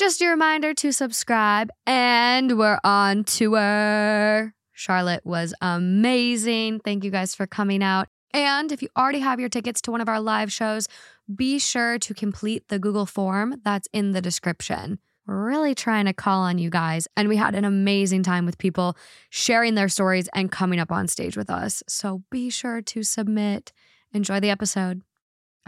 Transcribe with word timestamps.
Just 0.00 0.22
a 0.22 0.28
reminder 0.28 0.72
to 0.72 0.92
subscribe, 0.92 1.68
and 1.86 2.56
we're 2.56 2.78
on 2.82 3.22
tour. 3.22 4.54
Charlotte 4.72 5.26
was 5.26 5.52
amazing. 5.60 6.80
Thank 6.80 7.04
you 7.04 7.10
guys 7.10 7.34
for 7.34 7.46
coming 7.46 7.82
out. 7.82 8.08
And 8.32 8.72
if 8.72 8.80
you 8.80 8.88
already 8.96 9.18
have 9.18 9.38
your 9.38 9.50
tickets 9.50 9.82
to 9.82 9.90
one 9.90 10.00
of 10.00 10.08
our 10.08 10.18
live 10.18 10.50
shows, 10.50 10.88
be 11.36 11.58
sure 11.58 11.98
to 11.98 12.14
complete 12.14 12.68
the 12.68 12.78
Google 12.78 13.04
form 13.04 13.60
that's 13.62 13.88
in 13.92 14.12
the 14.12 14.22
description. 14.22 15.00
We're 15.26 15.44
really 15.44 15.74
trying 15.74 16.06
to 16.06 16.14
call 16.14 16.40
on 16.40 16.56
you 16.56 16.70
guys, 16.70 17.06
and 17.14 17.28
we 17.28 17.36
had 17.36 17.54
an 17.54 17.66
amazing 17.66 18.22
time 18.22 18.46
with 18.46 18.56
people 18.56 18.96
sharing 19.28 19.74
their 19.74 19.90
stories 19.90 20.30
and 20.32 20.50
coming 20.50 20.80
up 20.80 20.90
on 20.90 21.08
stage 21.08 21.36
with 21.36 21.50
us. 21.50 21.82
So 21.86 22.22
be 22.30 22.48
sure 22.48 22.80
to 22.80 23.02
submit. 23.02 23.70
Enjoy 24.14 24.40
the 24.40 24.48
episode. 24.48 25.02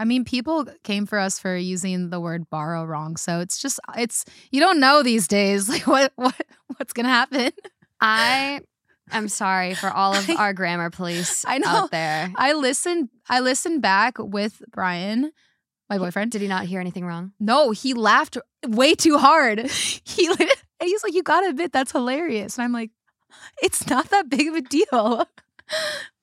I 0.03 0.05
mean, 0.05 0.25
people 0.25 0.65
came 0.83 1.05
for 1.05 1.17
us 1.17 1.39
for 1.39 1.55
using 1.55 2.09
the 2.09 2.19
word 2.19 2.49
borrow 2.49 2.83
wrong. 2.83 3.15
So 3.15 3.39
it's 3.39 3.57
just 3.57 3.79
it's 3.95 4.25
you 4.51 4.59
don't 4.59 4.81
know 4.81 5.01
these 5.01 5.29
days 5.29 5.69
like 5.73 5.87
what 5.87 6.11
what 6.17 6.35
what's 6.75 6.91
gonna 6.91 7.07
happen. 7.07 7.51
I 8.01 8.59
am 9.13 9.29
sorry 9.29 9.75
for 9.75 9.89
all 9.89 10.13
of 10.13 10.29
I- 10.29 10.35
our 10.35 10.53
grammar 10.53 10.89
police 10.89 11.45
I 11.47 11.57
know. 11.57 11.69
out 11.69 11.91
there. 11.91 12.29
I 12.35 12.51
listened 12.51 13.07
I 13.29 13.39
listened 13.39 13.81
back 13.81 14.15
with 14.19 14.61
Brian, 14.69 15.31
my 15.89 15.97
boyfriend. 15.97 16.33
Did 16.33 16.41
he 16.41 16.49
not 16.49 16.65
hear 16.65 16.81
anything 16.81 17.05
wrong? 17.05 17.31
No, 17.39 17.71
he 17.71 17.93
laughed 17.93 18.37
way 18.67 18.95
too 18.95 19.17
hard. 19.17 19.71
He 20.05 20.29
he's 20.81 21.01
like, 21.01 21.13
"You 21.13 21.23
gotta 21.23 21.47
admit 21.47 21.71
that's 21.71 21.93
hilarious," 21.93 22.57
and 22.57 22.65
I'm 22.65 22.73
like, 22.73 22.91
"It's 23.61 23.87
not 23.89 24.09
that 24.09 24.27
big 24.29 24.49
of 24.49 24.55
a 24.55 24.61
deal." 24.61 25.25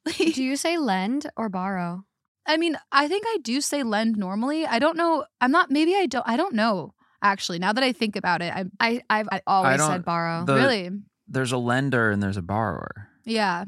Like, 0.04 0.16
Do 0.34 0.42
you 0.44 0.56
say 0.56 0.76
lend 0.76 1.30
or 1.36 1.48
borrow? 1.48 2.04
I 2.50 2.56
mean, 2.56 2.76
I 2.92 3.08
think 3.08 3.24
I 3.26 3.38
do 3.42 3.60
say 3.60 3.82
lend 3.82 4.16
normally. 4.16 4.66
I 4.66 4.78
don't 4.78 4.96
know. 4.96 5.24
I'm 5.40 5.50
not. 5.50 5.70
Maybe 5.70 5.94
I 5.94 6.06
don't. 6.06 6.26
I 6.26 6.36
don't 6.36 6.54
know. 6.54 6.94
Actually, 7.22 7.58
now 7.58 7.72
that 7.72 7.84
I 7.84 7.92
think 7.92 8.16
about 8.16 8.42
it, 8.42 8.52
I'm 8.54 8.72
I, 8.80 9.02
I've 9.10 9.28
always 9.46 9.78
don't- 9.78 9.90
said 9.90 10.04
borrow. 10.04 10.44
the- 10.44 10.54
really. 10.54 10.90
There's 11.28 11.52
a 11.52 11.58
lender 11.58 12.10
and 12.10 12.22
there's 12.22 12.36
a 12.36 12.42
borrower. 12.42 13.08
Yeah. 13.24 13.64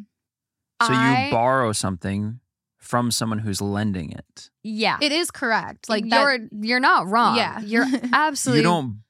So 0.82 0.88
I- 0.90 1.26
you 1.26 1.30
borrow 1.30 1.72
something 1.72 2.40
from 2.78 3.10
someone 3.12 3.38
who's 3.38 3.60
lending 3.60 4.10
it. 4.10 4.50
yeah. 4.64 4.98
It 5.00 5.12
is 5.12 5.30
correct. 5.30 5.88
Like 5.88 6.08
that- 6.08 6.20
you're 6.20 6.38
you're 6.62 6.80
not 6.80 7.06
wrong. 7.06 7.36
Yeah. 7.36 7.60
You're 7.60 7.86
absolutely 8.12 8.60
You 8.60 8.64
don't 8.64 9.02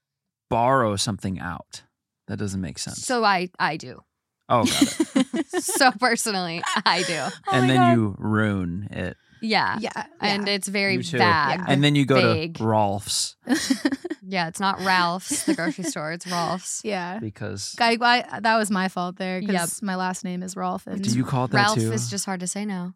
borrow 0.51 0.97
something 0.97 1.39
out. 1.41 1.83
That 2.29 2.37
doesn't 2.39 2.61
make 2.61 2.79
sense. 2.79 2.99
So 3.05 3.25
I 3.25 3.49
I 3.59 3.77
do. 3.79 4.01
oh, 4.49 4.65
got 4.65 5.17
it. 5.17 5.47
so 5.63 5.91
personally, 5.93 6.63
I 6.85 7.03
do. 7.05 7.15
Oh 7.19 7.31
and 7.53 7.63
my 7.63 7.67
then 7.69 7.77
God. 7.77 7.93
you 7.95 8.15
ruin 8.19 8.89
it. 8.91 9.17
Yeah. 9.43 9.79
Yeah. 9.81 10.07
And 10.21 10.49
it's 10.49 10.69
very 10.69 10.95
You 10.95 11.03
too. 11.03 11.19
bad. 11.19 11.61
Yeah. 11.61 11.65
And 11.69 11.83
then 11.85 11.95
you 11.95 12.07
go 12.07 12.21
Vague. 12.35 12.57
to 12.59 12.65
Rolf's 12.65 13.37
Yeah, 14.23 14.49
it's 14.49 14.61
not 14.61 14.81
Ralph's, 14.81 15.45
the 15.45 15.55
grocery 15.55 15.85
store. 15.85 16.13
It's 16.13 16.27
Rolf's. 16.27 16.81
yeah. 16.85 17.19
because 17.19 17.75
I, 17.79 17.99
I, 18.01 18.41
that 18.41 18.57
was 18.57 18.71
my 18.71 18.89
fault 18.89 19.17
there 19.17 19.41
because 19.41 19.81
Yep. 19.81 19.87
my 19.87 19.97
last 19.97 20.25
name 20.25 20.43
is 20.43 20.57
Rolf. 20.57 20.87
And 20.87 21.03
do 21.03 21.11
you 21.11 21.25
call 21.25 21.45
it 21.47 21.51
that 21.51 21.57
Ralph 21.59 21.79
too? 21.79 21.93
is 21.93 22.09
just 22.09 22.25
hard 22.25 22.41
to 22.41 22.47
say 22.47 22.65
now. 22.65 22.95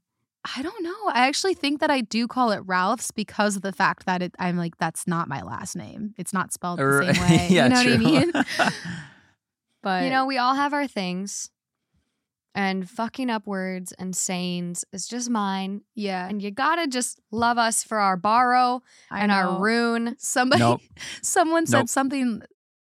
I 0.56 0.62
don't 0.62 0.82
know. 0.84 0.94
I 1.08 1.26
actually 1.26 1.54
think 1.54 1.80
that 1.80 1.90
I 1.90 2.00
do 2.02 2.28
call 2.28 2.52
it 2.52 2.60
Ralph's 2.64 3.10
because 3.10 3.56
of 3.56 3.62
the 3.62 3.72
fact 3.72 4.06
that 4.06 4.22
it, 4.22 4.34
I'm 4.38 4.56
like, 4.56 4.78
that's 4.78 5.06
not 5.06 5.26
my 5.28 5.42
last 5.42 5.74
name. 5.74 6.14
It's 6.16 6.32
not 6.32 6.52
spelled 6.52 6.78
the 6.78 6.84
er, 6.84 7.12
same 7.12 7.22
way. 7.28 7.48
yeah, 7.50 7.64
you 7.64 7.70
know 7.70 7.82
true. 7.82 8.04
what 8.04 8.36
I 8.58 8.64
mean? 8.68 8.72
But 9.82 10.04
you 10.04 10.10
know, 10.10 10.26
we 10.26 10.38
all 10.38 10.54
have 10.54 10.72
our 10.72 10.86
things. 10.88 11.50
And 12.56 12.88
fucking 12.88 13.28
up 13.30 13.46
words 13.46 13.92
and 13.98 14.16
sayings 14.16 14.82
is 14.92 15.06
just 15.06 15.28
mine. 15.28 15.82
yeah, 15.94 16.26
And 16.26 16.42
you 16.42 16.50
gotta 16.50 16.86
just 16.88 17.20
love 17.30 17.58
us 17.58 17.84
for 17.84 17.98
our 17.98 18.16
borrow 18.16 18.82
I 19.10 19.20
and 19.20 19.28
know. 19.28 19.34
our 19.36 19.60
rune. 19.60 20.16
Somebody, 20.18 20.60
Nope. 20.62 20.80
someone 21.22 21.66
said 21.66 21.80
Nope. 21.80 21.88
something. 21.90 22.42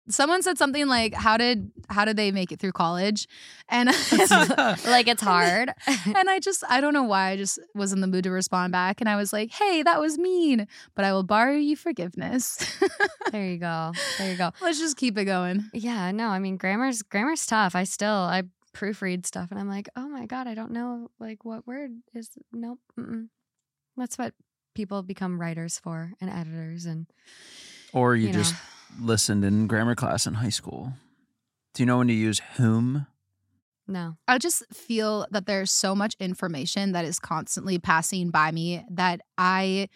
Someone 0.06 0.42
said 0.42 0.58
something 0.58 0.86
like, 0.86 1.14
"How 1.14 1.38
did 1.38 1.72
how 1.88 2.04
did 2.04 2.18
they 2.18 2.30
make 2.30 2.52
it 2.52 2.60
through 2.60 2.72
college?" 2.72 3.26
And 3.70 3.88
Like 4.84 5.08
it's 5.08 5.22
hard. 5.22 5.72
and 5.86 6.28
I 6.28 6.40
just 6.40 6.62
I 6.68 6.82
don't 6.82 6.92
know 6.92 7.04
why 7.04 7.30
I 7.30 7.36
just 7.38 7.58
was 7.74 7.94
in 7.94 8.02
the 8.02 8.06
mood 8.06 8.24
to 8.24 8.30
respond 8.30 8.70
back, 8.72 9.00
and 9.00 9.08
I 9.08 9.16
was 9.16 9.32
like, 9.32 9.50
"Hey, 9.50 9.82
that 9.82 9.98
was 10.02 10.18
mean, 10.18 10.66
but 10.94 11.06
I 11.06 11.12
will 11.14 11.22
borrow 11.22 11.54
you 11.56 11.74
forgiveness." 11.74 12.58
there 13.32 13.46
you 13.46 13.56
go. 13.56 13.92
There 14.18 14.30
you 14.30 14.36
go. 14.36 14.50
Let's 14.60 14.78
just 14.78 14.98
keep 14.98 15.16
it 15.16 15.24
going. 15.24 15.70
Yeah, 15.72 16.10
no, 16.10 16.28
I 16.28 16.38
mean 16.38 16.58
grammar's 16.58 17.00
grammar's 17.00 17.46
tough. 17.46 17.74
I 17.74 17.84
still 17.84 18.12
I 18.12 18.42
proofread 18.74 19.26
stuff 19.26 19.50
and 19.50 19.58
I'm 19.58 19.68
like, 19.68 19.88
oh 19.96 20.08
my 20.08 20.26
god, 20.26 20.46
I 20.46 20.54
don't 20.54 20.72
know 20.72 21.10
like 21.18 21.44
what 21.44 21.66
word 21.66 21.92
is 22.14 22.30
nope. 22.52 22.80
Mm-mm. 22.98 23.28
That's 23.96 24.18
what 24.18 24.34
people 24.74 25.02
become 25.02 25.40
writers 25.40 25.78
for 25.78 26.12
and 26.20 26.28
editors 26.28 26.84
and 26.84 27.06
or 27.92 28.16
you, 28.16 28.26
you 28.26 28.32
know. 28.32 28.38
just 28.38 28.54
listened 29.00 29.44
in 29.44 29.66
grammar 29.66 29.94
class 29.94 30.26
in 30.26 30.34
high 30.34 30.48
school. 30.48 30.92
Do 31.74 31.82
you 31.82 31.86
know 31.86 31.98
when 31.98 32.08
to 32.08 32.14
use 32.14 32.40
whom? 32.56 33.06
no. 33.86 34.16
I 34.26 34.38
just 34.38 34.64
feel 34.72 35.26
that 35.30 35.46
there's 35.46 35.70
so 35.70 35.94
much 35.94 36.16
information 36.18 36.92
that 36.92 37.04
is 37.04 37.18
constantly 37.18 37.78
passing 37.78 38.30
by 38.30 38.50
me 38.50 38.84
that 38.90 39.20
I, 39.36 39.88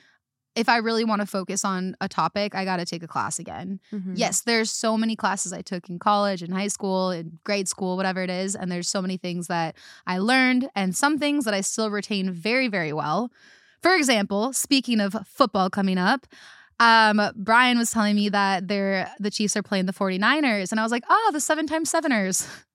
if 0.54 0.68
I 0.68 0.78
really 0.78 1.04
want 1.04 1.20
to 1.20 1.26
focus 1.26 1.64
on 1.64 1.96
a 2.00 2.08
topic, 2.08 2.54
I 2.54 2.64
got 2.64 2.78
to 2.78 2.84
take 2.84 3.02
a 3.02 3.06
class 3.08 3.38
again. 3.38 3.80
Mhm. 3.92 4.12
Yes, 4.16 4.40
there's 4.40 4.70
so 4.70 4.96
many 4.98 5.14
classes 5.14 5.52
I 5.52 5.62
took 5.62 5.88
in 5.88 5.98
college, 5.98 6.42
in 6.42 6.50
high 6.50 6.68
school, 6.68 7.10
in 7.10 7.38
grade 7.44 7.68
school, 7.68 7.96
whatever 7.96 8.22
it 8.22 8.30
is. 8.30 8.56
And 8.56 8.70
there's 8.70 8.88
so 8.88 9.00
many 9.00 9.16
things 9.16 9.46
that 9.46 9.76
I 10.06 10.18
learned 10.18 10.68
and 10.74 10.96
some 10.96 11.18
things 11.18 11.44
that 11.44 11.54
I 11.54 11.60
still 11.60 11.90
retain 11.90 12.32
very, 12.32 12.68
very 12.68 12.92
well. 12.92 13.30
For 13.82 13.94
example, 13.94 14.52
speaking 14.52 15.00
of 15.00 15.16
football 15.26 15.70
coming 15.70 15.98
up, 15.98 16.26
um, 16.80 17.20
Brian 17.36 17.78
was 17.78 17.90
telling 17.90 18.16
me 18.16 18.28
that 18.28 18.68
they're 18.68 19.10
the 19.18 19.30
Chiefs 19.30 19.56
are 19.56 19.62
playing 19.62 19.86
the 19.86 19.92
49ers. 19.92 20.70
And 20.70 20.80
I 20.80 20.82
was 20.82 20.92
like, 20.92 21.04
oh, 21.08 21.30
the 21.32 21.40
seven 21.40 21.66
times 21.66 21.90
seveners. 21.90 22.46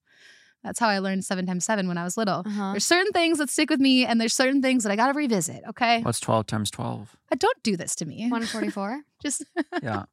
That's 0.63 0.79
how 0.79 0.87
I 0.87 0.99
learned 0.99 1.25
seven 1.25 1.45
times 1.45 1.65
seven 1.65 1.87
when 1.87 1.97
I 1.97 2.03
was 2.03 2.15
little. 2.15 2.43
Uh-huh. 2.45 2.71
There's 2.71 2.85
certain 2.85 3.11
things 3.11 3.37
that 3.39 3.49
stick 3.49 3.69
with 3.69 3.79
me, 3.79 4.05
and 4.05 4.19
there's 4.21 4.33
certain 4.33 4.61
things 4.61 4.83
that 4.83 4.91
I 4.91 4.95
gotta 4.95 5.13
revisit. 5.13 5.63
Okay, 5.69 6.01
What's 6.01 6.19
12 6.19 6.45
times 6.47 6.71
12? 6.71 7.17
Uh, 7.31 7.35
don't 7.37 7.61
do 7.63 7.75
this 7.75 7.95
to 7.95 8.05
me. 8.05 8.21
144. 8.29 9.01
Just 9.21 9.43
Yeah. 9.81 10.03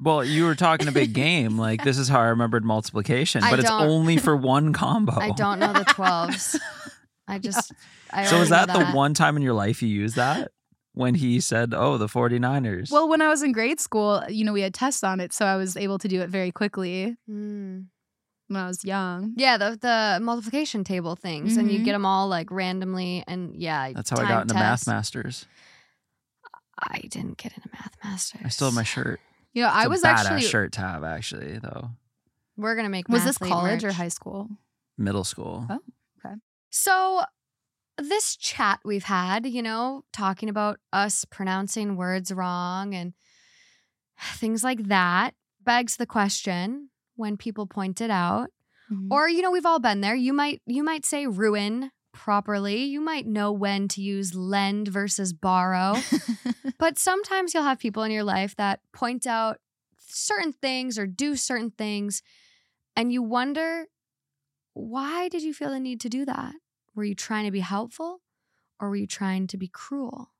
Well, 0.00 0.24
you 0.24 0.44
were 0.46 0.56
talking 0.56 0.88
a 0.88 0.92
big 0.92 1.12
game. 1.26 1.56
Like, 1.58 1.84
this 1.84 1.96
is 1.98 2.08
how 2.08 2.18
I 2.20 2.26
remembered 2.28 2.64
multiplication, 2.64 3.44
I 3.44 3.50
but 3.50 3.60
it's 3.60 3.70
only 3.70 4.16
for 4.16 4.36
one 4.36 4.72
combo. 4.72 5.12
I 5.16 5.30
don't 5.30 5.60
know 5.60 5.72
the 5.72 5.84
12s. 5.84 6.58
I 7.28 7.38
just 7.38 7.72
I 8.10 8.24
So, 8.24 8.40
is 8.42 8.50
know 8.50 8.66
that, 8.66 8.72
the 8.72 8.86
one 8.96 9.14
time 9.14 9.36
in 9.36 9.42
your 9.42 9.54
life 9.54 9.80
you 9.82 9.88
used 9.88 10.16
that? 10.16 10.50
When 10.94 11.14
he 11.14 11.40
said, 11.40 11.72
oh, 11.72 11.96
the 11.96 12.06
49ers? 12.08 12.90
well, 12.90 13.08
when 13.08 13.22
I 13.22 13.28
was 13.28 13.42
in 13.42 13.52
grade 13.52 13.80
school, 13.80 14.22
you 14.28 14.44
know, 14.44 14.52
we 14.52 14.60
had 14.60 14.74
tests 14.74 15.02
on 15.02 15.20
it, 15.20 15.32
so 15.32 15.46
I 15.46 15.56
was 15.56 15.74
able 15.76 15.98
to 15.98 16.08
do 16.08 16.20
it 16.20 16.28
very 16.28 16.50
quickly 16.50 17.16
Mm. 17.30 17.86
When 18.52 18.62
I 18.62 18.66
was 18.68 18.84
young. 18.84 19.32
Yeah, 19.36 19.56
the 19.56 19.78
the 19.80 20.18
multiplication 20.22 20.84
table 20.84 21.16
things, 21.16 21.56
and 21.56 21.70
you 21.70 21.80
Mhm. 21.80 21.84
get 21.84 21.92
them 21.92 22.04
all 22.06 22.28
like 22.28 22.50
randomly, 22.50 23.24
and 23.26 23.54
yeah, 23.56 23.92
That's 23.92 24.10
how 24.10 24.16
I 24.16 24.20
time 24.20 24.28
got 24.28 24.42
into 24.42 24.54
tests. 24.54 24.86
Math 24.86 24.94
Masters. 24.94 25.46
I 26.78 27.00
didn't 27.08 27.36
get 27.38 27.52
into 27.56 27.68
math 27.72 27.94
masters. 28.02 28.40
I 28.44 28.48
still 28.48 28.68
have 28.68 28.74
my 28.74 28.82
shirt. 28.82 29.20
You 29.52 29.62
know, 29.62 29.68
I 29.68 29.80
It's 29.80 29.84
I 29.84 29.86
a 29.86 29.88
was 29.90 30.02
badass 30.02 30.24
actually. 30.26 30.42
shirt 30.42 30.72
to 30.72 30.80
have, 30.80 31.04
actually, 31.04 31.58
though. 31.58 31.90
We're 32.56 32.74
gonna 32.76 32.88
make. 32.88 33.08
Was 33.08 33.24
this 33.24 33.38
college 33.38 33.84
or 33.84 33.92
high? 33.92 34.04
high 34.04 34.08
school? 34.08 34.48
Middle 34.98 35.24
school. 35.24 35.66
Oh. 35.70 35.78
Okay. 36.24 36.34
So, 36.70 37.22
this 37.98 38.36
chat 38.36 38.80
we've 38.84 39.04
had, 39.04 39.46
you 39.46 39.62
know, 39.62 40.04
talking 40.12 40.48
about 40.48 40.80
us 40.92 41.24
pronouncing 41.26 41.96
words 41.96 42.32
wrong 42.32 42.94
and 42.94 43.12
things 44.34 44.64
like 44.64 44.84
that, 44.88 45.34
begs 45.62 45.96
the 45.96 46.06
question 46.06 46.88
when 47.16 47.36
people 47.36 47.66
point 47.66 48.00
it 48.00 48.10
out. 48.10 48.50
Mhm. 48.90 49.08
Or, 49.10 49.28
you 49.28 49.42
know, 49.42 49.50
we've 49.50 49.66
all 49.66 49.78
been 49.80 50.00
there. 50.00 50.14
You 50.14 50.32
might 50.32 50.60
you 50.66 50.82
might 50.82 51.04
say 51.04 51.26
ruin 51.26 51.90
properly. 52.12 52.84
You 52.84 53.00
might 53.00 53.26
know 53.26 53.50
when 53.52 53.88
to 53.88 54.02
use 54.02 54.34
lend 54.34 54.88
versus 54.88 55.32
borrow. 55.32 55.96
but 56.78 56.98
sometimes 56.98 57.54
you'll 57.54 57.62
have 57.62 57.78
people 57.78 58.02
in 58.02 58.10
your 58.12 58.24
life 58.24 58.54
that 58.56 58.80
point 58.92 59.26
out 59.26 59.58
certain 59.98 60.52
things 60.52 60.98
or 60.98 61.06
do 61.06 61.36
certain 61.36 61.70
things 61.70 62.22
and 62.94 63.10
you 63.12 63.22
wonder 63.22 63.86
why 64.74 65.28
did 65.28 65.42
you 65.42 65.54
feel 65.54 65.70
the 65.70 65.80
need 65.80 66.00
to 66.00 66.08
do 66.10 66.24
that? 66.26 66.54
Were 66.94 67.04
you 67.04 67.14
trying 67.14 67.46
to 67.46 67.50
be 67.50 67.60
helpful 67.60 68.20
or 68.78 68.90
were 68.90 68.96
you 68.96 69.06
trying 69.06 69.46
to 69.46 69.56
be 69.56 69.68
cruel? 69.68 70.32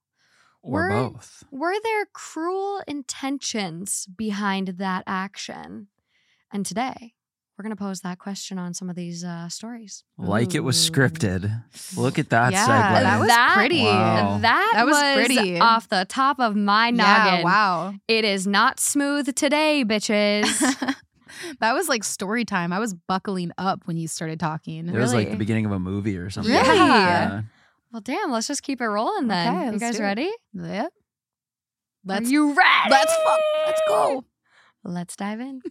Or 0.62 0.72
Were- 0.72 0.88
both. 0.90 1.44
Were 1.50 1.74
there 1.82 2.04
cruel 2.12 2.82
intentions 2.86 4.06
behind 4.06 4.68
that 4.78 5.04
action? 5.06 5.88
And 6.52 6.66
today, 6.66 7.14
we're 7.56 7.62
going 7.62 7.74
to 7.74 7.82
pose 7.82 8.00
that 8.02 8.18
question 8.18 8.58
on 8.58 8.74
some 8.74 8.90
of 8.90 8.96
these 8.96 9.24
uh, 9.24 9.48
stories. 9.48 10.04
Like 10.18 10.54
it 10.54 10.60
was 10.60 10.76
scripted. 10.76 11.62
Look 11.96 12.18
at 12.18 12.30
that 12.30 12.52
Yeah, 12.52 12.66
segue. 12.66 13.02
that 13.02 13.20
was 13.20 13.54
pretty. 13.56 13.82
Wow. 13.84 14.38
That, 14.42 14.70
That 14.74 14.86
was 14.86 14.94
was 14.94 15.14
pretty. 15.14 15.58
off 15.60 15.88
the 15.88 16.04
top 16.08 16.40
of 16.40 16.56
my 16.56 16.88
Yeah, 16.88 16.92
noggin. 16.92 17.44
wow. 17.44 17.94
It 18.08 18.24
is 18.24 18.46
not 18.46 18.80
smooth 18.80 19.34
today, 19.34 19.84
bitches. 19.86 20.44
that 21.60 21.72
was 21.72 21.88
like 21.88 22.04
story 22.04 22.44
time. 22.44 22.72
I 22.72 22.78
was 22.78 22.94
buckling 22.94 23.50
up 23.58 23.82
when 23.86 23.96
you 23.96 24.08
started 24.08 24.38
talking. 24.40 24.88
It 24.88 24.94
was 24.98 25.14
like 25.14 25.30
the 25.30 25.36
beginning 25.36 25.66
of 25.66 25.72
a 25.72 25.78
movie 25.78 26.16
or 26.18 26.28
something. 26.30 26.52
Really? 26.52 26.76
Yeah. 26.76 27.42
well, 27.92 28.02
damn, 28.02 28.30
let's 28.30 28.46
just 28.46 28.62
keep 28.62 28.80
it 28.80 28.86
rolling 28.86 29.28
then. 29.28 29.56
Okay, 29.56 29.72
you 29.72 29.78
guys 29.78 29.98
ready? 30.00 30.30
Yep. 30.54 30.86
Are 30.86 30.90
Let's 32.04 32.30
you 32.30 32.48
ready? 32.54 32.90
let's 32.90 33.14
fuck, 33.14 33.40
let's 33.66 33.80
go. 33.86 34.24
Let's 34.84 35.14
dive 35.14 35.38
in. 35.40 35.62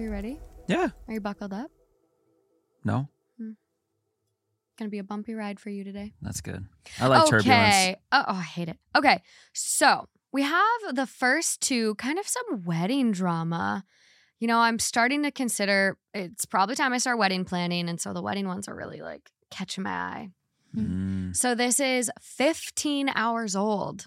Are 0.00 0.02
you 0.02 0.10
ready? 0.10 0.38
Yeah. 0.66 0.88
Are 1.08 1.14
you 1.14 1.20
buckled 1.20 1.54
up? 1.54 1.70
No, 2.84 3.08
hmm. 3.38 3.52
Gonna 4.78 4.90
be 4.90 4.98
a 4.98 5.04
bumpy 5.04 5.34
ride 5.34 5.58
for 5.58 5.70
you 5.70 5.84
today. 5.84 6.12
that's 6.20 6.42
good. 6.42 6.66
I 7.00 7.06
like 7.06 7.28
turbulence. 7.28 7.46
okay. 7.46 7.96
Oh, 8.12 8.24
oh, 8.28 8.34
I 8.34 8.42
hate 8.42 8.68
it. 8.68 8.78
Okay. 8.94 9.22
So 9.54 10.06
we 10.32 10.42
have 10.42 10.80
the 10.92 11.06
first 11.06 11.60
two 11.60 11.94
kind 11.96 12.18
of 12.18 12.26
some 12.26 12.62
wedding 12.64 13.12
drama. 13.12 13.84
You 14.38 14.48
know, 14.48 14.58
I'm 14.58 14.78
starting 14.78 15.22
to 15.24 15.30
consider 15.30 15.98
it's 16.14 16.46
probably 16.46 16.74
time 16.74 16.92
I 16.92 16.98
start 16.98 17.18
wedding 17.18 17.44
planning. 17.44 17.88
And 17.88 18.00
so 18.00 18.12
the 18.12 18.22
wedding 18.22 18.46
ones 18.46 18.68
are 18.68 18.74
really 18.74 19.00
like 19.00 19.30
catching 19.50 19.84
my 19.84 19.90
eye. 19.90 20.28
Mm. 20.74 21.36
So 21.36 21.54
this 21.54 21.80
is 21.80 22.10
15 22.20 23.10
hours 23.14 23.56
old. 23.56 24.06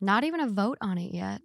Not 0.00 0.24
even 0.24 0.40
a 0.40 0.48
vote 0.48 0.78
on 0.80 0.98
it 0.98 1.12
yet. 1.12 1.42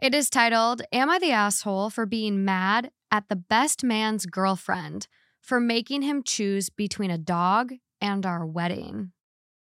It 0.00 0.14
is 0.14 0.30
titled, 0.30 0.82
Am 0.92 1.08
I 1.08 1.18
the 1.18 1.30
Asshole 1.30 1.90
for 1.90 2.06
Being 2.06 2.44
Mad 2.44 2.90
at 3.10 3.28
the 3.28 3.36
Best 3.36 3.84
Man's 3.84 4.26
Girlfriend 4.26 5.06
for 5.40 5.60
Making 5.60 6.02
Him 6.02 6.22
Choose 6.22 6.70
Between 6.70 7.10
a 7.10 7.18
Dog 7.18 7.74
and 8.00 8.26
Our 8.26 8.44
Wedding? 8.44 9.12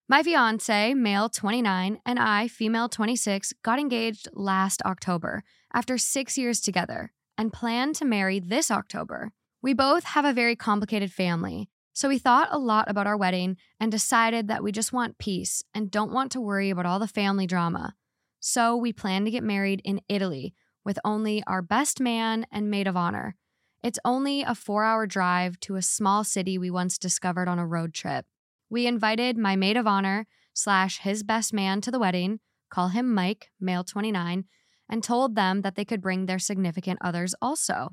My 0.10 0.22
fiance, 0.22 0.94
male 0.96 1.30
29, 1.30 2.00
and 2.06 2.20
I, 2.20 2.50
female 2.50 2.90
26, 2.90 3.54
got 3.64 3.80
engaged 3.80 4.28
last 4.34 4.82
October 4.86 5.44
after 5.74 5.98
six 5.98 6.38
years 6.38 6.60
together 6.60 7.14
and 7.38 7.54
plan 7.54 7.94
to 7.94 8.06
marry 8.06 8.42
this 8.42 8.70
October. 8.70 9.32
We 9.62 9.74
both 9.74 10.04
have 10.04 10.26
a 10.26 10.34
very 10.34 10.58
complicated 10.58 11.14
family, 11.14 11.70
so 11.94 12.10
we 12.10 12.18
thought 12.18 12.50
a 12.52 12.58
lot 12.58 12.92
about 12.92 13.08
our 13.08 13.16
wedding 13.16 13.56
and 13.80 13.90
decided 13.90 14.50
that 14.50 14.62
we 14.62 14.74
just 14.74 14.92
want 14.92 15.20
peace 15.20 15.64
and 15.74 15.90
don't 15.90 16.12
want 16.12 16.34
to 16.34 16.42
worry 16.42 16.70
about 16.70 16.86
all 16.86 17.00
the 17.00 17.08
family 17.08 17.48
drama. 17.48 17.96
So 18.42 18.76
we 18.76 18.92
plan 18.92 19.24
to 19.24 19.32
get 19.32 19.42
married 19.42 19.82
in 19.86 20.02
Italy 20.10 20.54
with 20.84 21.00
only 21.06 21.42
our 21.48 21.62
best 21.62 22.02
man 22.02 22.46
and 22.52 22.70
maid 22.70 22.88
of 22.88 22.98
honor. 22.98 23.38
It's 23.82 24.00
only 24.04 24.42
a 24.42 24.54
four 24.54 24.84
hour 24.84 25.08
drive 25.08 25.62
to 25.62 25.76
a 25.76 25.82
small 25.82 26.26
city 26.26 26.58
we 26.58 26.70
once 26.70 26.98
discovered 26.98 27.48
on 27.48 27.58
a 27.58 27.66
road 27.66 27.94
trip. 27.94 28.26
We 28.74 28.88
invited 28.88 29.38
my 29.38 29.56
maid 29.56 29.78
of 29.78 29.86
honor 29.86 30.26
slash 30.52 30.98
his 31.02 31.22
best 31.22 31.54
man 31.54 31.80
to 31.82 31.92
the 31.92 32.00
wedding, 32.00 32.40
call 32.72 32.88
him 32.88 33.14
Mike, 33.14 33.52
male 33.60 33.84
29, 33.84 34.46
and 34.90 35.04
told 35.04 35.36
them 35.36 35.62
that 35.62 35.76
they 35.76 35.86
could 35.86 36.02
bring 36.02 36.26
their 36.26 36.40
significant 36.40 36.98
others 37.00 37.36
also. 37.40 37.90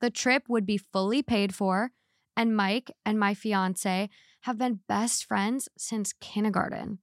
The 0.00 0.10
trip 0.10 0.48
would 0.48 0.66
be 0.66 0.76
fully 0.76 1.22
paid 1.22 1.54
for, 1.54 1.92
and 2.36 2.56
Mike 2.56 2.90
and 3.06 3.16
my 3.16 3.32
fiance 3.32 4.10
have 4.40 4.58
been 4.58 4.80
best 4.88 5.24
friends 5.24 5.68
since 5.78 6.14
kindergarten. 6.20 6.98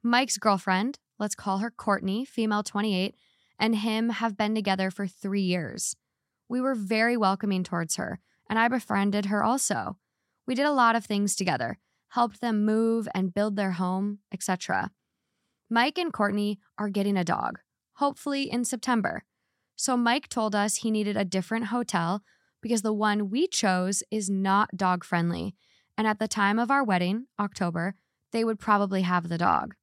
Mike's 0.00 0.38
girlfriend, 0.38 1.00
let's 1.18 1.34
call 1.34 1.58
her 1.58 1.72
Courtney, 1.72 2.24
female 2.24 2.62
28, 2.62 3.16
and 3.58 3.74
him 3.74 4.10
have 4.10 4.36
been 4.36 4.54
together 4.54 4.92
for 4.92 5.08
three 5.08 5.42
years. 5.42 5.96
We 6.48 6.60
were 6.60 6.76
very 6.76 7.16
welcoming 7.16 7.64
towards 7.64 7.96
her, 7.96 8.20
and 8.48 8.56
I 8.56 8.68
befriended 8.68 9.26
her 9.26 9.42
also. 9.42 9.96
We 10.46 10.54
did 10.54 10.66
a 10.66 10.70
lot 10.70 10.94
of 10.94 11.04
things 11.04 11.34
together, 11.34 11.80
helped 12.10 12.40
them 12.40 12.64
move 12.64 13.08
and 13.14 13.34
build 13.34 13.56
their 13.56 13.72
home, 13.72 14.18
etc. 14.32 14.90
Mike 15.68 15.98
and 15.98 16.12
Courtney 16.12 16.58
are 16.78 16.88
getting 16.88 17.16
a 17.16 17.24
dog, 17.24 17.60
hopefully 17.94 18.50
in 18.50 18.64
September. 18.64 19.24
So 19.76 19.96
Mike 19.96 20.28
told 20.28 20.54
us 20.54 20.76
he 20.76 20.90
needed 20.90 21.16
a 21.16 21.24
different 21.24 21.66
hotel 21.66 22.22
because 22.60 22.82
the 22.82 22.92
one 22.92 23.30
we 23.30 23.46
chose 23.46 24.02
is 24.10 24.28
not 24.28 24.76
dog 24.76 25.04
friendly. 25.04 25.54
And 25.96 26.06
at 26.06 26.18
the 26.18 26.28
time 26.28 26.58
of 26.58 26.70
our 26.70 26.84
wedding, 26.84 27.26
October, 27.38 27.94
they 28.32 28.44
would 28.44 28.58
probably 28.58 29.02
have 29.02 29.28
the 29.28 29.38
dog. 29.38 29.74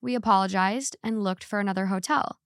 We 0.00 0.14
apologized 0.14 0.96
and 1.04 1.22
looked 1.22 1.44
for 1.44 1.60
another 1.60 1.86
hotel. 1.86 2.40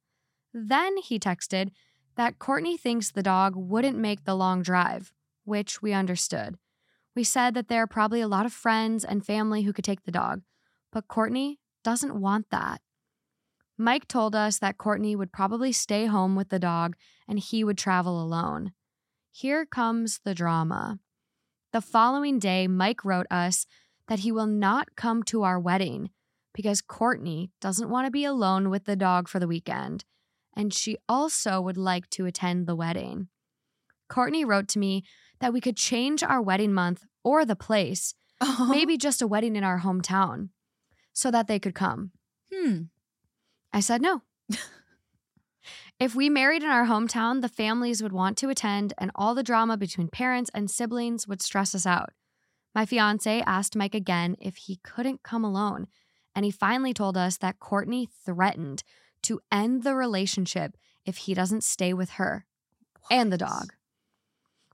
Then 0.53 0.97
he 0.99 1.19
texted 1.19 1.71
that 2.17 2.39
Courtney 2.39 2.77
thinks 2.77 3.11
the 3.11 3.23
dog 3.23 3.55
wouldn't 3.57 3.99
make 3.99 4.25
the 4.25 4.35
long 4.35 4.63
drive, 4.63 5.13
which 5.45 5.83
we 5.83 5.93
understood. 5.93 6.57
We 7.15 7.25
said 7.25 7.55
that 7.55 7.69
there 7.69 7.83
are 7.83 7.87
probably 7.87 8.21
a 8.21 8.29
lot 8.29 8.47
of 8.47 8.53
friends 8.53 9.05
and 9.05 9.25
family 9.25 9.63
who 9.63 9.73
could 9.73 9.85
take 9.85 10.05
the 10.05 10.11
dog, 10.11 10.43
but 10.93 11.09
Courtney 11.09 11.61
doesn't 11.83 12.21
want 12.21 12.47
that. 12.51 12.81
Mike 13.77 14.07
told 14.07 14.35
us 14.35 14.59
that 14.59 14.79
Courtney 14.79 15.17
would 15.17 15.33
probably 15.33 15.73
stay 15.73 16.07
home 16.07 16.37
with 16.37 16.49
the 16.49 16.59
dog 16.59 16.97
and 17.29 17.39
he 17.39 17.65
would 17.65 17.79
travel 17.79 18.23
alone. 18.23 18.73
Here 19.33 19.67
comes 19.67 20.21
the 20.25 20.35
drama. 20.35 20.99
The 21.73 21.81
following 21.81 22.39
day, 22.39 22.69
Mike 22.69 23.05
wrote 23.05 23.27
us 23.31 23.67
that 24.07 24.21
he 24.21 24.31
will 24.31 24.47
not 24.47 24.95
come 24.97 25.23
to 25.25 25.43
our 25.43 25.59
wedding 25.59 26.11
because 26.53 26.81
Courtney 26.81 27.51
doesn't 27.61 27.91
want 27.91 28.07
to 28.07 28.13
be 28.13 28.25
alone 28.25 28.71
with 28.71 28.85
the 28.85 28.95
dog 28.95 29.29
for 29.29 29.41
the 29.41 29.49
weekend, 29.49 30.05
and 30.57 30.73
she 30.73 30.97
also 31.09 31.61
would 31.61 31.77
like 31.77 32.09
to 32.11 32.27
attend 32.27 32.67
the 32.67 32.77
wedding. 32.77 33.27
Courtney 34.09 34.45
wrote 34.45 34.69
to 34.69 34.79
me 34.79 35.03
that 35.45 35.53
we 35.53 35.61
could 35.61 35.77
change 35.77 36.23
our 36.23 36.41
wedding 36.41 36.73
month 36.73 37.05
or 37.23 37.45
the 37.45 37.55
place, 37.55 38.15
maybe 38.71 38.97
just 38.97 39.21
a 39.21 39.27
wedding 39.27 39.57
in 39.57 39.63
our 39.63 39.81
hometown, 39.81 40.49
so 41.13 41.31
that 41.31 41.49
they 41.49 41.59
could 41.59 41.75
come. 41.75 42.13
Hmm. 42.51 42.85
I 43.71 43.81
said 43.81 44.01
no. 44.01 44.23
if 46.01 46.15
we 46.15 46.31
married 46.31 46.63
in 46.63 46.71
our 46.71 46.87
hometown, 46.87 47.43
the 47.43 47.51
families 47.51 48.03
would 48.03 48.11
want 48.11 48.39
to 48.39 48.49
attend, 48.49 48.95
and 48.97 49.11
all 49.15 49.35
the 49.35 49.43
drama 49.43 49.77
between 49.77 50.09
parents 50.09 50.51
and 50.55 50.71
siblings 50.71 51.29
would 51.29 51.43
stress 51.43 51.75
us 51.75 51.85
out. 51.85 52.15
My 52.75 52.87
fiance 52.87 53.43
asked 53.43 53.77
Mike 53.77 53.95
again 53.95 54.37
if 54.41 54.57
he 54.57 54.81
couldn't 54.83 55.23
come 55.23 55.45
alone, 55.45 55.89
and 56.35 56.47
he 56.47 56.51
finally 56.51 56.95
told 56.95 57.19
us 57.19 57.37
that 57.37 57.61
Courtney 57.61 58.09
threatened 58.25 58.83
to 59.25 59.43
end 59.53 59.83
the 59.83 59.95
relationship 59.95 60.75
if 61.05 61.19
he 61.19 61.35
doesn't 61.35 61.65
stay 61.65 61.93
with 61.93 62.13
her 62.13 62.47
and 63.11 63.31
the 63.31 63.37
dog. 63.37 63.75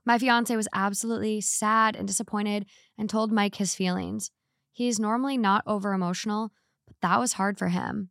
My 0.05 0.17
fiance 0.17 0.55
was 0.55 0.67
absolutely 0.73 1.41
sad 1.41 1.95
and 1.95 2.07
disappointed 2.07 2.65
and 2.97 3.09
told 3.09 3.31
Mike 3.31 3.55
his 3.55 3.75
feelings. 3.75 4.31
He 4.71 4.87
is 4.87 4.99
normally 4.99 5.37
not 5.37 5.63
over 5.67 5.93
emotional, 5.93 6.51
but 6.87 6.95
that 7.01 7.19
was 7.19 7.33
hard 7.33 7.59
for 7.59 7.67
him. 7.67 8.09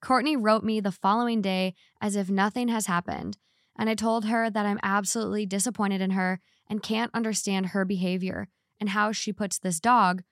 Courtney 0.00 0.36
wrote 0.36 0.64
me 0.64 0.80
the 0.80 0.92
following 0.92 1.40
day 1.42 1.74
as 2.00 2.16
if 2.16 2.28
nothing 2.28 2.68
has 2.68 2.86
happened, 2.86 3.36
and 3.78 3.88
I 3.88 3.94
told 3.94 4.24
her 4.24 4.50
that 4.50 4.66
I'm 4.66 4.80
absolutely 4.82 5.46
disappointed 5.46 6.00
in 6.00 6.10
her 6.10 6.40
and 6.68 6.82
can't 6.82 7.14
understand 7.14 7.66
her 7.66 7.84
behavior 7.84 8.48
and 8.80 8.90
how 8.90 9.12
she 9.12 9.32
puts 9.32 9.58
this 9.58 9.80
dog, 9.80 10.22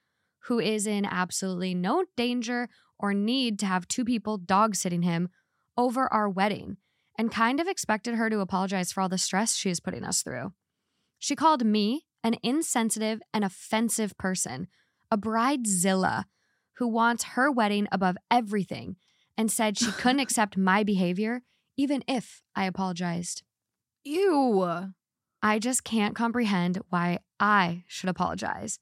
who 0.43 0.59
is 0.59 0.87
in 0.87 1.05
absolutely 1.05 1.73
no 1.73 2.05
danger 2.15 2.69
or 2.99 3.13
need 3.13 3.59
to 3.59 3.65
have 3.65 3.87
two 3.87 4.05
people 4.05 4.37
dog 4.37 4.75
sitting 4.75 5.03
him, 5.03 5.29
over 5.77 6.11
our 6.11 6.29
wedding, 6.29 6.77
and 7.17 7.31
kind 7.31 7.59
of 7.59 7.67
expected 7.67 8.15
her 8.15 8.29
to 8.29 8.39
apologize 8.39 8.91
for 8.91 9.01
all 9.01 9.09
the 9.09 9.17
stress 9.17 9.55
she 9.55 9.69
is 9.69 9.79
putting 9.79 10.03
us 10.03 10.23
through. 10.23 10.53
She 11.19 11.35
called 11.35 11.65
me 11.65 12.05
an 12.23 12.35
insensitive 12.43 13.21
and 13.33 13.43
offensive 13.43 14.17
person, 14.17 14.67
a 15.11 15.17
bridezilla 15.17 16.25
who 16.77 16.87
wants 16.87 17.23
her 17.23 17.51
wedding 17.51 17.87
above 17.91 18.17
everything, 18.29 18.97
and 19.37 19.51
said 19.51 19.77
she 19.77 19.91
couldn't 19.97 20.19
accept 20.19 20.57
my 20.57 20.83
behavior 20.83 21.41
even 21.77 22.03
if 22.07 22.41
I 22.55 22.65
apologized. 22.65 23.43
Ew. 24.03 24.91
I 25.43 25.59
just 25.59 25.83
can't 25.83 26.15
comprehend 26.15 26.79
why 26.89 27.19
I 27.39 27.83
should 27.87 28.09
apologize. 28.09 28.79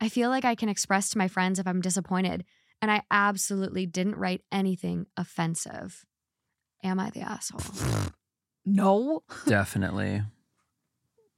I 0.00 0.08
feel 0.08 0.30
like 0.30 0.44
I 0.44 0.54
can 0.54 0.68
express 0.68 1.10
to 1.10 1.18
my 1.18 1.28
friends 1.28 1.58
if 1.58 1.66
I'm 1.66 1.80
disappointed, 1.80 2.44
and 2.80 2.90
I 2.90 3.02
absolutely 3.10 3.84
didn't 3.86 4.16
write 4.16 4.42
anything 4.50 5.06
offensive. 5.16 6.04
Am 6.82 6.98
I 6.98 7.10
the 7.10 7.20
asshole? 7.20 7.60
No. 8.70 9.22
Definitely. 9.46 10.22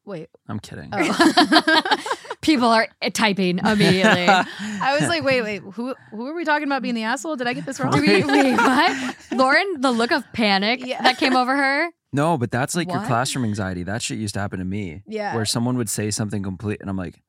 Wait. 0.05 0.29
I'm 0.49 0.59
kidding. 0.61 0.91
Oh. 0.93 1.97
People 2.41 2.69
are 2.69 2.89
eh, 3.03 3.11
typing 3.11 3.59
immediately. 3.59 4.27
I 4.29 4.97
was 4.99 5.09
like, 5.09 5.23
wait, 5.23 5.43
wait, 5.43 5.63
who 5.63 5.95
who 6.11 6.27
are 6.27 6.35
we 6.35 6.45
talking 6.45 6.67
about 6.67 6.81
being 6.83 6.95
the 6.95 7.03
asshole? 7.05 7.37
Did 7.37 7.47
I 7.47 7.53
get 7.53 7.67
this 7.67 7.79
wrong? 7.79 7.93
We, 7.93 8.25
wait, 8.25 8.55
what? 8.57 9.17
Lauren, 9.33 9.81
the 9.81 9.91
look 9.93 10.11
of 10.11 10.25
panic 10.33 10.85
Yeah. 10.85 11.03
that 11.03 11.19
came 11.19 11.37
over 11.37 11.55
her. 11.57 11.91
no, 12.13 12.39
but 12.39 12.51
that's 12.51 12.75
like 12.75 12.91
your 12.91 13.05
classroom 13.05 13.45
anxiety. 13.45 13.83
That 13.83 14.01
shit 14.03 14.19
used 14.19 14.35
to 14.35 14.41
happen 14.41 14.59
to 14.59 14.65
me. 14.65 15.03
Yeah. 15.07 15.35
Where 15.35 15.45
someone 15.45 15.77
would 15.77 15.91
say 15.91 16.11
something 16.11 16.43
complete, 16.43 16.81
and 16.81 16.89
I'm 16.89 16.97
like, 16.97 17.21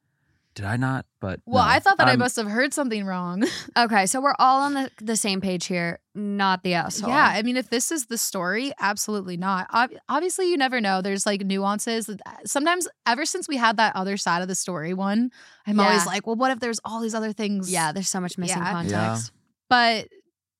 did 0.53 0.65
I 0.65 0.75
not? 0.77 1.05
But 1.19 1.39
Well, 1.45 1.63
no. 1.63 1.69
I 1.69 1.79
thought 1.79 1.97
that 1.97 2.07
i 2.07 2.11
I'm- 2.11 2.19
must 2.19 2.35
have 2.35 2.47
heard 2.47 2.73
something 2.73 3.05
wrong. 3.05 3.45
Okay, 3.77 4.05
so 4.05 4.19
we're 4.19 4.35
all 4.37 4.61
on 4.61 4.73
the, 4.73 4.91
the 5.01 5.15
same 5.15 5.39
page 5.39 5.65
here, 5.67 5.99
not 6.13 6.61
the 6.63 6.73
asshole. 6.73 7.09
Yeah, 7.09 7.31
I 7.33 7.41
mean, 7.41 7.55
if 7.55 7.69
this 7.69 7.89
is 7.91 8.07
the 8.07 8.17
story, 8.17 8.73
absolutely 8.79 9.37
not. 9.37 9.67
Ob- 9.73 9.91
obviously, 10.09 10.49
you 10.49 10.57
never 10.57 10.81
know. 10.81 11.01
There's 11.01 11.25
like 11.25 11.41
nuances. 11.45 12.09
Sometimes, 12.45 12.87
ever 13.05 13.25
since 13.25 13.47
we 13.47 13.55
had 13.57 13.77
that 13.77 13.95
other 13.95 14.17
side 14.17 14.41
of 14.41 14.49
the 14.49 14.55
story 14.55 14.93
one, 14.93 15.31
I'm 15.65 15.79
always 15.79 16.05
like, 16.05 16.27
well, 16.27 16.35
what 16.35 16.51
if 16.51 16.59
there's 16.59 16.79
all 16.83 16.99
these 16.99 17.15
other 17.15 17.31
things? 17.31 17.71
Yeah, 17.71 17.91
there's 17.93 18.09
so 18.09 18.19
much 18.19 18.37
missing 18.37 18.57
Yeah. 18.57 18.71
context. 18.71 19.31
But 19.69 20.09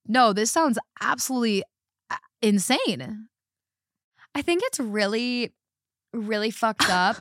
no, 0.08 0.32
this 0.32 0.52
sounds 0.52 0.80
absolutely 1.02 1.64
insane. 2.42 3.28
I 4.34 4.42
think 4.42 4.64
it's 4.66 4.80
really, 4.80 5.52
really 6.14 6.50
fucked 6.52 6.90
up. 6.90 7.18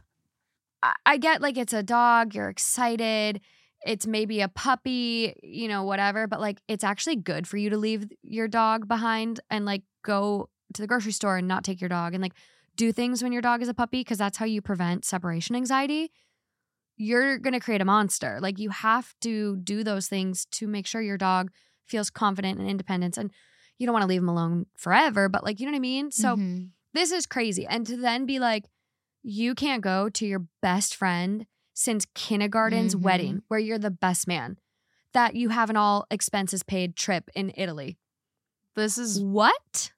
I, 0.82 1.16
get 1.18 1.42
like 1.42 1.56
it's 1.58 1.72
a 1.72 1.82
dog, 1.82 2.34
you're 2.34 2.48
excited, 2.48 3.40
it's 3.82 4.06
maybe 4.06 4.40
a 4.40 4.48
puppy, 4.48 5.34
you 5.42 5.68
know, 5.68 5.84
whatever, 5.84 6.26
but 6.26 6.40
like 6.40 6.60
it's 6.68 6.84
actually 6.84 7.16
good 7.16 7.46
for 7.46 7.56
you 7.56 7.70
to 7.70 7.76
leave 7.76 8.10
your 8.22 8.48
dog 8.48 8.88
behind 8.88 9.40
and 9.50 9.64
like 9.64 9.82
go 10.04 10.48
to 10.74 10.82
the 10.82 10.86
grocery 10.86 11.12
store 11.12 11.36
and 11.36 11.48
not 11.48 11.64
take 11.64 11.80
your 11.80 11.88
dog 11.88 12.14
and 12.14 12.22
like 12.22 12.34
do 12.76 12.92
things 12.92 13.22
when 13.22 13.32
your 13.32 13.42
dog 13.42 13.62
is 13.62 13.68
a 13.68 13.74
puppy 13.74 14.00
because 14.00 14.18
that's 14.18 14.38
how 14.38 14.46
you 14.46 14.62
prevent 14.62 15.04
separation 15.04 15.56
anxiety. 15.56 16.10
You're 16.96 17.38
going 17.38 17.54
to 17.54 17.60
create 17.60 17.80
a 17.80 17.86
monster. 17.86 18.38
Like 18.40 18.58
you 18.58 18.70
have 18.70 19.14
to 19.22 19.56
do 19.56 19.82
those 19.82 20.06
things 20.08 20.46
to 20.52 20.66
make 20.66 20.86
sure 20.86 21.00
your 21.00 21.18
dog 21.18 21.50
feels 21.86 22.10
confident 22.10 22.58
and 22.58 22.68
independence 22.68 23.16
and 23.16 23.30
you 23.78 23.86
don't 23.86 23.94
want 23.94 24.02
to 24.02 24.08
leave 24.08 24.20
him 24.20 24.28
alone 24.28 24.66
forever, 24.76 25.28
but 25.28 25.42
like 25.42 25.58
you 25.58 25.66
know 25.66 25.72
what 25.72 25.76
I 25.76 25.80
mean? 25.80 26.10
So 26.10 26.36
Mhm. 26.36 26.70
this 26.92 27.12
is 27.12 27.26
crazy. 27.26 27.66
And 27.66 27.86
to 27.86 27.96
then 27.96 28.26
be 28.26 28.38
like, 28.38 28.66
you 29.22 29.54
can't 29.54 29.82
go 29.82 30.08
to 30.08 30.26
your 30.26 30.46
best 30.62 30.94
friend 30.94 31.46
since 31.74 32.06
kindergarten's 32.14 32.94
Mhm. 32.94 33.00
wedding, 33.02 33.42
where 33.48 33.60
you're 33.60 33.78
the 33.78 33.90
best 33.90 34.26
man, 34.28 34.58
that 35.12 35.34
you 35.36 35.48
have 35.50 35.70
an 35.70 35.76
all 35.76 36.06
expenses 36.10 36.62
paid 36.62 36.96
trip 36.96 37.30
in 37.34 37.52
Italy. 37.56 37.96
this 38.76 38.96
is 38.98 39.20
What? 39.20 39.92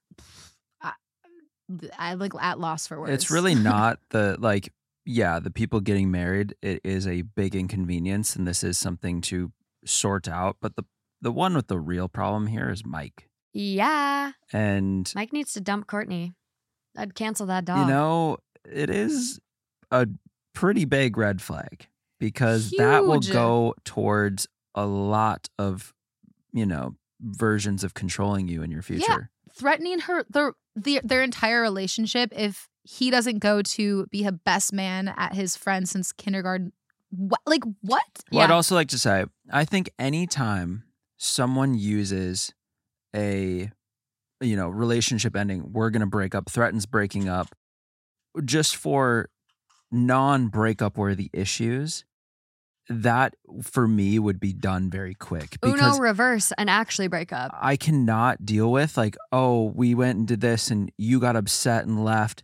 I'm 1.99 2.19
like 2.19 2.33
at 2.41 2.59
loss 2.61 2.87
for 2.87 3.01
words. 3.01 3.13
It's 3.13 3.31
really 3.31 3.55
not 3.73 3.99
the 4.11 4.37
like 4.39 4.73
yeah, 5.05 5.41
the 5.41 5.51
people 5.51 5.81
getting 5.81 6.11
married, 6.11 6.55
it 6.63 6.81
is 6.85 7.07
a 7.09 7.23
big 7.23 7.55
inconvenience 7.57 8.37
and 8.37 8.47
this 8.47 8.63
is 8.63 8.79
something 8.79 9.21
to 9.23 9.53
sort 9.85 10.29
out, 10.29 10.57
but 10.61 10.77
the 10.77 10.85
the 11.21 11.33
one 11.33 11.55
with 11.55 11.69
the 11.69 11.79
real 11.79 12.09
problem 12.09 12.47
here 12.49 12.71
is 12.71 12.85
Mike. 12.85 13.29
Yeah. 13.53 14.33
And 14.53 15.11
Mike 15.15 15.33
needs 15.33 15.53
to 15.55 15.61
dump 15.61 15.87
Courtney. 15.87 16.33
I'd 16.97 17.15
cancel 17.15 17.47
that 17.47 17.65
dog. 17.65 17.87
you 17.87 17.93
know, 17.93 18.39
it 18.71 18.91
is 18.91 19.41
a 19.91 20.07
pretty 20.55 20.85
big 20.85 21.17
red 21.17 21.41
flag 21.43 21.87
because 22.19 22.71
that 22.79 23.05
will 23.05 23.21
go 23.21 23.75
towards 23.85 24.47
a 24.75 24.87
lot 24.87 25.49
of, 25.59 25.93
you 26.53 26.67
know, 26.67 26.95
versions 27.21 27.85
of 27.85 27.95
controlling 27.95 28.49
you 28.49 28.63
in 28.63 28.71
your 28.71 28.83
future. 28.83 29.31
threatening 29.55 30.01
her 30.01 30.25
the, 30.31 30.53
the 30.75 31.01
their 31.05 31.23
entire 31.23 31.61
relationship 31.61 32.33
if 32.35 32.69
he 32.85 33.11
doesn't 33.11 33.39
go 33.39 33.63
to 33.63 34.07
be 34.07 34.25
a 34.25 34.33
best 34.33 34.73
man 34.73 35.13
at 35.17 35.35
his 35.35 35.57
friend 35.57 35.89
since 35.89 36.13
kindergarten. 36.13 36.73
What 37.11 37.41
like 37.47 37.63
what? 37.83 38.03
Well, 38.31 38.43
I'd 38.43 38.51
also 38.51 38.75
like 38.75 38.89
to 38.89 38.99
say, 38.99 39.27
I 39.51 39.65
think 39.65 39.91
anytime 39.99 40.85
someone 41.19 41.75
uses 41.75 42.55
a, 43.15 43.71
you 44.41 44.57
know, 44.57 44.69
relationship 44.69 45.37
ending, 45.37 45.73
we're 45.73 45.91
going 45.91 46.01
to 46.01 46.07
break 46.07 46.35
up, 46.35 46.51
threatens 46.51 46.87
breaking 46.87 47.29
up, 47.29 47.55
just 48.45 48.77
for 48.77 49.29
non 49.91 50.49
breakup 50.49 50.97
worthy 50.97 51.31
issues, 51.33 52.05
that 52.89 53.35
for 53.63 53.87
me 53.87 54.19
would 54.19 54.41
be 54.41 54.53
done 54.53 54.91
very 54.91 55.15
quick 55.15 55.59
because 55.61 55.81
Uno 55.81 55.99
reverse 55.99 56.53
and 56.59 56.69
actually 56.69 57.09
break 57.09 57.33
up. 57.33 57.53
I 57.61 57.77
cannot 57.77 58.45
deal 58.45 58.71
with 58.71 58.97
like, 58.97 59.17
oh, 59.31 59.73
we 59.75 59.95
went 59.95 60.19
and 60.19 60.29
did 60.29 60.41
this 60.41 60.71
and 60.71 60.91
you 60.97 61.21
got 61.21 61.37
upset 61.37 61.85
and 61.85 62.05
left. 62.05 62.43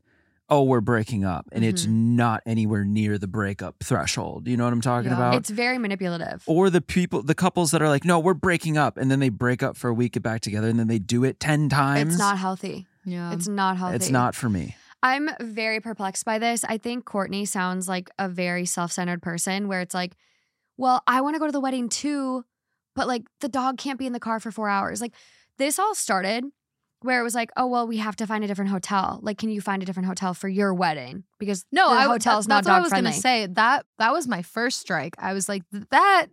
Oh, 0.51 0.63
we're 0.63 0.81
breaking 0.81 1.27
up. 1.27 1.47
And 1.53 1.63
it's 1.63 1.83
mm-hmm. 1.83 2.17
not 2.17 2.43
anywhere 2.47 2.83
near 2.83 3.19
the 3.19 3.27
breakup 3.27 3.77
threshold. 3.85 4.49
You 4.49 4.57
know 4.57 4.65
what 4.65 4.73
I'm 4.73 4.81
talking 4.81 5.11
Yeah. 5.11 5.17
about? 5.17 5.35
It's 5.35 5.51
very 5.51 5.77
manipulative. 5.77 6.43
or 6.47 6.71
the 6.71 6.81
people, 6.81 7.23
the 7.23 7.35
couples 7.35 7.71
that 7.73 7.83
are 7.83 7.89
like, 7.89 8.07
no, 8.07 8.19
we're 8.19 8.33
breaking 8.33 8.79
up. 8.79 8.97
And 8.97 9.11
then 9.11 9.21
they 9.21 9.29
break 9.29 9.63
up 9.63 9.77
for 9.77 9.89
a 9.89 9.95
week, 9.95 10.13
get 10.13 10.23
back 10.23 10.41
together, 10.41 10.69
and 10.69 10.79
then 10.79 10.89
they 10.89 10.99
do 10.99 11.23
it 11.25 11.39
10 11.39 11.69
times. 11.69 12.15
It's 12.15 12.19
not 12.19 12.39
healthy. 12.39 12.87
Yeah. 13.05 13.35
It's 13.35 13.47
not 13.47 13.77
healthy. 13.77 13.97
It's 13.97 14.09
not 14.09 14.35
for 14.35 14.49
me. 14.49 14.77
I'm 15.03 15.29
very 15.41 15.81
perplexed 15.81 16.25
by 16.25 16.39
this. 16.39 16.65
I 16.65 16.79
think 16.79 17.05
Courtney 17.05 17.45
sounds 17.45 17.89
like 17.89 18.11
a 18.19 18.29
very 18.29 18.67
self 18.67 18.93
centered 18.93 19.23
person 19.23 19.69
where 19.69 19.81
it's 19.81 19.95
like, 19.95 20.15
well, 20.77 21.03
I 21.07 21.21
want 21.21 21.35
to 21.35 21.41
go 21.41 21.47
to 21.47 21.53
the 21.53 21.61
wedding 21.61 21.89
too, 21.89 22.45
but 22.95 23.07
like 23.07 23.23
the 23.41 23.49
dog 23.49 23.79
can't 23.79 23.99
be 23.99 24.07
in 24.07 24.13
the 24.13 24.21
car 24.21 24.41
for 24.41 24.51
four 24.51 24.69
hours. 24.69 25.01
Like 25.01 25.15
this 25.59 25.79
all 25.79 25.95
started 25.95 26.45
where 27.03 27.21
it 27.21 27.23
was 27.23 27.35
like, 27.35 27.51
oh, 27.57 27.67
well, 27.69 27.87
we 27.87 27.99
have 27.99 28.17
to 28.17 28.27
find 28.27 28.43
a 28.43 28.49
different 28.49 28.73
hotel. 28.73 29.21
Like, 29.23 29.39
can 29.39 29.51
you 29.51 29.61
find 29.61 29.83
a 29.83 29.87
different 29.87 30.09
hotel 30.09 30.35
for 30.35 30.49
your 30.49 30.75
wedding? 30.75 31.23
Because 31.39 31.65
no, 31.71 31.89
I 31.89 32.05
hotel's 32.05 32.47
that- 32.47 32.51
not 32.51 32.65
that's 32.65 32.69
what 32.73 32.77
I 32.77 32.81
was 32.81 32.89
friendly. 32.89 33.11
gonna 33.13 33.21
say. 33.21 33.47
That 33.47 33.87
that 33.99 34.13
was 34.13 34.27
my 34.27 34.43
first 34.43 34.81
strike. 34.81 35.15
I 35.19 35.33
was 35.33 35.49
like, 35.49 35.63
that 35.91 36.27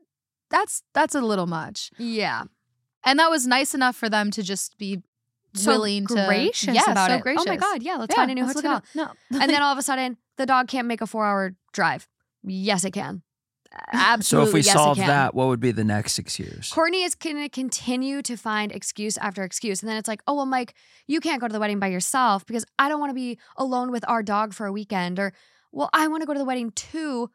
that's 0.50 0.81
that's 0.93 1.13
a 1.13 1.22
little 1.22 1.45
much. 1.48 1.91
Yeah. 2.00 2.43
And 3.03 3.19
that 3.19 3.29
was 3.29 3.45
nice 3.45 3.75
enough 3.75 3.95
for 3.95 4.10
them 4.10 4.31
to 4.31 4.41
just 4.41 4.79
be 4.79 5.03
So 5.55 5.71
willing 5.71 6.07
to 6.07 6.25
gracious 6.27 6.75
yeah, 6.75 6.91
about 6.91 7.09
so 7.09 7.15
it. 7.15 7.21
Gracious. 7.21 7.43
Oh 7.47 7.50
my 7.50 7.57
God. 7.57 7.83
Yeah. 7.83 7.95
Let's 7.97 8.13
Yeah, 8.13 8.21
find 8.21 8.31
a 8.31 8.35
new 8.35 8.45
hotel. 8.45 8.83
No. 8.93 9.12
and 9.31 9.50
then 9.50 9.62
all 9.62 9.71
of 9.71 9.77
a 9.77 9.81
sudden, 9.81 10.17
the 10.38 10.45
dog 10.45 10.67
can't 10.67 10.88
make 10.88 11.01
a 11.01 11.07
four 11.07 11.25
hour 11.25 11.55
drive. 11.74 12.07
Yes, 12.43 12.83
it 12.83 12.91
can. 12.91 13.24
Absolutely. 13.91 14.24
So 14.25 14.50
if 14.50 14.53
we 14.53 14.62
yes, 14.62 14.74
solve 14.74 14.97
that, 14.97 15.35
what 15.35 15.47
would 15.47 15.59
be 15.59 15.71
the 15.71 15.83
next 15.83 16.19
excuse? 16.19 16.71
Courtney 16.71 17.03
is 17.03 17.15
going 17.15 17.38
to 17.38 17.50
continue 17.50 18.21
to 18.21 18.38
find 18.38 18.71
excuse 18.71 19.17
after 19.17 19.43
excuse. 19.43 19.81
And 19.81 19.89
then 19.89 19.97
it's 19.97 20.07
like, 20.07 20.21
oh, 20.27 20.35
well, 20.35 20.45
Mike, 20.45 20.75
you 21.07 21.19
can't 21.19 21.41
go 21.41 21.47
to 21.47 21.53
the 21.53 21.59
wedding 21.59 21.79
by 21.79 21.88
yourself 21.88 22.45
because 22.45 22.65
I 22.79 22.89
don't 22.89 23.00
want 23.00 23.09
to 23.09 23.15
be 23.15 23.38
alone 23.57 23.91
with 23.91 24.07
our 24.07 24.24
dog 24.24 24.53
for 24.53 24.65
a 24.65 24.71
weekend. 24.71 25.19
Or, 25.19 25.33
well, 25.71 25.89
I 25.93 26.07
want 26.07 26.21
to 26.21 26.27
go 26.27 26.33
to 26.33 26.39
the 26.39 26.45
wedding 26.45 26.71
too. 26.71 27.29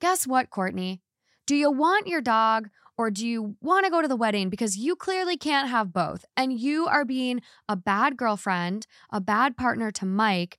Guess 0.00 0.26
what, 0.26 0.50
Courtney? 0.50 1.02
Do 1.46 1.54
you 1.54 1.70
want 1.70 2.06
your 2.06 2.20
dog 2.20 2.68
or 2.98 3.10
do 3.10 3.26
you 3.26 3.56
want 3.60 3.84
to 3.84 3.90
go 3.90 4.00
to 4.02 4.08
the 4.08 4.16
wedding? 4.16 4.48
Because 4.48 4.76
you 4.76 4.96
clearly 4.96 5.36
can't 5.36 5.68
have 5.68 5.92
both. 5.92 6.24
And 6.36 6.52
you 6.58 6.86
are 6.86 7.04
being 7.04 7.42
a 7.68 7.76
bad 7.76 8.16
girlfriend, 8.16 8.86
a 9.10 9.20
bad 9.20 9.56
partner 9.56 9.90
to 9.92 10.06
Mike. 10.06 10.58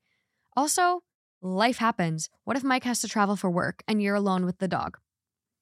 Also, 0.55 1.01
life 1.41 1.77
happens. 1.77 2.29
What 2.43 2.57
if 2.57 2.63
Mike 2.63 2.83
has 2.83 2.99
to 3.01 3.07
travel 3.07 3.35
for 3.35 3.49
work 3.49 3.83
and 3.87 4.01
you're 4.01 4.15
alone 4.15 4.45
with 4.45 4.59
the 4.59 4.67
dog? 4.67 4.97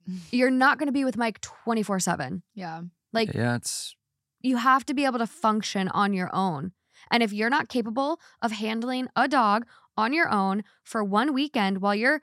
You're 0.32 0.52
not 0.52 0.78
going 0.78 0.88
to 0.88 0.94
be 0.94 1.04
with 1.04 1.18
Mike 1.18 1.42
24 1.42 2.00
7. 2.00 2.44
yeah. 2.54 2.82
Like, 3.12 3.34
yeah, 3.34 3.56
it's 3.56 3.96
you 4.42 4.58
have 4.58 4.86
to 4.86 4.94
be 4.94 5.06
able 5.06 5.20
to 5.20 5.26
function 5.26 5.88
on 5.88 6.14
your 6.14 6.30
own. 6.34 6.74
And 7.10 7.24
if 7.24 7.32
you're 7.34 7.50
not 7.50 7.70
capable 7.70 8.20
of 8.42 8.52
handling 8.52 9.08
a 9.16 9.28
dog 9.28 9.66
on 9.98 10.12
your 10.14 10.30
own 10.30 10.64
for 10.84 11.04
one 11.04 11.34
weekend 11.34 11.82
while 11.82 11.96
your 11.96 12.22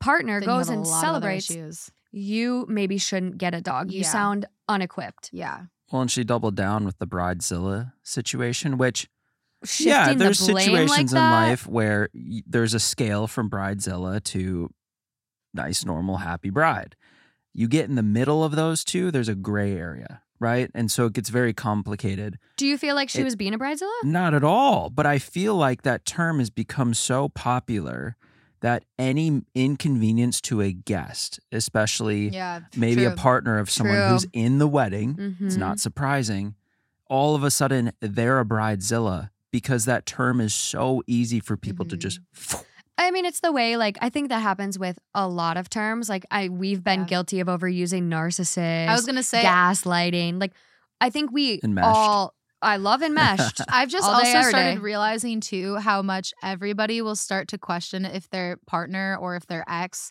partner 0.00 0.38
Then 0.40 0.48
goes 0.48 0.68
have 0.68 0.76
a 0.76 0.78
and 0.78 0.86
lot 0.86 0.90
of 0.90 0.94
other 0.94 1.06
celebrates, 1.06 1.50
issues. 1.50 1.90
You 2.14 2.64
maybe 2.68 2.96
shouldn't 2.98 3.38
get 3.38 3.54
a 3.54 3.60
dog. 3.60 3.90
You 3.90 4.00
Yeah. 4.00 4.08
sound 4.08 4.46
unequipped. 4.68 5.30
Yeah. 5.32 5.62
well, 5.92 6.02
and 6.02 6.10
she 6.10 6.24
doubled 6.24 6.54
down 6.56 6.84
with 6.84 6.98
the 6.98 7.06
bridezilla 7.06 7.92
situation, 8.02 8.78
which 8.78 9.08
Shifting 9.64 9.86
yeah, 9.88 10.12
the 10.12 10.18
there's 10.24 10.46
blame 10.46 10.64
situations 10.64 11.12
like 11.12 11.22
in 11.22 11.30
life 11.50 11.66
where 11.66 12.08
y- 12.14 12.42
there's 12.46 12.74
a 12.74 12.80
scale 12.80 13.26
from 13.26 13.48
bridezilla 13.48 14.22
to 14.24 14.70
nice, 15.54 15.84
normal, 15.84 16.18
happy 16.18 16.50
bride. 16.50 16.96
You 17.54 17.68
get 17.68 17.88
in 17.88 17.94
the 17.94 18.02
middle 18.02 18.42
of 18.44 18.56
those 18.56 18.84
two, 18.84 19.10
there's 19.10 19.28
a 19.28 19.34
gray 19.34 19.72
area, 19.76 20.22
right? 20.40 20.70
And 20.74 20.90
so 20.90 21.06
it 21.06 21.12
gets 21.12 21.28
very 21.30 21.52
complicated. 21.54 22.38
Do 22.56 22.66
you 22.66 22.76
feel 22.76 22.94
like 22.94 23.08
she 23.08 23.20
It- 23.20 23.24
was 23.24 23.36
being 23.36 23.54
a 23.54 23.58
bridezilla? 23.58 23.92
Not 24.04 24.34
at 24.34 24.44
all, 24.44 24.90
but 24.90 25.06
I 25.06 25.18
feel 25.18 25.54
like 25.56 25.82
that 25.82 26.04
term 26.04 26.38
has 26.40 26.50
become 26.50 26.92
so 26.94 27.28
popular 27.30 28.16
that 28.64 28.82
any 28.98 29.42
inconvenience 29.54 30.40
to 30.40 30.62
a 30.62 30.72
guest, 30.72 31.38
especially 31.52 32.30
Yeah. 32.30 32.60
maybe 32.74 33.04
a 33.04 33.10
partner 33.10 33.58
of 33.58 33.70
someone 33.70 33.94
True. 33.96 34.08
who's 34.08 34.26
in 34.32 34.56
the 34.56 34.66
wedding, 34.66 35.36
it's 35.38 35.56
Mhm. 35.56 35.58
not 35.58 35.80
surprising. 35.80 36.54
All 37.10 37.34
of 37.34 37.44
a 37.44 37.50
sudden, 37.50 37.92
they're 38.00 38.40
a 38.40 38.44
bridezilla 38.44 39.28
because 39.52 39.84
that 39.84 40.06
term 40.06 40.40
is 40.40 40.54
so 40.54 41.02
easy 41.06 41.40
for 41.40 41.58
people 41.58 41.84
to 41.84 41.94
just. 41.98 42.20
I 42.96 43.10
mean, 43.10 43.26
it's 43.26 43.40
the 43.40 43.52
way. 43.52 43.76
Like, 43.76 43.98
I 44.00 44.08
think 44.08 44.30
that 44.30 44.40
happens 44.40 44.78
with 44.78 44.98
a 45.14 45.28
lot 45.28 45.58
of 45.58 45.68
terms. 45.68 46.08
Like, 46.08 46.24
I 46.30 46.48
we've 46.48 46.82
been 46.82 47.00
Yeah. 47.00 47.06
guilty 47.06 47.40
of 47.40 47.48
overusing 47.48 48.04
narcissist. 48.04 48.88
I 48.88 48.94
was 48.94 49.04
gonna 49.04 49.22
say 49.22 49.42
gaslighting. 49.42 50.40
Like, 50.40 50.52
I 51.02 51.10
think 51.10 51.30
we 51.32 51.60
Enmeshed. 51.62 51.86
all. 51.86 52.34
I 52.64 52.76
love 52.76 53.02
enmeshed. 53.02 53.60
I've 53.68 53.88
just 53.88 54.04
all 54.08 54.14
also 54.14 54.24
started 54.24 54.52
day. 54.74 54.76
realizing 54.78 55.40
too 55.40 55.76
how 55.76 56.02
much 56.02 56.32
everybody 56.42 57.00
will 57.02 57.16
start 57.16 57.48
to 57.48 57.58
question 57.58 58.04
if 58.04 58.28
their 58.30 58.56
partner 58.66 59.16
or 59.20 59.36
if 59.36 59.46
their 59.46 59.64
ex 59.68 60.10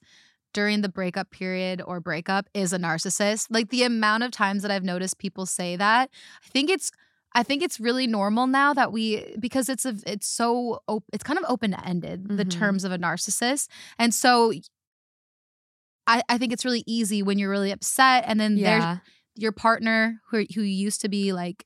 during 0.54 0.82
the 0.82 0.90
breakup 0.90 1.32
period 1.32 1.82
or 1.86 2.00
breakup 2.00 2.48
is 2.54 2.74
a 2.74 2.78
narcissist. 2.78 3.48
Like 3.50 3.70
the 3.70 3.84
amount 3.84 4.24
of 4.24 4.32
times 4.32 4.62
that 4.62 4.70
I've 4.72 4.84
noticed 4.84 5.18
people 5.18 5.46
say 5.48 5.76
that, 5.76 6.10
I 6.46 6.48
think 6.50 6.70
it's 6.70 6.92
I 7.36 7.42
think 7.42 7.64
it's 7.64 7.80
really 7.80 8.06
normal 8.06 8.46
now 8.46 8.76
that 8.76 8.92
we 8.92 9.36
because 9.40 9.68
it's 9.68 9.86
a 9.86 9.96
it's 10.06 10.28
so 10.28 10.82
op- 10.88 11.06
it's 11.12 11.24
kind 11.24 11.40
of 11.40 11.46
open 11.48 11.74
ended 11.74 12.28
the 12.38 12.46
Mhm. 12.46 12.52
terms 12.52 12.84
of 12.84 12.92
a 12.92 13.00
narcissist, 13.00 13.68
and 13.98 14.14
so 14.14 14.54
I 16.08 16.22
I 16.30 16.38
think 16.38 16.54
it's 16.54 16.66
really 16.66 16.84
easy 16.86 17.24
when 17.24 17.40
you're 17.40 17.50
really 17.50 17.72
upset 17.72 18.26
and 18.28 18.40
then 18.40 18.56
there's 18.80 19.00
your 19.36 19.52
partner 19.52 20.22
who 20.30 20.46
who 20.54 20.62
used 20.62 21.02
to 21.02 21.10
be 21.10 21.34
like 21.34 21.66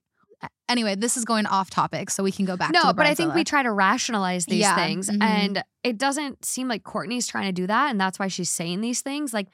anyway 0.69 0.95
this 0.95 1.17
is 1.17 1.25
going 1.25 1.45
off 1.45 1.69
topic 1.69 2.09
so 2.09 2.23
we 2.23 2.31
can 2.31 2.45
go 2.45 2.55
back 2.57 2.71
to 2.71 2.73
No, 2.79 2.87
the 2.89 2.93
but 2.93 3.05
I 3.05 3.15
think 3.15 3.33
we 3.33 3.43
try 3.43 3.63
to 3.63 3.71
rationalize 3.71 4.45
these 4.45 4.61
Yeah, 4.61 4.75
things. 4.75 5.09
mhm. 5.09 5.21
And 5.21 5.63
it 5.83 5.97
doesn't 5.97 6.43
seem 6.45 6.67
like 6.67 6.83
Courtney's 6.83 7.27
trying 7.27 7.45
to 7.45 7.51
do 7.51 7.65
that. 7.67 7.89
And 7.91 7.99
that's 7.99 8.19
why 8.19 8.27
she's 8.27 8.49
saying 8.49 8.81
these 8.81 9.01
things. 9.01 9.33
Like, 9.33 9.47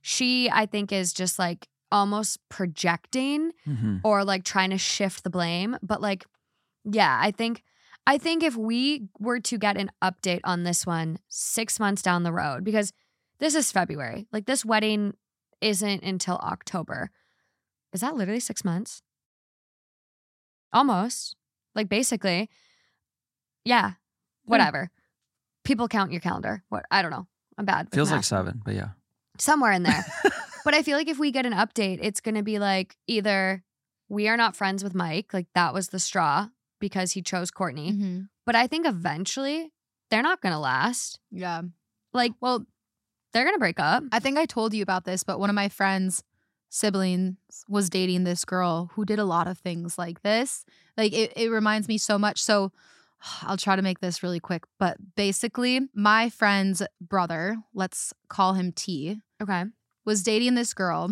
she, 0.00 0.50
I 0.50 0.66
think, 0.66 0.92
is 0.92 1.12
just 1.12 1.38
like 1.38 1.68
almost 1.92 2.38
projecting 2.48 3.52
Mhm. 3.66 4.00
or 4.04 4.24
like 4.24 4.44
trying 4.44 4.70
to 4.70 4.78
shift 4.78 5.24
the 5.24 5.30
blame. 5.30 5.76
But 5.82 6.00
like, 6.00 6.24
yeah, 6.84 7.18
I 7.20 7.30
think. 7.30 7.62
I 8.08 8.18
think 8.18 8.44
if 8.44 8.56
we 8.56 9.08
were 9.18 9.40
to 9.40 9.58
get 9.58 9.76
an 9.76 9.90
update 10.02 10.40
on 10.44 10.62
this 10.62 10.86
one 10.86 11.18
six 11.28 11.80
months 11.80 12.02
down 12.02 12.22
the 12.22 12.32
road, 12.32 12.62
because 12.62 12.92
this 13.40 13.54
is 13.56 13.72
February, 13.72 14.26
like 14.32 14.46
this 14.46 14.64
wedding 14.64 15.14
isn't 15.60 16.02
until 16.04 16.36
October. 16.36 17.10
Is 17.92 18.00
that 18.02 18.14
literally 18.14 18.38
six 18.40 18.64
months? 18.64 19.02
Almost. 20.72 21.36
Like 21.74 21.88
basically. 21.88 22.48
Yeah. 23.64 23.92
Whatever. 24.44 24.90
People 25.64 25.88
count 25.88 26.12
your 26.12 26.20
calendar. 26.20 26.62
What 26.68 26.84
I 26.90 27.02
don't 27.02 27.10
know. 27.10 27.26
I'm 27.58 27.64
bad. 27.64 27.88
Feels 27.92 28.10
like 28.10 28.24
seven, 28.24 28.60
but 28.64 28.74
yeah. 28.74 28.90
somewhere 29.38 29.72
in 29.72 29.82
there. 29.82 30.04
but 30.64 30.74
I 30.74 30.82
feel 30.82 30.96
like 30.96 31.08
if 31.08 31.18
we 31.18 31.30
get 31.30 31.46
an 31.46 31.52
update, 31.54 31.98
it's 32.02 32.20
going 32.20 32.34
to 32.34 32.42
be 32.42 32.58
like 32.58 32.96
either 33.06 33.64
we 34.08 34.28
are 34.28 34.36
not 34.36 34.54
friends 34.54 34.84
with 34.84 34.94
Mike, 34.94 35.32
like 35.32 35.46
that 35.54 35.74
was 35.74 35.88
the 35.88 35.98
straw 35.98 36.48
because 36.80 37.12
he 37.12 37.22
chose 37.22 37.50
Courtney. 37.50 37.92
Mhm. 37.92 38.28
But 38.44 38.54
I 38.54 38.66
think 38.66 38.86
eventually 38.86 39.72
they're 40.10 40.22
not 40.22 40.40
going 40.40 40.52
to 40.52 40.58
last. 40.58 41.18
yeah 41.32 41.62
Like, 42.12 42.32
well, 42.40 42.64
they're 43.32 43.44
going 43.44 43.56
to 43.56 43.60
break 43.60 43.80
up. 43.80 44.04
I 44.12 44.20
think 44.20 44.38
I 44.38 44.46
told 44.46 44.72
you 44.72 44.82
about 44.82 45.04
this, 45.04 45.24
but 45.24 45.40
one 45.40 45.50
of 45.50 45.56
my 45.56 45.68
friends' 45.68 46.22
siblings 46.68 47.36
was 47.68 47.88
dating 47.90 48.24
this 48.24 48.44
girl 48.44 48.90
who 48.94 49.04
did 49.04 49.18
a 49.18 49.24
lot 49.24 49.46
of 49.46 49.58
things 49.58 49.98
like 49.98 50.22
this. 50.22 50.64
Like 50.96 51.12
it, 51.12 51.32
it 51.36 51.50
reminds 51.50 51.88
me 51.88 51.98
so 51.98 52.18
much. 52.18 52.42
So 52.42 52.72
I'll 53.42 53.56
try 53.56 53.76
to 53.76 53.82
make 53.82 54.00
this 54.00 54.22
really 54.22 54.40
quick. 54.40 54.64
But 54.78 54.96
basically, 55.16 55.80
my 55.94 56.28
friend's 56.28 56.82
brother, 57.00 57.56
let's 57.74 58.12
call 58.28 58.54
him 58.54 58.72
T, 58.72 59.18
Okay. 59.42 59.64
was 60.04 60.22
dating 60.22 60.54
this 60.54 60.74
girl. 60.74 61.10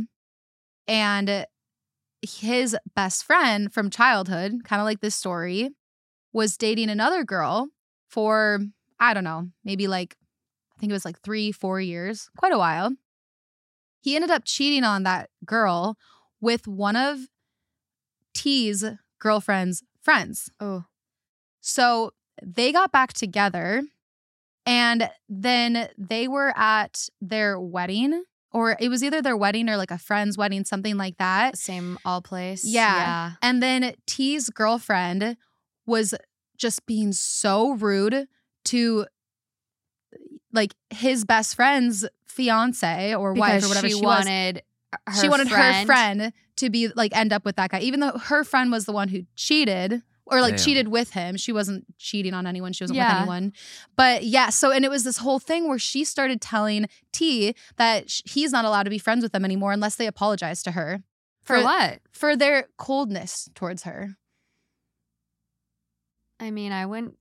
And 0.86 1.46
his 2.22 2.76
best 2.94 3.24
friend 3.24 3.72
from 3.72 3.90
childhood, 3.90 4.64
kind 4.64 4.80
of 4.80 4.84
like 4.84 5.00
this 5.00 5.14
story, 5.14 5.70
was 6.32 6.56
dating 6.56 6.90
another 6.90 7.24
girl 7.24 7.68
for, 8.08 8.60
I 8.98 9.14
don't 9.14 9.24
know, 9.24 9.48
maybe 9.64 9.86
like, 9.86 10.16
I 10.76 10.80
think 10.80 10.90
it 10.90 10.94
was 10.94 11.04
like 11.04 11.20
three, 11.20 11.52
four 11.52 11.80
years, 11.80 12.28
quite 12.36 12.52
a 12.52 12.58
while. 12.58 12.92
He 14.04 14.14
ended 14.14 14.30
up 14.30 14.42
cheating 14.44 14.84
on 14.84 15.02
that 15.04 15.30
girl 15.46 15.96
with 16.38 16.68
one 16.68 16.94
of 16.94 17.20
T's 18.34 18.84
girlfriend's 19.18 19.82
friends. 20.02 20.50
Oh, 20.60 20.84
So 21.62 22.10
they 22.42 22.70
got 22.70 22.92
back 22.92 23.14
together 23.14 23.82
and 24.66 25.08
then 25.26 25.88
they 25.96 26.28
were 26.28 26.52
at 26.54 27.08
their 27.22 27.58
wedding, 27.58 28.24
or 28.52 28.76
it 28.78 28.90
was 28.90 29.02
either 29.02 29.22
their 29.22 29.38
wedding 29.38 29.70
or 29.70 29.78
like 29.78 29.90
a 29.90 29.96
friend's 29.96 30.36
wedding, 30.36 30.66
something 30.66 30.98
like 30.98 31.16
that. 31.16 31.56
same 31.56 31.98
all 32.04 32.20
place. 32.20 32.62
Yeah. 32.62 32.96
Yeah. 32.96 33.30
And 33.40 33.62
then 33.62 33.94
T's 34.06 34.50
girlfriend 34.50 35.38
was 35.86 36.14
just 36.58 36.84
being 36.84 37.12
so 37.12 37.72
rude 37.72 38.28
to 38.66 39.06
like 40.54 40.74
his 40.90 41.24
best 41.24 41.54
friend's 41.56 42.06
fiance 42.26 43.14
or 43.14 43.34
wife 43.34 43.64
or 43.64 43.68
whatever 43.68 43.88
she, 43.88 43.94
she, 43.94 44.00
was 44.00 44.24
wanted 44.24 44.62
her 45.06 45.20
she 45.20 45.28
wanted 45.28 45.48
friend. 45.48 45.76
her 45.76 45.84
friend 45.86 46.32
to 46.56 46.70
be 46.70 46.88
like 46.88 47.14
end 47.16 47.32
up 47.32 47.44
with 47.44 47.56
that 47.56 47.70
guy, 47.70 47.80
even 47.80 48.00
though 48.00 48.12
her 48.16 48.44
friend 48.44 48.70
was 48.70 48.86
the 48.86 48.92
one 48.92 49.08
who 49.08 49.22
cheated 49.36 50.02
or 50.26 50.40
like 50.40 50.56
Damn. 50.56 50.64
cheated 50.64 50.88
with 50.88 51.10
him. 51.10 51.36
She 51.36 51.52
wasn't 51.52 51.84
cheating 51.98 52.32
on 52.32 52.46
anyone. 52.46 52.72
She 52.72 52.84
wasn't 52.84 52.98
with 52.98 53.06
anyone. 53.08 53.52
But 53.96 54.24
yeah, 54.24 54.48
so 54.50 54.70
and 54.70 54.84
it 54.84 54.90
was 54.90 55.04
this 55.04 55.18
whole 55.18 55.38
thing 55.38 55.68
where 55.68 55.78
she 55.78 56.04
started 56.04 56.40
telling 56.40 56.86
T 57.12 57.54
that 57.76 58.08
sh- 58.10 58.22
he's 58.24 58.52
not 58.52 58.64
allowed 58.64 58.84
to 58.84 58.90
be 58.90 58.98
friends 58.98 59.22
with 59.22 59.32
them 59.32 59.44
anymore 59.44 59.72
unless 59.72 59.96
they 59.96 60.06
apologize 60.06 60.62
to 60.62 60.70
her 60.72 61.02
For 61.42 61.58
for- 61.58 61.64
what? 61.64 62.00
for 62.12 62.36
their 62.36 62.68
coldness 62.78 63.50
towards 63.54 63.82
her. 63.82 64.16
I 66.40 66.50
mean, 66.50 66.72
I 66.72 66.86
wouldn't. 66.86 67.16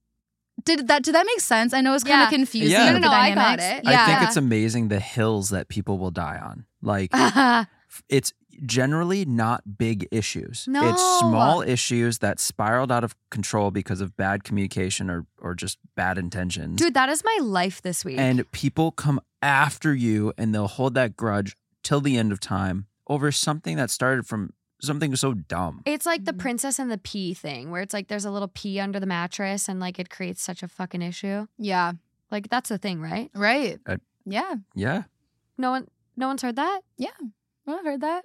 Did 0.64 0.88
that 0.88 1.02
did 1.02 1.14
that 1.14 1.26
make 1.26 1.40
sense? 1.40 1.72
I 1.74 1.80
know 1.80 1.94
it's 1.94 2.04
kind 2.04 2.20
Yeah. 2.20 2.24
of 2.24 2.30
confusing. 2.30 2.70
Yeah. 2.72 2.86
No, 2.86 2.92
with 2.94 3.02
no, 3.02 3.08
the 3.08 3.14
no, 3.14 3.20
I 3.20 3.28
got 3.34 3.58
dynamics. 3.58 3.64
it. 3.86 3.90
Yeah. 3.90 4.02
I 4.02 4.06
think 4.06 4.22
it's 4.28 4.36
amazing 4.36 4.88
the 4.88 5.00
hills 5.00 5.50
that 5.50 5.68
people 5.68 5.98
will 5.98 6.10
die 6.10 6.38
on. 6.42 6.64
Like 6.82 7.10
it's 8.08 8.32
generally 8.64 9.24
not 9.24 9.78
big 9.78 10.06
issues. 10.10 10.66
No. 10.68 10.88
It's 10.88 11.02
small 11.20 11.60
issues 11.62 12.18
that 12.18 12.38
spiraled 12.38 12.92
out 12.92 13.02
of 13.04 13.14
control 13.30 13.70
because 13.70 14.00
of 14.00 14.16
bad 14.16 14.44
communication 14.44 15.10
or 15.10 15.26
or 15.40 15.54
just 15.54 15.78
bad 15.96 16.18
intentions. 16.18 16.76
Dude, 16.76 16.94
that 16.94 17.08
is 17.08 17.22
my 17.24 17.38
life 17.42 17.82
this 17.82 18.04
week. 18.04 18.18
and 18.18 18.50
people 18.52 18.90
come 18.92 19.20
after 19.42 19.94
you 19.94 20.32
and 20.38 20.54
they'll 20.54 20.68
hold 20.68 20.94
that 20.94 21.16
grudge 21.16 21.56
till 21.82 22.00
the 22.00 22.16
end 22.16 22.32
of 22.32 22.40
time 22.40 22.86
over 23.08 23.30
something 23.30 23.76
that 23.76 23.90
started 23.90 24.26
from 24.26 24.52
something 24.80 25.14
so 25.16 25.34
dumb. 25.34 25.82
It's 25.86 26.06
like 26.06 26.24
the 26.24 26.32
Mhm. 26.32 26.38
princess 26.38 26.78
and 26.78 26.90
the 26.90 26.98
pea 26.98 27.34
thing, 27.34 27.70
where 27.70 27.80
it's 27.82 27.94
like 27.94 28.08
there's 28.08 28.24
a 28.24 28.30
little 28.30 28.48
pea 28.48 28.80
under 28.80 29.00
the 29.00 29.06
mattress 29.06 29.68
and 29.68 29.80
like 29.80 29.98
it 29.98 30.10
creates 30.10 30.42
such 30.42 30.62
a 30.62 30.68
fucking 30.68 31.02
issue. 31.02 31.46
yeah. 31.58 31.92
Like 32.30 32.48
that's 32.48 32.68
the 32.68 32.78
thing, 32.78 33.00
right? 33.00 33.30
Right. 33.34 33.78
Uh, 33.86 33.98
yeah. 34.24 34.54
yeah. 34.74 35.02
No 35.56 35.70
one 35.70 35.86
no 36.16 36.26
one's 36.28 36.42
heard 36.42 36.56
that? 36.56 36.80
Yeah. 36.96 37.10
I've 37.66 37.84
heard 37.84 38.00
that. 38.00 38.24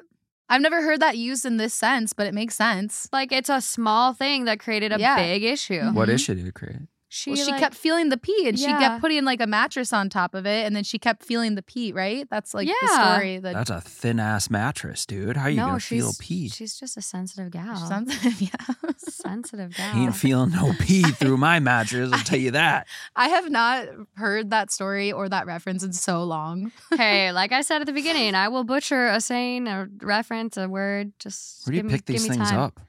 I've 0.49 0.61
never 0.61 0.81
heard 0.81 0.99
that 1.01 1.15
used 1.17 1.45
in 1.45 1.57
this 1.57 1.73
sense, 1.75 2.13
but 2.13 2.25
it 2.25 2.33
makes 2.33 2.55
sense. 2.55 3.07
Like 3.13 3.31
it's 3.31 3.49
a 3.49 3.61
small 3.61 4.13
thing 4.13 4.45
that 4.45 4.59
created 4.59 4.91
a 4.91 4.99
Yeah. 4.99 5.15
big 5.17 5.43
issue. 5.43 5.91
What 5.91 6.09
Mhm. 6.09 6.13
issue 6.13 6.35
did 6.35 6.47
it 6.47 6.55
create? 6.55 6.87
She, 7.11 7.31
well, 7.31 7.37
she 7.43 7.51
like- 7.51 7.59
kept 7.59 7.73
feeling 7.73 8.09
the 8.09 8.17
pea 8.17 8.47
and 8.47 8.57
she 8.59 8.67
kept 8.67 9.01
putting 9.01 9.25
like 9.25 9.41
a 9.41 9.47
mattress 9.47 9.91
on 9.91 10.09
top 10.09 10.35
of 10.35 10.45
it 10.45 10.65
and 10.67 10.75
then 10.75 10.83
she 10.83 10.99
kept 10.99 11.23
feeling 11.23 11.55
the 11.55 11.63
pea, 11.63 11.91
right? 11.91 12.27
That's 12.29 12.53
like 12.53 12.67
the 12.67 12.87
story. 12.87 13.39
The 13.39 13.51
That's 13.51 13.71
a 13.71 13.81
thin 13.81 14.19
ass 14.19 14.51
mattress, 14.51 15.07
dude. 15.07 15.35
How 15.35 15.45
are 15.45 15.49
you 15.49 15.55
no, 15.57 15.65
gonna 15.69 15.79
feel 15.79 16.11
pee? 16.19 16.49
she's 16.49 16.79
just 16.79 16.97
a 16.97 17.01
sensitive 17.01 17.49
gal. 17.49 17.75
sensitive, 17.77 18.39
yeah. 18.41 18.91
sensitive 18.99 19.75
gal. 19.75 19.97
Ain't 19.97 20.15
feeling 20.15 20.51
no 20.51 20.71
pee 20.79 21.01
through 21.01 21.37
my 21.37 21.59
mattress. 21.59 22.11
I'll 22.13 22.19
tell 22.23 22.37
you 22.37 22.51
that. 22.51 22.85
I 23.15 23.29
have 23.29 23.49
not 23.49 23.87
heard 24.15 24.51
that 24.51 24.71
story 24.71 25.11
or 25.11 25.27
that 25.29 25.47
reference 25.47 25.83
in 25.83 25.93
so 25.93 26.23
long. 26.23 26.71
hey, 26.95 27.31
like 27.31 27.51
I 27.51 27.61
said 27.61 27.81
at 27.81 27.87
the 27.87 27.93
beginning, 27.93 28.35
I 28.35 28.49
will 28.49 28.63
butcher 28.63 29.07
a 29.07 29.19
saying, 29.19 29.67
a 29.67 29.87
reference, 30.03 30.57
a 30.57 30.69
word. 30.69 31.13
Just 31.17 31.65
Where 31.65 31.71
do 31.71 31.77
you 31.77 31.81
give 31.81 31.91
me- 31.91 31.97
pick 31.97 32.05
these 32.05 32.27
things 32.27 32.51
time. 32.51 32.59
up? 32.59 32.79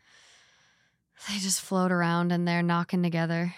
They 1.28 1.38
just 1.38 1.62
float 1.62 1.90
around 1.90 2.32
and 2.32 2.46
they're 2.46 2.62
knocking 2.62 3.02
together. 3.02 3.54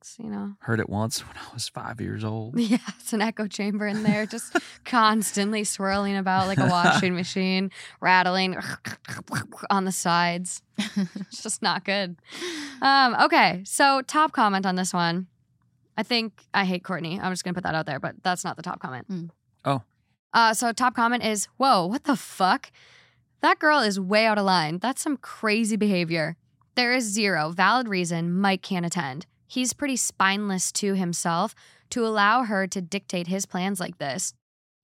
It's, 0.00 0.16
you 0.18 0.30
know, 0.30 0.52
Heard 0.60 0.78
it 0.78 0.88
once 0.88 1.26
when 1.26 1.36
I 1.36 1.52
was 1.52 1.68
five 1.68 2.00
years 2.00 2.22
old. 2.24 2.58
Yeah, 2.58 2.78
it's 2.98 3.12
an 3.12 3.20
echo 3.20 3.46
chamber 3.48 3.86
in 3.86 4.04
there, 4.04 4.26
just 4.26 4.56
constantly 4.84 5.64
swirling 5.64 6.16
about 6.16 6.46
like 6.46 6.58
a 6.58 6.66
washing 6.66 7.14
machine, 7.16 7.70
rattling 8.00 8.56
on 9.70 9.84
the 9.84 9.92
sides. 9.92 10.62
It's 10.78 11.42
just 11.42 11.62
not 11.62 11.84
good. 11.84 12.16
Um, 12.80 13.16
okay, 13.22 13.62
so 13.64 14.02
top 14.02 14.32
comment 14.32 14.66
on 14.66 14.76
this 14.76 14.92
one. 14.92 15.26
I 15.96 16.04
think 16.04 16.44
I 16.54 16.64
hate 16.64 16.84
Courtney. 16.84 17.18
I'm 17.20 17.32
just 17.32 17.42
gonna 17.42 17.54
put 17.54 17.64
that 17.64 17.74
out 17.74 17.86
there, 17.86 17.98
but 17.98 18.14
that's 18.22 18.44
not 18.44 18.56
the 18.56 18.62
top 18.62 18.78
comment. 18.78 19.08
Mm. 19.10 19.30
Oh. 19.64 19.82
Uh, 20.32 20.54
so 20.54 20.70
top 20.72 20.94
comment 20.94 21.24
is, 21.24 21.48
"Whoa, 21.56 21.86
what 21.86 22.04
the 22.04 22.14
fuck? 22.14 22.70
That 23.40 23.58
girl 23.58 23.80
is 23.80 23.98
way 23.98 24.26
out 24.26 24.38
of 24.38 24.44
line. 24.44 24.78
That's 24.78 25.02
some 25.02 25.16
crazy 25.16 25.76
behavior. 25.76 26.36
There 26.76 26.94
is 26.94 27.04
zero 27.04 27.50
valid 27.50 27.88
reason 27.88 28.32
Mike 28.32 28.62
can't 28.62 28.86
attend. 28.86 29.26
He's 29.48 29.72
pretty 29.72 29.96
spineless 29.96 30.70
to 30.72 30.94
himself 30.94 31.54
to 31.90 32.06
allow 32.06 32.44
her 32.44 32.66
to 32.66 32.82
dictate 32.82 33.26
his 33.26 33.46
plans 33.46 33.80
like 33.80 33.96
this. 33.96 34.34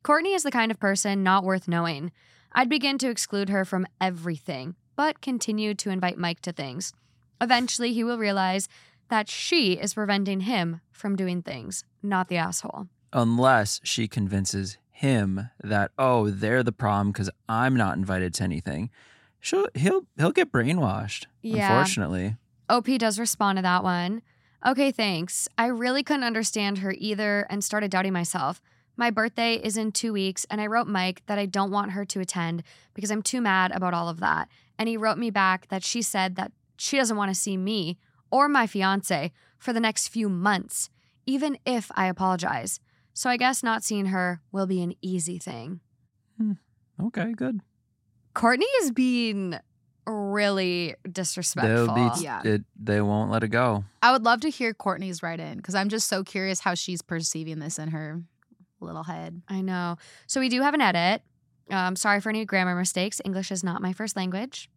Courtney 0.03 0.33
is 0.33 0.42
the 0.42 0.50
kind 0.50 0.70
of 0.70 0.81
person 0.81 1.22
not 1.22 1.44
worth 1.44 1.68
knowing. 1.68 2.11
I'd 2.53 2.70
begin 2.70 2.96
to 2.98 3.11
exclude 3.11 3.50
her 3.50 3.66
from 3.66 3.87
everything, 4.00 4.74
but 4.96 5.20
continue 5.20 5.74
to 5.74 5.90
invite 5.90 6.18
Mike 6.18 6.40
to 6.40 6.53
things. 6.53 6.94
Eventually, 7.40 7.92
he 7.92 8.03
will 8.03 8.16
realize 8.16 8.68
that 9.11 9.29
she 9.29 9.74
is 9.74 9.94
preventing 9.94 10.40
him 10.40 10.81
from 10.90 11.14
doing 11.14 11.42
things, 11.42 11.85
not 12.03 12.29
the 12.29 12.38
asshole. 12.38 12.88
Unless 13.12 13.81
she 13.85 14.09
convinces 14.09 14.79
him 14.90 15.50
that, 15.62 15.90
oh, 15.98 16.31
they're 16.31 16.62
the 16.62 16.72
problem 16.72 17.12
because 17.12 17.31
I'm 17.48 17.77
not 17.77 17.96
invited 17.98 18.33
to 18.35 18.44
anything. 18.44 18.90
She'll, 19.40 19.68
he'll 19.74 20.07
he'll 20.16 20.33
get 20.33 20.50
brainwashed. 20.50 21.27
Yeah. 21.42 21.70
Unfortunately. 21.70 22.37
OP 22.70 22.87
does 22.98 23.18
respond 23.18 23.59
to 23.59 23.62
that 23.62 23.85
one. 23.85 24.22
Okay, 24.66 24.90
thanks. 24.90 25.46
I 25.59 25.66
really 25.66 26.03
couldn't 26.03 26.24
understand 26.24 26.79
her 26.79 26.94
either 26.96 27.46
and 27.50 27.62
started 27.62 27.90
doubting 27.90 28.14
myself. 28.14 28.62
My 28.96 29.11
birthday 29.11 29.57
is 29.57 29.77
in 29.77 29.92
two 29.92 30.12
weeks, 30.12 30.46
and 30.48 30.61
I 30.61 30.68
wrote 30.68 30.87
Mike 30.87 31.22
that 31.27 31.38
I 31.38 31.46
don't 31.46 31.70
want 31.70 31.92
her 31.92 32.05
to 32.07 32.20
attend 32.20 32.62
because 32.94 33.11
I'm 33.11 33.22
too 33.22 33.40
mad 33.40 33.72
about 33.72 33.92
all 33.92 34.09
of 34.09 34.20
that. 34.20 34.48
And 34.79 34.88
he 34.88 34.96
wrote 34.96 35.18
me 35.18 35.31
back 35.31 35.68
that 35.68 35.85
she 35.85 36.00
said 36.00 36.37
that 36.37 36.53
she 36.77 36.96
doesn't 36.96 37.16
want 37.16 37.31
to 37.31 37.38
see 37.38 37.57
me 37.57 37.98
or 38.31 38.48
my 38.48 38.66
fiance 38.66 39.33
for 39.59 39.72
the 39.72 39.81
next 39.81 40.09
few 40.09 40.29
months, 40.29 40.90
even 41.27 41.59
if 41.66 41.90
I 41.94 42.07
apologize. 42.07 42.81
So 43.12 43.29
I 43.29 43.37
guess 43.37 43.62
not 43.62 43.85
seeing 43.85 44.07
her 44.07 44.40
will 44.50 44.66
be 44.66 44.83
an 44.83 44.94
easy 45.03 45.38
thing. 45.38 45.81
Hmm. 46.38 46.53
Okay, 47.00 47.33
good. 47.33 47.61
Courtney 48.33 48.66
is 48.83 48.90
being 48.90 49.59
really 50.06 50.94
disrespectful. 51.10 51.86
They'll 51.94 52.10
be 52.14 52.22
Yeah. 52.22 52.42
it, 52.44 52.62
they 52.80 53.00
won't 53.00 53.30
let 53.30 53.42
it 53.42 53.48
go. 53.48 53.84
I 54.02 54.12
would 54.12 54.22
love 54.22 54.40
to 54.40 54.50
hear 54.50 54.74
Courtney's 54.74 55.22
write 55.22 55.40
in 55.40 55.56
because 55.56 55.74
I'm 55.74 55.88
just 55.88 56.08
so 56.08 56.22
curious 56.24 56.60
how 56.60 56.74
she's 56.74 57.02
perceiving 57.02 57.58
this 57.58 57.78
in 57.78 57.88
her 57.90 58.22
little 58.80 59.04
head. 59.04 59.42
I 59.48 59.60
know. 59.62 59.96
So 60.26 60.40
we 60.40 60.48
do 60.48 60.60
have 60.62 60.74
an 60.74 60.80
edit. 60.80 61.22
Um, 61.70 61.96
sorry 61.96 62.20
for 62.20 62.28
any 62.28 62.44
grammar 62.44 62.74
mistakes. 62.74 63.20
English 63.24 63.50
is 63.50 63.64
not 63.64 63.80
my 63.80 63.92
first 63.92 64.16
language. 64.16 64.68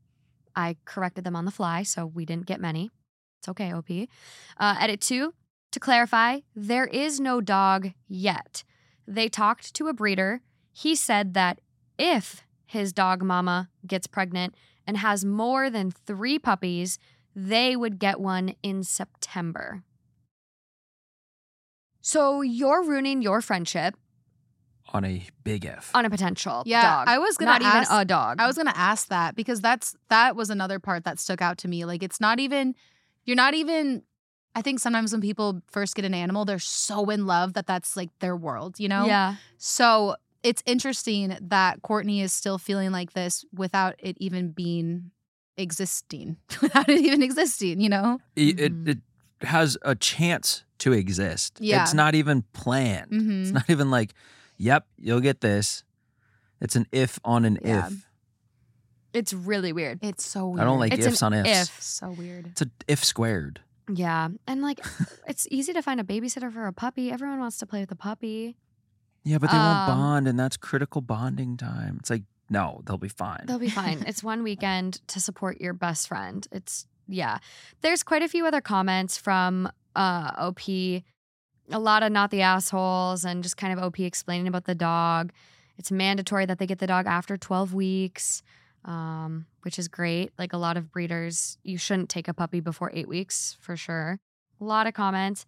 I 0.56 0.78
corrected 0.86 1.24
them 1.24 1.36
on 1.36 1.46
the 1.46 1.52
fly, 1.52 1.84
so 1.84 2.06
we 2.06 2.26
didn't 2.26 2.46
get 2.46 2.62
many. 2.62 2.90
It's 3.40 3.50
okay, 3.50 3.72
OP. 3.74 3.90
Uh, 4.58 4.76
edit 4.80 5.02
two. 5.02 5.34
To 5.72 5.80
clarify, 5.80 6.40
there 6.56 6.86
is 6.86 7.20
no 7.20 7.42
dog 7.42 7.92
yet. 8.08 8.64
They 9.06 9.28
talked 9.28 9.74
to 9.76 9.88
a 9.88 9.94
breeder. 9.94 10.42
He 10.72 10.96
said 10.96 11.34
that 11.34 11.60
if 12.00 12.44
his 12.66 12.94
dog 12.94 13.22
mama 13.22 13.70
gets 13.86 14.08
pregnant 14.08 14.56
and 14.88 14.98
has 14.98 15.24
more 15.26 15.70
than 15.70 15.92
three 15.92 16.40
puppies, 16.40 16.98
they 17.36 17.76
would 17.76 18.00
get 18.00 18.20
one 18.20 18.56
in 18.64 18.84
September. 18.84 19.84
So 22.02 22.42
you're 22.42 22.84
ruining 22.84 23.22
your 23.22 23.42
friendship 23.42 23.96
On 24.94 25.04
a 25.04 25.24
big 25.44 25.66
F. 25.66 25.92
on 25.94 26.06
a 26.06 26.10
potential 26.10 26.64
Yeah, 26.66 26.82
dog. 26.82 27.08
I 27.10 27.20
was 27.20 27.38
gonna 27.38 27.52
not 27.52 27.62
ask- 27.62 27.92
even 27.92 28.02
a 28.02 28.06
dog. 28.06 28.40
I 28.40 28.48
was 28.48 28.56
gonna 28.56 28.74
ask 28.76 29.10
that 29.10 29.36
because 29.36 29.60
that's 29.60 29.96
that 30.10 30.36
was 30.36 30.50
another 30.50 30.80
part 30.80 31.04
that 31.04 31.20
stuck 31.20 31.42
out 31.42 31.58
to 31.60 31.68
me. 31.68 31.84
Like 31.86 32.02
it's 32.04 32.22
not 32.22 32.40
even 32.40 32.76
you're 33.26 33.36
not 33.36 33.54
even. 33.54 34.04
I 34.56 34.62
think 34.64 34.80
sometimes 34.80 35.12
when 35.12 35.22
people 35.22 35.62
first 35.68 35.94
get 35.96 36.04
an 36.06 36.16
animal, 36.16 36.44
they're 36.46 36.58
so 36.58 37.10
in 37.12 37.28
love 37.28 37.54
that 37.54 37.68
that's 37.68 37.96
like 37.96 38.10
their 38.20 38.36
world, 38.36 38.80
you 38.80 38.88
know. 38.88 39.06
yeah, 39.06 39.36
So 39.60 40.16
it's 40.44 40.64
interesting 40.66 41.38
that 41.42 41.82
Courtney 41.82 42.22
is 42.22 42.32
still 42.34 42.58
feeling 42.58 42.92
like 42.92 43.14
this 43.14 43.44
without 43.54 43.96
it 44.00 44.18
even 44.20 44.52
being 44.52 45.12
existing, 45.58 46.38
without 46.62 46.88
it 46.90 47.00
even 47.02 47.22
existing. 47.24 47.80
You 47.82 47.90
know. 47.90 48.20
it, 48.36 48.60
it, 48.60 48.74
it 48.88 48.98
has 49.42 49.78
a 49.84 49.96
chance 49.96 50.64
to 50.80 50.94
exist. 50.94 51.58
Yeah. 51.60 51.82
It's 51.84 51.94
not 51.94 52.16
even 52.16 52.44
planned. 52.54 53.08
It's 53.12 53.24
Mm-hmm. 53.24 53.54
not 53.54 53.70
even 53.70 53.90
like, 53.92 54.14
yep, 54.58 54.86
you'll 54.98 55.20
get 55.22 55.42
this. 55.42 55.84
It's 56.62 56.76
an 56.76 56.86
if 56.92 57.20
on 57.24 57.46
an 57.46 57.60
Yeah. 57.64 57.88
if. 57.88 58.08
it's 59.14 59.34
really 59.34 59.74
weird. 59.74 60.00
It's 60.04 60.26
so 60.26 60.48
weird. 60.50 60.62
I 60.62 60.64
don't 60.66 60.80
like 60.80 60.94
It's 60.94 61.06
an 61.06 61.12
ifs 61.14 61.22
on 61.24 61.34
ifs. 61.34 61.50
if. 61.70 61.82
So 61.82 62.10
weird. 62.12 62.48
It's 62.48 62.62
a 62.62 62.70
if 62.88 63.04
squared. 63.04 63.62
Yeah, 63.94 64.30
and 64.48 64.62
like 64.62 64.80
it's 65.28 65.48
easy 65.50 65.72
to 65.74 65.82
find 65.82 66.00
a 66.00 66.04
babysitter 66.04 66.52
for 66.52 66.68
a 66.68 66.74
puppy. 66.74 67.12
Everyone 67.12 67.40
wants 67.40 67.58
to 67.60 67.66
play 67.66 67.80
with 67.82 67.92
a 67.92 67.96
puppy. 67.96 68.58
Yeah, 69.28 69.40
but 69.40 69.52
they 69.52 69.58
won't 69.58 69.80
Um, 69.80 69.88
bond, 69.88 70.28
and 70.28 70.40
that's 70.40 70.56
critical 70.56 71.02
bonding 71.02 71.58
time. 71.58 71.98
It's 72.00 72.10
like, 72.10 72.24
no, 72.50 72.82
they'll 72.86 72.98
be 72.98 73.10
fine. 73.10 73.44
They'll 73.46 73.60
be 73.60 73.70
fine. 73.70 74.04
it's 74.08 74.24
one 74.24 74.42
weekend 74.42 75.06
to 75.10 75.20
support 75.20 75.60
your 75.60 75.74
best 75.74 76.08
friend. 76.08 76.48
It's 76.52 76.88
yeah. 77.10 77.40
There's 77.82 78.04
quite 78.04 78.22
a 78.24 78.28
few 78.30 78.46
other 78.46 78.62
comments 78.62 79.18
from 79.18 79.70
uh, 79.96 80.32
OP. 80.38 80.68
A 80.70 81.04
lot 81.80 82.04
of 82.04 82.12
not 82.12 82.32
the 82.32 82.42
assholes 82.42 83.26
and 83.26 83.44
just 83.44 83.58
kind 83.58 83.78
of 83.78 83.84
OP 83.84 84.00
explaining 84.00 84.48
about 84.48 84.64
the 84.64 84.76
dog. 84.76 85.34
It's 85.78 85.92
mandatory 85.92 86.46
that 86.46 86.58
they 86.60 86.66
get 86.66 86.80
the 86.80 86.88
dog 86.88 87.06
after 87.06 87.38
12 87.38 87.74
weeks, 87.74 88.42
um, 88.86 89.46
which 89.64 89.78
is 89.78 89.88
great. 89.90 90.32
Like 90.40 90.54
a 90.54 90.58
lot 90.58 90.78
of 90.78 90.92
breeders, 90.92 91.58
you 91.64 91.78
shouldn't 91.78 92.10
take 92.10 92.28
a 92.30 92.34
puppy 92.34 92.62
before 92.62 92.92
eight 92.94 93.08
weeks 93.10 93.58
for 93.60 93.76
sure. 93.76 94.20
A 94.62 94.64
lot 94.64 94.88
of 94.88 94.94
comments. 94.94 95.46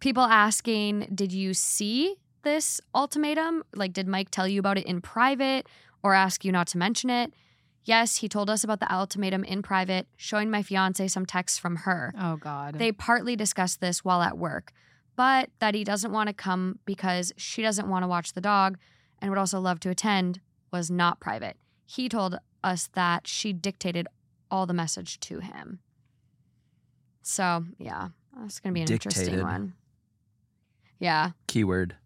People 0.00 0.22
asking, 0.22 1.08
did 1.14 1.32
you 1.32 1.52
see 1.52 2.16
this 2.42 2.80
ultimatum? 2.94 3.64
Like, 3.74 3.92
did 3.92 4.08
Mike 4.08 4.30
tell 4.30 4.48
you 4.48 4.60
about 4.60 4.78
it 4.78 4.86
in 4.86 5.00
private 5.00 5.66
or 6.02 6.14
ask 6.14 6.44
you 6.44 6.52
not 6.52 6.66
to 6.68 6.78
mention 6.78 7.10
it? 7.10 7.32
Yes, 7.84 8.16
he 8.16 8.28
told 8.28 8.50
us 8.50 8.62
about 8.62 8.80
the 8.80 8.92
ultimatum 8.92 9.42
in 9.44 9.62
private, 9.62 10.06
showing 10.16 10.50
my 10.50 10.62
fiance 10.62 11.08
some 11.08 11.24
texts 11.26 11.58
from 11.58 11.76
her. 11.76 12.12
Oh 12.18 12.36
God. 12.36 12.78
They 12.78 12.92
partly 12.92 13.36
discussed 13.36 13.80
this 13.80 14.04
while 14.04 14.22
at 14.22 14.36
work, 14.36 14.72
but 15.16 15.50
that 15.60 15.74
he 15.74 15.82
doesn't 15.82 16.12
want 16.12 16.28
to 16.28 16.34
come 16.34 16.78
because 16.84 17.32
she 17.36 17.62
doesn't 17.62 17.88
want 17.88 18.02
to 18.02 18.08
watch 18.08 18.34
the 18.34 18.40
dog 18.40 18.78
and 19.18 19.30
would 19.30 19.38
also 19.38 19.60
love 19.60 19.80
to 19.80 19.90
attend 19.90 20.40
was 20.70 20.90
not 20.90 21.20
private. 21.20 21.56
He 21.86 22.08
told 22.08 22.38
us 22.62 22.88
that 22.94 23.26
she 23.26 23.52
dictated 23.52 24.06
all 24.50 24.66
the 24.66 24.74
message 24.74 25.18
to 25.20 25.40
him. 25.40 25.80
So, 27.22 27.64
yeah, 27.78 28.08
that's 28.38 28.60
going 28.60 28.72
to 28.72 28.78
be 28.78 28.82
an 28.82 28.92
interesting 28.92 29.42
one. 29.42 29.74
Yeah, 30.98 31.30
Keyword. 31.46 31.96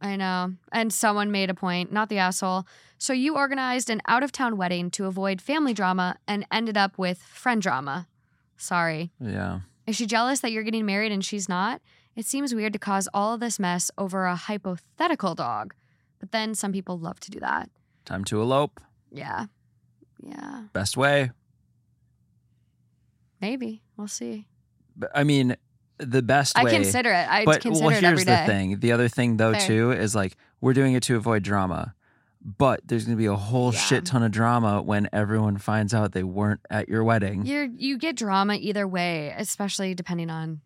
I 0.00 0.16
know. 0.16 0.54
And 0.72 0.92
someone 0.92 1.30
made 1.30 1.50
a 1.50 1.54
point, 1.54 1.92
not 1.92 2.08
the 2.08 2.18
asshole. 2.18 2.66
So 2.98 3.12
you 3.12 3.36
organized 3.36 3.90
an 3.90 4.00
out 4.06 4.22
of 4.22 4.32
town 4.32 4.56
wedding 4.56 4.90
to 4.92 5.06
avoid 5.06 5.40
family 5.40 5.74
drama 5.74 6.16
and 6.26 6.46
ended 6.50 6.76
up 6.76 6.98
with 6.98 7.18
friend 7.18 7.60
drama. 7.60 8.08
Sorry. 8.56 9.10
Yeah. 9.20 9.60
Is 9.86 9.96
she 9.96 10.06
jealous 10.06 10.40
that 10.40 10.52
you're 10.52 10.62
getting 10.62 10.86
married 10.86 11.12
and 11.12 11.24
she's 11.24 11.48
not? 11.48 11.80
It 12.16 12.26
seems 12.26 12.54
weird 12.54 12.72
to 12.74 12.78
cause 12.78 13.08
all 13.14 13.34
of 13.34 13.40
this 13.40 13.58
mess 13.58 13.90
over 13.96 14.24
a 14.26 14.36
hypothetical 14.36 15.34
dog. 15.34 15.74
But 16.18 16.32
then 16.32 16.54
some 16.54 16.72
people 16.72 16.98
love 16.98 17.20
to 17.20 17.30
do 17.30 17.40
that. 17.40 17.70
Time 18.04 18.24
to 18.24 18.40
elope. 18.40 18.80
Yeah. 19.10 19.46
Yeah. 20.22 20.64
Best 20.72 20.96
way. 20.96 21.30
Maybe. 23.40 23.82
We'll 23.96 24.08
see. 24.08 24.46
But, 24.96 25.10
I 25.14 25.24
mean, 25.24 25.56
the 26.00 26.22
best 26.22 26.56
way. 26.56 26.62
I 26.62 26.64
way. 26.64 26.70
consider 26.72 27.10
it. 27.10 27.28
I 27.28 27.44
but 27.44 27.60
consider 27.60 27.86
well, 27.86 27.96
it 27.96 28.02
here's 28.02 28.24
the 28.24 28.36
thing. 28.46 28.80
The 28.80 28.92
other 28.92 29.08
thing, 29.08 29.36
though, 29.36 29.52
Fair. 29.52 29.66
too, 29.66 29.92
is 29.92 30.14
like 30.14 30.36
we're 30.60 30.72
doing 30.74 30.94
it 30.94 31.02
to 31.04 31.16
avoid 31.16 31.42
drama. 31.42 31.94
But 32.42 32.80
there's 32.86 33.04
going 33.04 33.16
to 33.16 33.20
be 33.20 33.26
a 33.26 33.36
whole 33.36 33.72
Yeah. 33.74 33.78
shit 33.80 34.06
ton 34.06 34.22
of 34.22 34.30
drama 34.32 34.80
when 34.80 35.08
everyone 35.12 35.58
finds 35.58 35.92
out 35.92 36.12
they 36.12 36.22
weren't 36.22 36.60
at 36.70 36.88
your 36.88 37.04
wedding. 37.04 37.44
You're 37.44 37.64
you 37.64 37.98
get 37.98 38.16
drama 38.16 38.54
either 38.54 38.88
way, 38.88 39.34
especially 39.36 39.94
depending 39.94 40.30
on 40.30 40.60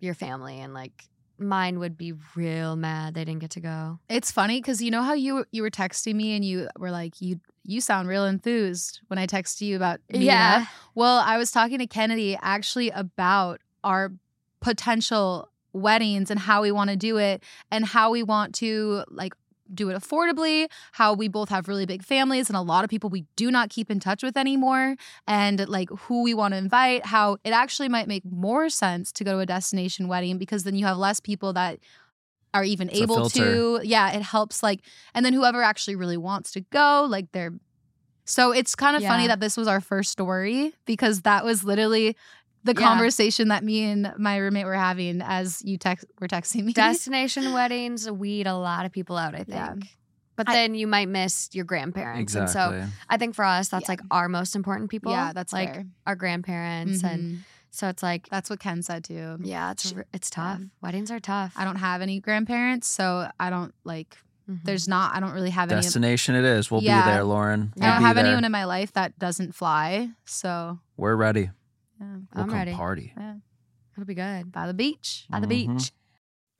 your 0.00 0.14
family 0.14 0.58
and 0.58 0.74
like 0.74 1.04
mine 1.38 1.78
would 1.78 1.96
be 1.96 2.12
real 2.34 2.74
mad 2.76 3.14
they 3.14 3.24
didn't 3.24 3.40
get 3.40 3.50
to 3.50 3.60
go. 3.60 3.98
It's 4.08 4.30
funny 4.32 4.60
because 4.60 4.82
you 4.82 4.90
know 4.90 5.02
how 5.02 5.12
you 5.14 5.44
you 5.52 5.62
were 5.62 5.70
texting 5.70 6.14
me 6.16 6.34
and 6.34 6.44
you 6.44 6.68
were 6.76 6.90
like 6.90 7.20
you 7.20 7.38
you 7.62 7.80
sound 7.80 8.08
real 8.08 8.24
enthused 8.24 9.00
when 9.06 9.18
I 9.18 9.26
texted 9.28 9.60
you 9.60 9.76
about 9.76 10.00
meeting 10.10 10.26
Yeah. 10.26 10.62
up. 10.62 10.68
Well, 10.96 11.18
I 11.18 11.36
was 11.38 11.52
talking 11.52 11.78
to 11.78 11.86
Kennedy 11.86 12.36
actually 12.42 12.90
about 12.90 13.60
our 13.84 14.12
potential 14.60 15.50
weddings 15.72 16.30
and 16.30 16.40
how 16.40 16.62
we 16.62 16.72
want 16.72 16.90
to 16.90 16.96
do 16.96 17.16
it 17.16 17.42
and 17.70 17.84
how 17.84 18.10
we 18.10 18.22
want 18.22 18.54
to 18.56 19.04
like 19.08 19.34
do 19.72 19.88
it 19.88 19.96
affordably, 19.96 20.68
how 20.92 21.14
we 21.14 21.28
both 21.28 21.48
have 21.48 21.68
really 21.68 21.86
big 21.86 22.02
families 22.02 22.48
and 22.50 22.56
a 22.56 22.60
lot 22.60 22.82
of 22.82 22.90
people 22.90 23.08
we 23.08 23.24
do 23.36 23.50
not 23.50 23.70
keep 23.70 23.90
in 23.90 24.00
touch 24.00 24.22
with 24.22 24.36
anymore, 24.36 24.96
and 25.28 25.68
like 25.68 25.88
who 25.90 26.22
we 26.22 26.34
want 26.34 26.52
to 26.52 26.58
invite, 26.58 27.06
how 27.06 27.36
it 27.44 27.50
actually 27.50 27.88
might 27.88 28.08
make 28.08 28.24
more 28.24 28.68
sense 28.68 29.12
to 29.12 29.24
go 29.24 29.32
to 29.32 29.38
a 29.38 29.46
destination 29.46 30.08
wedding 30.08 30.38
because 30.38 30.64
then 30.64 30.74
you 30.74 30.84
have 30.86 30.96
less 30.96 31.20
people 31.20 31.52
that 31.52 31.78
are 32.52 32.64
even 32.64 32.88
It's 32.88 33.00
able 33.00 33.30
to. 33.30 33.80
Yeah, 33.84 34.12
it 34.12 34.22
helps 34.22 34.62
like 34.62 34.80
and 35.14 35.24
then 35.24 35.32
whoever 35.32 35.62
actually 35.62 35.94
really 35.96 36.16
wants 36.16 36.50
to 36.52 36.62
go, 36.62 37.06
like 37.08 37.30
they're 37.32 37.52
so 38.24 38.52
it's 38.52 38.74
kind 38.74 38.96
of 38.96 39.02
funny 39.02 39.26
that 39.26 39.40
this 39.40 39.56
was 39.56 39.66
our 39.66 39.80
first 39.80 40.12
story 40.12 40.72
because 40.84 41.22
that 41.22 41.44
was 41.44 41.64
literally 41.64 42.16
the 42.64 42.72
Yeah. 42.72 42.86
conversation 42.86 43.48
that 43.48 43.64
me 43.64 43.84
and 43.84 44.12
my 44.18 44.36
roommate 44.36 44.66
were 44.66 44.74
having 44.74 45.22
as 45.22 45.62
you 45.64 45.78
text 45.78 46.04
were 46.20 46.28
texting 46.28 46.64
me. 46.64 46.72
Destination 46.74 47.52
weddings 47.52 48.10
weed 48.10 48.46
a 48.46 48.54
lot 48.56 48.84
of 48.86 48.92
people 48.92 49.16
out, 49.16 49.34
I 49.34 49.38
think. 49.38 49.48
Yeah. 49.50 49.74
But 50.36 50.48
I- 50.48 50.52
then 50.54 50.74
you 50.74 50.86
might 50.86 51.08
miss 51.08 51.48
your 51.52 51.64
grandparents. 51.64 52.34
And 52.34 52.44
Exactly. 52.44 52.82
so 52.82 52.88
I 53.08 53.16
think 53.16 53.34
for 53.34 53.44
us, 53.44 53.68
that's 53.68 53.84
Yeah. 53.88 53.92
like 53.92 54.00
our 54.10 54.28
most 54.28 54.54
important 54.56 54.90
people. 54.90 55.12
yeah, 55.12 55.32
that's 55.32 55.52
like 55.52 55.74
fair. 55.74 55.84
our 56.06 56.16
grandparents. 56.16 57.02
And 57.04 57.22
Mhm. 57.22 57.38
so 57.70 57.88
it's 57.88 58.02
like, 58.02 58.28
That's 58.30 58.48
what 58.50 58.60
Ken 58.60 58.82
said 58.82 59.04
too. 59.04 59.38
yeah, 59.42 59.70
it's, 59.72 59.92
it's 60.12 60.30
tough. 60.30 60.58
yeah. 60.60 60.66
Weddings 60.82 61.10
are 61.10 61.20
tough. 61.20 61.52
I 61.56 61.64
don't 61.64 61.76
have 61.76 62.00
any 62.02 62.20
grandparents, 62.20 62.88
so 62.88 63.30
I 63.38 63.50
don't 63.50 63.74
like. 63.84 64.16
Mhm. 64.50 64.64
There's 64.64 64.88
not. 64.88 65.14
I 65.14 65.20
don't 65.20 65.32
really 65.32 65.50
have 65.50 65.70
any. 65.70 65.80
Destination 65.82 66.34
it 66.34 66.44
is. 66.44 66.70
We'll 66.70 66.82
Yeah. 66.82 67.04
be 67.04 67.10
there, 67.12 67.24
Lauren. 67.24 67.72
I 67.76 67.84
We'll 67.84 67.92
don't 67.94 68.02
have 68.02 68.16
there. 68.16 68.24
anyone 68.26 68.44
in 68.44 68.50
my 68.52 68.64
life 68.64 68.92
that 68.94 69.18
doesn't 69.18 69.54
fly, 69.54 70.10
so 70.24 70.78
We're 70.96 71.14
ready. 71.16 71.50
Yeah, 72.00 72.06
We'll 72.34 72.42
I'm 72.44 72.48
come 72.48 72.54
ready. 72.54 72.72
party. 72.72 73.12
Yeah. 73.16 73.34
It'll 73.96 74.06
be 74.06 74.14
good. 74.14 74.50
by 74.52 74.66
the 74.66 74.74
beach. 74.74 75.26
By 75.30 75.40
the 75.40 75.46
Mhm. 75.46 75.76
beach. 75.78 75.92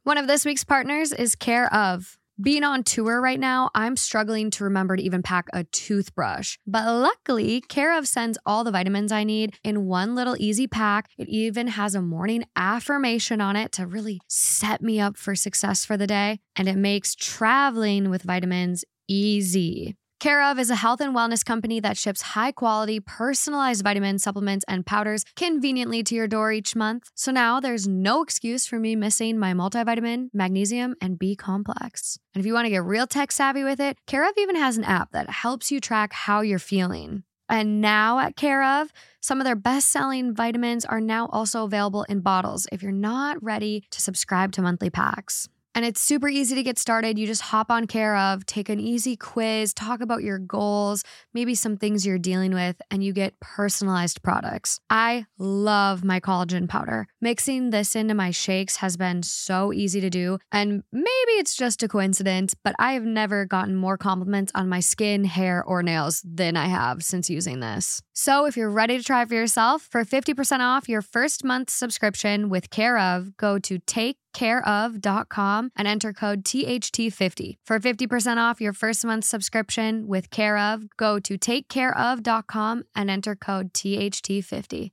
One 0.04 0.18
of 0.18 0.26
this 0.26 0.44
week's 0.44 0.64
partners 0.64 1.12
is 1.12 1.34
Care 1.34 1.72
of. 1.72 2.16
Being 2.42 2.64
on 2.64 2.82
tour 2.84 3.20
right 3.20 3.38
now, 3.38 3.70
I'm 3.74 3.96
struggling 3.96 4.50
to 4.52 4.64
remember 4.64 4.96
to 4.96 5.02
even 5.02 5.22
pack 5.22 5.48
a 5.52 5.64
toothbrush. 5.64 6.56
But 6.66 6.86
luckily, 6.86 7.60
Care 7.60 7.96
of 7.98 8.08
sends 8.08 8.38
all 8.46 8.64
the 8.64 8.70
vitamins 8.70 9.12
I 9.12 9.24
need 9.24 9.58
in 9.62 9.84
one 9.84 10.14
little 10.14 10.36
easy 10.38 10.66
pack. 10.66 11.10
It 11.18 11.28
even 11.28 11.66
has 11.68 11.94
a 11.94 12.00
morning 12.00 12.44
affirmation 12.56 13.42
on 13.42 13.56
it 13.56 13.72
to 13.72 13.86
really 13.86 14.20
set 14.26 14.80
me 14.80 14.98
up 14.98 15.18
for 15.18 15.34
success 15.34 15.84
for 15.84 15.98
the 15.98 16.06
day. 16.06 16.40
And 16.56 16.66
it 16.66 16.76
makes 16.76 17.14
traveling 17.14 18.08
with 18.08 18.22
vitamins 18.22 18.86
easy. 19.06 19.96
Care 20.20 20.42
of 20.42 20.58
is 20.58 20.68
a 20.68 20.76
health 20.76 21.00
and 21.00 21.16
wellness 21.16 21.42
company 21.42 21.80
that 21.80 21.96
ships 21.96 22.20
high 22.20 22.52
quality, 22.52 23.00
personalized 23.00 23.82
vitamins, 23.82 24.22
supplements, 24.22 24.66
and 24.68 24.84
powders 24.84 25.24
conveniently 25.34 26.02
to 26.02 26.14
your 26.14 26.28
door 26.28 26.52
each 26.52 26.76
month. 26.76 27.10
So 27.14 27.32
now 27.32 27.58
there's 27.58 27.88
no 27.88 28.20
excuse 28.22 28.66
for 28.66 28.78
me 28.78 28.94
missing 28.96 29.38
my 29.38 29.54
multivitamin, 29.54 30.28
magnesium, 30.34 30.94
and 31.00 31.18
B 31.18 31.34
complex. 31.34 32.18
And 32.34 32.40
if 32.42 32.46
you 32.46 32.52
want 32.52 32.66
to 32.66 32.70
get 32.70 32.84
real 32.84 33.06
tech 33.06 33.32
savvy 33.32 33.64
with 33.64 33.80
it, 33.80 33.96
Care 34.06 34.28
of 34.28 34.34
even 34.36 34.56
has 34.56 34.76
an 34.76 34.84
app 34.84 35.12
that 35.12 35.30
helps 35.30 35.72
you 35.72 35.80
track 35.80 36.12
how 36.12 36.42
you're 36.42 36.58
feeling. 36.58 37.22
And 37.48 37.80
now 37.80 38.18
at 38.18 38.36
Care 38.36 38.62
of, 38.62 38.92
some 39.22 39.40
of 39.40 39.46
their 39.46 39.56
best 39.56 39.88
selling 39.88 40.34
vitamins 40.34 40.84
are 40.84 41.00
now 41.00 41.30
also 41.32 41.64
available 41.64 42.02
in 42.10 42.20
bottles 42.20 42.66
if 42.70 42.82
you're 42.82 42.92
not 42.92 43.42
ready 43.42 43.84
to 43.90 44.02
subscribe 44.02 44.52
to 44.52 44.60
monthly 44.60 44.90
packs. 44.90 45.48
And 45.74 45.84
it's 45.84 46.00
super 46.00 46.28
easy 46.28 46.54
to 46.56 46.62
get 46.62 46.78
started. 46.78 47.18
You 47.18 47.26
just 47.26 47.42
hop 47.42 47.70
on 47.70 47.86
Care 47.86 48.16
of, 48.16 48.44
take 48.46 48.68
an 48.68 48.80
easy 48.80 49.16
quiz, 49.16 49.72
talk 49.72 50.00
about 50.00 50.22
your 50.22 50.38
goals, 50.38 51.04
maybe 51.32 51.54
some 51.54 51.76
things 51.76 52.04
you're 52.04 52.18
dealing 52.18 52.52
with, 52.52 52.80
and 52.90 53.04
you 53.04 53.12
get 53.12 53.38
personalized 53.40 54.22
products. 54.22 54.80
I 54.90 55.26
love 55.38 56.04
my 56.04 56.20
collagen 56.20 56.68
powder. 56.68 57.06
Mixing 57.20 57.70
this 57.70 57.94
into 57.94 58.14
my 58.14 58.30
shakes 58.30 58.76
has 58.76 58.96
been 58.96 59.22
so 59.22 59.72
easy 59.72 60.00
to 60.00 60.10
do. 60.10 60.38
And 60.50 60.82
maybe 60.92 61.08
it's 61.38 61.54
just 61.54 61.82
a 61.82 61.88
coincidence, 61.88 62.54
but 62.54 62.74
I 62.78 62.92
have 62.92 63.04
never 63.04 63.44
gotten 63.46 63.76
more 63.76 63.96
compliments 63.96 64.52
on 64.54 64.68
my 64.68 64.80
skin, 64.80 65.24
hair, 65.24 65.62
or 65.64 65.82
nails 65.82 66.22
than 66.24 66.56
I 66.56 66.66
have 66.66 67.02
since 67.02 67.30
using 67.30 67.60
this. 67.60 68.02
So 68.22 68.44
if 68.44 68.54
you're 68.54 68.68
ready 68.68 68.98
to 68.98 69.02
try 69.02 69.24
for 69.24 69.32
yourself, 69.32 69.88
for 69.90 70.04
50% 70.04 70.60
off 70.60 70.90
your 70.90 71.00
first 71.00 71.42
month 71.42 71.70
subscription 71.70 72.50
with 72.50 72.68
Care 72.68 72.98
of, 72.98 73.34
go 73.38 73.58
to 73.60 73.78
take 73.78 74.18
careof.com 74.36 75.70
and 75.74 75.88
enter 75.88 76.12
code 76.12 76.44
THT50. 76.44 77.54
For 77.64 77.80
50% 77.80 78.36
off 78.36 78.60
your 78.60 78.74
first 78.74 79.06
month 79.06 79.24
subscription 79.24 80.06
with 80.06 80.28
Care 80.28 80.58
of, 80.58 80.84
go 80.98 81.18
to 81.18 81.38
takecareof.com 81.38 82.84
and 82.94 83.10
enter 83.10 83.34
code 83.34 83.72
THT50. 83.72 84.90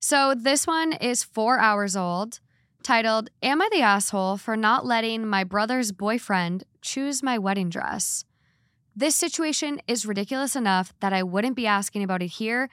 So 0.00 0.34
this 0.34 0.66
one 0.66 0.94
is 0.94 1.22
four 1.22 1.58
hours 1.58 1.96
old, 1.96 2.40
titled, 2.82 3.28
Am 3.42 3.60
I 3.60 3.68
the 3.70 3.82
Asshole 3.82 4.38
for 4.38 4.56
Not 4.56 4.86
Letting 4.86 5.26
My 5.26 5.44
Brother's 5.44 5.92
Boyfriend 5.92 6.64
Choose 6.80 7.22
My 7.22 7.36
Wedding 7.36 7.68
Dress? 7.68 8.24
This 8.98 9.14
situation 9.14 9.80
is 9.86 10.06
ridiculous 10.06 10.56
enough 10.56 10.92
that 10.98 11.12
I 11.12 11.22
wouldn't 11.22 11.54
be 11.54 11.68
asking 11.68 12.02
about 12.02 12.20
it 12.20 12.32
here 12.32 12.68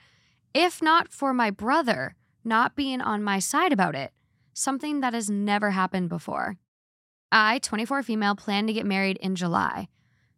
if 0.52 0.82
not 0.82 1.12
for 1.12 1.32
my 1.32 1.52
brother 1.52 2.16
not 2.42 2.74
being 2.74 3.00
on 3.00 3.22
my 3.22 3.38
side 3.38 3.72
about 3.72 3.94
it 3.94 4.12
something 4.52 5.02
that 5.02 5.14
has 5.14 5.30
never 5.30 5.70
happened 5.70 6.08
before. 6.08 6.56
I, 7.30 7.60
24 7.60 8.02
female, 8.02 8.34
plan 8.34 8.66
to 8.66 8.72
get 8.72 8.84
married 8.84 9.18
in 9.18 9.36
July. 9.36 9.86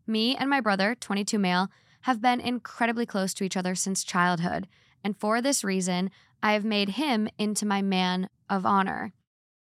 Me 0.07 0.37
and 0.37 0.51
my 0.51 0.61
brother, 0.61 0.95
22 0.95 1.39
male, 1.39 1.69
have 2.03 2.21
been 2.21 2.39
incredibly 2.39 3.07
close 3.07 3.33
to 3.33 3.45
each 3.45 3.57
other 3.57 3.75
since 3.75 4.05
childhood, 4.05 4.69
and 5.03 5.17
for 5.17 5.41
this 5.41 5.65
reason, 5.65 6.11
I 6.43 6.53
have 6.53 6.67
made 6.67 6.91
him 6.91 7.31
into 7.39 7.65
my 7.65 7.81
man 7.81 8.29
of 8.51 8.67
honor. 8.67 9.15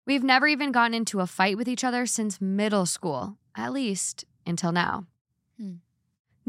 We've 0.05 0.25
never 0.25 0.45
even 0.47 0.73
gotten 0.73 0.93
into 0.93 1.21
a 1.21 1.27
fight 1.27 1.55
with 1.55 1.69
each 1.69 1.85
other 1.85 2.05
since 2.05 2.41
middle 2.41 2.85
school, 2.85 3.37
at 3.55 3.71
least 3.71 4.25
until 4.45 4.73
now. 4.73 5.05
Hmm. 5.57 5.75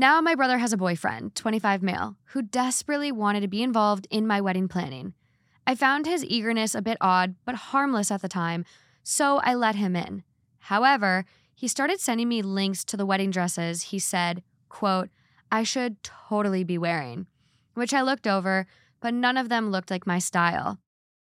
Now, 0.01 0.21
my 0.21 0.37
brother 0.37 0.59
has 0.59 0.73
a 0.73 0.77
boyfriend, 0.77 1.35
25 1.35 1.83
male, 1.83 2.15
who 2.27 2.41
desperately 2.41 3.11
wanted 3.11 3.41
to 3.41 3.49
be 3.49 3.65
involved 3.65 4.07
in 4.11 4.29
my 4.29 4.41
wedding 4.41 4.69
planning. 4.69 5.13
I 5.67 5.75
found 5.75 6.07
his 6.07 6.25
eagerness 6.25 6.77
a 6.77 6.83
bit 6.83 6.99
odd, 7.01 7.35
but 7.45 7.57
harmless 7.57 8.13
at 8.13 8.23
the 8.23 8.29
time, 8.29 8.65
so 9.03 9.39
I 9.39 9.55
let 9.55 9.75
him 9.75 9.97
in. 9.97 10.23
However, 10.61 11.25
he 11.53 11.67
started 11.67 11.99
sending 11.99 12.29
me 12.29 12.43
links 12.43 12.85
to 12.85 12.97
the 12.97 13.05
wedding 13.05 13.33
dresses 13.33 13.83
he 13.91 13.99
said, 13.99 14.45
quote, 14.69 15.09
I 15.51 15.65
should 15.65 16.01
totally 16.05 16.63
be 16.63 16.79
wearing, 16.79 17.27
which 17.75 17.93
I 17.93 18.03
looked 18.03 18.29
over, 18.29 18.69
but 19.01 19.15
none 19.15 19.37
of 19.37 19.49
them 19.49 19.73
looked 19.73 19.91
like 19.91 20.07
my 20.07 20.21
style. 20.21 20.79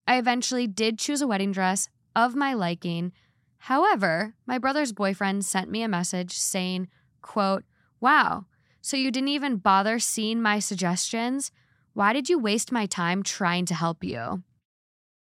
I 0.09 0.19
eventually 0.19 0.67
did 0.67 0.99
choose 0.99 1.23
a 1.23 1.29
wedding 1.29 1.53
dress 1.53 1.89
of 2.17 2.35
my 2.35 2.53
liking. 2.53 3.13
However, 3.59 4.35
my 4.45 4.59
brother's 4.59 4.93
boyfriend 4.93 5.45
sent 5.45 5.71
me 5.71 5.83
a 5.83 5.89
message 5.89 6.33
saying, 6.33 6.89
quote, 7.23 7.63
Wow, 8.01 8.47
so 8.87 8.97
you 8.97 9.11
didn't 9.11 9.31
even 9.31 9.57
bother 9.57 9.99
seeing 9.99 10.41
my 10.41 10.61
suggestions? 10.61 11.51
Why 11.93 12.13
did 12.13 12.29
you 12.29 12.39
waste 12.39 12.71
my 12.71 12.87
time 12.87 13.25
trying 13.25 13.67
to 13.67 13.75
help 13.75 14.05
you? 14.05 14.45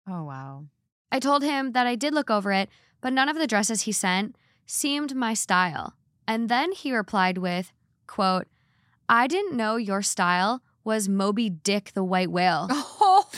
Oh, 0.09 0.25
wow. 0.25 0.65
I 1.11 1.19
told 1.19 1.43
him 1.43 1.73
that 1.73 1.87
I 1.87 1.95
did 1.95 2.15
look 2.15 2.31
over 2.31 2.51
it, 2.51 2.71
but 3.03 3.13
none 3.13 3.29
of 3.29 3.37
the 3.37 3.47
dresses 3.47 3.83
he 3.83 3.93
sent 3.93 4.37
seemed 4.65 5.15
my 5.15 5.35
style. 5.35 5.93
And 6.27 6.49
then 6.49 6.73
he 6.73 6.97
replied 6.97 7.37
with, 7.37 7.73
quote, 8.07 8.47
I 9.07 9.27
didn't 9.27 9.55
know 9.55 9.77
your 9.77 10.01
style 10.01 10.63
was 10.83 11.07
Moby 11.07 11.51
Dick 11.51 11.93
the 11.93 12.05
white 12.05 12.31
whale. 12.31 12.71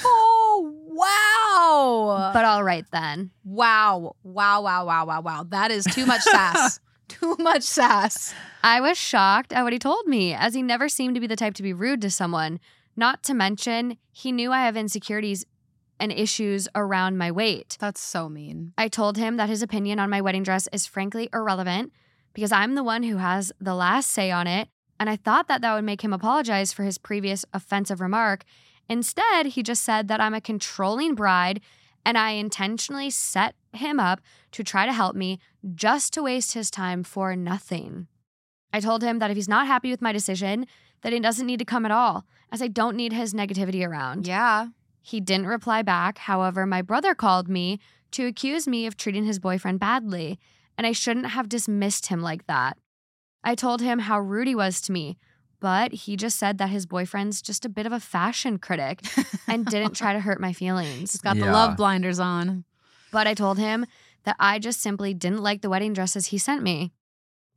Oh, 0.06 0.72
wow. 0.86 2.30
But 2.32 2.44
all 2.44 2.62
right 2.62 2.84
then. 2.92 3.32
wow. 3.44 4.14
Wow, 4.22 4.62
wow, 4.62 4.86
wow, 4.86 5.06
wow, 5.06 5.20
wow. 5.20 5.42
That 5.48 5.72
is 5.72 5.84
too 5.84 6.06
much 6.06 6.22
sass. 6.22 6.78
too 7.08 7.36
much 7.38 7.62
sass. 7.62 8.34
I 8.62 8.80
was 8.80 8.98
shocked 8.98 9.52
at 9.52 9.62
what 9.62 9.72
he 9.72 9.78
told 9.78 10.06
me, 10.06 10.34
as 10.34 10.54
he 10.54 10.62
never 10.62 10.88
seemed 10.88 11.14
to 11.14 11.20
be 11.20 11.26
the 11.26 11.36
type 11.36 11.54
to 11.54 11.62
be 11.62 11.72
rude 11.72 12.00
to 12.02 12.10
someone. 12.10 12.60
Not 12.96 13.22
to 13.24 13.34
mention, 13.34 13.98
he 14.12 14.32
knew 14.32 14.52
I 14.52 14.62
have 14.62 14.76
insecurities 14.76 15.44
and 16.00 16.12
issues 16.12 16.68
around 16.74 17.18
my 17.18 17.30
weight. 17.30 17.76
That's 17.80 18.00
so 18.00 18.28
mean. 18.28 18.72
I 18.76 18.88
told 18.88 19.16
him 19.16 19.36
that 19.36 19.48
his 19.48 19.62
opinion 19.62 19.98
on 19.98 20.10
my 20.10 20.20
wedding 20.20 20.42
dress 20.42 20.68
is 20.72 20.86
frankly 20.86 21.28
irrelevant 21.32 21.92
because 22.32 22.52
I'm 22.52 22.74
the 22.74 22.84
one 22.84 23.04
who 23.04 23.18
has 23.18 23.52
the 23.60 23.74
last 23.74 24.10
say 24.10 24.30
on 24.30 24.46
it, 24.46 24.68
and 24.98 25.08
I 25.08 25.16
thought 25.16 25.48
that 25.48 25.60
that 25.60 25.74
would 25.74 25.84
make 25.84 26.02
him 26.02 26.12
apologize 26.12 26.72
for 26.72 26.82
his 26.82 26.98
previous 26.98 27.44
offensive 27.52 28.00
remark. 28.00 28.44
Instead, 28.88 29.46
he 29.46 29.62
just 29.62 29.84
said 29.84 30.08
that 30.08 30.20
I'm 30.20 30.34
a 30.34 30.40
controlling 30.40 31.14
bride 31.14 31.60
and 32.04 32.18
I 32.18 32.30
intentionally 32.32 33.10
set 33.10 33.54
him 33.72 33.98
up 33.98 34.20
to 34.52 34.62
try 34.62 34.86
to 34.86 34.92
help 34.92 35.16
me 35.16 35.38
just 35.74 36.12
to 36.14 36.22
waste 36.22 36.54
his 36.54 36.70
time 36.70 37.02
for 37.02 37.34
nothing. 37.34 38.06
I 38.72 38.80
told 38.80 39.02
him 39.02 39.18
that 39.20 39.30
if 39.30 39.36
he's 39.36 39.48
not 39.48 39.66
happy 39.66 39.90
with 39.90 40.02
my 40.02 40.12
decision, 40.12 40.66
that 41.02 41.12
he 41.12 41.20
doesn't 41.20 41.46
need 41.46 41.58
to 41.60 41.64
come 41.64 41.84
at 41.84 41.92
all, 41.92 42.24
as 42.50 42.60
I 42.60 42.68
don't 42.68 42.96
need 42.96 43.12
his 43.12 43.34
negativity 43.34 43.86
around. 43.86 44.26
Yeah. 44.26 44.68
He 45.00 45.20
didn't 45.20 45.46
reply 45.46 45.82
back. 45.82 46.18
However, 46.18 46.66
my 46.66 46.82
brother 46.82 47.14
called 47.14 47.48
me 47.48 47.78
to 48.12 48.26
accuse 48.26 48.66
me 48.66 48.86
of 48.86 48.96
treating 48.96 49.24
his 49.24 49.38
boyfriend 49.38 49.80
badly, 49.80 50.38
and 50.78 50.86
I 50.86 50.92
shouldn't 50.92 51.26
have 51.26 51.48
dismissed 51.48 52.06
him 52.06 52.20
like 52.20 52.46
that. 52.46 52.78
I 53.42 53.54
told 53.54 53.80
him 53.80 54.00
how 54.00 54.18
rude 54.18 54.48
he 54.48 54.54
was 54.54 54.80
to 54.82 54.92
me, 54.92 55.18
but 55.64 55.94
he 55.94 56.14
just 56.14 56.38
said 56.38 56.58
that 56.58 56.68
his 56.68 56.84
boyfriend's 56.84 57.40
just 57.40 57.64
a 57.64 57.70
bit 57.70 57.86
of 57.86 57.92
a 57.92 57.98
fashion 57.98 58.58
critic 58.58 59.00
and 59.48 59.64
didn't 59.64 59.96
try 59.96 60.12
to 60.12 60.20
hurt 60.20 60.38
my 60.38 60.52
feelings. 60.52 61.12
He's 61.12 61.22
got 61.22 61.38
the 61.38 61.46
love 61.46 61.78
blinders 61.78 62.20
on. 62.20 62.64
But 63.10 63.26
I 63.26 63.32
told 63.32 63.56
him 63.56 63.86
that 64.24 64.36
I 64.38 64.58
just 64.58 64.82
simply 64.82 65.14
didn't 65.14 65.42
like 65.42 65.62
the 65.62 65.70
wedding 65.70 65.94
dresses 65.94 66.26
he 66.26 66.36
sent 66.36 66.62
me. 66.62 66.92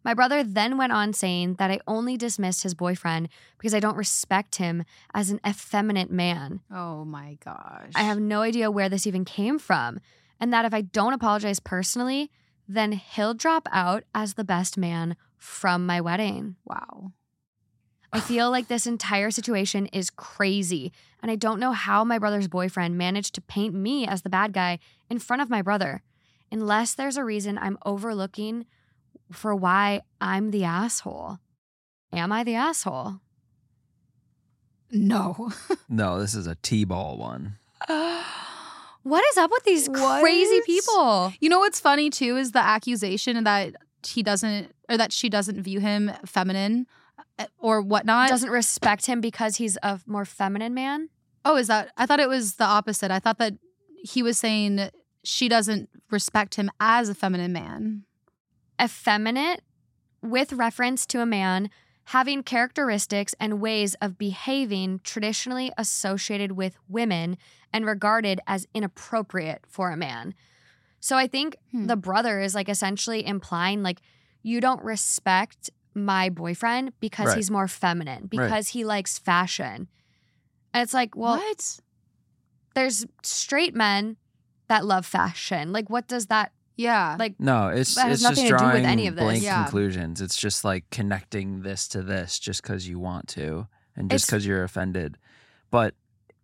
My 0.05 0.13
brother 0.13 0.41
then 0.41 0.77
went 0.77 0.93
on 0.93 1.11
saying 1.11 1.55
that 1.55 1.69
I 1.69 1.81
only 1.85 2.15
dismissed 2.15 2.63
his 2.63 2.73
boyfriend 2.73 3.27
because 3.57 3.73
I 3.73 3.81
don't 3.81 3.97
respect 3.97 4.55
him 4.55 4.85
as 5.13 5.29
an 5.29 5.41
effeminate 5.45 6.09
man. 6.09 6.61
Oh 6.71 7.03
my 7.03 7.37
gosh. 7.43 7.91
I 7.93 8.03
have 8.03 8.21
no 8.21 8.39
idea 8.41 8.71
where 8.71 8.87
this 8.87 9.05
even 9.05 9.25
came 9.25 9.59
from, 9.59 9.99
and 10.39 10.53
that 10.53 10.63
if 10.63 10.73
I 10.73 10.79
don't 10.79 11.11
apologize 11.11 11.59
personally, 11.59 12.31
then 12.69 12.93
he'll 12.93 13.33
drop 13.33 13.67
out 13.69 14.05
as 14.15 14.35
the 14.35 14.45
best 14.45 14.77
man 14.77 15.17
from 15.35 15.85
my 15.85 15.99
wedding. 15.99 16.55
Wow. 16.63 17.11
I 18.13 18.19
feel 18.19 18.49
like 18.49 18.67
this 18.67 18.87
entire 18.87 19.31
situation 19.31 19.87
is 19.87 20.09
crazy, 20.09 20.93
and 21.21 21.29
I 21.29 21.35
don't 21.35 21.59
know 21.59 21.73
how 21.73 22.03
my 22.03 22.17
brother's 22.17 22.47
boyfriend 22.47 22.97
managed 22.97 23.35
to 23.35 23.41
paint 23.41 23.73
me 23.73 24.07
as 24.07 24.21
the 24.21 24.29
bad 24.29 24.53
guy 24.53 24.79
in 25.09 25.19
front 25.19 25.41
of 25.41 25.49
my 25.49 25.61
brother, 25.61 26.01
unless 26.51 26.93
there's 26.93 27.17
a 27.17 27.25
reason 27.25 27.57
I'm 27.57 27.77
overlooking 27.85 28.65
for 29.31 29.53
why 29.53 30.01
I'm 30.21 30.51
the 30.51 30.63
asshole. 30.63 31.39
Am 32.13 32.31
I 32.31 32.43
the 32.43 32.55
asshole? 32.55 33.19
No. 34.91 35.51
No, 35.89 36.19
this 36.19 36.33
is 36.33 36.47
a 36.47 36.55
T-ball 36.55 37.17
one. 37.17 37.57
What 39.03 39.23
is 39.31 39.37
up 39.37 39.51
with 39.51 39.63
these 39.63 39.87
crazy 39.87 40.59
people? 40.65 41.31
You 41.39 41.47
know 41.47 41.59
what's 41.59 41.79
funny 41.79 42.09
too 42.09 42.35
is 42.35 42.51
the 42.51 42.59
accusation 42.59 43.41
that 43.45 43.73
he 44.05 44.21
doesn't 44.21 44.75
or 44.89 44.97
that 44.97 45.13
she 45.13 45.29
doesn't 45.29 45.61
view 45.61 45.79
him 45.79 46.11
feminine 46.25 46.87
or 47.57 47.81
whatnot. 47.81 48.29
Doesn't 48.29 48.49
respect 48.49 49.05
him 49.05 49.21
because 49.21 49.57
he's 49.57 49.77
a 49.83 49.99
more 50.05 50.25
feminine 50.25 50.73
man? 50.73 51.09
oh, 51.45 51.55
is 51.55 51.67
that? 51.67 51.89
I 51.95 52.05
thought 52.05 52.19
it 52.19 52.27
was 52.27 52.55
the 52.55 52.65
opposite. 52.65 53.09
I 53.09 53.19
thought 53.19 53.37
that 53.37 53.53
he 54.03 54.21
was 54.21 54.37
saying 54.37 54.89
she 55.23 55.47
doesn't 55.47 55.89
respect 56.11 56.55
him 56.55 56.69
as 56.81 57.07
a 57.07 57.15
feminine 57.15 57.53
man. 57.53 58.03
Effeminate 58.81 59.61
with 60.21 60.51
reference 60.53 61.05
to 61.05 61.21
a 61.21 61.25
man 61.25 61.69
having 62.05 62.43
characteristics 62.43 63.33
and 63.39 63.59
ways 63.61 63.95
of 64.01 64.17
behaving 64.17 64.99
traditionally 65.03 65.71
associated 65.77 66.53
with 66.53 66.77
women 66.87 67.37
and 67.73 67.85
regarded 67.85 68.39
as 68.47 68.67
inappropriate 68.73 69.61
for 69.67 69.89
a 69.91 69.97
man. 69.97 70.33
So 70.99 71.17
I 71.17 71.27
think 71.27 71.55
Hmm. 71.71 71.87
the 71.87 71.95
brother 71.97 72.39
is 72.39 72.55
like 72.55 72.69
essentially 72.69 73.25
implying 73.25 73.83
like 73.83 74.01
you 74.43 74.61
don't 74.61 74.81
respect 74.83 75.69
my 75.97 76.29
boyfriend 76.29 76.93
because 76.99 77.27
Right. 77.27 77.37
he's 77.37 77.51
more 77.51 77.67
feminine, 77.67 78.27
because 78.27 78.69
he 78.69 78.83
likes 78.85 79.17
fashion. 79.19 79.87
And 80.73 80.83
it's 80.83 80.93
like, 80.93 81.15
well, 81.15 81.37
what? 81.37 81.79
there's 82.75 83.05
straight 83.23 83.73
men 83.75 84.17
that 84.67 84.85
love 84.85 85.05
fashion. 85.05 85.71
Like 85.71 85.89
what 85.89 86.07
does 86.07 86.27
that 86.27 86.51
Yeah. 86.75 87.15
like 87.17 87.39
No, 87.39 87.69
it's 87.69 87.95
That 87.95 88.07
has 88.07 88.13
it's 88.19 88.23
nothing 88.23 88.35
just 88.35 88.47
to 88.47 88.47
do 88.49 88.53
with 88.65 88.71
drawing 88.71 88.85
any 88.85 89.07
of 89.07 89.15
this. 89.15 89.23
blank 89.23 89.43
Yeah. 89.43 89.63
conclusions. 89.63 90.21
It's 90.21 90.35
just 90.37 90.63
like 90.63 90.89
connecting 90.91 91.61
this 91.63 91.87
to 91.89 92.03
this 92.03 92.37
just 92.37 92.61
because 92.61 92.87
you 92.87 92.99
want 92.99 93.27
to, 93.29 93.67
and 93.95 94.11
just 94.11 94.27
because 94.27 94.45
you're 94.45 94.63
offended. 94.63 95.17
But 95.71 95.95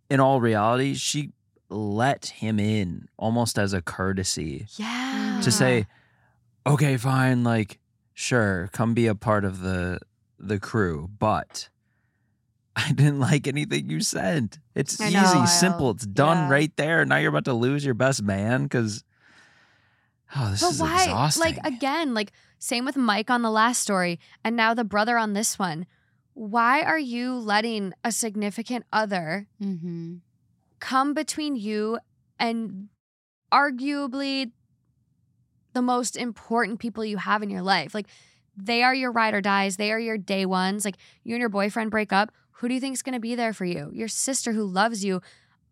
in 0.09 0.19
all 0.19 0.41
reality, 0.41 0.95
she 0.95 1.31
let 1.69 2.25
him 2.27 2.59
in 2.59 3.07
almost 3.17 3.57
as 3.59 3.73
a 3.73 3.81
courtesy 3.81 4.67
yeah. 4.77 5.39
to 5.43 5.51
say, 5.51 5.85
"Okay, 6.65 6.97
fine, 6.97 7.43
like 7.43 7.79
sure, 8.13 8.69
come 8.71 8.93
be 8.93 9.07
a 9.07 9.15
part 9.15 9.45
of 9.45 9.61
the 9.61 9.99
the 10.39 10.59
crew, 10.59 11.09
but." 11.19 11.69
I 12.75 12.91
didn't 12.91 13.19
like 13.19 13.47
anything 13.47 13.87
you 13.91 13.99
said. 13.99 14.57
It's 14.73 14.99
I 14.99 15.09
easy, 15.09 15.15
know. 15.15 15.45
simple. 15.45 15.91
It's 15.91 16.07
done 16.07 16.37
Yeah. 16.37 16.49
right 16.49 16.75
there. 16.75 17.05
Now 17.05 17.17
you're 17.17 17.29
about 17.29 17.45
to 17.45 17.53
lose 17.53 17.85
your 17.85 17.93
best 17.93 18.23
man 18.23 18.63
because, 18.63 19.03
oh, 20.35 20.49
this 20.49 20.61
But 20.61 20.71
is 20.71 20.81
why? 20.81 21.03
exhausting. 21.03 21.41
Like 21.55 21.65
again, 21.67 22.15
like 22.15 22.31
same 22.57 22.83
with 22.83 22.97
Mike 22.97 23.29
on 23.29 23.43
the 23.43 23.51
last 23.51 23.79
story, 23.81 24.19
and 24.43 24.55
now 24.55 24.73
the 24.73 24.83
brother 24.83 25.19
on 25.19 25.33
this 25.33 25.59
one. 25.59 25.85
Why 26.33 26.81
are 26.81 26.97
you 26.97 27.35
letting 27.35 27.93
a 28.03 28.11
significant 28.11 28.85
other 28.91 29.47
mm-hmm. 29.61 30.15
come 30.79 31.13
between 31.13 31.55
you 31.55 31.99
and 32.39 32.89
arguably 33.51 34.51
the 35.73 35.81
most 35.81 36.15
important 36.17 36.79
people 36.79 37.03
you 37.05 37.17
have 37.17 37.43
in 37.43 37.49
your 37.49 37.61
life? 37.61 37.93
Like 37.93 38.07
they 38.55 38.83
are 38.83 38.93
your 38.95 39.11
ride 39.11 39.33
or 39.33 39.41
dies. 39.41 39.77
They 39.77 39.91
are 39.91 39.99
your 39.99 40.17
day 40.17 40.45
ones. 40.45 40.85
Like 40.85 40.95
you 41.23 41.33
and 41.35 41.39
your 41.39 41.49
boyfriend 41.49 41.91
break 41.91 42.13
up. 42.13 42.31
Who 42.57 42.67
do 42.67 42.73
you 42.73 42.79
think 42.79 42.93
is 42.93 43.01
going 43.01 43.13
to 43.13 43.19
be 43.19 43.35
there 43.35 43.51
for 43.53 43.65
you? 43.65 43.89
Your 43.93 44.07
sister 44.07 44.53
who 44.53 44.63
loves 44.63 45.03
you, 45.03 45.21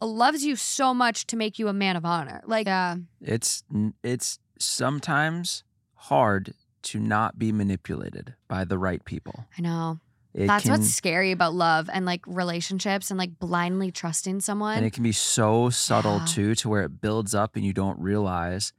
uh, 0.02 0.06
loves 0.08 0.44
you 0.44 0.56
so 0.56 0.94
much 0.94 1.26
to 1.28 1.38
make 1.38 1.58
you 1.60 1.68
a 1.68 1.74
man 1.74 1.96
of 1.96 2.06
honor. 2.06 2.42
Like 2.46 2.68
Yeah. 2.68 2.98
it's 3.22 3.64
it's 4.04 4.40
sometimes 4.60 5.64
hard 5.96 6.54
to 6.84 7.00
not 7.00 7.38
be 7.38 7.52
manipulated 7.52 8.34
by 8.48 8.66
the 8.66 8.78
right 8.78 9.04
people. 9.06 9.46
I 9.58 9.62
know. 9.62 10.00
It 10.34 10.48
That's 10.48 10.64
can, 10.64 10.72
what's 10.72 10.88
scary 10.90 11.32
about 11.32 11.54
love 11.54 11.90
and 11.92 12.06
like 12.06 12.22
relationships 12.26 13.12
and 13.12 13.18
like 13.18 13.38
blindly 13.38 13.92
trusting 13.92 14.40
someone. 14.40 14.78
and 14.78 14.86
it 14.86 14.94
can 14.94 15.04
be 15.04 15.12
so 15.12 15.70
subtle 15.70 16.18
Yeah. 16.20 16.26
too 16.26 16.56
to 16.56 16.70
where 16.70 16.84
it 16.84 17.02
builds 17.02 17.36
up 17.36 17.56
and 17.58 17.66
you 17.66 17.74
don't 17.74 18.00
realize 18.00 18.72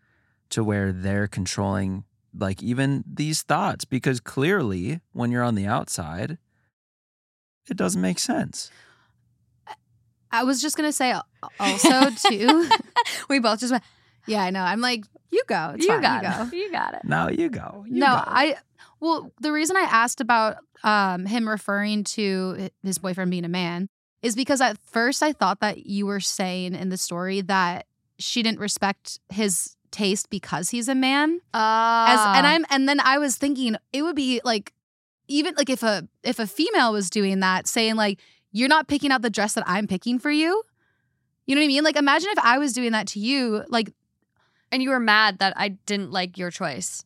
to 0.53 0.63
where 0.63 0.93
they're 0.93 1.27
controlling 1.27 2.05
like 2.35 2.63
even 2.63 3.05
these 3.07 3.43
thoughts 3.43 3.85
because 3.85 4.21
clearly 4.21 5.01
when 5.13 5.31
you're 5.31 5.43
on 5.43 5.55
the 5.55 5.67
outside 5.67 6.39
it 7.69 7.77
doesn't 7.77 8.01
make 8.01 8.19
sense. 8.19 8.71
I 10.31 10.45
was 10.45 10.61
just 10.63 10.77
gonna 10.77 10.93
say 10.93 11.15
also 11.61 12.11
too. 12.29 12.69
we 13.29 13.39
both 13.39 13.61
just 13.61 13.73
went, 13.73 13.85
yeah, 14.27 14.43
I 14.43 14.51
know. 14.51 14.63
I'm 14.63 14.81
like, 14.81 15.05
you 15.31 15.43
go. 15.47 15.73
It's 15.75 15.85
you 15.85 15.93
fine, 15.93 16.03
got 16.03 16.23
you 16.23 16.31
go. 16.31 16.57
it. 16.57 16.61
You 16.61 16.73
got 16.73 16.95
it. 16.95 17.05
Now 17.05 17.29
you 17.29 17.49
go. 17.49 17.85
You 17.87 18.01
no, 18.01 18.07
go. 18.07 18.23
I 18.27 18.57
well, 19.01 19.33
the 19.41 19.53
reason 19.53 19.77
I 19.77 19.87
asked 19.91 20.21
about 20.21 20.57
um 20.83 21.27
him 21.27 21.49
referring 21.49 22.05
to 22.05 22.71
his 22.83 22.99
boyfriend 22.99 23.31
being 23.31 23.45
a 23.45 23.49
man 23.49 23.89
is 24.23 24.35
because 24.35 24.61
at 24.61 24.79
first 24.79 25.23
I 25.23 25.33
thought 25.33 25.61
that 25.61 25.87
you 25.87 26.07
were 26.07 26.21
saying 26.21 26.75
in 26.75 26.89
the 26.89 26.97
story 26.97 27.41
that 27.43 27.87
she 28.19 28.43
didn't 28.43 28.61
respect 28.61 29.19
his 29.31 29.77
taste 29.93 30.31
because 30.31 30.71
he's 30.71 30.89
a 30.89 30.95
man. 30.95 31.41
As 31.55 32.19
Uh, 32.19 32.33
and 32.37 32.47
I'm 32.47 32.65
and 32.71 32.89
then 32.89 32.99
I 33.01 33.19
was 33.19 33.37
thinking 33.37 33.77
it 33.93 34.03
would 34.03 34.17
be 34.17 34.41
like 34.45 34.73
even 35.29 35.55
like 35.57 35.71
if 35.71 35.83
a 35.83 36.09
if 36.23 36.39
a 36.39 36.47
female 36.47 36.93
was 36.93 37.11
doing 37.11 37.41
that 37.41 37.67
saying 37.67 37.97
like 37.97 38.19
you're 38.51 38.69
not 38.69 38.89
picking 38.89 39.13
out 39.13 39.23
the 39.23 39.31
dress 39.31 39.55
that 39.55 39.65
I'm 39.67 39.87
picking 39.87 40.19
for 40.19 40.31
you. 40.31 40.63
You 41.47 41.55
know 41.55 41.61
what 41.61 41.65
I 41.65 41.69
mean? 41.69 41.85
Like 41.85 41.97
imagine 41.97 42.31
if 42.31 42.39
I 42.39 42.59
was 42.59 42.73
doing 42.73 42.93
that 42.93 43.07
to 43.09 43.21
you 43.21 43.65
like 43.69 43.93
and 44.71 44.83
you 44.83 44.91
were 44.91 45.01
mad 45.01 45.39
that 45.39 45.53
I 45.57 45.69
didn't 45.69 46.11
like 46.11 46.39
your 46.39 46.51
choice. 46.51 47.05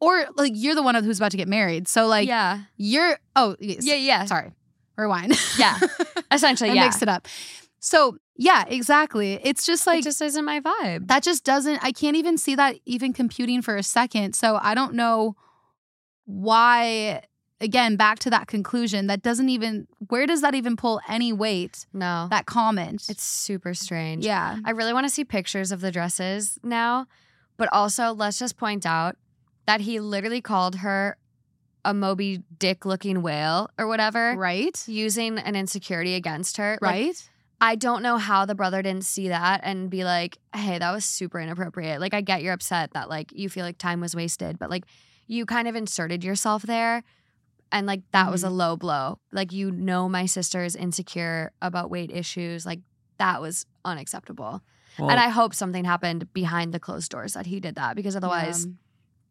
or 0.00 0.26
like 0.36 0.52
you're 0.54 0.74
the 0.74 0.82
one 0.82 0.94
who's 1.02 1.18
about 1.18 1.32
to 1.32 1.36
get 1.36 1.48
married. 1.48 1.88
So 1.88 2.06
like 2.06 2.28
yeah. 2.28 2.60
you're 2.76 3.18
oh 3.34 3.56
yes. 3.58 3.84
Yeah, 3.84 3.94
yeah. 3.94 4.24
sorry. 4.26 4.52
Rewind. 4.96 5.38
Yeah. 5.58 5.78
Essentially, 6.32 6.70
I 6.70 6.74
yeah. 6.74 6.84
mixed 6.84 7.02
it 7.02 7.08
up. 7.08 7.28
So 7.80 8.18
yeah, 8.40 8.64
exactly. 8.68 9.40
It's 9.42 9.66
just 9.66 9.84
like 9.86 9.98
it 9.98 10.04
just 10.04 10.22
isn't 10.22 10.44
my 10.44 10.60
vibe. 10.60 11.08
that 11.08 11.24
just 11.24 11.44
doesn't 11.44 11.84
I 11.84 11.90
can't 11.90 12.16
even 12.16 12.38
see 12.38 12.54
that 12.54 12.76
even 12.86 13.12
computing 13.12 13.60
for 13.62 13.76
a 13.76 13.82
second. 13.82 14.34
So 14.34 14.58
I 14.62 14.74
don't 14.74 14.94
know 14.94 15.34
why 16.24 17.22
again 17.60 17.96
back 17.96 18.20
to 18.20 18.30
that 18.30 18.46
conclusion 18.46 19.08
that 19.08 19.22
doesn't 19.22 19.48
even 19.48 19.88
where 20.08 20.26
does 20.26 20.40
that 20.42 20.54
even 20.54 20.76
pull 20.76 21.00
any 21.08 21.32
weight 21.32 21.86
no. 21.92 22.28
that 22.30 22.46
comment 22.46 23.06
it's 23.08 23.24
super 23.24 23.74
strange. 23.74 24.24
yeah 24.24 24.58
I 24.64 24.70
really 24.70 24.92
want 24.92 25.06
to 25.06 25.10
see 25.10 25.24
pictures 25.24 25.72
of 25.72 25.80
the 25.80 25.90
dresses 25.90 26.58
now. 26.62 27.06
But 27.56 27.68
also, 27.72 28.12
let's 28.12 28.38
just 28.38 28.56
point 28.56 28.86
out 28.86 29.16
that 29.66 29.80
he 29.80 29.98
literally 29.98 30.40
called 30.40 30.76
her 30.76 31.16
a 31.84 31.92
Moby 31.92 32.44
Dick 32.56 32.86
looking 32.86 33.20
whale 33.20 33.68
or 33.76 33.88
whatever, 33.88 34.36
right 34.36 34.80
using 34.86 35.38
an 35.38 35.56
insecurity 35.56 36.14
against 36.14 36.56
her. 36.58 36.78
Like, 36.80 36.90
right 36.92 37.30
I 37.60 37.74
don't 37.74 38.02
know 38.02 38.18
how 38.18 38.46
the 38.46 38.54
brother 38.54 38.82
didn't 38.82 39.04
see 39.04 39.28
that 39.28 39.60
and 39.64 39.90
be 39.90 40.04
like, 40.04 40.38
hey, 40.54 40.78
that 40.78 40.92
was 40.92 41.04
super 41.04 41.40
inappropriate. 41.40 42.00
Like, 42.00 42.14
I 42.14 42.20
get 42.20 42.42
you're 42.42 42.52
upset 42.52 42.92
that, 42.92 43.08
like, 43.08 43.32
you 43.32 43.48
feel 43.48 43.64
like 43.64 43.78
time 43.78 44.00
was 44.00 44.14
wasted, 44.14 44.58
but, 44.58 44.70
like, 44.70 44.84
you 45.26 45.44
kind 45.44 45.66
of 45.66 45.74
inserted 45.74 46.22
yourself 46.22 46.62
there. 46.62 47.02
And, 47.72 47.86
like, 47.86 48.02
that 48.12 48.30
was 48.30 48.44
a 48.44 48.46
mm-hmm. 48.46 48.56
low 48.56 48.76
blow. 48.76 49.18
Like, 49.32 49.52
you 49.52 49.70
know, 49.70 50.08
my 50.08 50.26
sister 50.26 50.62
is 50.62 50.76
insecure 50.76 51.52
about 51.60 51.90
weight 51.90 52.10
issues. 52.12 52.64
Like, 52.64 52.80
that 53.18 53.42
was 53.42 53.66
unacceptable. 53.84 54.62
Well, 54.98 55.10
and 55.10 55.18
I 55.20 55.28
hope 55.28 55.54
something 55.54 55.84
happened 55.84 56.32
behind 56.32 56.72
the 56.72 56.80
closed 56.80 57.10
doors 57.10 57.34
that 57.34 57.46
he 57.46 57.60
did 57.60 57.74
that 57.74 57.96
because 57.96 58.16
otherwise, 58.16 58.66
Yeah. 58.66 58.72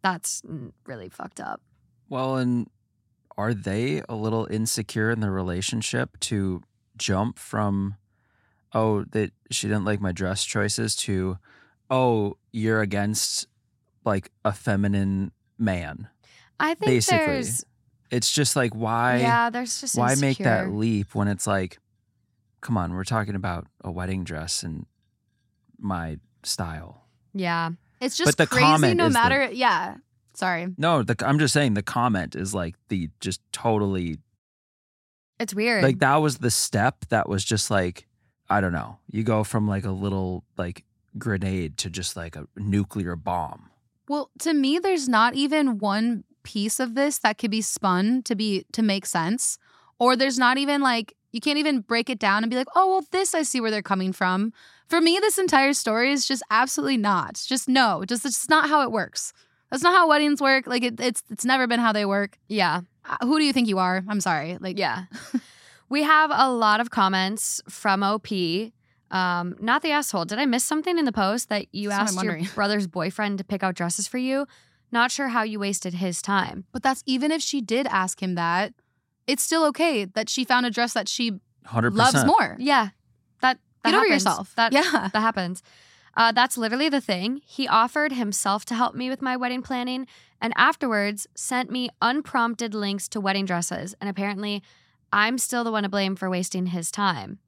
that's 0.02 0.42
really 0.86 1.10
fucked 1.10 1.40
up. 1.40 1.62
Well, 2.10 2.38
and 2.38 2.70
are 3.38 3.54
they 3.54 4.02
a 4.08 4.16
little 4.16 4.48
insecure 4.52 5.12
in 5.12 5.20
the 5.20 5.32
relationship 5.32 6.20
to 6.22 6.62
jump 6.98 7.40
from, 7.40 7.96
oh, 8.74 9.04
that 9.12 9.32
she 9.52 9.68
didn't 9.68 9.86
like 9.86 10.02
my 10.02 10.12
dress 10.12 10.44
choices 10.46 10.96
to, 10.98 11.38
oh, 11.90 12.38
you're 12.52 12.82
against 12.82 13.48
like 14.06 14.32
a 14.46 14.52
feminine 14.52 15.32
man? 15.58 16.08
I 16.60 16.74
think 16.74 16.86
Basically, 16.88 17.26
there's, 17.26 17.64
It's 18.10 18.32
just 18.34 18.56
like, 18.56 18.74
why, 18.74 19.18
yeah, 19.18 19.50
there's 19.50 19.82
just 19.82 19.96
why 19.98 20.16
make 20.16 20.38
that 20.40 20.72
leap 20.72 21.14
when 21.14 21.28
it's 21.28 21.46
like, 21.48 21.78
come 22.62 22.78
on, 22.78 22.94
we're 22.94 23.04
talking 23.04 23.36
about 23.36 23.68
a 23.84 23.92
wedding 23.92 24.24
dress 24.24 24.64
and 24.64 24.86
my 25.80 26.18
style. 26.44 27.04
Yeah. 27.34 27.72
it's 28.02 28.18
just 28.18 28.38
the 28.38 28.48
crazy 28.48 28.64
comment 28.66 28.98
no 28.98 29.06
is 29.08 29.14
the- 29.14 29.20
matter 29.20 29.50
yeah 29.52 29.98
sorry 30.34 30.68
No, 30.78 31.04
the, 31.04 31.16
I'm 31.28 31.38
just 31.40 31.54
saying 31.54 31.76
the 31.76 31.84
comment 31.84 32.36
is 32.36 32.54
like 32.56 32.76
the 32.90 33.10
just 33.20 33.42
totally 33.52 34.18
It's 35.40 35.54
weird. 35.54 35.84
like 35.84 36.00
that 36.00 36.16
was 36.18 36.40
the 36.40 36.50
step 36.50 37.06
that 37.10 37.30
was 37.30 37.44
just 37.44 37.70
like 37.70 38.07
i 38.50 38.62
don't 38.62 38.74
know 38.74 38.98
you 39.12 39.24
go 39.24 39.44
from 39.44 39.68
like 39.68 39.86
a 39.86 39.92
little 39.92 40.44
like 40.58 40.84
grenade 41.18 41.78
to 41.78 41.90
just 41.90 42.16
like 42.16 42.36
a 42.36 42.48
nuclear 42.56 43.16
bomb 43.16 43.70
Well, 44.10 44.30
to 44.40 44.54
me, 44.54 44.80
there's 44.80 45.10
not 45.10 45.36
even 45.36 45.80
one 45.80 46.24
piece 46.44 46.80
of 46.80 46.96
this 46.96 47.20
that 47.20 47.38
could 47.38 47.52
be 47.52 47.62
spun 47.62 48.24
to 48.24 48.36
be 48.36 48.64
to 48.72 48.82
make 48.82 49.06
sense. 49.06 49.58
Or 50.00 50.16
there's 50.16 50.40
not 50.40 50.58
even 50.58 50.80
like 50.82 51.14
you 51.34 51.42
can't 51.42 51.60
even 51.60 51.82
break 51.82 52.10
it 52.10 52.20
down 52.20 52.42
and 52.44 52.50
be 52.50 52.56
like, 52.56 52.72
oh 52.74 52.88
well, 52.88 53.06
this 53.12 53.36
I 53.36 53.44
see 53.44 53.60
where 53.60 53.70
they're 53.72 53.82
coming 53.82 54.14
from. 54.14 54.54
For 54.88 55.02
me, 55.02 55.20
this 55.20 55.38
entire 55.38 55.74
story 55.74 56.14
is 56.14 56.26
just 56.26 56.42
absolutely 56.50 56.96
not. 56.96 57.44
Just 57.46 57.68
no, 57.68 58.06
just 58.08 58.26
it's 58.26 58.38
just 58.38 58.50
not 58.50 58.70
how 58.70 58.82
it 58.84 58.92
works. 58.94 59.34
That's 59.70 59.84
not 59.84 59.94
how 59.94 60.08
weddings 60.08 60.40
work. 60.40 60.68
Like 60.68 60.84
it, 60.84 61.00
it's 61.02 61.22
it's 61.30 61.44
never 61.44 61.68
been 61.68 61.82
how 61.82 61.92
they 61.92 62.06
work. 62.06 62.38
yeah. 62.48 62.82
Uh, 63.04 63.26
who 63.28 63.40
do 63.40 63.44
you 63.46 63.52
think 63.52 63.68
you 63.68 63.80
are? 63.80 64.04
I'm 64.08 64.22
sorry. 64.22 64.58
Like 64.60 64.78
Yeah. 64.80 65.06
we 65.90 66.04
have 66.04 66.32
a 66.34 66.52
lot 66.52 66.80
of 66.80 66.90
comments 66.90 67.62
from 67.70 68.04
OP. 68.04 68.28
Um, 69.10 69.56
not 69.60 69.82
the 69.82 69.92
asshole. 69.92 70.26
Did 70.26 70.40
I 70.40 70.46
miss 70.46 70.64
something 70.64 70.98
in 70.98 71.06
the 71.06 71.12
post 71.12 71.50
that 71.50 71.68
you 71.72 71.90
That's 71.90 72.16
asked 72.16 72.24
your 72.24 72.40
brother's 72.56 72.88
boyfriend 72.88 73.38
to 73.38 73.44
pick 73.44 73.64
out 73.64 73.76
dresses 73.76 74.08
for 74.08 74.18
you? 74.18 74.46
Not 74.92 75.12
sure 75.12 75.30
how 75.30 75.44
you 75.44 75.60
wasted 75.60 75.96
his 75.96 76.22
time. 76.22 76.66
But 76.72 76.84
that's 76.84 77.04
even 77.06 77.32
if 77.32 77.42
she 77.42 77.62
did 77.62 77.88
ask 77.88 78.22
him 78.22 78.36
that, 78.36 78.74
it's 79.26 79.44
still 79.44 79.66
okay 79.68 80.06
that 80.06 80.30
she 80.30 80.44
found 80.46 80.66
a 80.66 80.72
dress 80.72 80.94
that 80.94 81.10
she 81.10 81.34
100% 81.68 81.94
loves 81.94 82.26
more. 82.26 82.56
Yeah. 82.60 82.90
That, 83.42 83.60
that 83.84 83.92
Get 83.92 83.96
over 83.96 84.08
yourself. 84.08 84.56
That 84.56 84.74
yeah. 84.74 85.10
that 85.14 85.20
happens. 85.20 85.62
Uh, 86.16 86.32
that's 86.32 86.58
literally 86.58 86.90
the 86.90 87.02
thing. 87.02 87.42
He 87.46 87.68
offered 87.68 88.14
himself 88.14 88.66
to 88.66 88.76
help 88.76 88.96
me 88.96 89.10
with 89.10 89.22
my 89.22 89.38
wedding 89.38 89.62
planning 89.62 90.08
and 90.42 90.54
afterwards 90.56 91.28
sent 91.36 91.70
me 91.70 91.90
unprompted 92.02 92.74
links 92.74 93.08
to 93.10 93.22
wedding 93.22 93.46
dresses. 93.46 93.94
And 94.02 94.10
apparently, 94.10 94.64
I'm 95.12 95.38
still 95.38 95.64
the 95.64 95.72
one 95.72 95.84
to 95.84 95.90
blame 95.90 96.16
for 96.16 96.30
wasting 96.30 96.68
his 96.68 96.92
time. 96.92 97.40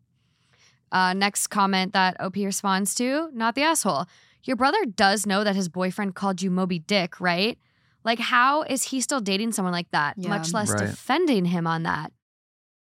Uh, 0.92 1.14
next 1.14 1.48
comment 1.48 1.94
that 1.94 2.20
OP 2.20 2.36
responds 2.36 2.96
to 2.96 3.30
not 3.34 3.56
the 3.56 3.62
asshole. 3.62 4.06
Your 4.44 4.56
brother 4.56 4.84
does 4.86 5.26
know 5.26 5.44
that 5.44 5.56
his 5.56 5.70
boyfriend 5.70 6.16
called 6.16 6.42
you 6.42 6.50
Moby 6.50 6.80
Dick, 6.80 7.20
right? 7.20 7.60
Like, 8.04 8.20
how 8.20 8.64
is 8.64 8.84
he 8.86 9.02
still 9.02 9.20
dating 9.20 9.52
someone 9.52 9.74
like 9.74 9.92
that, 9.92 10.16
Yeah. 10.18 10.30
much 10.30 10.54
less 10.54 10.70
Right. 10.72 10.88
defending 10.88 11.46
him 11.46 11.68
on 11.68 11.84
that? 11.84 12.12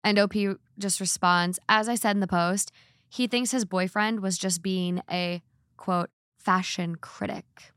And 0.04 0.18
OP 0.20 0.36
just 0.78 1.00
responds, 1.02 1.60
as 1.68 1.90
I 1.90 1.96
said 1.96 2.16
in 2.16 2.20
the 2.22 2.28
post, 2.28 2.72
he 3.10 3.28
thinks 3.28 3.52
his 3.52 3.66
boyfriend 3.66 4.20
was 4.22 4.38
just 4.38 4.62
being 4.62 5.02
a 5.12 5.42
quote 5.76 6.12
fashion 6.38 6.96
critic. 6.96 7.74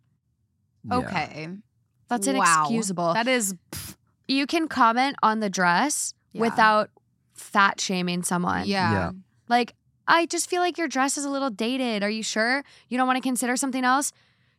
Yeah. 0.84 0.98
Okay. 0.98 1.48
That's 2.08 2.26
Wow. 2.26 2.34
inexcusable. 2.66 3.14
That 3.14 3.26
is 3.26 3.54
you 4.28 4.46
can 4.46 4.68
comment 4.68 5.16
on 5.22 5.40
the 5.40 5.50
dress 5.50 6.14
Yeah. 6.32 6.40
without 6.42 6.90
fat 7.34 7.80
shaming 7.80 8.22
someone. 8.22 8.66
yeah. 8.66 8.92
Yeah. 8.92 9.10
Like, 9.48 9.74
I 10.06 10.26
just 10.26 10.48
feel 10.50 10.60
like 10.60 10.76
your 10.78 10.88
dress 10.88 11.16
is 11.18 11.24
a 11.24 11.30
little 11.30 11.50
dated. 11.50 12.02
Are 12.02 12.10
you 12.10 12.22
sure 12.22 12.64
you 12.88 12.98
don't 12.98 13.06
want 13.06 13.16
to 13.16 13.22
consider 13.22 13.56
something 13.56 13.84
else? 13.84 14.12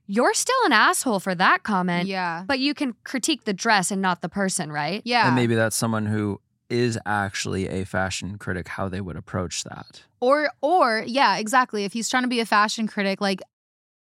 You're 0.07 0.33
still 0.33 0.55
an 0.65 0.73
asshole 0.73 1.19
for 1.19 1.35
that 1.35 1.63
comment, 1.63 2.07
Yeah. 2.07 2.43
but 2.47 2.59
you 2.59 2.73
can 2.73 2.95
critique 3.03 3.45
the 3.45 3.53
dress 3.53 3.91
and 3.91 4.01
not 4.01 4.21
the 4.21 4.27
person, 4.29 4.71
right? 4.71 5.01
Yeah. 5.05 5.27
And 5.27 5.35
maybe 5.35 5.55
that's 5.55 5.75
someone 5.75 6.05
who 6.07 6.41
is 6.69 6.97
actually 7.05 7.67
a 7.67 7.85
fashion 7.85 8.37
critic, 8.37 8.67
how 8.69 8.89
they 8.89 8.99
would 9.01 9.15
approach 9.17 9.63
that. 9.65 10.03
Or 10.19 10.49
or 10.61 11.03
yeah, 11.05 11.37
exactly. 11.37 11.83
If 11.85 11.93
he's 11.93 12.09
trying 12.09 12.23
to 12.23 12.29
be 12.29 12.39
a 12.39 12.45
fashion 12.45 12.87
critic, 12.87 13.19
like 13.21 13.41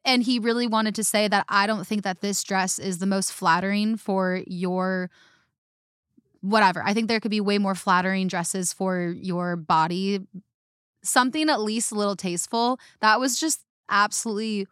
and 0.05 0.23
he 0.23 0.39
really 0.39 0.67
wanted 0.67 0.95
to 0.95 1.03
say 1.03 1.27
that 1.29 1.45
I 1.47 1.67
don't 1.67 1.85
think 1.87 2.03
that 2.03 2.19
this 2.21 2.43
dress 2.43 2.79
is 2.79 2.97
the 2.99 3.05
most 3.05 3.31
flattering 3.31 3.95
for 3.97 4.41
your 4.47 5.09
whatever. 6.43 6.83
I 6.83 6.93
think 6.93 7.07
there 7.07 7.19
could 7.19 7.31
be 7.31 7.41
way 7.41 7.57
more 7.57 7.73
flattering 7.73 8.27
dresses 8.27 8.71
for 8.73 8.99
your 9.17 9.55
body. 9.55 10.19
Something 11.03 11.49
at 11.49 11.59
least 11.61 11.91
a 11.91 11.95
little 11.95 12.15
tasteful. 12.15 12.79
That 13.01 13.19
was 13.19 13.39
just 13.39 13.65
absolutely 13.89 14.67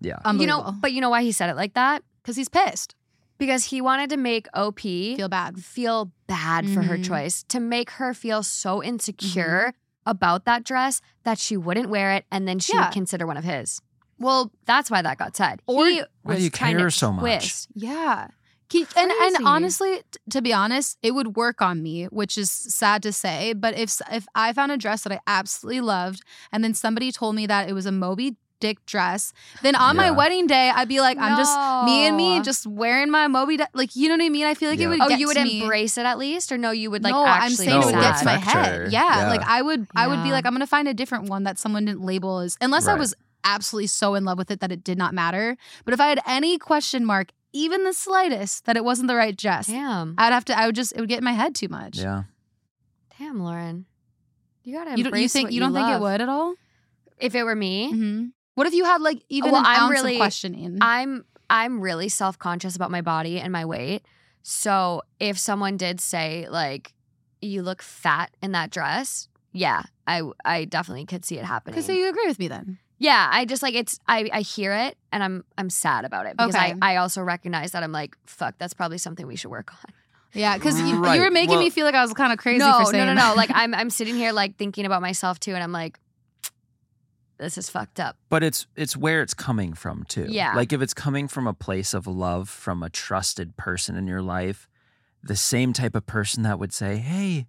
Yeah. 0.00 0.18
You 0.32 0.46
know, 0.46 0.74
but 0.80 0.92
you 0.92 1.00
know 1.00 1.10
why 1.10 1.22
he 1.22 1.32
said 1.32 1.50
it 1.50 1.56
like 1.56 1.74
that? 1.74 2.02
because 2.22 2.36
he's 2.36 2.48
pissed. 2.48 2.94
Because 3.38 3.64
he 3.64 3.80
wanted 3.80 4.08
to 4.10 4.16
make 4.16 4.46
OP 4.54 4.78
Feel 5.16 5.28
bad. 5.28 5.58
feel 5.58 6.12
bad 6.28 6.68
for 6.70 6.82
her 6.82 6.96
Mhm. 6.96 7.04
choice, 7.04 7.42
to 7.48 7.58
make 7.58 7.90
her 7.92 8.14
feel 8.14 8.44
so 8.44 8.80
insecure 8.80 9.70
Mm-hmm. 9.74 10.10
about 10.10 10.44
that 10.44 10.62
dress 10.62 11.00
that 11.24 11.38
she 11.40 11.56
wouldn't 11.56 11.88
wear 11.88 12.12
it 12.12 12.24
and 12.30 12.46
then 12.46 12.60
she 12.60 12.74
Yeah. 12.74 12.84
would 12.86 12.92
consider 12.92 13.26
one 13.26 13.36
of 13.36 13.42
his. 13.42 13.80
Well, 14.20 14.52
That's 14.66 14.88
why 14.88 15.02
that 15.02 15.18
got 15.18 15.34
said. 15.36 15.62
Or- 15.66 15.86
he 15.88 16.02
Why 16.22 16.36
do 16.36 16.42
you 16.44 16.50
trying 16.50 16.76
care 16.76 16.90
so 16.90 17.10
much? 17.12 17.22
twist. 17.22 17.68
Yeah. 17.74 18.28
Ke- 18.72 18.88
And 18.96 19.10
and 19.10 19.36
honestly, 19.46 19.96
t- 20.10 20.18
to 20.30 20.40
be 20.42 20.52
honest, 20.52 20.96
it 21.02 21.10
would 21.12 21.36
work 21.36 21.60
on 21.60 21.82
me, 21.82 22.04
which 22.06 22.38
is 22.38 22.50
sad 22.50 23.02
to 23.02 23.12
say. 23.12 23.52
But 23.52 23.76
if 23.78 24.00
if 24.10 24.26
I 24.34 24.52
found 24.52 24.72
a 24.72 24.76
dress 24.78 25.02
that 25.02 25.12
I 25.12 25.20
absolutely 25.26 25.80
loved, 25.82 26.22
and 26.50 26.64
then 26.64 26.72
somebody 26.74 27.12
told 27.12 27.34
me 27.34 27.46
that 27.46 27.68
it 27.68 27.72
was 27.74 27.86
a 27.86 27.92
Moby 27.92 28.36
Dick 28.60 28.78
dress, 28.86 29.32
then 29.62 29.74
on 29.74 29.96
my 29.96 30.12
wedding 30.12 30.46
day, 30.46 30.70
I'd 30.72 30.86
be 30.88 31.00
like, 31.00 31.18
I'm 31.18 31.36
just 31.36 31.52
me 31.84 32.06
and 32.06 32.16
me, 32.16 32.36
No. 32.38 32.42
just 32.44 32.64
wearing 32.64 33.10
my 33.10 33.26
Moby 33.26 33.56
Dick. 33.56 33.68
Like 33.74 33.96
you 33.96 34.08
know 34.08 34.14
what 34.16 34.24
I 34.24 34.28
mean? 34.28 34.46
I 34.46 34.54
feel 34.54 34.70
like 34.70 34.78
Yeah. 34.78 34.86
it 34.86 34.88
would. 34.90 35.00
Oh, 35.02 35.08
get 35.08 35.18
you 35.18 35.26
would 35.26 35.36
to 35.36 35.42
me. 35.44 35.62
embrace 35.62 35.98
it 35.98 36.06
at 36.06 36.16
least, 36.16 36.52
or 36.52 36.58
no? 36.58 36.70
You 36.70 36.90
would 36.92 37.02
like 37.02 37.12
no, 37.12 37.26
actually. 37.26 37.44
I'm 37.44 37.50
saying 37.56 37.70
No, 37.70 37.80
it 37.80 37.84
would 37.86 37.94
would 37.96 38.02
get 38.02 38.18
to 38.20 38.24
my 38.24 38.36
head. 38.38 38.92
Yeah, 38.92 39.22
Yeah. 39.22 39.28
like 39.28 39.42
I 39.46 39.60
would, 39.62 39.86
I 39.96 40.06
would 40.06 40.22
be 40.22 40.30
like, 40.30 40.46
I'm 40.46 40.52
gonna 40.54 40.66
find 40.66 40.86
a 40.88 40.94
different 40.94 41.28
one 41.28 41.42
that 41.42 41.58
someone 41.58 41.84
didn't 41.86 42.02
label 42.02 42.38
as, 42.38 42.56
unless 42.60 42.86
I 42.86 42.94
was 42.94 43.14
absolutely 43.44 43.88
so 43.88 44.14
in 44.14 44.24
love 44.24 44.38
with 44.38 44.52
it 44.52 44.60
that 44.60 44.70
it 44.70 44.84
did 44.84 44.96
not 44.96 45.12
matter. 45.12 45.56
But 45.84 45.94
if 45.94 46.00
I 46.00 46.06
had 46.06 46.20
any 46.26 46.56
question 46.58 47.04
mark, 47.04 47.32
even 47.52 47.84
the 47.84 47.92
slightest, 47.92 48.64
that 48.66 48.76
it 48.76 48.84
wasn't 48.84 49.08
the 49.08 49.14
right 49.14 49.36
dress, 49.36 49.66
Damn, 49.66 50.14
I'd 50.18 50.32
have 50.32 50.44
to. 50.46 50.58
I 50.58 50.66
would 50.66 50.74
just. 50.74 50.92
It 50.96 51.00
would 51.00 51.08
get 51.08 51.18
in 51.18 51.24
my 51.24 51.32
head 51.32 51.54
too 51.54 51.68
much. 51.68 51.98
Yeah. 51.98 52.24
damn, 53.18 53.42
Lauren, 53.42 53.86
you 54.64 54.74
gotta. 54.76 54.96
You 54.96 55.04
don't. 55.04 55.18
You 55.20 55.28
think 55.28 55.46
what 55.46 55.52
you 55.52 55.60
don't 55.60 55.72
think 55.72 55.88
it 55.88 55.92
love. 55.92 56.02
would 56.02 56.20
at 56.20 56.28
all? 56.28 56.54
If 57.18 57.34
it 57.34 57.44
were 57.44 57.54
me, 57.56 57.92
Mm-hmm. 57.92 58.26
What 58.54 58.66
if 58.66 58.74
you 58.74 58.84
had 58.84 59.00
like 59.00 59.22
even 59.30 59.52
Well, 59.52 59.60
an 59.60 59.66
I'm 59.66 59.82
ounce 59.84 59.90
really- 59.92 60.14
of 60.16 60.18
questioning? 60.18 60.78
I'm 60.80 61.24
I'm 61.48 61.80
really 61.80 62.08
self 62.08 62.38
conscious 62.38 62.76
about 62.76 62.90
my 62.90 63.00
body 63.00 63.38
and 63.40 63.52
my 63.52 63.64
weight. 63.64 64.02
So 64.42 65.02
if 65.20 65.38
someone 65.38 65.76
did 65.76 66.00
say 66.00 66.46
like, 66.50 66.92
"You 67.40 67.62
look 67.62 67.80
fat 67.80 68.30
in 68.42 68.52
that 68.52 68.70
dress," 68.70 69.28
yeah, 69.52 69.82
I 70.06 70.22
I 70.44 70.64
definitely 70.66 71.06
could 71.06 71.24
see 71.24 71.38
it 71.38 71.44
happening. 71.44 71.74
Okay, 71.78 71.86
so 71.86 71.92
you 71.92 72.08
agree 72.08 72.26
with 72.26 72.38
me 72.38 72.48
then? 72.48 72.78
Yeah, 73.02 73.28
I 73.32 73.44
just 73.44 73.62
like 73.62 73.74
it's 73.74 73.98
I 74.06 74.28
I 74.32 74.40
hear 74.42 74.72
it 74.74 74.96
and 75.10 75.22
I'm 75.24 75.44
I'm 75.58 75.70
sad 75.70 76.04
about 76.04 76.26
it 76.26 76.36
because 76.36 76.54
Okay. 76.54 76.74
I 76.80 76.92
I 76.92 76.96
also 76.96 77.20
recognize 77.22 77.72
that 77.72 77.82
I'm 77.82 77.90
like 77.92 78.16
fuck 78.26 78.54
that's 78.58 78.74
probably 78.74 78.98
something 78.98 79.26
we 79.26 79.36
should 79.36 79.50
work 79.50 79.72
on. 79.74 79.92
Yeah, 80.34 80.56
because 80.56 80.80
you, 80.80 80.98
Right. 80.98 81.16
you 81.16 81.20
were 81.22 81.30
making 81.30 81.50
Well- 81.56 81.58
me 81.60 81.70
feel 81.70 81.84
like 81.84 81.94
I 81.96 82.02
was 82.02 82.14
kind 82.14 82.32
of 82.32 82.38
crazy 82.38 82.60
no, 82.60 82.78
for 82.78 82.86
saying 82.86 83.04
no, 83.04 83.12
no, 83.12 83.20
no. 83.20 83.28
that. 83.28 83.36
Like 83.36 83.50
I'm 83.52 83.74
I'm 83.80 83.90
sitting 83.90 84.14
here 84.14 84.32
like 84.32 84.56
thinking 84.56 84.86
about 84.86 85.02
myself 85.02 85.38
too 85.40 85.52
and 85.54 85.62
I'm 85.62 85.72
like 85.72 85.98
this 87.38 87.58
is 87.58 87.68
fucked 87.68 87.98
up. 87.98 88.16
But 88.28 88.42
it's 88.44 88.66
it's 88.76 88.96
where 88.96 89.20
it's 89.20 89.34
coming 89.34 89.72
from 89.74 90.04
too. 90.04 90.26
Yeah. 90.28 90.54
Like 90.54 90.72
if 90.72 90.80
it's 90.80 90.94
coming 90.94 91.26
from 91.28 91.46
a 91.48 91.54
place 91.54 91.92
of 91.92 92.06
love 92.06 92.48
from 92.48 92.82
a 92.84 92.88
trusted 92.90 93.56
person 93.56 93.96
in 93.96 94.06
your 94.06 94.22
life, 94.22 94.68
the 95.24 95.34
same 95.36 95.72
type 95.72 95.96
of 95.96 96.06
person 96.06 96.44
that 96.44 96.58
would 96.60 96.72
say, 96.72 96.98
"Hey, 96.98 97.46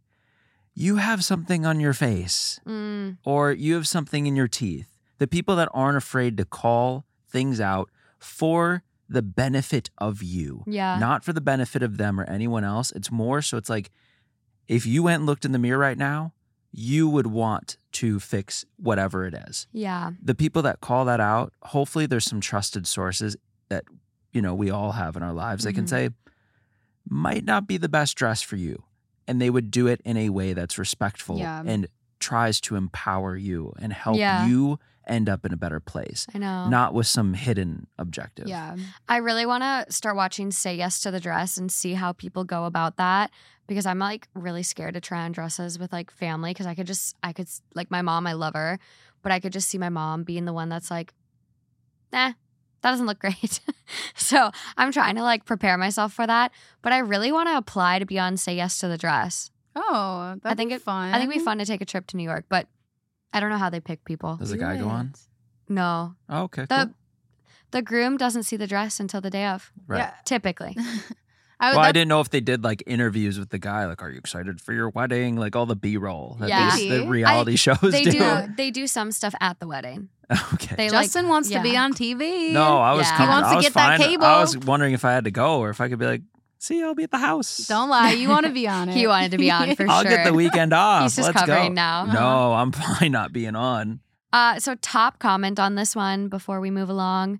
you 0.73 0.95
have 0.97 1.23
something 1.23 1.63
on 1.65 1.79
your 1.79 1.93
face 1.93 2.59
Mm, 2.65 3.17
or 3.23 3.51
you 3.51 3.75
have 3.75 3.87
something 3.87 4.25
in 4.25 4.35
your 4.35 4.47
teeth." 4.47 4.92
The 5.23 5.27
people 5.27 5.55
that 5.55 5.69
aren't 5.73 5.95
afraid 5.95 6.35
to 6.35 6.43
call 6.43 7.05
things 7.29 7.61
out 7.61 7.89
for 8.19 8.83
the 9.07 9.21
benefit 9.21 9.89
of 9.97 10.21
you, 10.21 10.65
yeah. 10.67 10.99
not 10.99 11.23
for 11.23 11.31
the 11.31 11.39
benefit 11.39 11.81
of 11.81 11.95
them 11.95 12.19
or 12.19 12.25
anyone 12.25 12.65
else. 12.65 12.91
It's 12.91 13.09
more 13.09 13.41
so 13.41 13.55
it's 13.55 13.69
like 13.69 13.89
if 14.67 14.85
you 14.85 15.01
went 15.01 15.21
and 15.21 15.25
looked 15.25 15.45
in 15.45 15.53
the 15.53 15.59
mirror 15.59 15.77
right 15.77 15.97
now, 15.97 16.33
you 16.73 17.07
would 17.07 17.27
want 17.27 17.77
to 17.93 18.19
fix 18.19 18.65
whatever 18.75 19.25
it 19.25 19.33
is 19.47 19.65
yeah. 19.71 20.11
the 20.21 20.35
people 20.35 20.61
that 20.63 20.81
call 20.81 21.05
that 21.05 21.21
out, 21.21 21.53
hopefully 21.61 22.05
there's 22.05 22.25
some 22.25 22.41
trusted 22.41 22.85
sources 22.85 23.37
that, 23.69 23.85
you 24.33 24.41
know, 24.41 24.53
we 24.53 24.71
all 24.71 24.91
have 24.91 25.15
in 25.15 25.23
our 25.23 25.31
lives. 25.31 25.63
They 25.63 25.71
can 25.71 25.85
mm-hmm. 25.85 26.09
say, 26.09 26.09
might 27.07 27.45
not 27.45 27.65
be 27.65 27.77
the 27.77 27.87
best 27.87 28.17
dress 28.17 28.41
for 28.41 28.57
you. 28.57 28.83
And 29.25 29.41
they 29.41 29.49
would 29.49 29.71
do 29.71 29.87
it 29.87 30.01
in 30.03 30.17
a 30.17 30.31
way 30.31 30.51
that's 30.51 30.77
respectful 30.77 31.37
Yeah. 31.37 31.63
and 31.65 31.87
tries 32.19 32.59
to 32.59 32.75
empower 32.75 33.37
you 33.37 33.71
and 33.79 33.93
help 33.93 34.17
Yeah. 34.17 34.47
you 34.47 34.79
end 35.07 35.29
up 35.29 35.45
in 35.45 35.53
a 35.53 35.57
better 35.57 35.79
place, 35.79 36.25
I 36.33 36.37
know. 36.37 36.67
not 36.69 36.93
with 36.93 37.07
some 37.07 37.33
hidden 37.33 37.87
objective. 37.97 38.47
yeah, 38.47 38.75
I 39.09 39.17
really 39.17 39.45
want 39.45 39.63
to 39.63 39.91
start 39.93 40.15
watching 40.15 40.51
Say 40.51 40.75
Yes 40.75 40.99
to 41.01 41.11
the 41.11 41.19
Dress 41.19 41.57
and 41.57 41.71
see 41.71 41.93
how 41.93 42.13
people 42.13 42.43
go 42.43 42.65
about 42.65 42.97
that 42.97 43.31
because 43.67 43.85
I'm 43.85 43.99
like 43.99 44.27
really 44.33 44.63
scared 44.63 44.93
to 44.95 45.01
try 45.01 45.23
on 45.23 45.31
dresses 45.31 45.77
with 45.79 45.91
like 45.93 46.11
family 46.11 46.51
because 46.51 46.65
I 46.67 46.75
could 46.75 46.87
just, 46.87 47.15
I 47.23 47.33
could, 47.33 47.47
like 47.75 47.89
my 47.91 48.01
mom, 48.01 48.27
I 48.27 48.33
love 48.33 48.53
her, 48.55 48.79
but 49.21 49.31
I 49.31 49.39
could 49.39 49.53
just 49.53 49.69
see 49.69 49.77
my 49.77 49.89
mom 49.89 50.23
being 50.23 50.45
the 50.45 50.53
one 50.53 50.69
that's 50.69 50.91
like, 50.91 51.13
nah, 52.11 52.33
that 52.81 52.91
doesn't 52.91 53.05
look 53.07 53.19
great. 53.21 53.59
so 54.15 54.51
I'm 54.77 54.91
trying 54.91 55.15
to 55.15 55.23
like 55.23 55.45
prepare 55.45 55.77
myself 55.77 56.13
for 56.13 56.27
that, 56.27 56.51
but 56.81 56.93
I 56.93 56.99
really 56.99 57.31
want 57.31 57.49
to 57.49 57.57
apply 57.57 57.99
to 57.99 58.05
be 58.05 58.19
on 58.19 58.37
Say 58.37 58.55
Yes 58.55 58.79
to 58.79 58.87
the 58.87 58.97
Dress. 58.97 59.49
Oh, 59.75 60.35
that'd 60.43 60.57
think 60.57 60.69
be 60.69 60.75
it- 60.75 60.81
fun. 60.81 61.09
I 61.13 61.17
think 61.17 61.29
it'd 61.31 61.39
be 61.41 61.45
fun 61.45 61.57
to 61.57 61.65
take 61.65 61.81
a 61.81 61.85
trip 61.85 62.05
to 62.07 62.17
New 62.17 62.23
York, 62.23 62.45
but 62.49 62.67
I 63.33 63.39
don't 63.39 63.49
know 63.49 63.57
how 63.57 63.69
they 63.69 63.79
pick 63.79 64.05
people. 64.05 64.37
Does 64.37 64.51
the 64.51 64.57
guy 64.57 64.77
go 64.77 64.87
on? 64.87 65.13
No, 65.69 66.15
Oh, 66.29 66.43
okay. 66.43 66.65
the 66.69 66.85
cool. 66.85 66.93
the 67.71 67.81
groom 67.81 68.17
doesn't 68.17 68.43
see 68.43 68.57
the 68.57 68.67
dress 68.67 68.99
until 68.99 69.21
the 69.21 69.29
day 69.29 69.45
of. 69.47 69.71
Right. 69.87 69.99
Yeah. 69.99 70.13
Typically, 70.25 70.75
I, 71.59 71.69
would- 71.69 71.77
Well, 71.77 71.79
I 71.85 71.91
didn't 71.91 72.09
know 72.09 72.19
if 72.19 72.29
they 72.29 72.41
did 72.41 72.63
like 72.63 72.83
interviews 72.85 73.39
with 73.39 73.49
the 73.49 73.59
guy, 73.59 73.85
like, 73.85 74.01
"Are 74.03 74.09
you 74.11 74.17
excited 74.19 74.59
for 74.61 74.73
your 74.73 74.89
wedding?" 74.89 75.35
Like 75.37 75.55
all 75.55 75.65
the 75.65 75.75
B 75.75 75.97
roll 75.97 76.35
that 76.39 76.49
Yeah. 76.49 76.71
these- 76.75 76.89
the 76.89 76.97
Maybe. 76.99 77.07
reality 77.09 77.55
shows 77.55 77.79
they 77.81 78.03
do. 78.03 78.11
do 78.11 78.47
they 78.57 78.71
do 78.71 78.85
some 78.87 79.11
stuff 79.11 79.33
at 79.41 79.59
the 79.59 79.67
wedding. 79.67 80.09
okay. 80.53 80.75
They 80.75 80.89
like 80.89 81.05
Justin 81.05 81.27
wants 81.29 81.49
to 81.51 81.61
be 81.61 81.75
on 81.77 81.93
TV. 81.93 82.51
No, 82.51 82.77
I 82.79 82.93
was 82.93 83.07
Yeah. 83.07 83.17
He 83.21 83.27
wants 83.27 83.47
I 83.47 83.51
to 83.51 83.55
was 83.57 83.65
get 83.65 83.73
that 83.75 83.99
cable. 83.99 84.25
I 84.25 84.41
was 84.41 84.57
wondering 84.57 84.93
if 84.93 85.05
I 85.05 85.11
had 85.13 85.23
to 85.25 85.31
go 85.31 85.59
or 85.59 85.69
if 85.69 85.79
I 85.81 85.89
could 85.89 85.99
be 85.99 86.05
like, 86.05 86.21
"See, 86.63 86.81
I'll 86.81 86.95
be 86.95 87.03
at 87.03 87.11
the 87.11 87.17
house. 87.17 87.57
don't 87.67 87.89
lie. 87.89 88.11
You 88.11 88.29
want 88.29 88.45
to 88.45 88.51
be 88.53 88.67
on 88.67 88.87
it. 88.89 88.95
He 88.95 89.05
wanted 89.05 89.31
to 89.31 89.37
be 89.37 89.51
on 89.51 89.69
for 89.75 89.83
sure. 89.83 89.89
I'll 89.91 90.03
get 90.03 90.23
the 90.25 90.33
weekend 90.33 90.71
off. 90.71 91.03
He's 91.03 91.15
just 91.17 91.27
Let's 91.27 91.39
covering 91.39 91.69
go." 91.71 91.73
now. 91.73 92.05
No, 92.05 92.53
I'm 92.53 92.71
fine 92.83 93.11
not 93.11 93.33
being 93.33 93.55
on. 93.55 93.99
Uh, 94.31 94.59
so 94.59 94.75
top 94.75 95.19
comment 95.19 95.59
on 95.59 95.75
this 95.75 95.95
one 95.95 96.29
before 96.29 96.59
we 96.61 96.71
move 96.71 96.89
along 96.89 97.39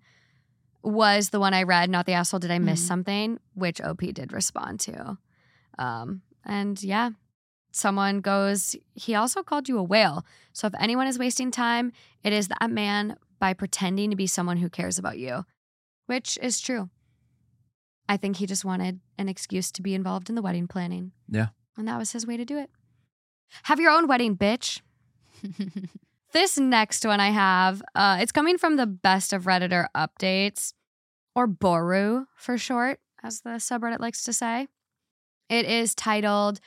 was 0.83 1.29
the 1.29 1.39
one 1.39 1.53
I 1.53 1.63
read. 1.63 1.89
Not 1.89 2.05
the 2.05 2.13
asshole. 2.13 2.39
Did 2.41 2.51
I 2.51 2.59
miss 2.59 2.83
Mhm. 2.83 2.87
something? 2.87 3.39
Which 3.55 3.79
OP 3.81 4.01
did 4.11 4.33
respond 4.33 4.79
to. 4.81 5.17
Um, 5.79 6.21
and 6.45 6.81
yeah, 6.83 7.11
someone 7.71 8.19
goes. 8.19 8.75
He 8.93 9.15
also 9.15 9.41
called 9.41 9.69
you 9.69 9.77
a 9.77 9.83
whale. 9.83 10.25
So 10.51 10.67
if 10.67 10.73
anyone 10.79 11.07
is 11.07 11.17
wasting 11.17 11.49
time, 11.49 11.93
it 12.23 12.33
is 12.33 12.49
that 12.49 12.69
man 12.69 13.15
by 13.39 13.53
pretending 13.53 14.09
to 14.09 14.15
be 14.15 14.27
someone 14.27 14.57
who 14.57 14.69
cares 14.69 14.97
about 14.97 15.17
you, 15.17 15.45
which 16.07 16.37
is 16.41 16.59
true. 16.59 16.89
I 18.09 18.17
think 18.17 18.37
he 18.37 18.45
just 18.45 18.65
wanted 18.65 18.99
an 19.17 19.29
excuse 19.29 19.71
to 19.73 19.81
be 19.81 19.93
involved 19.93 20.29
in 20.29 20.35
the 20.35 20.41
wedding 20.41 20.67
planning. 20.67 21.11
Yeah. 21.29 21.47
And 21.77 21.87
that 21.87 21.97
was 21.97 22.11
his 22.11 22.27
way 22.27 22.37
to 22.37 22.45
do 22.45 22.57
it. 22.57 22.69
Have 23.63 23.79
your 23.79 23.91
own 23.91 24.07
wedding, 24.07 24.35
bitch. 24.35 24.81
This 26.33 26.57
next 26.57 27.05
one 27.05 27.19
I 27.19 27.29
have, 27.29 27.83
uh, 27.93 28.17
it's 28.19 28.31
coming 28.31 28.57
from 28.57 28.75
the 28.75 28.87
best 28.87 29.33
of 29.33 29.43
Redditor 29.43 29.85
updates, 29.95 30.73
or 31.35 31.45
Boru 31.45 32.25
for 32.35 32.57
short, 32.57 32.99
as 33.23 33.41
the 33.41 33.51
subreddit 33.51 33.99
likes 33.99 34.23
to 34.23 34.33
say. 34.33 34.67
It 35.47 35.67
is 35.67 35.93
titled, 35.93 36.59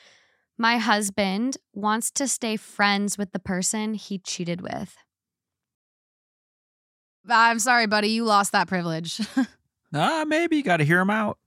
My 0.57 0.77
Husband 0.77 1.57
Wants 1.73 2.11
to 2.11 2.29
Stay 2.29 2.55
Friends 2.55 3.17
with 3.17 3.33
the 3.33 3.39
Person 3.39 3.93
He 3.93 4.19
Cheated 4.19 4.61
with. 4.61 4.95
I'm 7.29 7.59
sorry, 7.59 7.87
buddy. 7.87 8.07
You 8.07 8.23
lost 8.23 8.53
that 8.53 8.69
privilege. 8.69 9.19
Ah, 9.93 10.25
maybe 10.27 10.57
you 10.57 10.63
got 10.63 10.77
to 10.77 10.85
hear 10.85 10.99
him 10.99 11.09
out. 11.09 11.37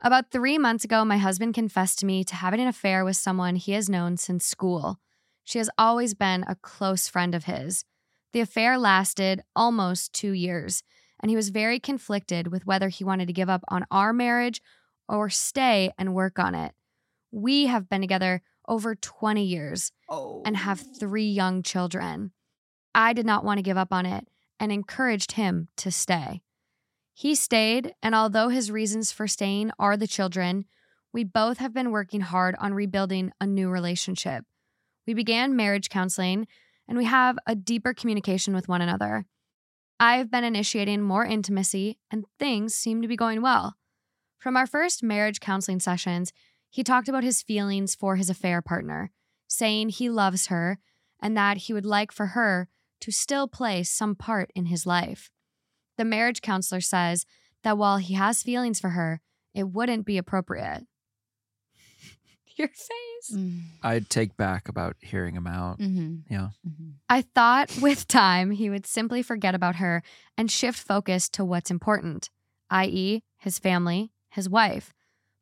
About 0.00 0.30
three 0.30 0.58
months 0.58 0.84
ago, 0.84 1.02
my 1.02 1.16
husband 1.16 1.54
confessed 1.54 1.98
to 2.00 2.06
me 2.06 2.24
to 2.24 2.34
having 2.34 2.60
an 2.60 2.68
affair 2.68 3.06
with 3.06 3.16
someone 3.16 3.56
he 3.56 3.72
has 3.72 3.88
known 3.88 4.18
since 4.18 4.44
school. 4.44 4.98
She 5.44 5.56
has 5.56 5.70
always 5.78 6.12
been 6.12 6.44
a 6.46 6.56
close 6.56 7.08
friend 7.08 7.34
of 7.34 7.44
his. 7.44 7.86
The 8.34 8.40
affair 8.40 8.76
lasted 8.76 9.42
almost 9.56 10.12
two 10.12 10.32
years, 10.32 10.82
and 11.20 11.30
he 11.30 11.36
was 11.36 11.48
very 11.48 11.80
conflicted 11.80 12.48
with 12.48 12.66
whether 12.66 12.90
he 12.90 13.02
wanted 13.02 13.28
to 13.28 13.32
give 13.32 13.48
up 13.48 13.64
on 13.68 13.86
our 13.90 14.12
marriage 14.12 14.60
or 15.08 15.30
stay 15.30 15.90
and 15.96 16.14
work 16.14 16.38
on 16.38 16.54
it. 16.54 16.74
We 17.30 17.66
have 17.66 17.88
been 17.88 18.02
together 18.02 18.42
over 18.68 18.94
20 18.94 19.42
years 19.42 19.90
oh. 20.10 20.42
and 20.44 20.54
have 20.54 20.84
three 20.98 21.28
young 21.28 21.62
children. 21.62 22.32
I 22.94 23.14
did 23.14 23.24
not 23.24 23.42
want 23.42 23.56
to 23.56 23.62
give 23.62 23.78
up 23.78 23.92
on 23.92 24.04
it 24.04 24.28
and 24.64 24.72
encouraged 24.72 25.32
him 25.32 25.68
to 25.76 25.92
stay. 25.92 26.42
He 27.12 27.34
stayed, 27.34 27.94
and 28.02 28.14
although 28.14 28.48
his 28.48 28.72
reasons 28.72 29.12
for 29.12 29.28
staying 29.28 29.70
are 29.78 29.96
the 29.96 30.08
children, 30.08 30.64
we 31.12 31.22
both 31.22 31.58
have 31.58 31.72
been 31.72 31.92
working 31.92 32.22
hard 32.22 32.56
on 32.58 32.74
rebuilding 32.74 33.30
a 33.40 33.46
new 33.46 33.68
relationship. 33.68 34.44
We 35.06 35.14
began 35.14 35.54
marriage 35.54 35.90
counseling, 35.90 36.48
and 36.88 36.98
we 36.98 37.04
have 37.04 37.38
a 37.46 37.54
deeper 37.54 37.94
communication 37.94 38.54
with 38.54 38.66
one 38.66 38.80
another. 38.80 39.26
I've 40.00 40.30
been 40.30 40.44
initiating 40.44 41.02
more 41.02 41.24
intimacy, 41.24 41.98
and 42.10 42.24
things 42.38 42.74
seem 42.74 43.02
to 43.02 43.08
be 43.08 43.16
going 43.16 43.42
well. 43.42 43.74
From 44.38 44.56
our 44.56 44.66
first 44.66 45.02
marriage 45.02 45.40
counseling 45.40 45.78
sessions, 45.78 46.32
he 46.68 46.82
talked 46.82 47.08
about 47.08 47.22
his 47.22 47.42
feelings 47.42 47.94
for 47.94 48.16
his 48.16 48.28
affair 48.28 48.60
partner, 48.60 49.12
saying 49.46 49.90
he 49.90 50.10
loves 50.10 50.46
her 50.46 50.78
and 51.22 51.36
that 51.36 51.58
he 51.58 51.72
would 51.72 51.86
like 51.86 52.10
for 52.10 52.28
her 52.28 52.68
to 53.04 53.10
still 53.10 53.46
play 53.46 53.82
some 53.82 54.14
part 54.14 54.50
in 54.54 54.64
his 54.64 54.86
life. 54.86 55.30
The 55.98 56.06
marriage 56.06 56.40
counselor 56.40 56.80
says 56.80 57.26
that 57.62 57.76
while 57.76 57.98
he 57.98 58.14
has 58.14 58.42
feelings 58.42 58.80
for 58.80 58.90
her, 58.90 59.20
it 59.52 59.64
wouldn't 59.64 60.06
be 60.06 60.16
appropriate. 60.16 60.86
Your 62.56 62.68
face. 62.68 63.30
Mm. 63.34 63.60
I'd 63.82 64.08
take 64.08 64.38
back 64.38 64.68
about 64.70 64.96
hearing 65.00 65.34
him 65.34 65.46
out. 65.46 65.80
Mhm. 65.80 66.22
Yeah. 66.30 66.48
Mhm. 66.66 66.94
I 67.10 67.20
thought 67.20 67.76
with 67.82 68.08
time 68.08 68.52
he 68.52 68.70
would 68.70 68.86
simply 68.86 69.22
forget 69.22 69.54
about 69.54 69.76
her 69.76 70.02
and 70.38 70.50
shift 70.50 70.78
focus 70.78 71.28
to 71.30 71.44
what's 71.44 71.70
important, 71.70 72.30
i.e., 72.70 73.22
his 73.36 73.58
family, 73.58 74.12
his 74.30 74.48
wife. 74.48 74.94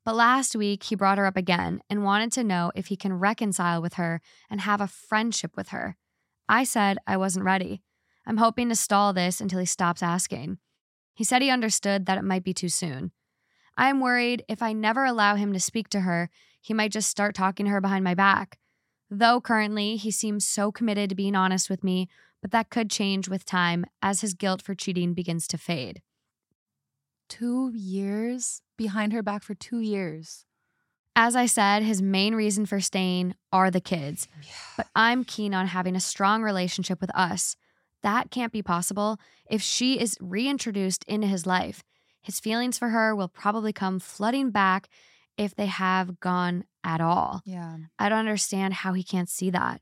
But 0.04 0.16
last 0.16 0.56
week 0.56 0.82
he 0.82 0.96
brought 0.96 1.18
her 1.18 1.26
up 1.26 1.36
again 1.36 1.80
and 1.88 2.02
wanted 2.02 2.32
to 2.32 2.42
know 2.42 2.72
if 2.74 2.86
he 2.88 2.96
can 2.96 3.12
reconcile 3.20 3.80
with 3.80 3.94
her 3.94 4.20
and 4.50 4.62
have 4.62 4.80
a 4.80 4.88
friendship 4.88 5.56
with 5.56 5.68
her. 5.68 5.96
I 6.52 6.64
said 6.64 6.98
I 7.06 7.16
wasn't 7.16 7.46
ready. 7.46 7.80
I'm 8.26 8.36
hoping 8.36 8.68
to 8.68 8.76
stall 8.76 9.14
this 9.14 9.40
until 9.40 9.58
he 9.58 9.64
stops 9.64 10.02
asking. 10.02 10.58
He 11.14 11.24
said 11.24 11.40
he 11.40 11.48
understood 11.48 12.04
that 12.04 12.18
it 12.18 12.24
might 12.24 12.44
be 12.44 12.52
too 12.52 12.68
soon. 12.68 13.10
I 13.78 13.88
am 13.88 14.00
worried 14.00 14.44
if 14.50 14.60
I 14.62 14.74
never 14.74 15.06
allow 15.06 15.36
him 15.36 15.54
to 15.54 15.58
speak 15.58 15.88
to 15.88 16.00
her, 16.00 16.28
he 16.60 16.74
might 16.74 16.92
just 16.92 17.08
start 17.08 17.34
talking 17.34 17.64
to 17.64 17.72
her 17.72 17.80
behind 17.80 18.04
my 18.04 18.14
back. 18.14 18.58
Though 19.08 19.40
currently 19.40 19.96
he 19.96 20.10
seems 20.10 20.46
so 20.46 20.70
committed 20.70 21.08
to 21.08 21.16
being 21.16 21.34
honest 21.34 21.70
with 21.70 21.82
me, 21.82 22.10
but 22.42 22.50
that 22.50 22.68
could 22.68 22.90
change 22.90 23.30
with 23.30 23.46
time 23.46 23.86
as 24.02 24.20
his 24.20 24.34
guilt 24.34 24.60
for 24.60 24.74
cheating 24.74 25.14
begins 25.14 25.46
to 25.48 25.56
fade. 25.56 26.02
Two 27.30 27.72
years 27.74 28.60
behind 28.76 29.14
her 29.14 29.22
back 29.22 29.42
for 29.42 29.54
two 29.54 29.80
years. 29.80 30.44
As 31.14 31.36
I 31.36 31.46
said, 31.46 31.82
his 31.82 32.00
main 32.00 32.34
reason 32.34 32.64
for 32.64 32.80
staying 32.80 33.34
are 33.52 33.70
the 33.70 33.80
kids, 33.80 34.28
but 34.76 34.86
I'm 34.96 35.24
keen 35.24 35.52
on 35.52 35.66
having 35.66 35.94
a 35.94 36.00
strong 36.00 36.42
relationship 36.42 37.00
with 37.00 37.14
us. 37.14 37.56
That 38.02 38.30
can't 38.30 38.52
be 38.52 38.62
possible 38.62 39.18
if 39.48 39.60
she 39.60 40.00
is 40.00 40.16
reintroduced 40.20 41.04
into 41.04 41.26
his 41.26 41.46
life. 41.46 41.84
His 42.22 42.40
feelings 42.40 42.78
for 42.78 42.88
her 42.88 43.14
will 43.14 43.28
probably 43.28 43.72
come 43.72 43.98
flooding 43.98 44.50
back 44.50 44.88
if 45.36 45.54
they 45.54 45.66
have 45.66 46.18
gone 46.18 46.64
at 46.82 47.00
all. 47.00 47.42
Yeah. 47.44 47.76
I 47.98 48.08
don't 48.08 48.18
understand 48.18 48.74
how 48.74 48.92
he 48.92 49.02
can't 49.02 49.28
see 49.28 49.50
that. 49.50 49.80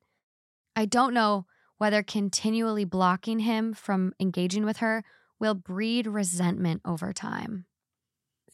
I 0.74 0.85
don't 0.85 1.14
know 1.14 1.47
whether 1.78 2.03
continually 2.03 2.85
blocking 2.85 3.41
him 3.41 3.72
from 3.72 4.12
engaging 4.20 4.64
with 4.64 4.78
her 4.78 5.05
will 5.39 5.55
breed 5.55 6.07
resentment 6.07 6.83
over 6.85 7.12
time. 7.12 7.66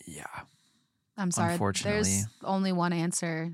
Yeah. 0.07 0.25
I'm 1.17 1.31
sorry. 1.31 1.53
Unfortunately. 1.53 2.03
There's 2.03 2.27
only 2.45 2.73
one 2.73 2.93
answer. 2.93 3.53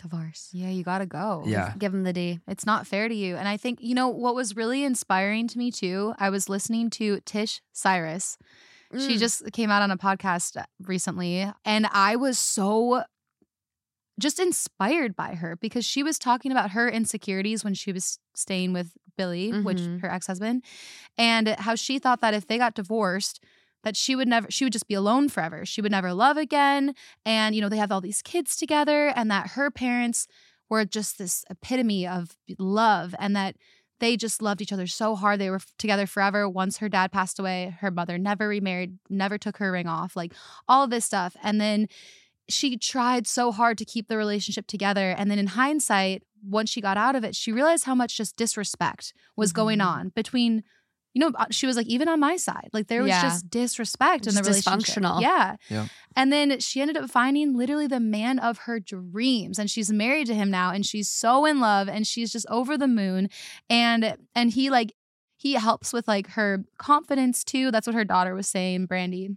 Divorce. 0.00 0.48
Yeah, 0.52 0.70
you 0.70 0.82
got 0.82 0.98
to 0.98 1.06
go. 1.06 1.42
Yeah. 1.46 1.74
Give 1.78 1.92
him 1.92 2.04
the 2.04 2.12
D. 2.14 2.40
It's 2.48 2.64
not 2.64 2.86
fair 2.86 3.06
to 3.08 3.14
you. 3.14 3.36
And 3.36 3.46
I 3.46 3.58
think, 3.58 3.80
you 3.82 3.94
know, 3.94 4.08
what 4.08 4.34
was 4.34 4.56
really 4.56 4.82
inspiring 4.82 5.46
to 5.48 5.58
me 5.58 5.70
too, 5.70 6.14
I 6.18 6.30
was 6.30 6.48
listening 6.48 6.88
to 6.90 7.20
Tish 7.26 7.60
Cyrus. 7.72 8.38
She 8.98 9.16
Mm. 9.16 9.18
just 9.18 9.52
came 9.52 9.70
out 9.70 9.82
on 9.82 9.90
a 9.90 9.96
podcast 9.98 10.62
recently, 10.82 11.46
and 11.64 11.86
I 11.92 12.16
was 12.16 12.38
so 12.38 13.04
just 14.18 14.40
inspired 14.40 15.14
by 15.14 15.34
her 15.36 15.54
because 15.56 15.84
she 15.84 16.02
was 16.02 16.18
talking 16.18 16.50
about 16.50 16.70
her 16.72 16.88
insecurities 16.90 17.62
when 17.62 17.74
she 17.74 17.92
was 17.92 18.18
staying 18.34 18.72
with 18.72 18.92
Billy, 19.16 19.50
which 19.62 19.78
Mhm. 19.78 20.00
her 20.00 20.10
ex-husband, 20.10 20.64
and 21.16 21.48
how 21.48 21.74
she 21.74 21.98
thought 21.98 22.20
that 22.20 22.34
if 22.34 22.46
they 22.46 22.58
got 22.58 22.74
divorced, 22.74 23.42
that 23.82 23.96
she 23.96 24.14
would 24.16 24.28
never 24.28 24.50
she 24.50 24.64
would 24.64 24.72
just 24.72 24.88
be 24.88 24.94
alone 24.94 25.28
forever. 25.28 25.64
She 25.64 25.80
would 25.80 25.92
never 25.92 26.12
love 26.12 26.36
again, 26.36 26.94
and 27.24 27.54
you 27.54 27.60
know, 27.60 27.68
they 27.68 27.76
have 27.78 27.92
all 27.92 28.00
these 28.00 28.22
kids 28.22 28.56
together 28.56 29.08
and 29.16 29.30
that 29.30 29.50
her 29.52 29.70
parents 29.70 30.26
were 30.68 30.84
just 30.84 31.18
this 31.18 31.44
epitome 31.50 32.06
of 32.06 32.36
love 32.58 33.14
and 33.18 33.34
that 33.34 33.56
they 33.98 34.16
just 34.16 34.40
loved 34.40 34.62
each 34.62 34.72
other 34.72 34.86
so 34.86 35.14
hard. 35.14 35.38
They 35.40 35.50
were 35.50 35.60
together 35.78 36.06
forever. 36.06 36.48
Once 36.48 36.78
her 36.78 36.88
dad 36.88 37.12
passed 37.12 37.38
away, 37.38 37.76
her 37.80 37.90
mother 37.90 38.16
never 38.18 38.48
remarried, 38.48 38.98
never 39.10 39.36
took 39.36 39.58
her 39.58 39.72
ring 39.72 39.86
off, 39.86 40.16
like 40.16 40.32
all 40.68 40.84
of 40.84 40.90
this 40.90 41.04
stuff. 41.04 41.36
And 41.42 41.60
then 41.60 41.86
she 42.48 42.76
tried 42.78 43.26
so 43.26 43.52
hard 43.52 43.78
to 43.78 43.84
keep 43.84 44.08
the 44.08 44.16
relationship 44.16 44.66
together. 44.66 45.10
And 45.16 45.30
then 45.30 45.38
in 45.38 45.48
hindsight, 45.48 46.22
once 46.42 46.70
she 46.70 46.80
got 46.80 46.96
out 46.96 47.14
of 47.14 47.24
it, 47.24 47.36
she 47.36 47.52
realized 47.52 47.84
how 47.84 47.94
much 47.94 48.16
just 48.16 48.36
disrespect 48.36 49.12
was 49.36 49.52
going 49.52 49.78
Mhm. 49.80 49.86
on 49.86 50.08
between, 50.10 50.64
you 51.12 51.20
know, 51.20 51.32
uh, 51.36 51.46
she 51.50 51.66
was 51.66 51.76
like, 51.76 51.88
even 51.88 52.08
on 52.08 52.20
my 52.20 52.36
side, 52.36 52.68
like 52.72 52.86
there 52.86 53.02
was 53.02 53.08
Yeah. 53.08 53.22
just 53.22 53.50
disrespect 53.50 54.26
in 54.28 54.34
the 54.34 54.42
Just 54.42 54.66
relationship. 54.66 55.02
dysfunctional. 55.02 55.20
Yeah. 55.20 55.56
Yeah. 55.68 55.88
And 56.14 56.32
then 56.32 56.60
she 56.60 56.80
ended 56.80 56.96
up 56.96 57.10
finding 57.10 57.56
literally 57.56 57.86
the 57.88 57.98
man 58.00 58.38
of 58.38 58.58
her 58.58 58.78
dreams 58.78 59.58
and 59.58 59.68
she's 59.70 59.90
married 59.90 60.28
to 60.28 60.34
him 60.34 60.50
now 60.50 60.70
and 60.70 60.86
she's 60.86 61.08
so 61.10 61.44
in 61.46 61.58
love 61.60 61.88
and 61.88 62.06
she's 62.06 62.30
just 62.32 62.46
over 62.48 62.78
the 62.78 62.86
moon 62.88 63.28
and 63.68 64.16
and 64.34 64.50
he 64.52 64.70
like 64.70 64.92
he 65.36 65.54
helps 65.54 65.92
with 65.92 66.06
like 66.06 66.28
her 66.30 66.64
confidence 66.78 67.42
too. 67.42 67.70
That's 67.70 67.86
what 67.86 67.94
her 67.94 68.04
daughter 68.04 68.34
was 68.34 68.46
saying, 68.46 68.86
Brandi. 68.86 69.36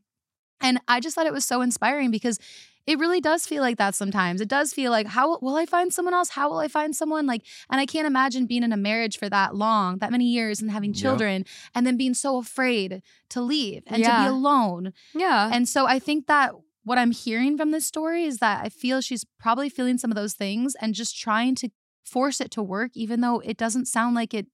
And 0.61 0.79
I 0.87 0.99
just 0.99 1.15
thought 1.15 1.27
it 1.27 1.33
was 1.33 1.45
so 1.45 1.61
inspiring 1.61 2.11
because 2.11 2.37
it 2.85 2.99
really 2.99 3.21
does 3.21 3.45
feel 3.45 3.61
like 3.61 3.77
that 3.77 3.95
sometimes. 3.95 4.41
It 4.41 4.49
does 4.49 4.73
feel 4.73 4.91
like, 4.91 5.07
how 5.07 5.37
will 5.39 5.55
I 5.55 5.65
find 5.65 5.93
someone 5.93 6.13
else? 6.13 6.29
How 6.29 6.49
will 6.49 6.57
I 6.57 6.67
find 6.67 6.95
someone? 6.95 7.25
Like, 7.25 7.43
and 7.69 7.79
I 7.79 7.85
can't 7.85 8.07
imagine 8.07 8.45
being 8.45 8.63
in 8.63 8.73
a 8.73 8.77
marriage 8.77 9.17
for 9.17 9.29
that 9.29 9.55
long, 9.55 9.99
that 9.99 10.11
many 10.11 10.25
years, 10.25 10.61
and 10.61 10.69
having 10.69 10.93
children, 10.93 11.45
and 11.73 11.87
then 11.87 11.95
being 11.95 12.13
so 12.13 12.37
afraid 12.37 13.01
to 13.29 13.41
leave 13.41 13.83
and 13.87 14.03
to 14.03 14.09
be 14.09 14.27
alone. 14.27 14.93
Yeah. 15.13 15.49
And 15.53 15.67
so 15.67 15.85
I 15.85 15.99
think 15.99 16.27
that 16.27 16.53
what 16.83 16.97
I'm 16.97 17.11
hearing 17.11 17.57
from 17.57 17.71
this 17.71 17.85
story 17.85 18.25
is 18.25 18.39
that 18.39 18.65
I 18.65 18.69
feel 18.69 18.99
she's 18.99 19.25
probably 19.39 19.69
feeling 19.69 19.97
some 19.97 20.11
of 20.11 20.15
those 20.15 20.33
things 20.33 20.75
and 20.81 20.93
just 20.93 21.17
trying 21.17 21.55
to 21.55 21.69
force 22.03 22.41
it 22.41 22.51
to 22.51 22.61
work, 22.61 22.91
even 22.95 23.21
though 23.21 23.39
it 23.39 23.55
doesn't 23.55 23.85
sound 23.85 24.15
like 24.15 24.33
it 24.33 24.47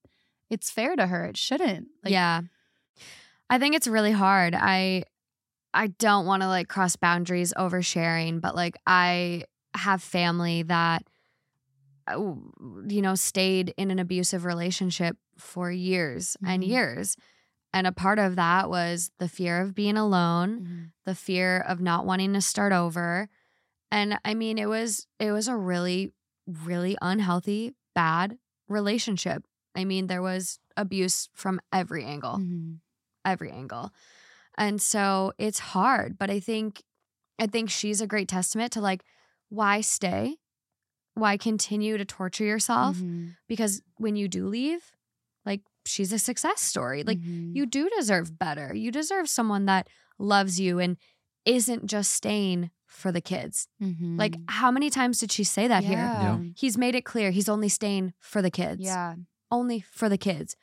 it's 0.49 0.69
fair 0.71 0.95
to 0.95 1.07
her. 1.07 1.25
It 1.25 1.37
shouldn't. 1.37 1.87
Like, 2.03 2.11
yeah. 2.11 2.41
I 3.49 3.57
think 3.57 3.75
it's 3.75 3.87
really 3.87 4.11
hard. 4.11 4.55
I 4.55 5.03
I 5.73 5.87
don't 5.87 6.25
want 6.25 6.41
to 6.41 6.47
like 6.47 6.67
cross 6.67 6.95
boundaries 6.95 7.53
over 7.55 7.81
sharing, 7.81 8.39
but 8.39 8.55
like 8.55 8.75
I 8.87 9.43
have 9.75 10.01
family 10.01 10.63
that 10.63 11.03
uh, 12.07 12.17
you 12.87 13.01
know 13.01 13.15
stayed 13.15 13.73
in 13.77 13.91
an 13.91 13.99
abusive 13.99 14.45
relationship 14.45 15.17
for 15.37 15.71
years 15.71 16.35
and 16.45 16.63
Mhm. 16.63 16.67
years. 16.67 17.15
And 17.73 17.87
a 17.87 17.91
part 17.91 18.19
of 18.19 18.35
that 18.37 18.69
was 18.69 19.11
the 19.19 19.29
fear 19.29 19.61
of 19.61 19.75
being 19.75 19.97
alone, 19.97 20.61
Mhm. 20.61 20.91
the 21.05 21.15
fear 21.15 21.59
of 21.61 21.81
not 21.81 22.05
wanting 22.05 22.33
to 22.33 22.41
start 22.41 22.73
over. 22.73 23.29
And 23.91 24.19
I 24.25 24.33
mean, 24.35 24.57
it 24.57 24.67
was 24.69 25.07
it 25.19 25.31
was 25.31 25.47
a 25.47 25.57
really 25.57 26.13
really 26.47 26.97
unhealthy, 27.01 27.75
bad 27.95 28.39
relationship. 28.67 29.45
I 29.75 29.85
mean, 29.85 30.07
there 30.07 30.21
was 30.23 30.59
abuse 30.77 31.29
from 31.33 31.61
every 31.71 32.05
angle 32.05 32.37
Mhm. 32.39 32.79
every 33.25 33.51
angle. 33.51 33.93
And 34.59 34.79
so 34.81 35.33
it's 35.39 35.57
hard, 35.59 36.17
but 36.19 36.29
I 36.29 36.39
think 36.39 36.83
I 37.39 37.47
think 37.47 37.69
she's 37.69 38.01
a 38.01 38.07
great 38.07 38.27
testament 38.27 38.73
to 38.73 38.81
like 38.81 39.03
why 39.49 39.81
stay? 39.81 40.35
why 41.15 41.35
continue 41.35 41.97
to 41.97 42.05
torture 42.05 42.45
yourself? 42.45 42.95
Mhm. 42.97 43.35
Because 43.47 43.81
when 43.97 44.15
you 44.15 44.29
do 44.29 44.47
leave, 44.47 44.91
like 45.45 45.61
she's 45.85 46.13
a 46.13 46.19
success 46.19 46.61
story. 46.61 47.03
Like 47.03 47.17
Mhm. 47.19 47.53
you 47.55 47.65
do 47.65 47.89
deserve 47.97 48.37
better. 48.39 48.73
You 48.73 48.89
deserve 48.89 49.27
someone 49.27 49.65
that 49.65 49.89
loves 50.17 50.61
you 50.61 50.79
and 50.79 50.95
isn't 51.45 51.87
just 51.87 52.13
staying 52.13 52.69
for 52.85 53.11
the 53.11 53.19
kids. 53.21 53.67
Like, 53.81 54.33
Mhm. 54.37 54.43
how 54.49 54.71
many 54.71 54.89
times 54.89 55.19
did 55.19 55.31
she 55.31 55.43
say 55.43 55.67
that 55.67 55.83
here? 55.83 55.97
yeah. 55.97 56.39
He's 56.55 56.77
made 56.77 56.95
it 56.95 57.03
clear 57.05 57.31
he's 57.31 57.49
only 57.49 57.69
staying 57.69 58.13
for 58.19 58.41
the 58.41 58.51
kids. 58.51 58.81
Yeah. 58.81 59.15
Only 59.51 59.81
for 59.81 60.07
the 60.07 60.17
kids. 60.17 60.55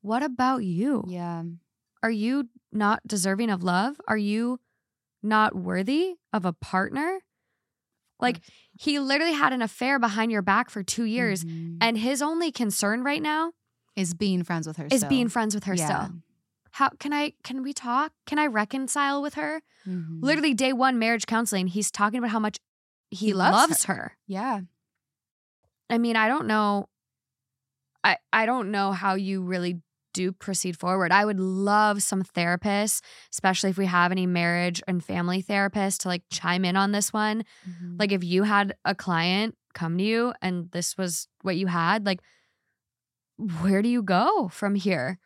What 0.00 0.22
about 0.22 0.62
you? 0.64 1.02
Yeah. 1.08 1.42
Are 2.04 2.10
you 2.10 2.50
not 2.74 3.00
deserving 3.06 3.50
of 3.50 3.62
love? 3.62 4.00
Are 4.08 4.16
you 4.16 4.60
not 5.22 5.54
worthy 5.54 6.16
of 6.32 6.44
a 6.44 6.52
partner? 6.52 7.20
Like, 8.20 8.40
he 8.78 8.98
literally 8.98 9.32
had 9.34 9.52
an 9.52 9.62
affair 9.62 9.98
behind 9.98 10.30
your 10.32 10.42
back 10.42 10.70
for 10.70 10.82
two 10.82 11.04
years. 11.04 11.44
Mhm. 11.44 11.78
And 11.80 11.98
his 11.98 12.22
only 12.22 12.52
concern 12.52 13.02
right 13.02 13.20
now 13.22 13.52
is 13.96 14.14
being 14.14 14.42
friends 14.44 14.66
with 14.66 14.76
her. 14.76 14.86
is 14.90 15.00
still. 15.00 15.08
being 15.08 15.28
friends 15.28 15.54
with 15.54 15.64
her 15.64 15.74
Yeah. 15.74 15.86
still. 16.06 16.16
How 16.72 16.88
can 16.98 17.12
I 17.12 17.34
can 17.44 17.62
we 17.62 17.72
talk? 17.72 18.12
Can 18.26 18.38
I 18.38 18.46
reconcile 18.46 19.22
with 19.22 19.34
her? 19.34 19.62
Mhm. 19.86 20.20
Literally 20.22 20.54
day 20.54 20.72
one 20.72 20.98
marriage 20.98 21.26
counseling, 21.26 21.68
he's 21.68 21.90
talking 21.90 22.18
about 22.18 22.30
how 22.30 22.40
much 22.40 22.58
he, 23.10 23.26
He 23.26 23.32
loves 23.34 23.52
loves, 23.54 23.84
her. 23.84 24.16
Yeah. 24.26 24.62
I 25.88 25.98
mean, 25.98 26.16
I 26.16 26.26
don't 26.28 26.46
know 26.46 26.88
I 28.02 28.18
I 28.32 28.44
don't 28.46 28.70
know 28.70 28.92
how 28.92 29.14
you 29.14 29.42
really 29.42 29.80
do 30.14 30.32
proceed 30.32 30.78
forward. 30.78 31.12
I 31.12 31.26
would 31.26 31.38
love 31.38 32.02
some 32.02 32.22
therapists, 32.22 33.02
especially 33.30 33.68
if 33.68 33.76
we 33.76 33.84
have 33.84 34.10
any 34.10 34.26
marriage 34.26 34.82
and 34.88 35.04
family 35.04 35.42
therapists 35.42 35.98
to 36.02 36.08
like 36.08 36.22
chime 36.30 36.64
in 36.64 36.76
on 36.76 36.92
this 36.92 37.12
one. 37.12 37.44
Mhm. 37.68 37.98
Like 38.00 38.12
if 38.12 38.24
you 38.24 38.44
had 38.44 38.74
a 38.86 38.94
client 38.94 39.54
come 39.74 39.98
to 39.98 40.04
you 40.04 40.32
and 40.40 40.70
this 40.70 40.96
was 40.96 41.28
what 41.42 41.56
you 41.56 41.66
had, 41.66 42.06
like 42.06 42.20
where 43.36 43.82
do 43.82 43.88
you 43.88 44.02
go 44.02 44.48
from 44.48 44.74
here? 44.74 45.18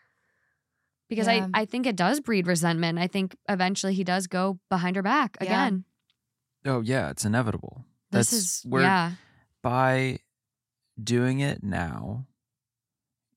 Because 1.09 1.26
Yeah. 1.26 1.47
I 1.55 1.62
I 1.62 1.64
think 1.66 1.86
it 1.86 1.97
does 1.97 2.20
breed 2.20 2.47
resentment. 2.47 2.99
I 2.99 3.07
think 3.07 3.36
eventually 3.49 3.95
he 3.95 4.03
does 4.05 4.26
go 4.26 4.59
behind 4.68 4.97
her 4.97 5.03
back 5.03 5.36
Yeah. 5.41 5.47
again. 5.47 5.84
Oh 6.64 6.80
yeah, 6.80 7.11
it's 7.11 7.24
inevitable. 7.24 7.84
This 8.11 8.30
That's 8.30 8.32
is 8.32 8.62
where 8.64 8.82
yeah. 8.82 9.12
by 9.62 10.18
doing 11.03 11.41
it 11.41 11.62
now, 11.62 12.26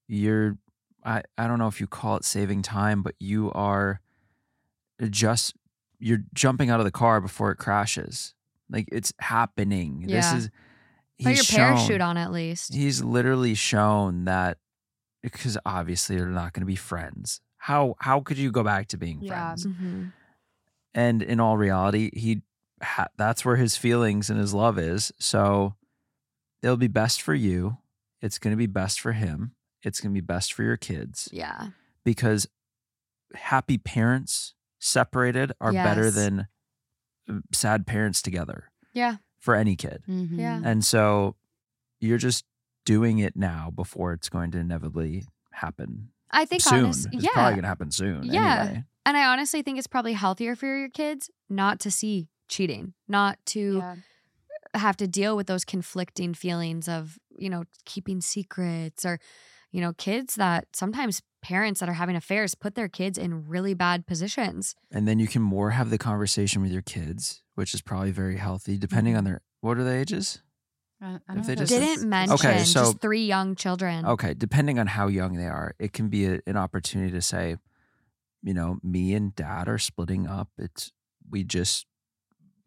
you're 0.08 0.58
I, 1.04 1.24
I 1.38 1.48
don't 1.48 1.58
know 1.60 1.68
if 1.68 1.80
you 1.82 1.88
call 1.88 2.16
it 2.18 2.26
saving 2.26 2.62
time, 2.62 3.02
but 3.04 3.16
you 3.20 3.52
are 3.54 4.02
just 5.10 5.56
you're 6.00 6.24
jumping 6.34 6.70
out 6.70 6.80
of 6.80 6.86
the 6.86 6.92
car 6.92 7.22
before 7.22 7.52
it 7.52 7.58
crashes. 7.58 8.34
Like 8.70 8.88
it's 8.92 9.14
happening. 9.20 10.02
This 10.02 10.12
Yeah. 10.12 10.38
is 10.38 10.50
Put 11.22 11.36
your 11.36 11.46
parachute 11.46 11.88
shown- 11.88 12.02
on 12.02 12.18
at 12.18 12.32
least. 12.32 12.74
He's 12.74 13.04
literally 13.04 13.54
shown 13.54 14.26
that 14.26 14.58
because 15.22 15.58
obviously 15.66 16.18
they're 16.18 16.28
not 16.28 16.54
going 16.54 16.62
to 16.62 16.66
be 16.68 16.76
friends. 16.76 17.42
How 17.58 17.96
how 18.00 18.22
could 18.22 18.38
you 18.40 18.52
go 18.52 18.64
back 18.64 18.88
to 18.90 18.98
being 18.98 19.22
Yeah. 19.22 19.34
friends? 19.56 19.68
Mhm. 19.68 20.14
And 20.94 21.22
in 21.22 21.40
all 21.40 21.58
reality, 21.58 22.10
he 22.20 22.42
ha- 22.82 23.08
that's 23.18 23.46
where 23.46 23.56
his 23.58 23.78
feelings 23.78 24.30
and 24.30 24.40
his 24.40 24.54
love 24.54 24.80
is. 24.80 25.12
So 25.20 25.76
it'll 26.64 26.78
be 26.78 26.88
best 26.88 27.22
for 27.22 27.36
you. 27.36 27.78
It's 28.22 28.40
going 28.40 28.52
to 28.52 28.58
be 28.58 28.66
best 28.68 29.00
for 29.00 29.12
him. 29.14 29.54
It's 29.84 30.00
going 30.00 30.14
to 30.14 30.22
be 30.22 30.26
best 30.26 30.54
for 30.54 30.64
your 30.64 30.78
kids 30.78 31.28
Yeah. 31.32 31.70
because 32.04 32.48
happy 33.36 33.78
parents 33.78 34.54
separated 34.80 35.52
are 35.62 35.72
better 35.74 36.12
than 36.12 36.48
uh, 37.30 37.40
sad 37.54 37.86
parents 37.88 38.22
together 38.22 38.72
Yeah. 38.94 39.18
for 39.40 39.56
any 39.56 39.76
kid. 39.76 40.04
Mhm. 40.08 40.38
Yeah. 40.38 40.62
And 40.64 40.84
so 40.84 41.36
you're 42.00 42.18
just 42.18 42.46
doing 42.86 43.20
it 43.20 43.36
now 43.36 43.70
before 43.74 44.12
it's 44.14 44.28
going 44.30 44.52
to 44.52 44.58
inevitably 44.58 45.26
happen 45.54 46.12
I 46.32 46.46
think 46.46 46.62
soon. 46.64 46.86
honest, 46.86 47.08
it's 47.12 47.24
yeah. 47.24 47.30
probably 47.34 47.54
going 47.54 47.62
to 47.64 47.68
happen 47.68 47.92
soon. 47.92 48.24
Yeah. 48.24 48.62
Anyway. 48.64 48.84
And 49.06 49.18
I 49.18 49.26
honestly 49.32 49.62
think 49.62 49.78
it's 49.78 49.88
probably 49.88 50.14
healthier 50.14 50.56
for 50.56 50.66
your 50.66 50.90
kids 50.90 51.30
not 51.50 51.80
to 51.82 51.92
see 51.92 52.28
cheating, 52.48 52.94
not 53.08 53.38
to 53.48 53.78
Yeah. 53.78 53.96
have 54.74 54.98
to 54.98 55.08
deal 55.08 55.36
with 55.36 55.48
those 55.48 55.64
conflicting 55.66 56.34
feelings 56.34 56.88
of, 56.90 57.20
you 57.38 57.50
know, 57.50 57.64
keeping 57.86 58.20
secrets 58.22 59.06
or, 59.06 59.20
you 59.72 59.82
know, 59.82 59.94
kids 59.94 60.36
that 60.36 60.68
sometimes 60.74 61.22
parents 61.42 61.80
that 61.80 61.90
are 61.90 61.94
having 61.94 62.16
affairs 62.16 62.56
put 62.56 62.76
their 62.76 62.88
kids 62.88 63.18
in 63.18 63.48
really 63.48 63.74
bad 63.74 64.06
positions. 64.06 64.76
And 64.92 65.08
then 65.08 65.20
you 65.20 65.28
can 65.28 65.42
more 65.42 65.72
have 65.72 65.90
the 65.90 65.98
conversation 65.98 66.62
with 66.62 66.72
your 66.72 66.82
kids, 66.82 67.42
which 67.56 67.74
is 67.74 67.82
probably 67.82 68.12
very 68.12 68.38
healthy, 68.38 68.78
depending 68.78 69.14
mm-hmm. 69.14 69.20
on 69.20 69.24
their 69.26 69.42
what 69.62 69.78
are 69.78 69.84
the 69.84 69.94
ages? 69.94 70.42
I, 71.02 71.06
I 71.06 71.14
If 71.14 71.22
don't 71.28 71.46
they 71.48 71.56
know 71.56 71.60
just- 71.66 71.72
Didn't 71.72 72.10
mention 72.10 72.34
Okay, 72.34 72.64
so- 72.64 72.86
just 72.86 73.02
three 73.02 73.26
young 73.26 73.56
children. 73.56 74.06
Okay, 74.06 74.34
depending 74.34 74.78
on 74.80 74.88
how 74.88 75.08
young 75.08 75.34
they 75.34 75.48
are, 75.48 75.74
it 75.80 75.94
can 75.94 76.10
be 76.10 76.26
a, 76.26 76.40
an 76.46 76.58
opportunity 76.58 77.12
to 77.12 77.22
say, 77.22 77.58
you 78.44 78.54
know, 78.54 78.78
me 78.84 79.14
and 79.14 79.36
dad 79.36 79.68
are 79.68 79.78
splitting 79.78 80.28
up. 80.28 80.50
It's 80.58 80.92
we 81.30 81.44
just 81.44 81.86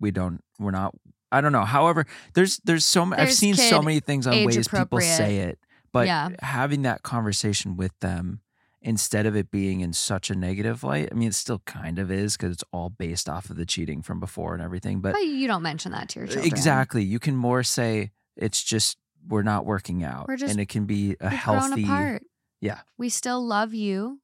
we 0.00 0.11
don't 0.11 0.42
we're 0.59 0.70
not 0.70 0.94
I 1.32 1.40
don't 1.40 1.52
know. 1.52 1.64
However, 1.64 2.07
there's 2.34 2.61
there's 2.64 2.84
so 2.86 3.05
many 3.05 3.20
I've 3.20 3.32
seen 3.32 3.55
so 3.57 3.82
many 3.82 3.98
things 3.98 4.26
on 4.26 4.44
ways 4.44 4.68
people 4.68 5.00
say 5.00 5.38
it, 5.38 5.59
but 5.95 6.07
Yeah. 6.07 6.28
having 6.42 6.82
that 6.82 7.03
conversation 7.03 7.76
with 7.76 7.99
them 8.01 8.40
instead 8.82 9.24
of 9.24 9.34
it 9.34 9.51
being 9.51 9.80
in 9.80 9.95
such 9.95 10.28
a 10.28 10.34
negative 10.34 10.84
light. 10.84 11.09
I 11.11 11.14
mean, 11.14 11.28
it 11.28 11.34
still 11.34 11.61
kind 11.61 11.99
of 11.99 12.11
is 12.11 12.36
because 12.36 12.53
it's 12.53 12.64
all 12.70 12.90
based 12.90 13.30
off 13.30 13.49
of 13.49 13.57
the 13.57 13.64
cheating 13.64 14.03
from 14.03 14.20
before 14.20 14.53
and 14.53 14.62
everything, 14.62 15.01
but 15.01 15.12
But 15.14 15.24
you 15.26 15.47
don't 15.47 15.62
mention 15.62 15.90
that 15.92 16.11
to 16.11 16.18
your 16.20 16.26
children. 16.26 16.47
Exactly. 16.47 17.03
You 17.03 17.18
can 17.18 17.34
more 17.34 17.62
say 17.62 18.11
it's 18.36 18.62
just 18.62 18.99
we're 19.26 19.42
not 19.42 19.64
working 19.64 20.05
out, 20.05 20.28
We're 20.28 20.36
just- 20.36 20.51
and 20.53 20.61
it 20.61 20.68
can 20.68 20.84
be 20.84 21.16
a 21.18 21.30
We've 21.30 21.38
healthy. 21.38 21.84
grown 21.84 21.84
apart. 21.84 22.22
Yeah. 22.61 22.80
We 22.99 23.09
still 23.09 23.42
love 23.47 23.72
you. 23.72 24.20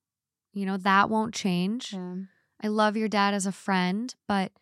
You 0.53 0.67
know, 0.67 0.77
that 0.77 1.09
won't 1.09 1.33
change. 1.35 1.95
Yeah. 1.95 2.17
I 2.63 2.69
love 2.69 2.99
your 2.99 3.09
dad 3.09 3.33
as 3.33 3.47
a 3.47 3.53
friend, 3.53 4.15
but 4.29 4.53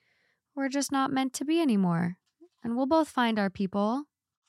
we're 0.55 0.69
just 0.69 0.93
not 0.93 1.11
meant 1.11 1.33
to 1.35 1.45
be 1.45 1.61
anymore. 1.61 2.19
And 2.63 2.77
we'll 2.77 2.87
both 2.87 3.09
find 3.09 3.37
our 3.39 3.51
people. 3.51 4.05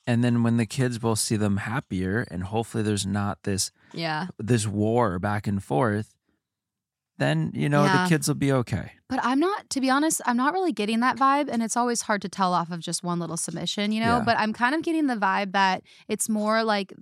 And 0.06 0.24
then 0.24 0.42
when 0.42 0.56
the 0.56 0.66
kids 0.66 1.02
will 1.02 1.16
see 1.16 1.36
them 1.36 1.58
happier, 1.58 2.26
and 2.30 2.44
hopefully 2.44 2.82
there's 2.82 3.06
not 3.06 3.42
this 3.44 3.70
Yeah. 3.92 4.28
this 4.38 4.66
war 4.66 5.18
back 5.18 5.46
and 5.46 5.62
forth, 5.62 6.14
then 7.18 7.52
you 7.54 7.68
know 7.68 7.84
Yeah. 7.84 8.04
the 8.04 8.08
kids 8.08 8.26
will 8.28 8.34
be 8.34 8.50
okay. 8.52 8.92
But 9.08 9.20
I'm 9.22 9.38
not, 9.40 9.68
to 9.70 9.80
be 9.80 9.90
honest, 9.90 10.20
I'm 10.24 10.36
not 10.36 10.52
really 10.54 10.72
getting 10.72 11.00
that 11.00 11.16
vibe. 11.18 11.48
And 11.50 11.62
it's 11.62 11.76
always 11.76 12.02
hard 12.02 12.22
to 12.22 12.28
tell 12.28 12.54
off 12.54 12.70
of 12.70 12.80
just 12.80 13.02
one 13.02 13.18
little 13.18 13.36
submission, 13.36 13.90
you 13.92 14.00
know? 14.00 14.18
Yeah. 14.18 14.24
But 14.24 14.38
I'm 14.38 14.52
kind 14.52 14.74
of 14.74 14.82
getting 14.82 15.06
the 15.08 15.16
vibe 15.16 15.52
that 15.52 15.82
it's 16.08 16.28
more 16.28 16.62
like 16.62 16.94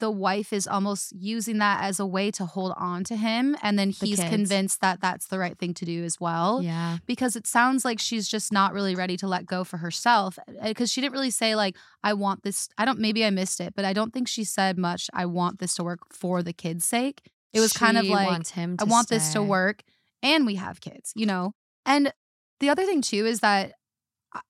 the 0.00 0.10
wife 0.10 0.52
is 0.52 0.66
almost 0.66 1.12
using 1.16 1.58
that 1.58 1.82
as 1.84 2.00
a 2.00 2.06
way 2.06 2.30
to 2.32 2.44
hold 2.44 2.74
on 2.76 3.04
to 3.04 3.16
him. 3.16 3.56
And 3.62 3.78
then 3.78 3.90
he's 3.90 4.18
kids. 4.18 4.28
convinced 4.28 4.80
that 4.80 5.00
that's 5.00 5.28
the 5.28 5.38
right 5.38 5.56
thing 5.56 5.74
to 5.74 5.84
do 5.84 6.04
as 6.04 6.20
well. 6.20 6.62
Yeah. 6.62 6.98
Because 7.06 7.36
it 7.36 7.46
sounds 7.46 7.84
like 7.84 8.00
she's 8.00 8.28
just 8.28 8.52
not 8.52 8.72
really 8.72 8.94
ready 8.94 9.16
to 9.18 9.28
let 9.28 9.46
go 9.46 9.64
for 9.64 9.78
herself. 9.78 10.38
Eh, 10.60 10.68
because 10.68 10.90
she 10.90 11.00
didn't 11.00 11.12
really 11.12 11.30
say, 11.30 11.54
like, 11.54 11.76
I 12.02 12.12
want 12.14 12.42
this. 12.42 12.68
I 12.76 12.84
don't, 12.84 12.98
maybe 12.98 13.24
I 13.24 13.30
missed 13.30 13.60
it, 13.60 13.74
but 13.76 13.84
I 13.84 13.92
don't 13.92 14.12
think 14.12 14.28
she 14.28 14.44
said 14.44 14.78
much. 14.78 15.08
I 15.14 15.26
want 15.26 15.58
this 15.60 15.74
to 15.76 15.84
work 15.84 16.00
for 16.12 16.42
the 16.42 16.52
kids' 16.52 16.84
sake. 16.84 17.22
It 17.52 17.60
was 17.60 17.72
kind 17.72 17.96
of 17.96 18.04
like, 18.06 18.28
I 18.80 18.84
want 18.84 19.08
this 19.08 19.32
to 19.34 19.42
work 19.42 19.82
and 20.22 20.44
we 20.44 20.56
have 20.56 20.80
kids, 20.80 21.12
you 21.14 21.26
know? 21.26 21.54
And 21.86 22.12
the 22.58 22.68
other 22.68 22.84
thing 22.84 23.00
too 23.00 23.26
is 23.26 23.40
that 23.40 23.74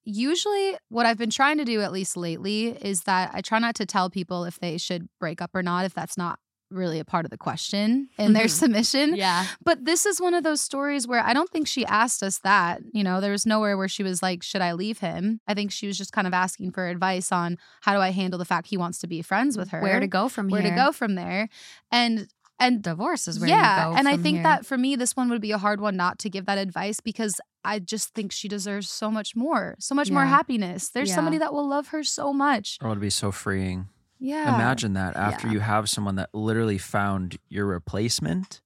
usually 0.04 0.76
what 0.88 1.06
I've 1.06 1.18
been 1.18 1.30
trying 1.30 1.58
to 1.58 1.64
do, 1.64 1.80
at 1.80 1.92
least 1.92 2.16
lately, 2.16 2.68
is 2.68 3.02
that 3.02 3.30
I 3.34 3.40
try 3.40 3.58
not 3.58 3.74
to 3.76 3.86
tell 3.86 4.10
people 4.10 4.44
if 4.44 4.58
they 4.58 4.78
should 4.78 5.08
break 5.20 5.40
up 5.42 5.50
or 5.54 5.62
not, 5.62 5.84
if 5.84 5.94
that's 5.94 6.16
not 6.16 6.38
really 6.70 6.98
a 6.98 7.04
part 7.04 7.24
of 7.24 7.30
the 7.30 7.38
question 7.38 8.08
in 8.18 8.32
their 8.32 8.46
Mhm. 8.46 8.50
submission. 8.50 9.14
Yeah. 9.16 9.46
But 9.62 9.84
this 9.84 10.06
is 10.06 10.20
one 10.20 10.34
of 10.34 10.42
those 10.42 10.60
stories 10.60 11.06
where 11.06 11.22
I 11.22 11.32
don't 11.32 11.48
think 11.50 11.68
she 11.68 11.84
asked 11.86 12.22
us 12.22 12.38
that. 12.38 12.80
You 12.92 13.04
know, 13.04 13.20
there 13.20 13.30
was 13.30 13.46
nowhere 13.46 13.76
where 13.76 13.86
she 13.86 14.02
was 14.02 14.22
like, 14.22 14.42
Should 14.42 14.62
I 14.62 14.72
leave 14.72 14.98
him? 14.98 15.40
I 15.46 15.54
think 15.54 15.70
she 15.70 15.86
was 15.86 15.96
just 15.96 16.12
kind 16.12 16.26
of 16.26 16.32
asking 16.34 16.72
for 16.72 16.88
advice 16.88 17.30
on 17.30 17.58
how 17.82 17.94
do 17.94 18.00
I 18.00 18.10
handle 18.10 18.38
the 18.38 18.44
fact 18.44 18.68
he 18.68 18.76
wants 18.76 18.98
to 19.00 19.06
be 19.06 19.22
friends 19.22 19.56
with 19.56 19.68
her? 19.68 19.80
Where 19.82 20.00
to 20.00 20.08
go 20.08 20.28
from 20.28 20.48
Where 20.48 20.62
here? 20.62 20.70
Where 20.70 20.78
to 20.78 20.84
go 20.88 20.92
from 20.92 21.14
there. 21.14 21.48
And 21.92 22.28
and 22.60 22.82
Divorce 22.82 23.26
is 23.28 23.40
where 23.40 23.48
yeah, 23.48 23.88
you 23.88 23.92
go. 23.94 23.98
and 23.98 24.08
I 24.08 24.16
think 24.16 24.36
here. 24.36 24.42
that 24.44 24.64
for 24.66 24.78
me, 24.78 24.96
this 24.96 25.16
one 25.16 25.28
would 25.30 25.40
be 25.42 25.50
a 25.52 25.58
hard 25.58 25.80
one 25.80 25.96
not 25.96 26.18
to 26.20 26.30
give 26.30 26.46
that 26.46 26.58
advice 26.58 27.00
because 27.00 27.40
I 27.64 27.78
just 27.78 28.14
think 28.14 28.30
she 28.32 28.46
deserves 28.48 28.88
so 28.90 29.10
much 29.10 29.34
more, 29.34 29.74
so 29.80 29.94
much 29.94 30.10
more 30.10 30.24
happiness. 30.24 30.88
There's 30.90 31.08
Yeah. 31.08 31.14
somebody 31.16 31.38
that 31.38 31.52
will 31.52 31.66
love 31.68 31.88
her 31.88 32.04
so 32.04 32.32
much. 32.32 32.78
Oh, 32.82 32.90
it'd 32.90 33.00
be 33.00 33.10
so 33.10 33.32
freeing. 33.32 33.88
Yeah, 34.20 34.54
Imagine 34.54 34.92
that 34.94 35.16
after 35.16 35.48
Yeah. 35.48 35.54
you 35.54 35.60
have 35.60 35.88
someone 35.90 36.14
that 36.16 36.30
literally 36.32 36.78
found 36.78 37.36
your 37.48 37.66
replacement, 37.66 38.62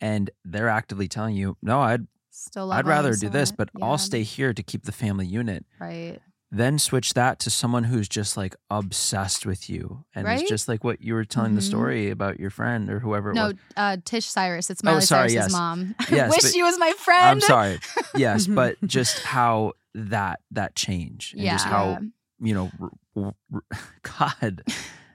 and 0.00 0.30
they're 0.44 0.68
actively 0.68 1.06
telling 1.06 1.36
you, 1.36 1.56
"No, 1.62 1.80
I'd 1.80 2.06
still 2.30 2.66
love 2.68 2.78
I'd 2.78 2.86
rather 2.86 3.14
do 3.14 3.28
this, 3.28 3.50
much. 3.52 3.56
but 3.58 3.70
Yeah, 3.78 3.84
I'll 3.84 3.98
stay 3.98 4.22
here 4.22 4.52
to 4.52 4.62
keep 4.62 4.84
the 4.84 4.92
family 4.92 5.26
unit." 5.26 5.64
right. 5.78 6.20
Then 6.58 6.78
switch 6.78 7.14
that 7.14 7.38
to 7.40 7.50
someone 7.50 7.84
who's 7.84 8.08
just 8.08 8.36
like 8.36 8.54
obsessed 8.70 9.44
with 9.46 9.68
you 9.68 10.04
and 10.14 10.24
Right? 10.26 10.40
it's 10.40 10.48
just 10.48 10.68
like 10.68 10.84
what 10.84 11.00
you 11.00 11.14
were 11.14 11.24
telling 11.24 11.54
the 11.54 11.60
Mhm. 11.60 11.64
story 11.68 12.10
about 12.10 12.38
your 12.38 12.50
friend 12.50 12.88
or 12.90 13.00
whoever 13.00 13.30
it 13.30 13.34
No, 13.34 13.46
was 13.46 13.54
uh, 13.76 13.96
Tish 14.04 14.26
Cyrus. 14.26 14.70
It's 14.70 14.82
Oh, 14.84 14.86
Miley 14.90 15.00
sorry, 15.02 15.30
Cyrus's 15.30 15.34
yes. 15.34 15.52
mom. 15.52 15.94
Yes, 16.10 16.30
Wish 16.30 16.42
but- 16.42 16.52
she 16.52 16.62
was 16.62 16.78
my 16.78 16.92
friend. 16.98 17.24
i'm 17.30 17.40
sorry 17.40 17.78
yes 18.16 18.46
Mhm. 18.46 18.54
but 18.54 18.76
just 18.86 19.22
how 19.24 19.72
that 19.94 20.40
that 20.50 20.74
change 20.74 21.32
and 21.36 21.42
just 21.46 21.66
Yeah. 21.66 21.70
how 21.70 21.98
you 22.40 22.54
know 22.54 22.70
r- 22.80 22.90
w- 23.14 23.34
God, 24.02 24.62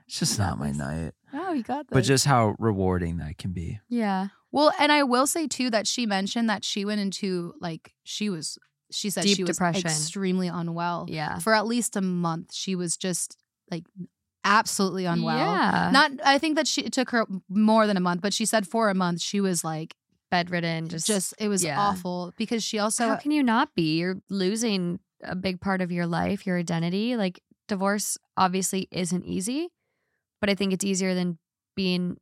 it's 0.08 0.20
just 0.20 0.40
not 0.40 0.58
my 0.60 0.72
night. 0.72 1.14
Oh, 1.34 1.54
you 1.54 1.64
got 1.64 1.86
But 1.90 2.02
just 2.06 2.26
how 2.26 2.56
rewarding 2.58 3.18
that 3.18 3.38
can 3.38 3.52
be. 3.52 3.80
Yeah. 3.88 4.30
Well, 4.52 4.72
and 4.80 4.92
I 4.92 5.04
will 5.04 5.28
say 5.28 5.48
too 5.48 5.70
that 5.70 5.86
she 5.86 6.06
mentioned 6.08 6.50
that 6.50 6.64
she 6.66 6.84
went 6.86 7.02
into 7.02 7.54
like 7.60 7.94
she 8.04 8.30
was 8.30 8.58
she 8.92 9.10
said 9.10 9.24
Deep 9.24 9.38
she 9.38 9.44
was 9.44 9.58
depression. 9.58 9.86
extremely 9.86 10.48
unwell. 10.48 11.06
Yeah. 11.08 11.40
For 11.40 11.54
at 11.54 11.68
least 11.68 11.96
a 11.96 12.02
month. 12.02 12.54
She 12.54 12.76
was 12.76 12.98
just 12.98 13.38
like 13.70 13.86
absolutely 14.44 15.06
unwell. 15.06 15.38
Yeah. 15.38 15.90
Not 15.92 16.12
I 16.24 16.38
think 16.38 16.56
that 16.56 16.68
she 16.68 16.82
it 16.82 16.94
took 16.94 17.10
her 17.12 17.26
more 17.50 17.88
than 17.88 17.98
a 17.98 18.02
month, 18.02 18.22
but 18.22 18.34
she 18.34 18.46
said 18.46 18.68
for 18.68 18.90
a 18.90 18.96
month 18.96 19.22
she 19.22 19.42
was 19.42 19.64
like 19.64 19.96
bedridden. 20.32 20.90
Just, 20.90 21.08
just, 21.08 21.34
it 21.40 21.48
was 21.48 21.64
yeah. 21.64 21.80
awful 21.80 22.34
because 22.38 22.64
she 22.64 22.80
also 22.80 23.08
how 23.08 23.16
can 23.16 23.32
you 23.32 23.44
not 23.44 23.76
be? 23.76 23.98
You're 23.98 24.22
losing 24.30 25.00
a 25.24 25.36
big 25.36 25.60
part 25.60 25.82
of 25.82 25.92
your 25.92 26.08
life, 26.08 26.46
your 26.46 26.58
identity. 26.58 27.16
Like 27.16 27.42
divorce 27.68 28.18
obviously 28.38 28.88
isn't 28.92 29.26
easy, 29.26 29.70
but 30.42 30.50
I 30.50 30.56
think 30.56 30.74
it's 30.74 30.86
easier 30.86 31.14
than 31.14 31.38
being 31.76 32.18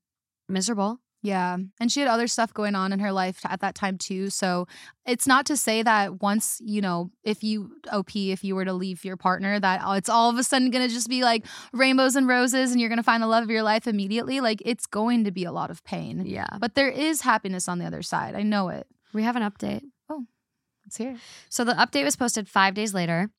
miserable. 0.49 0.99
Yeah. 1.23 1.57
And 1.79 1.91
she 1.91 1.99
had 1.99 2.07
other 2.07 2.27
stuff 2.27 2.53
going 2.53 2.75
on 2.75 2.93
in 2.93 2.99
her 2.99 3.11
life 3.11 3.41
at 3.45 3.61
that 3.61 3.75
time 3.75 3.97
too. 3.97 4.29
So 4.29 4.67
it's 5.05 5.25
not 5.25 5.45
to 5.47 5.57
say 5.57 5.81
that 5.83 6.21
once, 6.21 6.61
you 6.63 6.79
know, 6.79 7.09
if 7.23 7.43
you 7.43 7.71
OP, 7.91 8.15
if 8.15 8.43
you 8.43 8.55
were 8.55 8.65
to 8.65 8.73
leave 8.73 9.03
your 9.03 9.17
partner, 9.17 9.59
that 9.59 9.81
it's 9.97 10.09
all 10.09 10.29
of 10.29 10.37
a 10.37 10.43
sudden 10.43 10.69
going 10.69 10.87
to 10.87 10.93
just 10.93 11.09
be 11.09 11.23
like 11.23 11.45
rainbows 11.73 12.15
and 12.15 12.27
roses 12.27 12.71
and 12.71 12.79
you're 12.79 12.89
going 12.89 12.97
to 12.97 13.03
find 13.03 13.21
the 13.21 13.27
love 13.27 13.43
of 13.43 13.49
your 13.49 13.63
life 13.63 13.87
immediately. 13.87 14.39
Like 14.41 14.61
it's 14.63 14.85
going 14.85 15.23
to 15.23 15.31
be 15.31 15.43
a 15.43 15.51
lot 15.51 15.71
of 15.71 15.83
pain. 15.83 16.23
Yeah. 16.25 16.47
But 16.59 16.75
there 16.75 16.89
is 16.89 17.21
happiness 17.21 17.67
on 17.67 17.79
the 17.79 17.85
other 17.85 18.03
side. 18.03 18.35
I 18.35 18.43
know 18.43 18.69
it. 18.69 18.85
We 19.13 19.23
have 19.23 19.35
an 19.35 19.43
update. 19.43 19.81
Oh, 20.09 20.25
let's 20.85 20.97
hear 20.97 21.11
it. 21.11 21.17
So 21.49 21.63
the 21.63 21.73
update 21.73 22.03
was 22.03 22.15
posted 22.15 22.47
five 22.47 22.75
days 22.75 22.93
later. 22.93 23.31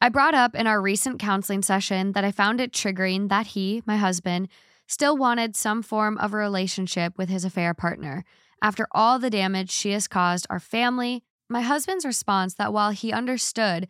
I 0.00 0.08
brought 0.08 0.34
up 0.34 0.54
in 0.54 0.66
our 0.66 0.80
recent 0.80 1.18
counseling 1.18 1.62
session 1.62 2.12
that 2.12 2.24
I 2.24 2.30
found 2.30 2.60
it 2.60 2.72
triggering 2.72 3.28
that 3.28 3.48
he, 3.48 3.82
my 3.86 3.96
husband, 3.96 4.48
still 4.86 5.16
wanted 5.16 5.56
some 5.56 5.82
form 5.82 6.16
of 6.18 6.32
a 6.32 6.36
relationship 6.36 7.16
with 7.18 7.28
his 7.28 7.44
affair 7.44 7.74
partner 7.74 8.24
after 8.62 8.86
all 8.92 9.18
the 9.18 9.30
damage 9.30 9.70
she 9.70 9.90
has 9.92 10.08
caused 10.08 10.46
our 10.48 10.60
family. 10.60 11.22
My 11.48 11.60
husband's 11.62 12.04
response 12.04 12.54
that 12.54 12.72
while 12.72 12.90
he 12.90 13.12
understood 13.12 13.88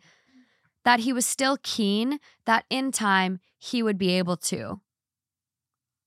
that 0.85 1.01
he 1.01 1.11
was 1.13 1.25
still 1.25 1.57
keen, 1.63 2.19
that 2.45 2.65
in 2.69 2.91
time 2.91 3.39
he 3.57 3.81
would 3.83 3.97
be 3.97 4.11
able 4.11 4.37
to, 4.37 4.79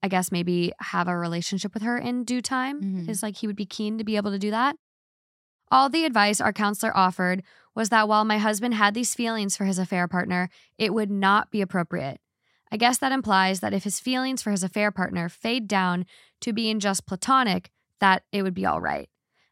I 0.02 0.08
guess 0.08 0.32
maybe 0.32 0.72
have 0.80 1.08
a 1.08 1.16
relationship 1.16 1.74
with 1.74 1.82
her 1.82 1.98
in 1.98 2.24
due 2.24 2.40
time, 2.40 2.80
Mhm. 2.82 3.08
is 3.08 3.22
like 3.22 3.36
he 3.36 3.46
would 3.46 3.56
be 3.56 3.66
keen 3.66 3.98
to 3.98 4.04
be 4.04 4.16
able 4.16 4.30
to 4.30 4.38
do 4.38 4.50
that. 4.50 4.76
All 5.70 5.88
the 5.88 6.04
advice 6.04 6.40
our 6.40 6.52
counselor 6.52 6.96
offered 6.96 7.42
was 7.74 7.90
that 7.90 8.08
while 8.08 8.24
my 8.24 8.38
husband 8.38 8.74
had 8.74 8.94
these 8.94 9.14
feelings 9.14 9.56
for 9.56 9.64
his 9.66 9.78
affair 9.78 10.08
partner, 10.08 10.48
it 10.78 10.92
would 10.94 11.10
not 11.10 11.50
be 11.50 11.60
appropriate. 11.60 12.20
I 12.72 12.76
guess 12.76 12.98
that 12.98 13.12
implies 13.12 13.60
that 13.60 13.74
if 13.74 13.84
his 13.84 14.00
feelings 14.00 14.42
for 14.42 14.50
his 14.50 14.62
affair 14.62 14.90
partner 14.90 15.28
fade 15.28 15.66
down 15.66 16.06
to 16.40 16.52
being 16.52 16.78
just 16.78 17.06
platonic, 17.06 17.70
that 17.98 18.22
it 18.32 18.42
would 18.42 18.54
be 18.54 18.66
all 18.66 18.80
right. 18.80 19.08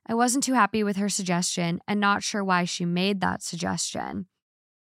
I 0.07 0.15
wasn't 0.15 0.45
too 0.45 0.55
happy 0.55 0.83
with 0.83 0.97
her 0.97 1.09
suggestion 1.09 1.81
and 1.87 2.01
not 2.01 2.23
sure 2.23 2.43
why 2.43 2.65
she 2.65 2.85
made 2.85 3.21
that 3.21 3.43
suggestion. 3.43 4.27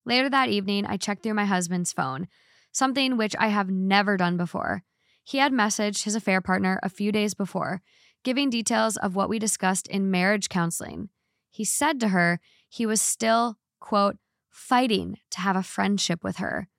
Later 0.05 0.29
that 0.29 0.49
evening, 0.49 0.85
I 0.85 0.95
checked 0.95 1.23
through 1.23 1.33
my 1.33 1.45
husband's 1.45 1.91
phone, 1.91 2.27
something 2.71 3.17
which 3.17 3.35
I 3.37 3.47
have 3.47 3.69
never 3.69 4.15
done 4.15 4.37
before. 4.37 4.83
He 5.23 5.39
had 5.39 5.51
messaged 5.51 6.03
his 6.03 6.15
affair 6.15 6.39
partner 6.39 6.79
a 6.81 6.89
few 6.89 7.11
days 7.11 7.33
before, 7.33 7.81
giving 8.23 8.49
details 8.49 8.95
of 8.95 9.15
what 9.15 9.27
we 9.27 9.39
discussed 9.39 9.87
in 9.87 10.09
marriage 10.09 10.47
counseling. 10.47 11.09
He 11.49 11.65
said 11.65 11.99
to 11.99 12.09
her 12.09 12.39
he 12.69 12.85
was 12.85 13.01
still, 13.01 13.57
quote, 13.81 14.17
fighting 14.49 15.17
to 15.31 15.41
have 15.41 15.57
a 15.57 15.63
friendship 15.63 16.23
with 16.23 16.37
her. 16.37 16.69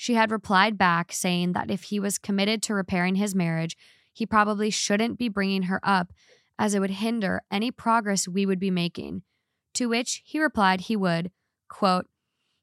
She 0.00 0.14
had 0.14 0.30
replied 0.30 0.78
back 0.78 1.12
saying 1.12 1.54
that 1.54 1.72
if 1.72 1.82
he 1.82 1.98
was 1.98 2.18
committed 2.18 2.62
to 2.62 2.72
repairing 2.74 3.16
his 3.16 3.34
marriage, 3.34 3.76
he 4.12 4.26
probably 4.26 4.70
shouldn't 4.70 5.18
be 5.18 5.28
bringing 5.28 5.64
her 5.64 5.80
up 5.82 6.12
as 6.56 6.72
it 6.72 6.78
would 6.78 6.90
hinder 6.90 7.42
any 7.50 7.72
progress 7.72 8.28
we 8.28 8.46
would 8.46 8.60
be 8.60 8.70
making. 8.70 9.22
To 9.74 9.88
which 9.88 10.22
he 10.24 10.38
replied 10.38 10.82
he 10.82 10.94
would, 10.94 11.32
quote, 11.68 12.06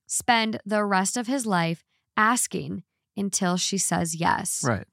spend 0.07 0.61
the 0.65 0.85
rest 0.85 1.17
of 1.17 1.27
his 1.27 1.45
life 1.45 1.83
asking 2.15 2.83
until 3.17 3.57
she 3.57 3.77
says 3.77 4.15
yes. 4.15 4.63
Right. 4.65 4.87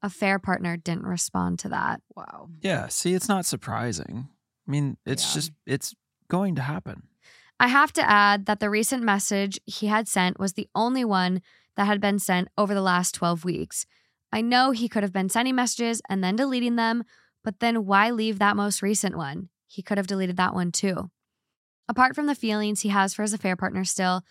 A 0.00 0.08
fair 0.08 0.38
partner 0.38 0.78
didn't 0.78 1.04
respond 1.04 1.58
to 1.58 1.68
that. 1.68 2.00
Wow. 2.16 2.48
Yeah. 2.62 2.88
See, 2.88 3.12
it's 3.12 3.28
not 3.28 3.44
surprising. 3.44 4.30
I 4.66 4.70
mean, 4.70 4.96
it's 5.04 5.28
Yeah. 5.28 5.34
just, 5.34 5.52
it's 5.66 5.94
going 6.28 6.54
to 6.54 6.62
happen. 6.62 7.02
I 7.60 7.68
have 7.68 7.92
to 7.92 8.10
add 8.10 8.46
that 8.46 8.60
the 8.60 8.70
recent 8.70 9.02
message 9.02 9.60
he 9.66 9.88
had 9.88 10.08
sent 10.08 10.40
was 10.40 10.54
the 10.54 10.70
only 10.74 11.04
one 11.04 11.42
that 11.76 11.86
had 11.86 12.00
been 12.00 12.18
sent 12.18 12.48
over 12.56 12.74
the 12.74 12.82
last 12.82 13.14
12 13.14 13.44
weeks. 13.44 13.86
I 14.32 14.40
know 14.40 14.70
he 14.70 14.88
could 14.88 15.02
have 15.02 15.12
been 15.12 15.28
sending 15.28 15.54
messages 15.54 16.00
and 16.08 16.22
then 16.22 16.36
deleting 16.36 16.76
them, 16.76 17.04
but 17.44 17.60
then 17.60 17.84
why 17.86 18.10
leave 18.10 18.38
that 18.38 18.56
most 18.56 18.82
recent 18.82 19.16
one? 19.16 19.48
He 19.66 19.82
could 19.82 19.98
have 19.98 20.06
deleted 20.06 20.36
that 20.36 20.54
one 20.54 20.72
too. 20.72 21.10
Apart 21.88 22.14
from 22.14 22.26
the 22.26 22.34
feelings 22.34 22.80
he 22.80 22.88
has 22.88 23.12
for 23.12 23.22
his 23.22 23.32
affair 23.32 23.56
partner 23.56 23.84
still, 23.84 24.22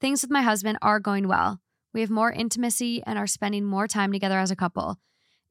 things 0.00 0.22
with 0.22 0.30
my 0.30 0.42
husband 0.42 0.78
are 0.82 1.00
going 1.00 1.28
well. 1.28 1.60
We 1.92 2.00
have 2.00 2.10
more 2.10 2.32
intimacy 2.32 3.02
and 3.06 3.18
are 3.18 3.26
spending 3.26 3.64
more 3.64 3.86
time 3.86 4.12
together 4.12 4.38
as 4.38 4.50
a 4.50 4.56
couple. 4.56 4.98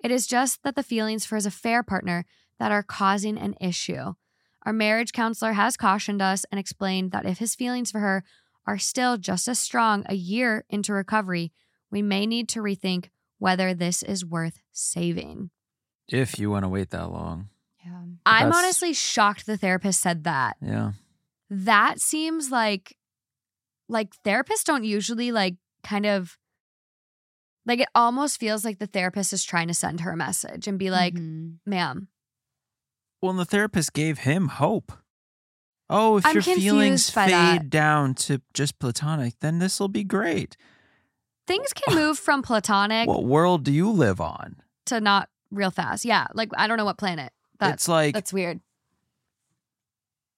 It 0.03 0.11
is 0.11 0.27
just 0.27 0.63
that 0.63 0.75
the 0.75 0.83
feelings 0.83 1.25
for 1.25 1.35
his 1.35 1.45
affair 1.45 1.83
partner 1.83 2.25
that 2.59 2.71
are 2.71 2.83
causing 2.83 3.37
an 3.37 3.55
issue. 3.61 4.13
Our 4.65 4.73
marriage 4.73 5.13
counselor 5.13 5.53
has 5.53 5.77
cautioned 5.77 6.21
us 6.21 6.45
and 6.51 6.59
explained 6.59 7.11
that 7.11 7.25
if 7.25 7.37
his 7.37 7.55
feelings 7.55 7.91
for 7.91 7.99
her 7.99 8.23
are 8.65 8.77
still 8.77 9.17
just 9.17 9.47
as 9.47 9.59
strong 9.59 10.05
a 10.07 10.15
year 10.15 10.65
into 10.69 10.93
recovery, 10.93 11.51
we 11.91 12.01
may 12.01 12.25
need 12.25 12.47
to 12.49 12.59
rethink 12.61 13.09
whether 13.39 13.73
this 13.73 14.03
is 14.03 14.25
worth 14.25 14.59
saving. 14.71 15.49
If 16.07 16.39
you 16.39 16.49
want 16.49 16.63
to 16.63 16.69
wait 16.69 16.89
that 16.91 17.11
long. 17.11 17.49
Yeah. 17.85 17.91
I'm 18.25 18.45
That's- 18.49 18.55
honestly 18.63 18.93
shocked 18.93 19.45
the 19.45 19.57
therapist 19.57 20.01
said 20.01 20.23
that. 20.23 20.55
Yeah. 20.61 20.93
That 21.49 21.99
seems 21.99 22.51
like 22.51 22.97
like 23.89 24.13
therapists 24.25 24.63
don't 24.63 24.85
usually 24.85 25.31
like 25.31 25.55
kind 25.83 26.05
of 26.05 26.37
like 27.65 27.79
it 27.79 27.89
almost 27.93 28.39
feels 28.39 28.63
like 28.65 28.79
the 28.79 28.87
therapist 28.87 29.33
is 29.33 29.43
trying 29.43 29.67
to 29.67 29.73
send 29.73 30.01
her 30.01 30.11
a 30.11 30.17
message 30.17 30.67
and 30.67 30.79
be 30.79 30.89
like, 30.89 31.13
Mhm. 31.15 31.57
"Ma'am, 31.65 32.07
Well, 33.21 33.31
and 33.31 33.39
the 33.39 33.45
therapist 33.45 33.93
gave 33.93 34.19
him 34.19 34.47
hope. 34.49 34.91
Oh, 35.93 36.17
if 36.17 36.25
I'm 36.25 36.33
your 36.33 36.43
feelings 36.43 37.09
by 37.11 37.27
that. 37.27 37.59
fade 37.59 37.69
down 37.69 38.15
to 38.15 38.41
just 38.53 38.79
platonic, 38.79 39.35
then 39.39 39.59
this 39.59 39.79
will 39.79 39.87
be 39.87 40.03
great. 40.03 40.57
things 41.47 41.71
can 41.73 41.95
move 42.01 42.17
from 42.17 42.41
platonic 42.41 43.07
What 43.07 43.23
world 43.25 43.63
do 43.63 43.71
you 43.71 43.89
live 43.91 44.19
on? 44.19 44.57
to 44.87 44.99
not 44.99 45.29
real 45.51 45.71
fast." 45.71 46.03
Yeah, 46.05 46.27
like 46.33 46.49
I 46.57 46.67
don't 46.67 46.77
know 46.77 46.85
what 46.85 46.97
planet. 46.97 47.31
That's 47.59 47.83
it's 47.83 47.87
like 47.87 48.13
that's 48.13 48.33
weird. 48.33 48.59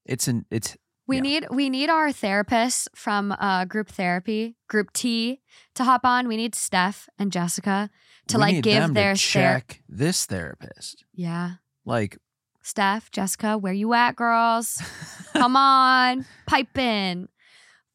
it's 0.05 0.27
an 0.27 0.45
it's 0.51 0.75
We 1.07 1.17
Yeah. 1.17 1.21
need 1.21 1.47
we 1.51 1.69
need 1.69 1.89
our 1.89 2.09
therapists 2.09 2.87
from 2.95 3.31
uh, 3.31 3.65
group 3.65 3.89
therapy, 3.89 4.55
group 4.67 4.91
T, 4.93 5.41
to 5.75 5.83
hop 5.83 6.03
on. 6.05 6.27
We 6.27 6.35
need 6.37 6.55
Steph 6.55 7.07
and 7.19 7.31
Jessica 7.31 7.89
to 8.27 8.37
we 8.37 8.41
like 8.41 8.63
give 8.63 8.93
their 8.95 9.13
to 9.13 9.19
ther- 9.19 9.29
check 9.31 9.83
this 9.87 10.25
therapist. 10.25 11.05
yeah. 11.13 11.53
Like 11.85 12.17
Steph, 12.65 13.11
Jessica, 13.11 13.59
where 13.59 13.71
you 13.73 13.93
at, 13.93 14.15
girls? 14.15 14.81
Come 15.33 15.55
on, 15.55 16.25
pipe 16.47 16.75
in. 16.77 17.29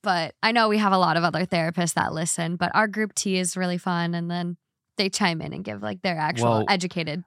But 0.02 0.34
I 0.44 0.52
know 0.52 0.68
we 0.68 0.78
have 0.78 0.92
a 0.92 0.98
lot 0.98 1.16
of 1.16 1.24
other 1.24 1.44
therapists 1.44 1.94
that 1.94 2.12
listen, 2.12 2.54
but 2.54 2.70
our 2.72 2.86
group 2.86 3.12
T 3.14 3.36
is 3.36 3.56
really 3.56 3.78
fun. 3.78 4.14
And 4.14 4.30
then 4.30 4.56
they 4.96 5.08
chime 5.10 5.42
in 5.42 5.52
and 5.52 5.64
give 5.64 5.82
like 5.82 6.02
their 6.02 6.16
actual 6.16 6.50
Well, 6.50 6.64
educated, 6.68 7.24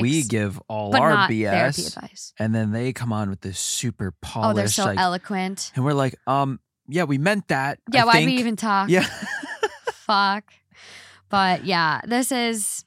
we 0.00 0.22
give 0.22 0.58
all 0.66 0.90
but 0.90 1.02
our 1.02 1.10
not 1.10 1.30
therapy 1.30 1.42
BS, 1.42 1.96
advice. 1.96 2.32
and 2.38 2.54
then 2.54 2.72
they 2.72 2.92
come 2.94 3.12
on 3.12 3.28
with 3.28 3.42
this 3.42 3.58
super 3.58 4.14
polished. 4.22 4.50
Oh, 4.50 4.54
they're 4.54 4.68
so 4.68 4.84
like, 4.86 4.98
eloquent. 4.98 5.70
and 5.76 5.84
we're 5.84 5.92
like, 5.92 6.16
um, 6.26 6.58
yeah, 6.88 7.04
we 7.04 7.18
meant 7.18 7.48
that. 7.48 7.78
Yeah, 7.92 8.02
I 8.02 8.06
why 8.06 8.12
think. 8.14 8.30
we 8.30 8.36
even 8.38 8.56
talk? 8.56 8.88
Yeah. 8.88 9.06
Fuck. 9.92 10.44
But 11.28 11.64
yeah, 11.66 12.00
this 12.06 12.32
is 12.32 12.84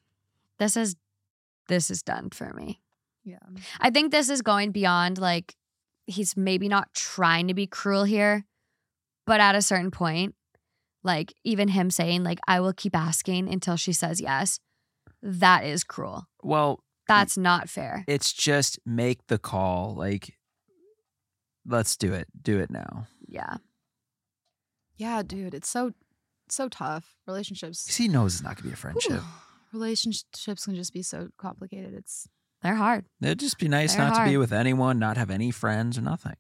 this 0.58 0.76
is 0.76 0.96
this 1.68 1.92
is 1.92 2.02
done 2.02 2.32
for 2.32 2.52
me. 2.54 2.81
Yeah. 3.24 3.38
I 3.80 3.90
think 3.92 4.12
this 4.12 4.30
is 4.30 4.42
going 4.42 4.72
beyond 4.72 5.18
like 5.18 5.56
he's 6.08 6.36
maybe 6.36 6.68
not 6.68 6.92
trying 6.94 7.48
to 7.48 7.54
be 7.54 7.68
cruel 7.68 8.04
here, 8.04 8.46
but 9.28 9.40
at 9.40 9.56
a 9.56 9.62
certain 9.62 9.92
point, 9.92 10.36
like 11.04 11.34
even 11.44 11.68
him 11.70 11.90
saying 11.92 12.24
like 12.24 12.40
I 12.48 12.60
will 12.60 12.74
keep 12.74 12.96
asking 12.96 13.48
until 13.52 13.76
she 13.76 13.94
says 13.94 14.20
yes, 14.22 14.60
that 15.22 15.64
is 15.66 15.84
cruel. 15.84 16.28
well, 16.44 16.84
That's 17.08 17.38
not 17.38 17.70
fair. 17.70 18.04
it's 18.08 18.34
just 18.34 18.80
make 18.86 19.28
the 19.28 19.38
call. 19.38 19.94
Like, 19.96 20.38
let's 21.66 21.96
do 21.98 22.14
it. 22.14 22.28
Do 22.42 22.60
it 22.60 22.70
now. 22.72 23.08
Yeah. 23.28 23.58
Yeah, 24.98 25.22
dude, 25.24 25.54
it's 25.54 25.70
so 25.70 25.94
so 26.50 26.68
tough. 26.70 27.16
Relationships. 27.28 27.86
'Cause 27.86 27.96
he 27.98 28.08
knows 28.08 28.36
it's 28.36 28.44
not 28.44 28.56
gonna 28.58 28.68
be 28.70 28.74
a 28.74 28.76
friendship. 28.78 29.12
Whew. 29.12 29.24
Relationships 29.74 30.66
can 30.66 30.76
just 30.76 30.92
be 30.94 31.02
so 31.02 31.30
complicated. 31.38 31.94
It's 31.94 32.28
They're 32.62 32.76
hard. 32.76 33.06
It'd 33.22 33.40
just 33.40 33.58
be 33.58 33.68
nice 33.68 33.96
They're 33.96 34.08
not 34.08 34.24
to 34.24 34.30
be 34.30 34.38
with 34.38 34.54
anyone, 34.54 35.00
not 35.00 35.18
have 35.18 35.32
any 35.32 35.50
friends 35.52 35.98
or 35.98 36.02
nothing. 36.02 36.36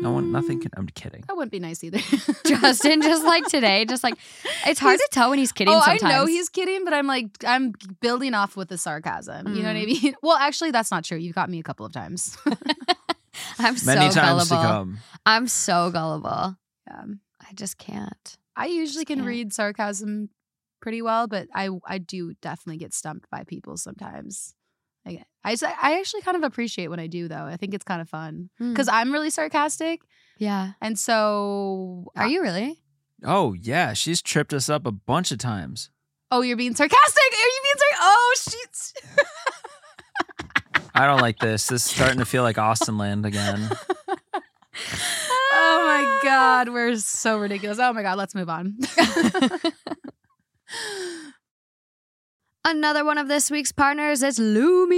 No 0.00 0.10
one, 0.10 0.32
nothing 0.32 0.58
Mm, 0.58 0.62
can. 0.62 0.70
I'm 0.76 0.86
kidding. 0.88 1.22
That 1.28 1.36
wouldn't 1.36 1.52
be 1.52 1.60
nice 1.60 1.84
either. 1.84 1.98
Justin, 2.46 3.00
just 3.00 3.24
like 3.24 3.44
today, 3.46 3.84
just 3.84 4.02
like 4.02 4.14
it's 4.66 4.80
hard 4.80 4.94
He's- 4.98 5.02
to 5.02 5.08
tell 5.12 5.30
when 5.30 5.38
he's 5.38 5.52
kidding. 5.52 5.72
oh, 5.72 5.80
sometimes. 5.80 6.02
I 6.02 6.08
know 6.18 6.26
he's 6.26 6.48
kidding, 6.48 6.84
but 6.84 6.92
I'm 6.94 7.06
like, 7.06 7.28
I'm 7.46 7.72
building 8.00 8.34
off 8.34 8.56
with 8.56 8.68
the 8.68 8.76
sarcasm. 8.78 9.54
You 9.54 9.62
know 9.62 9.68
what 9.68 9.76
I 9.76 9.84
Mm. 9.84 10.02
mean? 10.02 10.14
Well, 10.22 10.36
actually, 10.36 10.72
that's 10.72 10.90
not 10.90 11.04
true. 11.04 11.18
You've 11.18 11.34
got 11.36 11.48
me 11.48 11.60
a 11.60 11.62
couple 11.62 11.86
of 11.86 11.92
times. 11.92 12.36
I'm 13.58 13.74
Many 13.84 14.10
so 14.10 14.10
times 14.10 14.14
gullible. 14.14 14.44
to 14.44 14.54
come. 14.56 14.98
I'm 15.26 15.46
so 15.46 15.90
gullible. 15.90 16.56
yeah. 16.88 17.04
I 17.48 17.52
just 17.54 17.78
can't. 17.78 18.36
I 18.56 18.66
usually 18.66 19.04
can 19.04 19.18
can't. 19.18 19.28
read 19.28 19.52
sarcasm 19.52 20.30
pretty 20.80 21.02
well, 21.02 21.26
but 21.28 21.48
I 21.54 21.68
I 21.86 21.98
do 21.98 22.34
definitely 22.42 22.78
get 22.78 22.94
stumped 22.94 23.28
by 23.30 23.44
people 23.44 23.76
sometimes. 23.76 24.54
I 25.06 25.22
I, 25.44 25.56
I 25.82 25.98
actually 25.98 26.22
kind 26.22 26.36
of 26.36 26.42
appreciate 26.42 26.88
when 26.88 27.00
I 27.00 27.06
do 27.06 27.28
though. 27.28 27.44
I 27.44 27.56
think 27.56 27.74
it's 27.74 27.84
kind 27.84 28.00
of 28.00 28.08
fun 28.08 28.50
Hmm. 28.58 28.70
because 28.72 28.88
I'm 28.88 29.12
really 29.12 29.30
sarcastic, 29.30 30.00
yeah, 30.38 30.72
and 30.80 30.98
so 30.98 32.10
are 32.16 32.26
you 32.26 32.42
really? 32.42 32.80
Oh 33.24 33.52
yeah, 33.54 33.92
she's 33.92 34.20
tripped 34.22 34.52
us 34.52 34.68
up 34.68 34.86
a 34.86 34.92
bunch 34.92 35.30
of 35.32 35.38
times. 35.38 35.90
Oh, 36.30 36.40
you're 36.40 36.56
being 36.56 36.74
sarcastic. 36.74 37.32
Are 37.32 37.36
you 37.36 37.60
being 37.62 37.78
sarcastic? 37.78 37.98
Oh, 38.00 38.34
she's. 38.36 38.94
I 40.94 41.06
don't 41.06 41.20
like 41.20 41.38
this. 41.38 41.66
This 41.68 41.84
is 41.86 41.90
starting 41.94 42.18
to 42.18 42.24
feel 42.24 42.42
like 42.42 42.58
Austin 42.58 42.98
Land 42.98 43.24
again. 43.26 43.70
oh 45.52 45.52
my 45.52 46.20
god, 46.22 46.70
we're 46.70 46.96
so 46.96 47.38
ridiculous. 47.38 47.78
Oh 47.78 47.92
my 47.92 48.02
god, 48.02 48.16
let's 48.18 48.34
move 48.34 48.48
on. 48.48 48.76
Another 52.66 53.04
one 53.04 53.18
of 53.18 53.28
this 53.28 53.50
week's 53.50 53.72
partners 53.72 54.22
is 54.22 54.38
Lume. 54.38 54.90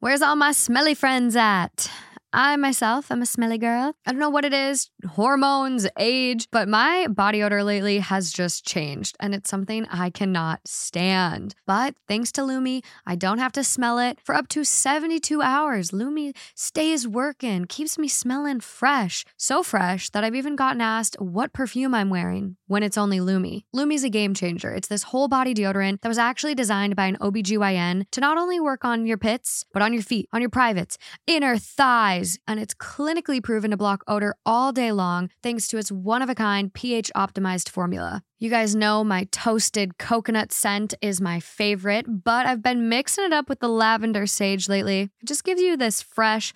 Where's 0.00 0.22
all 0.22 0.36
my 0.36 0.52
smelly 0.52 0.94
friends 0.94 1.36
at? 1.36 1.90
I 2.34 2.56
myself 2.56 3.10
am 3.10 3.20
a 3.20 3.26
smelly 3.26 3.58
girl. 3.58 3.94
I 4.06 4.10
don't 4.10 4.20
know 4.20 4.30
what 4.30 4.46
it 4.46 4.54
is 4.54 4.88
hormones, 5.10 5.86
age, 5.98 6.48
but 6.50 6.68
my 6.68 7.06
body 7.08 7.42
odor 7.42 7.62
lately 7.62 7.98
has 7.98 8.32
just 8.32 8.64
changed 8.64 9.16
and 9.20 9.34
it's 9.34 9.50
something 9.50 9.86
I 9.90 10.10
cannot 10.10 10.60
stand. 10.64 11.54
But 11.66 11.94
thanks 12.08 12.32
to 12.32 12.44
Lume, 12.44 12.80
I 13.06 13.16
don't 13.16 13.38
have 13.38 13.52
to 13.52 13.64
smell 13.64 13.98
it 13.98 14.18
for 14.22 14.34
up 14.34 14.48
to 14.48 14.64
72 14.64 15.42
hours. 15.42 15.92
Lume 15.92 16.32
stays 16.54 17.06
working, 17.06 17.66
keeps 17.66 17.98
me 17.98 18.08
smelling 18.08 18.60
fresh. 18.60 19.24
So 19.36 19.62
fresh 19.62 20.08
that 20.10 20.24
I've 20.24 20.34
even 20.34 20.56
gotten 20.56 20.80
asked 20.80 21.16
what 21.20 21.52
perfume 21.52 21.94
I'm 21.94 22.10
wearing 22.10 22.56
when 22.66 22.82
it's 22.82 22.98
only 22.98 23.20
Lume. 23.20 23.62
Lume's 23.72 24.04
a 24.04 24.10
game 24.10 24.34
changer. 24.34 24.72
It's 24.72 24.88
this 24.88 25.02
whole 25.04 25.28
body 25.28 25.52
deodorant 25.52 26.00
that 26.00 26.08
was 26.08 26.18
actually 26.18 26.54
designed 26.54 26.96
by 26.96 27.06
an 27.06 27.18
OBGYN 27.20 28.04
to 28.12 28.20
not 28.20 28.38
only 28.38 28.58
work 28.58 28.84
on 28.84 29.04
your 29.04 29.18
pits, 29.18 29.64
but 29.72 29.82
on 29.82 29.92
your 29.92 30.02
feet, 30.02 30.28
on 30.32 30.40
your 30.40 30.50
privates, 30.50 30.96
inner 31.26 31.58
thighs, 31.58 32.21
and 32.46 32.60
it's 32.60 32.74
clinically 32.74 33.42
proven 33.42 33.70
to 33.70 33.76
block 33.76 34.04
odor 34.06 34.34
all 34.46 34.72
day 34.72 34.92
long 34.92 35.30
thanks 35.42 35.66
to 35.68 35.78
its 35.78 35.90
one 35.90 36.22
of 36.22 36.28
a 36.30 36.34
kind 36.34 36.72
pH 36.72 37.10
optimized 37.16 37.68
formula. 37.68 38.22
You 38.38 38.50
guys 38.50 38.74
know 38.74 39.04
my 39.04 39.28
toasted 39.30 39.98
coconut 39.98 40.52
scent 40.52 40.94
is 41.00 41.20
my 41.20 41.38
favorite, 41.38 42.06
but 42.24 42.46
I've 42.46 42.62
been 42.62 42.88
mixing 42.88 43.24
it 43.24 43.32
up 43.32 43.48
with 43.48 43.60
the 43.60 43.68
lavender 43.68 44.26
sage 44.26 44.68
lately. 44.68 45.10
It 45.20 45.26
just 45.26 45.44
gives 45.44 45.60
you 45.60 45.76
this 45.76 46.02
fresh, 46.02 46.52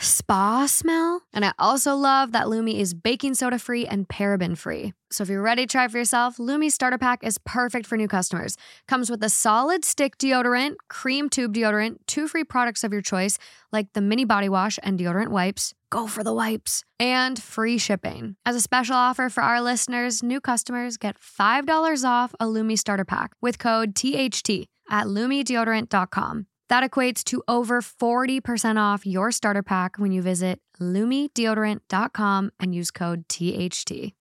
spa 0.00 0.66
smell. 0.66 1.22
And 1.32 1.44
I 1.44 1.52
also 1.58 1.94
love 1.94 2.32
that 2.32 2.48
Lume 2.48 2.68
is 2.68 2.94
baking 2.94 3.34
soda 3.34 3.58
free 3.58 3.86
and 3.86 4.08
paraben 4.08 4.56
free. 4.56 4.92
So 5.10 5.22
if 5.22 5.28
you're 5.28 5.42
ready 5.42 5.66
to 5.66 5.70
try 5.70 5.88
for 5.88 5.98
yourself, 5.98 6.38
Lume 6.38 6.70
starter 6.70 6.98
pack 6.98 7.24
is 7.24 7.38
perfect 7.38 7.86
for 7.86 7.96
new 7.96 8.08
customers. 8.08 8.56
Comes 8.86 9.10
with 9.10 9.22
a 9.22 9.28
solid 9.28 9.84
stick 9.84 10.18
deodorant, 10.18 10.76
cream 10.88 11.28
tube 11.28 11.54
deodorant, 11.54 11.98
two 12.06 12.28
free 12.28 12.44
products 12.44 12.84
of 12.84 12.92
your 12.92 13.02
choice, 13.02 13.38
like 13.72 13.92
the 13.92 14.00
mini 14.00 14.24
body 14.24 14.48
wash 14.48 14.78
and 14.82 14.98
deodorant 14.98 15.28
wipes. 15.28 15.74
Go 15.90 16.06
for 16.06 16.22
the 16.22 16.34
wipes. 16.34 16.84
And 17.00 17.40
free 17.40 17.78
shipping. 17.78 18.36
As 18.44 18.56
a 18.56 18.60
special 18.60 18.96
offer 18.96 19.28
for 19.28 19.42
our 19.42 19.60
listeners, 19.60 20.22
new 20.22 20.40
customers 20.40 20.96
get 20.96 21.16
$5 21.18 22.04
off 22.04 22.34
a 22.38 22.46
Lume 22.46 22.76
starter 22.76 23.04
pack 23.04 23.32
with 23.40 23.58
code 23.58 23.94
THT 23.94 24.68
at 24.90 25.06
lumedeodorant.com. 25.06 26.46
That 26.68 26.88
equates 26.88 27.24
to 27.24 27.42
over 27.48 27.80
40% 27.80 28.78
off 28.78 29.06
your 29.06 29.32
starter 29.32 29.62
pack 29.62 29.98
when 29.98 30.12
you 30.12 30.22
visit 30.22 30.60
lumedeodorant.com 30.80 32.50
and 32.60 32.74
use 32.74 32.90
code 32.90 33.24
THT. 33.28 34.12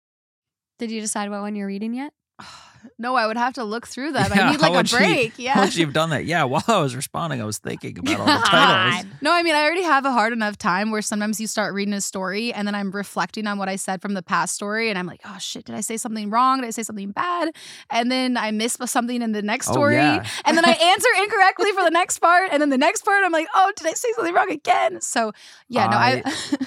Did 0.79 0.91
you 0.91 1.01
decide 1.01 1.31
what 1.31 1.41
one 1.41 1.57
you're 1.57 1.67
reading 1.67 1.95
yet? 1.95 2.13
no, 2.99 3.15
I 3.15 3.27
would 3.27 3.37
have 3.37 3.55
to 3.55 3.65
look 3.65 3.87
through 3.87 4.13
that. 4.13 4.35
Yeah, 4.35 4.49
I 4.49 4.51
need 4.53 4.61
like 4.61 4.85
a 4.85 4.87
she- 4.87 4.97
break. 4.97 5.31
How 5.37 5.43
yeah. 5.43 5.61
would 5.65 5.77
you 5.77 5.85
have 5.87 5.95
done 5.95 6.11
that? 6.11 6.25
Yeah, 6.25 6.45
while 6.45 6.63
I 6.69 6.79
was 6.81 6.95
responding, 6.97 7.41
I 7.41 7.45
was 7.45 7.59
thinking 7.59 7.99
about 7.99 8.21
all 8.21 8.27
the 8.27 8.33
titles. 8.47 9.13
No, 9.21 9.33
I 9.33 9.43
mean, 9.43 9.55
I 9.55 9.63
already 9.65 9.83
have 9.83 10.05
a 10.05 10.13
hard 10.13 10.33
enough 10.33 10.57
time 10.59 10.91
where 10.91 11.03
sometimes 11.03 11.41
you 11.41 11.47
start 11.47 11.75
reading 11.75 11.95
a 11.95 12.01
story 12.01 12.53
and 12.53 12.67
then 12.67 12.75
I'm 12.75 12.91
reflecting 12.91 13.47
on 13.47 13.59
what 13.59 13.69
I 13.69 13.77
said 13.77 14.01
from 14.03 14.15
the 14.15 14.23
past 14.23 14.55
story 14.55 14.89
and 14.91 14.99
I'm 14.99 15.07
like, 15.07 15.21
oh 15.25 15.39
shit, 15.39 15.65
did 15.65 15.75
I 15.75 15.81
say 15.81 15.97
something 15.97 16.31
wrong? 16.31 16.61
Did 16.61 16.67
I 16.69 16.71
say 16.71 16.83
something 16.83 17.11
bad? 17.13 17.51
And 17.91 18.11
then 18.11 18.37
I 18.37 18.51
miss 18.51 18.77
something 18.87 19.23
in 19.23 19.33
the 19.33 19.43
next 19.43 19.69
Oh, 19.71 19.73
story. 19.73 19.95
yeah. 19.97 20.25
And 20.45 20.57
then 20.57 20.65
I 20.65 20.71
answer 20.81 21.09
incorrectly 21.23 21.73
for 21.73 21.83
the 21.85 21.91
next 21.91 22.19
part. 22.19 22.51
And 22.53 22.61
then 22.61 22.71
the 22.71 22.79
next 22.79 23.05
part, 23.05 23.25
I'm 23.25 23.33
like, 23.33 23.49
oh, 23.55 23.73
did 23.77 23.87
I 23.87 23.93
say 23.93 24.09
something 24.15 24.35
wrong 24.35 24.51
again? 24.51 25.01
So, 25.01 25.33
yeah, 25.69 25.87
no, 25.87 25.97
I. 25.97 26.23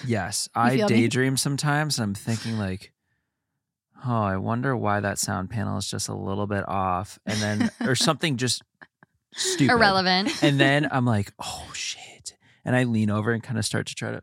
Yes, 0.06 0.50
I 0.56 0.76
feel 0.78 0.90
me? 0.90 0.96
daydream 0.96 1.38
sometimes. 1.38 1.98
And 2.00 2.04
I'm 2.04 2.14
thinking 2.16 2.58
like, 2.58 2.92
oh, 4.06 4.22
I 4.24 4.38
wonder 4.38 4.76
why 4.76 5.00
that 5.00 5.20
sound 5.20 5.50
panel 5.50 5.78
is 5.78 5.88
just 5.90 6.08
a 6.10 6.14
little 6.16 6.48
bit 6.48 6.68
off, 6.68 7.20
and 7.26 7.40
then 7.40 7.72
or 7.82 7.96
something 8.08 8.38
just 8.38 8.62
stupid, 9.34 9.74
Irrelevant. 9.74 10.32
And 10.44 10.60
then 10.60 10.88
I'm 10.92 11.06
like, 11.06 11.34
oh 11.40 11.70
shit, 11.74 12.36
and 12.66 12.76
I 12.76 12.84
lean 12.84 13.10
over 13.10 13.32
and 13.32 13.42
kind 13.44 13.58
of 13.60 13.66
start 13.66 13.88
to 13.88 13.96
try 13.96 14.12
to. 14.12 14.22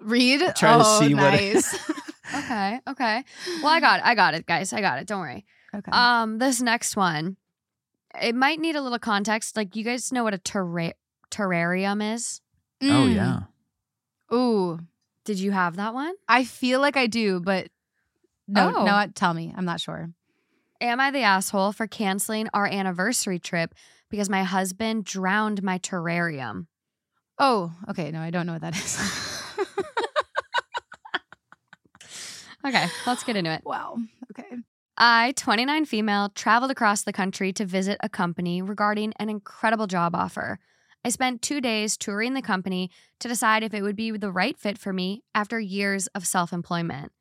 read. 0.00 0.40
Try 0.56 0.76
to 0.78 0.82
oh, 0.84 1.00
see 1.00 1.14
what- 1.14 1.20
nice. 1.22 1.74
okay, 2.34 2.80
okay. 2.88 3.24
Well, 3.62 3.72
I 3.72 3.80
got 3.80 4.00
it. 4.00 4.06
I 4.06 4.14
got 4.14 4.34
it, 4.34 4.46
guys. 4.46 4.72
I 4.72 4.80
got 4.80 4.98
it. 5.00 5.06
Don't 5.06 5.20
worry. 5.20 5.44
okay. 5.74 5.90
Um, 5.92 6.38
this 6.38 6.60
next 6.60 6.96
one, 6.96 7.36
it 8.20 8.34
might 8.34 8.60
need 8.60 8.76
a 8.76 8.80
little 8.80 8.98
context. 8.98 9.56
Like, 9.56 9.76
you 9.76 9.84
guys 9.84 10.12
know 10.12 10.24
what 10.24 10.34
a 10.34 10.38
terra- 10.38 10.94
terrarium 11.30 12.14
is? 12.14 12.40
Oh 12.82 12.86
Mm. 12.86 13.14
yeah, 13.14 13.40
Ooh, 14.36 14.80
Did 15.24 15.38
you 15.40 15.50
have 15.52 15.76
that 15.76 15.94
one? 15.94 16.14
I 16.28 16.44
feel 16.44 16.80
like 16.80 16.96
I 16.96 17.06
do, 17.06 17.40
but 17.40 17.68
no, 18.48 18.72
Oh. 18.76 18.84
no, 18.84 19.06
tell 19.14 19.34
me. 19.34 19.52
I'm 19.56 19.64
not 19.64 19.80
sure. 19.80 20.10
Am 20.80 21.00
I 21.00 21.10
the 21.10 21.22
asshole 21.22 21.72
for 21.72 21.86
canceling 21.86 22.48
our 22.52 22.66
anniversary 22.66 23.38
trip 23.38 23.74
because 24.10 24.28
my 24.28 24.42
husband 24.44 25.04
drowned 25.04 25.62
my 25.62 25.78
terrarium? 25.78 26.66
Oh, 27.38 27.72
okay. 27.90 28.10
No, 28.10 28.20
I 28.20 28.30
don't 28.30 28.46
know 28.46 28.52
what 28.54 28.62
that 28.62 28.76
is. 28.76 29.22
Okay, 32.64 32.86
let's 33.06 33.22
get 33.22 33.36
into 33.36 33.52
it. 33.52 33.62
wow. 33.64 33.96
Okay. 34.32 34.56
I, 34.98 35.34
29 35.36 35.84
female, 35.84 36.30
traveled 36.30 36.72
across 36.72 37.02
the 37.04 37.12
country 37.12 37.52
to 37.52 37.64
visit 37.64 37.96
a 38.02 38.08
company 38.08 38.60
regarding 38.60 39.12
an 39.20 39.28
incredible 39.28 39.86
job 39.86 40.16
offer. 40.16 40.58
I 41.04 41.10
spent 41.10 41.42
two 41.42 41.60
days 41.60 41.96
touring 41.96 42.34
the 42.34 42.42
company 42.42 42.90
to 43.20 43.28
decide 43.28 43.62
if 43.62 43.72
it 43.72 43.82
would 43.82 43.94
be 43.94 44.10
the 44.10 44.32
right 44.32 44.58
fit 44.58 44.78
for 44.78 44.92
me 44.92 45.22
after 45.32 45.60
years 45.60 46.08
of 46.08 46.26
self 46.26 46.52
employment. 46.52 47.12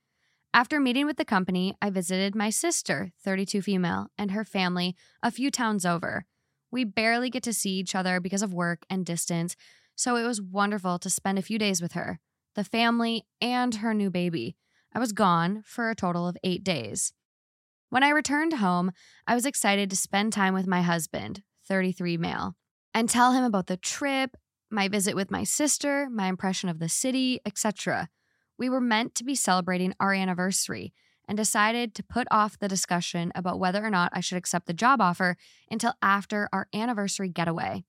After 0.55 0.79
meeting 0.79 1.05
with 1.05 1.17
the 1.17 1.25
company, 1.25 1.75
I 1.81 1.89
visited 1.89 2.33
my 2.33 2.49
sister, 2.49 3.11
32 3.25 3.61
female, 3.61 4.07
and 4.17 4.31
her 4.31 4.45
family 4.45 4.95
a 5.21 5.29
few 5.29 5.51
towns 5.51 5.85
over. 5.85 6.23
We 6.71 6.85
barely 6.85 7.29
get 7.29 7.43
to 7.43 7.51
see 7.51 7.71
each 7.71 7.93
other 7.93 8.21
because 8.21 8.41
of 8.41 8.53
work 8.53 8.85
and 8.89 9.05
distance, 9.05 9.57
so 9.97 10.15
it 10.15 10.23
was 10.23 10.41
wonderful 10.41 10.97
to 10.99 11.09
spend 11.09 11.37
a 11.37 11.41
few 11.41 11.59
days 11.59 11.81
with 11.81 11.91
her, 11.91 12.21
the 12.55 12.63
family, 12.63 13.25
and 13.41 13.75
her 13.75 13.93
new 13.93 14.09
baby. 14.09 14.55
I 14.93 14.99
was 14.99 15.11
gone 15.11 15.61
for 15.65 15.89
a 15.89 15.95
total 15.95 16.25
of 16.25 16.37
eight 16.41 16.63
days. 16.63 17.11
When 17.89 18.03
I 18.03 18.11
returned 18.11 18.53
home, 18.53 18.93
I 19.27 19.35
was 19.35 19.45
excited 19.45 19.89
to 19.89 19.97
spend 19.97 20.31
time 20.31 20.53
with 20.53 20.67
my 20.67 20.83
husband, 20.83 21.43
33 21.67 22.15
male, 22.15 22.55
and 22.93 23.09
tell 23.09 23.33
him 23.33 23.43
about 23.43 23.67
the 23.67 23.75
trip, 23.75 24.37
my 24.71 24.87
visit 24.87 25.17
with 25.17 25.29
my 25.29 25.43
sister, 25.43 26.07
my 26.09 26.27
impression 26.27 26.69
of 26.69 26.79
the 26.79 26.87
city, 26.87 27.41
etc. 27.45 28.07
We 28.57 28.69
were 28.69 28.81
meant 28.81 29.15
to 29.15 29.23
be 29.23 29.35
celebrating 29.35 29.93
our 29.99 30.13
anniversary 30.13 30.93
and 31.27 31.37
decided 31.37 31.95
to 31.95 32.03
put 32.03 32.27
off 32.31 32.59
the 32.59 32.67
discussion 32.67 33.31
about 33.35 33.59
whether 33.59 33.83
or 33.83 33.89
not 33.89 34.11
I 34.13 34.19
should 34.19 34.37
accept 34.37 34.67
the 34.67 34.73
job 34.73 35.01
offer 35.01 35.37
until 35.69 35.93
after 36.01 36.47
our 36.53 36.67
anniversary 36.73 37.29
getaway. 37.29 37.83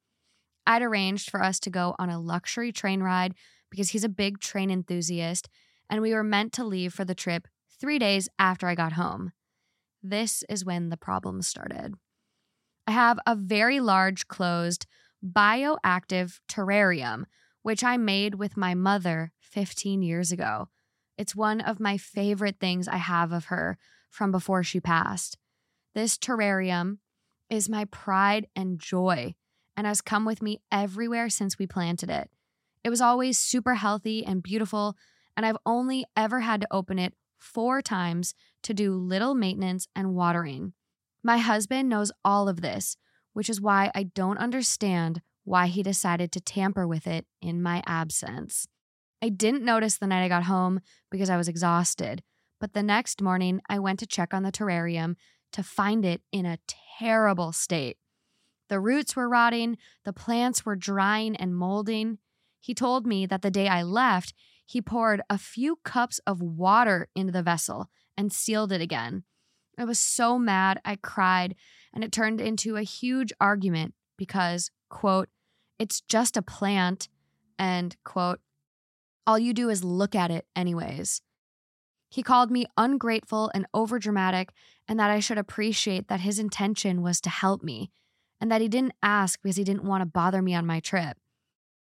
I'd 0.67 0.83
arranged 0.83 1.31
for 1.31 1.43
us 1.43 1.61
to 1.61 1.71
go 1.71 1.95
on 1.99 2.11
a 2.11 2.21
luxury 2.21 2.73
train 2.73 3.03
ride 3.03 3.35
because 3.71 3.91
he's 3.91 4.05
a 4.05 4.09
big 4.09 4.41
train 4.41 4.71
enthusiast, 4.71 5.49
and 5.89 6.01
we 6.01 6.13
were 6.13 6.25
meant 6.25 6.53
to 6.55 6.65
leave 6.65 6.93
for 6.93 7.05
the 7.05 7.15
trip 7.15 7.47
three 7.81 7.99
days 7.99 8.29
after 8.39 8.67
I 8.67 8.75
got 8.75 8.93
home. 8.93 9.33
This 10.03 10.43
is 10.49 10.65
when 10.65 10.89
the 10.89 10.97
problems 10.97 11.47
started. 11.47 11.95
I 12.87 12.93
have 12.93 13.19
a 13.27 13.37
very 13.37 13.81
large 13.81 14.29
closed 14.29 14.87
bioactive 15.25 16.39
terrarium, 16.49 17.25
which 17.67 17.83
I 17.83 17.97
made 17.97 18.37
with 18.37 18.57
my 18.57 18.75
mother 18.77 19.33
15 19.41 20.01
years 20.01 20.31
ago. 20.31 20.69
It's 21.19 21.35
one 21.35 21.61
of 21.61 21.81
my 21.81 21.97
favorite 21.97 22.61
things 22.61 22.87
I 22.87 22.99
have 22.99 23.33
of 23.33 23.47
her 23.47 23.77
from 24.09 24.31
before 24.31 24.63
she 24.63 24.79
passed. 24.79 25.37
This 25.93 26.17
terrarium 26.17 26.99
is 27.51 27.69
my 27.69 27.87
pride 27.87 28.47
and 28.55 28.79
joy 28.79 29.35
and 29.77 29.85
has 29.85 30.01
come 30.01 30.25
with 30.25 30.43
me 30.43 30.61
everywhere 30.71 31.29
since 31.29 31.59
we 31.59 31.67
planted 31.67 32.09
it. 32.09 32.31
It 32.85 32.91
was 32.91 33.01
always 33.01 33.37
super 33.37 33.75
healthy 33.75 34.25
and 34.25 34.45
beautiful, 34.45 34.95
and 35.37 35.45
I've 35.45 35.59
only 35.67 36.05
ever 36.17 36.39
had 36.39 36.61
to 36.61 36.69
open 36.71 37.01
it 37.01 37.15
four 37.37 37.83
times 37.83 38.33
to 38.63 38.75
do 38.75 38.95
little 38.95 39.35
maintenance 39.35 39.89
and 39.93 40.15
watering. 40.15 40.73
My 41.25 41.39
husband 41.39 41.89
knows 41.89 42.13
all 42.25 42.49
of 42.49 42.61
this, 42.61 42.97
which 43.33 43.51
is 43.51 43.61
why 43.61 43.91
I 43.93 44.05
don't 44.05 44.39
understand 44.39 45.21
why 45.47 45.69
he 45.69 45.83
decided 45.83 46.33
to 46.33 46.41
tamper 46.41 46.87
with 46.87 47.07
it 47.07 47.25
in 47.41 47.63
my 47.63 47.83
absence. 47.87 48.67
I 49.23 49.29
didn't 49.31 49.65
notice 49.65 49.97
the 49.97 50.07
night 50.07 50.25
I 50.25 50.29
got 50.29 50.43
home 50.43 50.81
because 51.11 51.31
I 51.31 51.37
was 51.37 51.49
exhausted, 51.49 52.23
but 52.61 52.75
the 52.75 52.83
next 52.83 53.23
morning 53.23 53.61
I 53.69 53.79
went 53.79 54.01
to 54.01 54.07
check 54.07 54.35
on 54.35 54.43
the 54.43 54.53
terrarium 54.53 55.15
to 55.53 55.63
find 55.63 56.05
it 56.05 56.21
in 56.33 56.45
a 56.45 56.59
terrible 56.99 57.53
state. 57.53 57.97
The 58.69 58.81
roots 58.81 59.15
were 59.15 59.29
rotting, 59.29 59.79
the 60.05 60.13
plants 60.13 60.67
were 60.67 60.75
drying 60.75 61.37
and 61.37 61.57
molding. 61.57 62.19
He 62.61 62.75
told 62.75 63.07
me 63.07 63.25
that 63.27 63.43
the 63.43 63.51
day 63.51 63.69
I 63.69 63.85
left, 63.85 64.35
he 64.67 64.83
poured 64.83 65.23
a 65.31 65.39
few 65.39 65.77
cups 65.85 66.19
of 66.27 66.43
water 66.43 67.09
into 67.15 67.33
the 67.33 67.45
vessel 67.45 67.89
and 68.17 68.33
sealed 68.33 68.73
it 68.73 68.81
again. 68.81 69.23
I 69.79 69.85
was 69.85 70.01
so 70.01 70.39
mad, 70.39 70.81
I 70.85 70.97
cried, 70.97 71.55
and 71.95 72.03
it 72.03 72.11
turned 72.11 72.41
into 72.41 72.77
a 72.77 72.83
huge 72.83 73.33
argument 73.41 73.95
because, 74.17 74.73
quote, 74.89 75.29
it's 75.79 76.01
just 76.03 76.37
a 76.37 76.43
plant, 76.43 77.09
and, 77.59 77.97
quote, 78.05 78.41
all 79.27 79.39
you 79.39 79.53
do 79.53 79.69
is 79.69 79.83
look 79.83 80.15
at 80.15 80.31
it 80.31 80.47
anyways. 80.55 81.21
He 82.09 82.23
called 82.23 82.51
me 82.51 82.67
ungrateful 82.77 83.51
and 83.55 83.67
overdramatic, 83.75 84.51
and 84.87 84.99
that 85.01 85.11
I 85.11 85.21
should 85.21 85.39
appreciate 85.39 86.09
that 86.09 86.21
his 86.21 86.39
intention 86.39 87.03
was 87.03 87.21
to 87.23 87.31
help 87.31 87.63
me, 87.63 87.91
and 88.41 88.51
that 88.51 88.61
he 88.61 88.69
didn't 88.69 88.95
ask 89.03 89.43
because 89.43 89.57
he 89.57 89.65
didn't 89.65 89.85
want 89.85 90.03
to 90.03 90.07
bother 90.07 90.41
me 90.43 90.55
on 90.55 90.67
my 90.67 90.81
trip. 90.81 91.19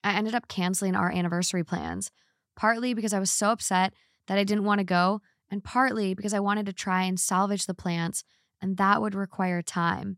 I 0.03 0.13
ended 0.13 0.35
up 0.35 0.47
canceling 0.47 0.95
our 0.95 1.11
anniversary 1.11 1.63
plans, 1.63 2.11
partly 2.55 2.93
because 2.93 3.13
I 3.13 3.19
was 3.19 3.31
so 3.31 3.51
upset 3.51 3.93
that 4.27 4.37
I 4.37 4.43
didn't 4.43 4.65
want 4.65 4.79
to 4.79 4.85
go, 4.85 5.21
and 5.49 5.63
partly 5.63 6.13
because 6.13 6.33
I 6.33 6.39
wanted 6.39 6.65
to 6.65 6.73
try 6.73 7.03
and 7.03 7.19
salvage 7.19 7.65
the 7.65 7.73
plants, 7.73 8.23
and 8.61 8.77
that 8.77 9.01
would 9.01 9.15
require 9.15 9.61
time. 9.61 10.17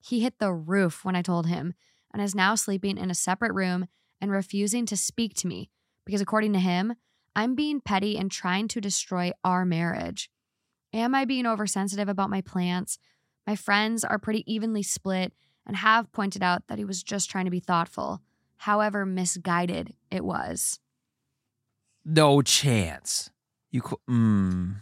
He 0.00 0.20
hit 0.20 0.38
the 0.38 0.52
roof 0.52 1.04
when 1.04 1.16
I 1.16 1.22
told 1.22 1.46
him, 1.46 1.74
and 2.16 2.24
is 2.24 2.34
now 2.34 2.54
sleeping 2.54 2.96
in 2.96 3.10
a 3.10 3.14
separate 3.14 3.52
room 3.52 3.88
and 4.22 4.30
refusing 4.30 4.86
to 4.86 4.96
speak 4.96 5.34
to 5.34 5.46
me 5.46 5.68
because, 6.06 6.22
according 6.22 6.54
to 6.54 6.58
him, 6.58 6.94
I'm 7.34 7.54
being 7.54 7.78
petty 7.78 8.16
and 8.16 8.30
trying 8.30 8.68
to 8.68 8.80
destroy 8.80 9.32
our 9.44 9.66
marriage. 9.66 10.30
Am 10.94 11.14
I 11.14 11.26
being 11.26 11.44
oversensitive 11.44 12.08
about 12.08 12.30
my 12.30 12.40
plants? 12.40 12.98
My 13.46 13.54
friends 13.54 14.02
are 14.02 14.18
pretty 14.18 14.50
evenly 14.50 14.82
split 14.82 15.34
and 15.66 15.76
have 15.76 16.10
pointed 16.10 16.42
out 16.42 16.62
that 16.68 16.78
he 16.78 16.86
was 16.86 17.02
just 17.02 17.28
trying 17.28 17.44
to 17.44 17.50
be 17.50 17.60
thoughtful, 17.60 18.22
however 18.56 19.04
misguided 19.04 19.92
it 20.10 20.24
was. 20.24 20.80
No 22.02 22.40
chance. 22.40 23.28
You, 23.70 23.82
qu- 23.82 24.00
mm, 24.08 24.76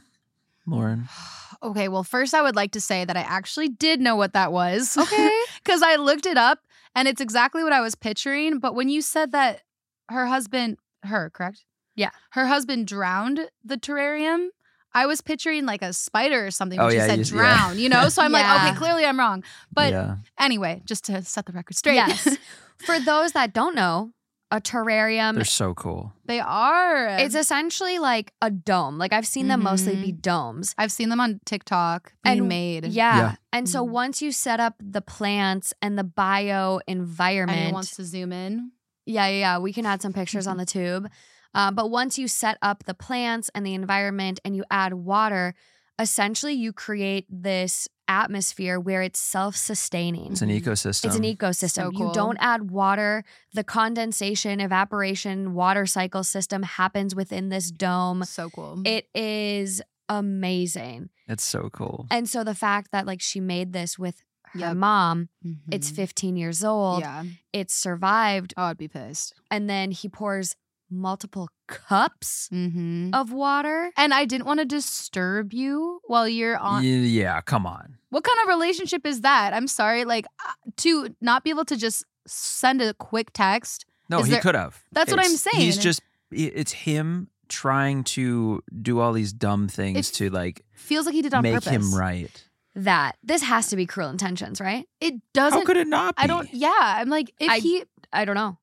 Lauren. 0.69 1.09
Okay, 1.63 1.89
well, 1.89 2.05
first 2.05 2.35
I 2.35 2.43
would 2.43 2.57
like 2.57 2.73
to 2.73 2.81
say 2.81 3.07
that 3.07 3.17
I 3.17 3.23
actually 3.23 3.71
did 3.71 3.99
know 3.99 4.17
what 4.17 4.35
that 4.35 4.53
was. 4.53 4.99
Okay. 4.99 5.31
Because 5.65 5.81
I 5.81 5.97
looked 5.97 6.27
it 6.27 6.37
up 6.37 6.59
and 6.95 7.09
it's 7.09 7.21
exactly 7.21 7.63
what 7.63 7.73
I 7.73 7.81
was 7.81 7.95
picturing. 7.95 8.59
But 8.59 8.75
when 8.75 8.89
you 8.89 9.03
said 9.03 9.33
that 9.33 9.63
her 10.09 10.27
husband, 10.27 10.79
her, 11.05 11.31
correct? 11.31 11.65
Yeah. 11.97 12.11
Her 12.31 12.47
husband 12.47 12.87
drowned 12.87 13.49
the 13.65 13.77
terrarium, 13.77 14.49
I 14.93 15.07
was 15.07 15.21
picturing 15.21 15.67
like 15.67 15.83
a 15.83 15.93
spider 15.93 16.47
or 16.47 16.51
something. 16.51 16.79
Oh, 16.79 16.89
she 16.91 16.97
yeah, 16.97 17.07
said 17.07 17.19
you- 17.19 17.25
yeah. 17.25 17.31
drown, 17.31 17.79
you 17.79 17.89
know? 17.89 18.09
So 18.09 18.23
I'm 18.23 18.33
like, 18.39 18.45
okay, 18.45 18.79
clearly 18.79 19.05
I'm 19.05 19.19
wrong. 19.19 19.43
But 19.73 19.93
yeah. 19.93 20.17
anyway, 20.39 20.83
just 20.85 21.05
to 21.07 21.23
set 21.23 21.47
the 21.47 21.53
record 21.53 21.77
straight. 21.77 21.97
Yes. 21.97 22.37
For 22.79 22.99
those 23.01 23.33
that 23.33 23.53
don't 23.53 23.75
know, 23.75 24.13
a 24.51 24.61
terrarium 24.61 25.35
They're 25.35 25.45
so 25.45 25.75
cool. 25.75 26.13
they 26.27 26.39
are. 26.41 27.09
it's 27.19 27.35
essentially 27.35 27.99
like 27.99 28.33
a 28.41 28.51
dome. 28.51 28.99
Like 28.99 29.13
I've 29.13 29.27
seen 29.27 29.49
them 29.49 29.63
mostly 29.63 29.97
Mhm. 29.97 30.03
be 30.03 30.13
domes. 30.13 30.75
I've 30.79 30.93
seen 30.93 31.09
them 31.09 31.19
on 31.21 31.41
TikTok 31.45 32.13
being 32.23 32.39
And- 32.41 32.49
made. 32.49 32.85
Yeah. 32.87 33.17
Yeah. 33.19 33.35
And 33.53 33.69
so 33.69 33.85
Mhm. 33.85 33.91
once 33.91 34.23
you 34.23 34.31
set 34.33 34.61
up 34.61 34.75
the 34.79 35.01
plants 35.01 35.73
and 35.83 35.99
the 35.99 36.05
bio 36.05 36.81
environment, 36.87 37.57
Anyone 37.59 37.75
wants 37.75 37.97
to 37.97 38.05
zoom 38.05 38.33
in? 38.33 38.71
Yeah, 39.07 39.27
yeah, 39.27 39.39
yeah. 39.39 39.59
We 39.59 39.73
can 39.73 39.87
add 39.87 40.01
some 40.03 40.13
pictures 40.13 40.47
on 40.47 40.57
the 40.57 40.67
tube. 40.77 41.11
Uh, 41.55 41.71
but 41.71 41.91
once 41.91 42.19
you 42.19 42.27
set 42.29 42.59
up 42.63 42.85
the 42.85 42.95
plants 42.95 43.51
and 43.55 43.65
the 43.67 43.75
environment 43.75 44.41
and 44.45 44.55
you 44.57 44.65
add 44.71 44.93
water, 44.95 45.55
essentially 45.99 46.53
you 46.55 46.73
create 46.73 47.27
this 47.31 47.87
atmosphere 48.09 48.79
where 48.79 49.03
it's 49.03 49.19
self 49.19 49.57
sustaining. 49.57 50.33
It's 50.33 50.43
an 50.43 50.49
ecosystem. 50.51 51.05
It's 51.07 51.17
an 51.17 51.23
ecosystem. 51.23 51.71
So 51.71 51.91
You 51.93 52.11
don't 52.13 52.37
add 52.41 52.71
water. 52.71 53.25
The 53.53 53.65
condensation, 53.65 54.61
evaporation, 54.61 55.55
water 55.55 55.87
cycle 55.87 56.25
system 56.25 56.63
happens 56.63 57.15
within 57.15 57.49
this 57.49 57.71
dome. 57.71 58.25
So 58.25 58.51
cool. 58.51 58.83
It 58.85 59.09
is 59.15 59.83
amazing. 60.09 61.09
It's 61.29 61.45
so 61.45 61.71
cool. 61.73 62.07
And 62.11 62.29
so 62.29 62.45
the 62.45 62.55
fact 62.55 62.91
that 62.93 63.07
like 63.07 63.21
she 63.21 63.41
made 63.41 63.73
this 63.73 63.99
with 63.99 64.23
her 64.53 64.61
Yep. 64.61 64.77
mom, 64.77 65.29
it's 65.71 65.91
Mhm. 65.91 65.97
15 65.97 66.37
years 66.37 66.63
old, 66.63 67.01
Yeah. 67.01 67.25
it's 67.53 67.75
survived, 67.75 68.55
Oh, 68.57 68.65
I'd 68.65 68.77
be 68.79 68.87
pissed. 68.89 69.35
and 69.51 69.69
then 69.69 69.91
he 69.91 70.09
pours 70.09 70.55
multiple 70.91 71.49
cups 71.67 72.49
Mm-hmm. 72.53 73.11
of 73.15 73.33
water. 73.33 73.91
And 73.97 74.13
I 74.15 74.25
didn't 74.25 74.47
want 74.47 74.61
to 74.61 74.67
disturb 74.67 75.53
you 75.53 76.01
while 76.05 76.29
you're 76.29 76.57
on. 76.57 76.83
yeah, 76.85 77.41
come 77.41 77.67
on. 77.67 77.97
What 78.11 78.25
kind 78.25 78.39
of 78.43 78.49
relationship 78.49 79.07
is 79.07 79.23
that? 79.23 79.53
I'm 79.55 79.67
sorry. 79.67 80.05
Like, 80.05 80.27
uh, 80.47 80.53
to 80.79 81.15
not 81.21 81.43
be 81.45 81.51
able 81.51 81.65
to 81.67 81.77
just 81.77 82.05
send 82.27 82.81
a 82.83 82.95
quick 82.95 83.33
text. 83.33 83.87
No, 84.09 84.23
he 84.23 84.31
there- 84.33 84.41
could 84.41 84.55
have. 84.55 84.83
That's 84.93 85.11
what 85.11 85.21
I'm 85.21 85.37
saying. 85.37 85.63
He's 85.65 85.79
just. 85.79 86.01
It's 86.31 86.73
him 86.73 87.29
trying 87.49 88.05
to 88.05 88.63
do 88.83 88.99
all 89.01 89.13
these 89.13 89.33
dumb 89.33 89.69
things 89.69 90.11
It 90.11 90.15
to 90.15 90.31
like 90.31 90.65
Feels 90.75 91.07
like 91.07 91.15
he 91.15 91.23
did 91.23 91.35
on 91.35 91.43
make 91.43 91.55
purpose. 91.55 91.69
him 91.71 91.95
right. 91.95 92.45
That 92.77 93.17
this 93.23 93.43
has 93.43 93.69
to 93.69 93.77
be 93.77 93.87
cruel 93.87 94.09
intentions, 94.11 94.61
right? 94.61 94.89
It 95.01 95.15
doesn't. 95.33 95.61
How 95.61 95.65
could 95.65 95.77
it 95.77 95.87
not 95.87 96.17
be? 96.17 96.23
I 96.23 96.27
don't. 96.27 96.53
Yeah. 96.53 96.73
I'm 96.81 97.09
like, 97.09 97.33
if 97.39 97.49
I- 97.51 97.59
he. 97.59 97.85
I 98.13 98.25
don't 98.25 98.35
know. 98.35 98.59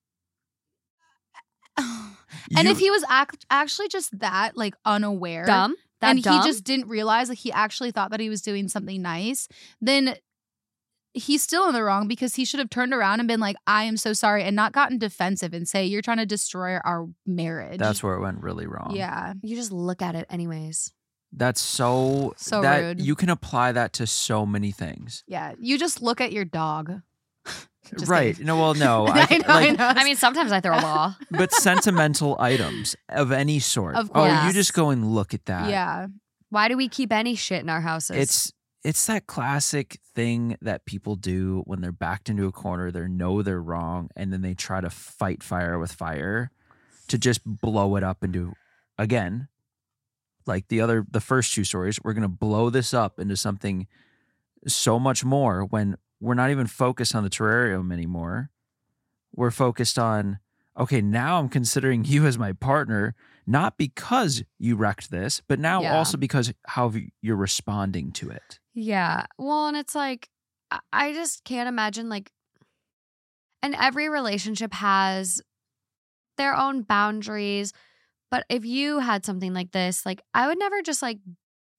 and 1.78 2.66
You- 2.66 2.72
if 2.72 2.80
he 2.80 2.90
was 2.92 3.04
act- 3.10 3.46
actually 3.50 3.88
just 3.88 4.18
that, 4.20 4.56
like, 4.58 4.76
unaware. 4.86 5.46
Dumb. 5.46 5.76
That 6.02 6.12
and 6.12 6.24
dumb? 6.24 6.42
he 6.42 6.48
just 6.48 6.64
didn't 6.64 6.88
realize 6.88 7.30
like 7.30 7.38
he 7.38 7.52
actually 7.52 7.92
thought 7.92 8.10
that 8.10 8.20
he 8.20 8.28
was 8.30 8.42
doing 8.42 8.68
something 8.68 9.02
nice, 9.04 9.48
then 9.80 10.16
he's 11.14 11.44
still 11.44 11.68
in 11.68 11.74
the 11.74 11.84
wrong 11.84 12.08
because 12.08 12.36
he 12.36 12.46
should 12.46 12.60
have 12.60 12.70
turned 12.72 12.94
around 12.94 13.20
and 13.20 13.28
been 13.28 13.40
like, 13.40 13.56
I 13.68 13.84
am 13.84 13.98
so 13.98 14.14
sorry, 14.14 14.44
and 14.44 14.56
not 14.56 14.72
gotten 14.72 14.98
defensive 14.98 15.54
and 15.54 15.68
say, 15.68 15.86
You're 15.86 16.02
trying 16.02 16.18
to 16.18 16.26
destroy 16.26 16.78
our 16.78 17.08
marriage. 17.28 17.78
That's 17.78 18.02
where 18.02 18.16
it 18.16 18.22
went 18.22 18.42
really 18.42 18.66
wrong. 18.66 18.94
Yeah. 18.96 19.34
you 19.44 19.56
just 19.56 19.72
look 19.72 20.02
at 20.02 20.16
it 20.16 20.26
anyways. 20.30 20.92
That's 21.34 21.62
so. 21.62 22.34
So 22.38 22.62
that, 22.62 22.80
rude. 22.80 23.02
You 23.02 23.16
can 23.16 23.30
apply 23.30 23.72
that 23.74 23.94
to 23.94 24.08
so 24.08 24.46
many 24.46 24.72
things. 24.72 25.24
Yeah. 25.28 25.54
You 25.60 25.78
just 25.78 26.02
look 26.02 26.20
at 26.20 26.32
your 26.34 26.46
dog. 26.46 27.02
Just 27.98 28.10
right. 28.10 28.34
kidding. 28.34 28.46
No, 28.46 28.58
well, 28.58 28.74
no. 28.74 29.08
I, 29.10 29.28
I, 29.30 29.38
know, 29.38 29.46
I 29.48 29.72
know. 29.72 29.88
I 29.88 30.04
mean, 30.04 30.16
sometimes 30.16 30.52
I 30.52 30.60
throw 30.60 30.78
a 30.78 30.82
ball. 30.82 31.16
but 31.32 31.52
sentimental 31.52 32.38
items 32.40 32.96
of 33.10 33.32
any 33.32 33.60
sort. 33.60 33.96
Of 33.96 34.12
course. 34.12 34.32
Oh, 34.32 34.48
you 34.48 34.54
just 34.54 34.74
go 34.74 34.90
and 34.90 35.14
look 35.14 35.34
at 35.34 35.46
that. 35.46 35.70
yeah. 35.70 36.08
Why 36.50 36.68
do 36.68 36.76
we 36.76 36.90
keep 36.90 37.14
any 37.14 37.36
shit 37.36 37.62
in 37.62 37.70
our 37.70 37.82
houses? 37.82 38.18
It's 38.18 38.54
it's 38.84 39.06
that 39.06 39.28
classic 39.28 40.00
thing 40.16 40.58
that 40.62 40.86
people 40.86 41.16
do 41.16 41.62
when 41.66 41.82
they're 41.82 41.92
backed 41.92 42.30
into 42.30 42.48
a 42.48 42.52
corner, 42.52 42.92
they 42.92 43.08
know 43.08 43.42
they're 43.42 43.62
wrong, 43.62 44.10
and 44.16 44.34
then 44.34 44.42
they 44.42 44.54
try 44.54 44.82
to 44.82 44.90
fight 44.90 45.44
fire 45.44 45.78
with 45.78 45.92
fire 45.92 46.52
to 47.08 47.18
just 47.18 47.42
blow 47.46 47.96
it 47.96 48.04
up 48.04 48.24
into 48.24 48.54
again, 48.98 49.48
like 50.46 50.68
the 50.68 50.82
other 50.82 51.06
the 51.10 51.22
first 51.22 51.54
two 51.54 51.64
stories, 51.64 52.00
we're 52.04 52.14
gonna 52.14 52.28
blow 52.28 52.70
this 52.70 52.94
up 52.94 53.20
into 53.20 53.38
something 53.38 53.88
so 54.68 55.00
much 55.00 55.24
more 55.24 55.64
when 55.64 55.96
we're 56.22 56.36
not 56.36 56.52
even 56.52 56.68
focused 56.68 57.14
on 57.16 57.24
the 57.24 57.30
terrarium 57.30 57.92
anymore. 57.92 58.50
We're 59.36 59.52
focused 59.52 60.00
on 60.00 60.40
okay, 60.78 61.02
now 61.02 61.38
I'm 61.38 61.50
considering 61.50 62.06
you 62.06 62.26
as 62.26 62.38
my 62.40 62.54
partner, 62.54 63.14
not 63.46 63.78
because 63.78 64.42
you 64.58 64.78
wrecked 64.78 65.12
this, 65.12 65.42
but 65.46 65.60
now 65.60 65.82
Yeah. 65.82 65.98
also 65.98 66.18
because 66.18 66.54
how 66.66 66.94
you're 67.22 67.36
responding 67.36 68.14
to 68.14 68.30
it. 68.30 68.60
Yeah. 68.74 69.26
Well, 69.38 69.68
and 69.68 69.76
it's 69.76 69.94
like, 69.96 70.30
I- 70.72 70.80
I 70.94 71.14
just 71.14 71.44
can't 71.44 71.68
imagine, 71.68 72.08
like, 72.08 72.32
and 73.62 73.76
every 73.76 74.08
relationship 74.08 74.74
has 74.74 75.42
their 76.38 76.56
own 76.56 76.84
boundaries. 76.84 77.74
But 78.32 78.46
if 78.50 78.64
you 78.64 79.00
had 79.00 79.26
something 79.26 79.54
like 79.54 79.72
this, 79.74 80.06
like, 80.06 80.22
I 80.34 80.48
would 80.48 80.58
never 80.58 80.82
just 80.82 81.02
like 81.02 81.20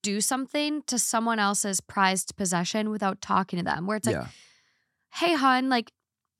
do 0.02 0.20
something 0.20 0.82
to 0.82 0.98
someone 0.98 1.38
else's 1.38 1.80
prized 1.80 2.36
possession 2.36 2.90
without 2.90 3.20
talking 3.20 3.58
to 3.58 3.64
them, 3.64 3.86
where 3.86 3.96
it's 3.96 4.06
like, 4.06 4.16
yeah. 4.16 4.26
hey, 5.14 5.34
hun, 5.34 5.68
like, 5.68 5.92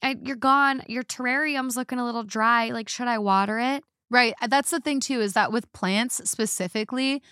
I, 0.02 0.16
you're 0.22 0.36
gone. 0.36 0.82
Your 0.88 1.04
terrarium's 1.04 1.76
looking 1.76 1.98
a 1.98 2.04
little 2.04 2.24
dry. 2.24 2.70
Like, 2.70 2.88
should 2.88 3.06
I 3.08 3.18
water 3.18 3.58
it? 3.58 3.84
Right. 4.10 4.34
That's 4.48 4.70
the 4.70 4.80
thing 4.80 5.00
too, 5.00 5.20
is 5.20 5.32
that 5.34 5.52
with 5.52 5.72
plants 5.72 6.28
specifically, 6.28 7.22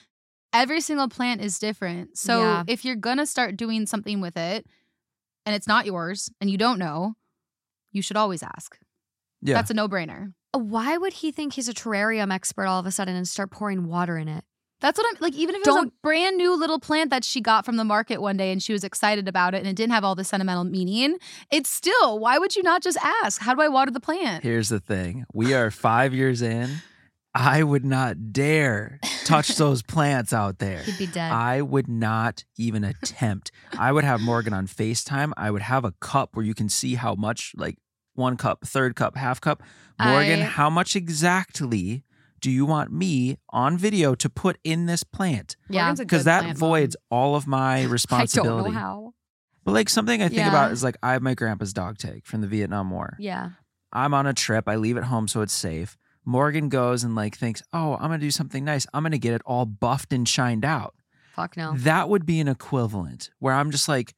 every 0.53 0.81
single 0.81 1.09
plant 1.09 1.41
is 1.43 1.59
different. 1.59 2.17
So 2.17 2.41
Yeah. 2.41 2.63
if 2.69 2.85
you're 2.85 2.97
gonna 2.97 3.27
start 3.27 3.57
doing 3.57 3.87
something 3.87 4.21
with 4.21 4.37
it 4.37 4.67
and 5.45 5.55
it's 5.55 5.67
not 5.67 5.85
yours 5.85 6.31
and 6.41 6.49
you 6.49 6.57
don't 6.57 6.79
know, 6.79 7.15
you 7.93 8.03
should 8.03 8.17
always 8.17 8.43
ask. 8.43 8.79
Yeah. 9.43 9.55
That's 9.57 9.71
a 9.71 9.75
no 9.75 9.89
brainer. 9.89 10.33
Why 10.53 10.97
would 10.97 11.13
he 11.15 11.33
think 11.33 11.53
he's 11.55 11.69
a 11.69 11.75
terrarium 11.75 12.33
expert 12.33 12.67
all 12.67 12.79
of 12.81 12.87
a 12.87 12.91
sudden 12.91 13.15
and 13.17 13.27
start 13.29 13.51
pouring 13.51 13.87
water 13.87 14.17
in 14.17 14.29
it? 14.29 14.45
That's 14.81 14.99
what 14.99 15.07
I'm 15.11 15.17
like. 15.21 15.35
Even 15.35 15.55
if 15.55 15.61
it 15.67 15.71
was 15.71 15.85
a 15.87 15.93
brand 16.03 16.37
new 16.37 16.57
little 16.59 16.79
plant 16.81 17.11
that 17.11 17.23
she 17.25 17.41
got 17.41 17.65
from 17.65 17.77
the 17.77 17.85
market 17.85 18.21
one 18.23 18.37
day 18.37 18.51
and 18.53 18.63
she 18.63 18.73
was 18.73 18.83
excited 18.85 19.29
about 19.29 19.55
it 19.55 19.59
and 19.59 19.67
it 19.67 19.77
didn't 19.77 19.93
have 19.93 20.05
all 20.05 20.15
the 20.15 20.25
sentimental 20.25 20.65
meaning, 20.65 21.19
it's 21.51 21.69
still, 21.71 22.19
why 22.19 22.39
would 22.39 22.57
you 22.57 22.63
not 22.63 22.83
just 22.83 22.97
ask, 23.23 23.41
how 23.43 23.55
do 23.55 23.61
I 23.61 23.69
water 23.69 23.91
the 23.91 24.01
plant? 24.01 24.43
Here's 24.43 24.69
the 24.71 24.81
thing 24.81 25.25
we 25.35 25.53
are 25.55 25.71
five 25.71 26.15
years 26.15 26.41
in. 26.43 26.77
I 27.33 27.63
would 27.63 27.85
not 27.85 28.33
dare 28.33 28.99
touch 29.25 29.49
those 29.57 29.83
plants 29.83 30.33
out 30.33 30.59
there. 30.59 30.81
He'd 30.83 30.99
be 30.99 31.07
dead. 31.07 31.31
I 31.31 31.63
would 31.63 31.87
not 31.87 32.45
even 32.59 32.83
attempt. 32.83 33.53
I 33.79 33.93
would 33.93 34.03
have 34.03 34.21
Morgan 34.21 34.53
on 34.53 34.67
FaceTime. 34.67 35.33
I 35.37 35.51
would 35.53 35.63
have 35.63 35.85
a 35.85 35.93
cup 36.01 36.35
where 36.35 36.45
you 36.45 36.55
can 36.55 36.69
see 36.69 36.97
how 36.97 37.15
much, 37.15 37.53
like 37.57 37.77
one 38.15 38.37
cup, 38.37 38.67
third 38.67 38.97
cup, 38.97 39.17
half 39.17 39.41
cup. 39.41 39.63
Morgan, 40.01 40.41
I- 40.41 40.45
how 40.45 40.69
much 40.71 40.97
exactly 40.97 42.03
do 42.41 42.51
you 42.51 42.65
want 42.67 42.93
me 42.93 43.37
on 43.51 43.77
video 43.79 44.15
to 44.17 44.29
put 44.29 44.59
in 44.65 44.87
this 44.87 45.03
plant? 45.05 45.57
yeah. 45.69 45.95
Because 45.95 46.25
that 46.25 46.41
plant 46.43 46.61
mom. 46.61 46.69
voids 46.71 46.97
all 47.11 47.37
of 47.37 47.47
my 47.47 47.85
responsibility. 47.85 48.51
I 48.61 48.63
don't 48.65 48.73
know 48.75 48.79
how. 48.81 49.15
But 49.65 49.73
like 49.73 49.89
something 49.89 50.23
I 50.23 50.29
think 50.29 50.39
Yeah. 50.39 50.49
about 50.49 50.73
is 50.73 50.83
like 50.83 50.97
I 51.03 51.13
have 51.13 51.23
my 51.23 51.35
grandpa's 51.35 51.73
dog 51.73 51.99
tag 51.99 52.25
from 52.27 52.41
the 52.41 52.47
Vietnam 52.47 52.91
War. 52.91 53.17
Yeah. 53.19 53.51
I'm 53.93 54.15
on 54.15 54.27
a 54.27 54.33
trip. 54.33 54.69
I 54.69 54.77
leave 54.77 54.97
it 54.97 55.05
home 55.05 55.29
so 55.29 55.43
it's 55.43 55.53
safe. 55.53 55.97
Morgan 56.25 56.69
goes 56.69 57.03
and 57.05 57.15
like 57.15 57.37
thinks, 57.37 57.63
oh, 57.73 57.95
I'm 57.95 58.03
gonna 58.11 58.19
do 58.19 58.31
something 58.31 58.65
nice. 58.65 58.87
I'm 58.95 59.03
gonna 59.03 59.19
get 59.19 59.35
it 59.35 59.43
all 59.45 59.67
buffed 59.67 60.13
and 60.13 60.29
shined 60.29 60.65
out. 60.65 60.95
Fuck 61.35 61.57
no. 61.57 61.75
That 61.77 62.09
would 62.09 62.25
be 62.27 62.41
an 62.41 62.49
equivalent 62.49 63.31
where 63.39 63.55
I'm 63.55 63.71
just 63.71 63.89
like, 63.89 64.15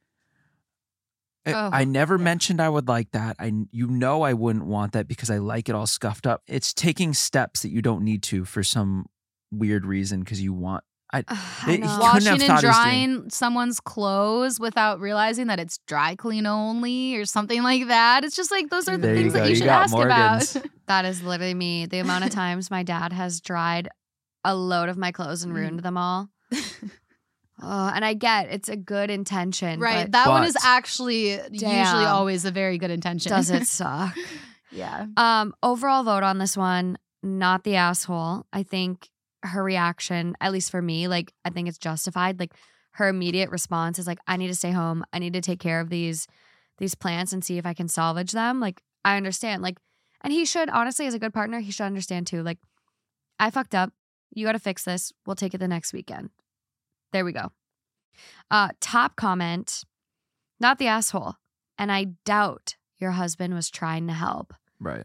Oh, 1.46 1.70
I 1.72 1.84
never 1.84 2.16
yeah. 2.16 2.22
mentioned 2.24 2.60
I 2.60 2.68
would 2.68 2.86
like 2.88 3.10
that. 3.12 3.36
I 3.38 3.52
you 3.72 3.86
know 3.88 4.22
I 4.22 4.32
wouldn't 4.32 4.66
want 4.66 4.92
that 4.92 5.08
because 5.08 5.30
I 5.30 5.38
like 5.38 5.68
it 5.68 5.74
all 5.74 5.86
scuffed 5.86 6.26
up. 6.26 6.42
It's 6.46 6.72
taking 6.72 7.14
steps 7.14 7.62
that 7.62 7.70
you 7.70 7.82
don't 7.82 8.02
need 8.04 8.22
to 8.24 8.44
for 8.44 8.62
some 8.62 9.06
weird 9.50 9.84
reason 9.86 10.20
because 10.20 10.40
you 10.40 10.52
want. 10.52 10.84
I 11.12 11.24
I 11.28 11.72
It- 11.72 11.80
know. 11.80 11.86
couldn't 11.88 11.98
Washing 12.00 12.26
have 12.26 12.34
and 12.34 12.42
thought 12.42 12.60
he 12.60 12.66
drying 12.66 13.30
someone's 13.30 13.80
clothes 13.80 14.58
without 14.60 15.00
realizing 15.00 15.48
that 15.48 15.58
it's 15.60 15.78
dry 15.86 16.14
clean 16.14 16.46
only 16.46 17.16
or 17.16 17.24
something 17.26 17.62
like 17.62 17.88
that. 17.88 18.24
It's 18.24 18.36
just 18.36 18.50
like 18.50 18.70
those 18.70 18.88
are 18.88 18.96
the 18.96 19.08
There 19.08 19.16
things 19.16 19.32
go. 19.32 19.40
that 19.40 19.44
you, 19.46 19.50
You 19.50 19.56
should 19.56 19.66
ask 19.68 19.92
Morgan's. 19.92 20.56
about. 20.56 20.66
That 20.88 21.04
is 21.06 21.22
literally 21.22 21.54
me. 21.54 21.86
The 21.86 22.00
amount 22.00 22.24
of 22.24 22.30
times 22.30 22.70
my 22.70 22.82
dad 22.82 23.12
has 23.12 23.40
dried 23.40 23.88
a 24.44 24.54
load 24.54 24.88
of 24.88 24.96
my 24.98 25.10
clothes 25.12 25.42
and 25.42 25.52
Mm. 25.52 25.56
ruined 25.56 25.80
them 25.80 25.96
all. 25.96 26.28
Oh, 27.60 27.90
and 27.94 28.04
I 28.04 28.14
get 28.14 28.48
it's 28.50 28.68
a 28.68 28.76
good 28.76 29.10
intention, 29.10 29.78
right. 29.80 30.04
but 30.04 30.12
That 30.12 30.28
one 30.28 30.44
is 30.44 30.54
But- 30.54 30.64
actually 30.64 31.32
usually 31.50 32.04
always 32.06 32.44
a 32.44 32.50
very 32.50 32.78
good 32.78 32.90
intention. 32.90 33.30
does 33.30 33.50
it 33.50 33.66
suck? 33.68 34.16
yeah. 34.70 35.06
Um, 35.16 35.54
overall 35.62 36.02
vote 36.04 36.22
on 36.22 36.38
this 36.38 36.56
one, 36.56 36.98
not 37.22 37.64
the 37.64 37.76
asshole. 37.76 38.46
I 38.52 38.62
think 38.62 39.08
her 39.44 39.62
reaction, 39.62 40.34
at 40.40 40.52
least 40.52 40.70
for 40.70 40.80
me, 40.80 41.08
like 41.08 41.32
I 41.44 41.50
think 41.50 41.68
it's 41.68 41.78
justified. 41.78 42.38
Like 42.40 42.54
her 42.92 43.08
immediate 43.08 43.50
response 43.50 43.98
is 43.98 44.06
like, 44.06 44.18
I 44.26 44.36
need 44.36 44.48
to 44.48 44.54
stay 44.54 44.70
home. 44.70 45.04
I 45.12 45.18
need 45.18 45.32
to 45.34 45.40
take 45.40 45.60
care 45.60 45.80
of 45.80 45.88
these 45.90 46.26
these 46.78 46.94
plants 46.94 47.32
and 47.32 47.44
see 47.44 47.58
if 47.58 47.66
I 47.66 47.74
can 47.74 47.86
salvage 47.88 48.32
them. 48.32 48.60
Like 48.60 48.80
I 49.04 49.16
understand. 49.16 49.62
Like, 49.62 49.78
and 50.22 50.32
he 50.32 50.44
should 50.44 50.68
honestly, 50.70 51.06
as 51.06 51.14
a 51.14 51.18
good 51.18 51.34
partner, 51.34 51.60
he 51.60 51.70
should 51.70 51.84
understand 51.84 52.26
too. 52.26 52.42
Like, 52.42 52.58
I 53.38 53.50
fucked 53.50 53.74
up. 53.74 53.92
You 54.34 54.46
got 54.46 54.52
to 54.52 54.58
fix 54.58 54.84
this. 54.84 55.12
We'll 55.26 55.36
take 55.36 55.54
it 55.54 55.58
the 55.58 55.68
next 55.68 55.92
weekend. 55.92 56.30
There 57.12 57.24
we 57.24 57.32
go. 57.32 57.52
Uh, 58.50 58.68
top 58.80 59.16
comment, 59.16 59.84
not 60.60 60.78
the 60.78 60.86
asshole. 60.86 61.34
And 61.78 61.90
I 61.90 62.04
doubt 62.24 62.76
your 62.98 63.12
husband 63.12 63.54
was 63.54 63.70
trying 63.70 64.06
to 64.06 64.12
help. 64.12 64.54
right. 64.80 65.04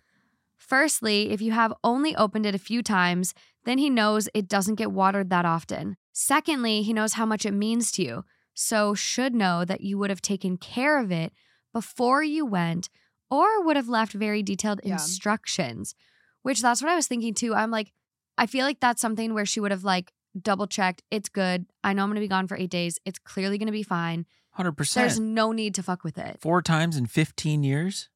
Firstly, 0.58 1.30
if 1.30 1.40
you 1.42 1.52
have 1.54 1.72
only 1.84 2.14
opened 2.16 2.46
it 2.46 2.56
a 2.56 2.60
few 2.60 2.84
times, 2.84 3.34
then 3.64 3.78
he 3.78 3.90
knows 3.90 4.28
it 4.34 4.50
doesn't 4.50 4.76
get 4.76 4.92
watered 4.92 5.30
that 5.30 5.46
often. 5.46 5.96
Secondly, 6.12 6.82
he 6.82 6.92
knows 6.94 7.14
how 7.14 7.26
much 7.26 7.46
it 7.46 7.54
means 7.54 7.90
to 7.94 8.04
you, 8.04 8.26
so 8.54 8.94
should 8.94 9.34
know 9.34 9.64
that 9.64 9.82
you 9.82 9.98
would 9.98 10.10
have 10.10 10.22
taken 10.22 10.58
care 10.58 11.00
of 11.00 11.12
it 11.12 11.32
before 11.74 12.22
you 12.24 12.46
went 12.46 12.90
or 13.30 13.64
would 13.64 13.76
have 13.78 13.88
left 13.88 14.12
very 14.14 14.44
detailed 14.44 14.82
Yeah. 14.84 14.94
instructions, 14.94 15.96
which 16.42 16.62
that's 16.62 16.82
what 16.82 16.92
I 16.92 16.96
was 16.96 17.08
thinking 17.08 17.34
too. 17.34 17.54
I'm 17.54 17.72
like, 17.72 17.94
I 18.38 18.46
feel 18.46 18.66
like 18.66 18.80
that's 18.82 19.00
something 19.02 19.34
where 19.34 19.46
she 19.46 19.60
would 19.60 19.72
have 19.72 19.84
like 19.86 20.12
double 20.44 20.68
checked. 20.68 21.04
It's 21.12 21.30
good. 21.30 21.66
I 21.84 21.94
know 21.94 22.04
I'm 22.04 22.10
going 22.10 22.16
to 22.16 22.22
be 22.22 22.28
gone 22.28 22.48
for 22.48 22.58
eight 22.58 22.70
days. 22.70 23.00
It's 23.06 23.20
clearly 23.20 23.58
going 23.58 23.68
to 23.68 23.72
be 23.72 23.84
fine. 23.84 24.26
100%. 24.58 24.94
There's 24.94 25.20
no 25.20 25.52
need 25.52 25.76
to 25.76 25.84
fuck 25.84 26.04
with 26.04 26.18
it. 26.18 26.40
Four 26.42 26.62
times 26.62 26.98
in 26.98 27.06
fifteen 27.06 27.64
years. 27.64 28.10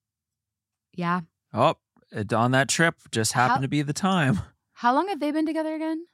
Yeah. 0.96 1.22
Oh, 1.54 1.76
on 2.34 2.52
that 2.52 2.68
trip 2.68 2.96
just 3.12 3.34
happened 3.34 3.58
How- 3.58 3.62
to 3.62 3.68
be 3.68 3.82
the 3.82 3.94
time. 3.94 4.40
How 4.74 4.94
long 4.96 5.08
have 5.10 5.20
they 5.20 5.32
been 5.32 5.46
together 5.46 5.76
again? 5.76 6.06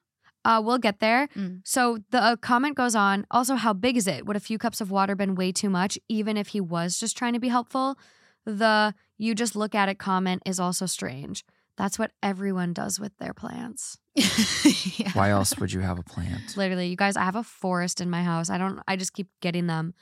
Uh, 0.43 0.61
we'll 0.63 0.77
get 0.77 0.99
there. 0.99 1.27
Mm. 1.35 1.61
So 1.63 1.99
the 2.11 2.21
uh, 2.21 2.35
comment 2.35 2.75
goes 2.75 2.95
on. 2.95 3.25
Also, 3.31 3.55
how 3.55 3.73
big 3.73 3.97
is 3.97 4.07
it? 4.07 4.25
Would 4.25 4.35
a 4.37 4.41
few 4.41 4.57
cups 4.57 4.81
of 4.81 4.91
water 4.91 5.15
been 5.15 5.35
way 5.35 5.51
too 5.51 5.69
much, 5.69 5.97
even 6.09 6.37
if 6.37 6.49
he 6.49 6.61
was 6.61 6.99
just 6.99 7.17
trying 7.17 7.33
to 7.33 7.39
be 7.39 7.47
helpful? 7.47 7.97
The 8.45 8.93
you 9.17 9.35
just 9.35 9.55
look 9.55 9.73
at 9.73 9.89
it 9.89 9.99
comment 9.99 10.43
is 10.45 10.59
also 10.59 10.85
strange. 10.85 11.43
That's 11.77 11.99
what 11.99 12.11
everyone 12.23 12.73
does 12.73 12.99
with 12.99 13.15
their 13.19 13.33
plants. 13.33 13.97
yeah. 14.15 15.11
Why 15.13 15.29
else 15.29 15.57
would 15.59 15.71
you 15.71 15.81
have 15.81 15.99
a 15.99 16.03
plant? 16.03 16.57
Literally, 16.57 16.87
you 16.87 16.95
guys, 16.95 17.15
I 17.15 17.23
have 17.23 17.35
a 17.35 17.43
forest 17.43 18.01
in 18.01 18.09
my 18.09 18.23
house. 18.23 18.49
I 18.49 18.57
don't. 18.57 18.79
I 18.87 18.95
just 18.95 19.13
keep 19.13 19.27
getting 19.41 19.67
them, 19.67 19.93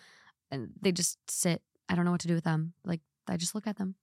and 0.50 0.70
they 0.82 0.92
just 0.94 1.18
sit. 1.30 1.62
I 1.90 1.96
don't 1.96 2.06
know 2.06 2.12
what 2.12 2.22
to 2.22 2.28
do 2.30 2.34
with 2.36 2.46
them. 2.46 2.74
Like 2.86 3.02
I 3.28 3.36
just 3.38 3.54
look 3.56 3.68
at 3.68 3.78
them. 3.78 3.96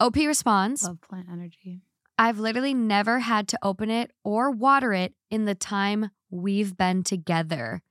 OP 0.00 0.16
responds. 0.16 0.84
Love 0.84 1.00
plant 1.02 1.26
energy. 1.30 1.82
I've 2.18 2.38
literally 2.38 2.72
never 2.72 3.18
had 3.18 3.46
to 3.48 3.58
open 3.62 3.90
it 3.90 4.10
or 4.24 4.50
water 4.50 4.94
it 4.94 5.12
in 5.30 5.44
the 5.44 5.54
time 5.54 6.10
we've 6.30 6.74
been 6.76 7.02
together. 7.02 7.82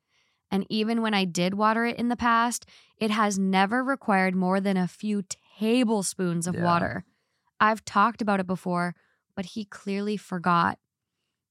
And 0.50 0.66
even 0.70 1.02
when 1.04 1.14
I 1.14 1.26
did 1.26 1.54
water 1.54 1.86
it 1.86 1.98
in 1.98 2.08
the 2.10 2.16
past, 2.16 2.66
it 2.98 3.12
has 3.12 3.38
never 3.38 3.84
required 3.84 4.36
more 4.36 4.60
than 4.60 4.78
a 4.78 4.88
few 4.88 5.24
tablespoons 5.60 6.48
of 6.48 6.56
Yeah. 6.56 6.64
water. 6.64 7.06
I've 7.60 7.84
talked 7.86 8.22
about 8.22 8.40
it 8.40 8.48
before, 8.48 8.96
but 9.36 9.46
he 9.46 9.66
clearly 9.66 10.18
forgot. 10.18 10.80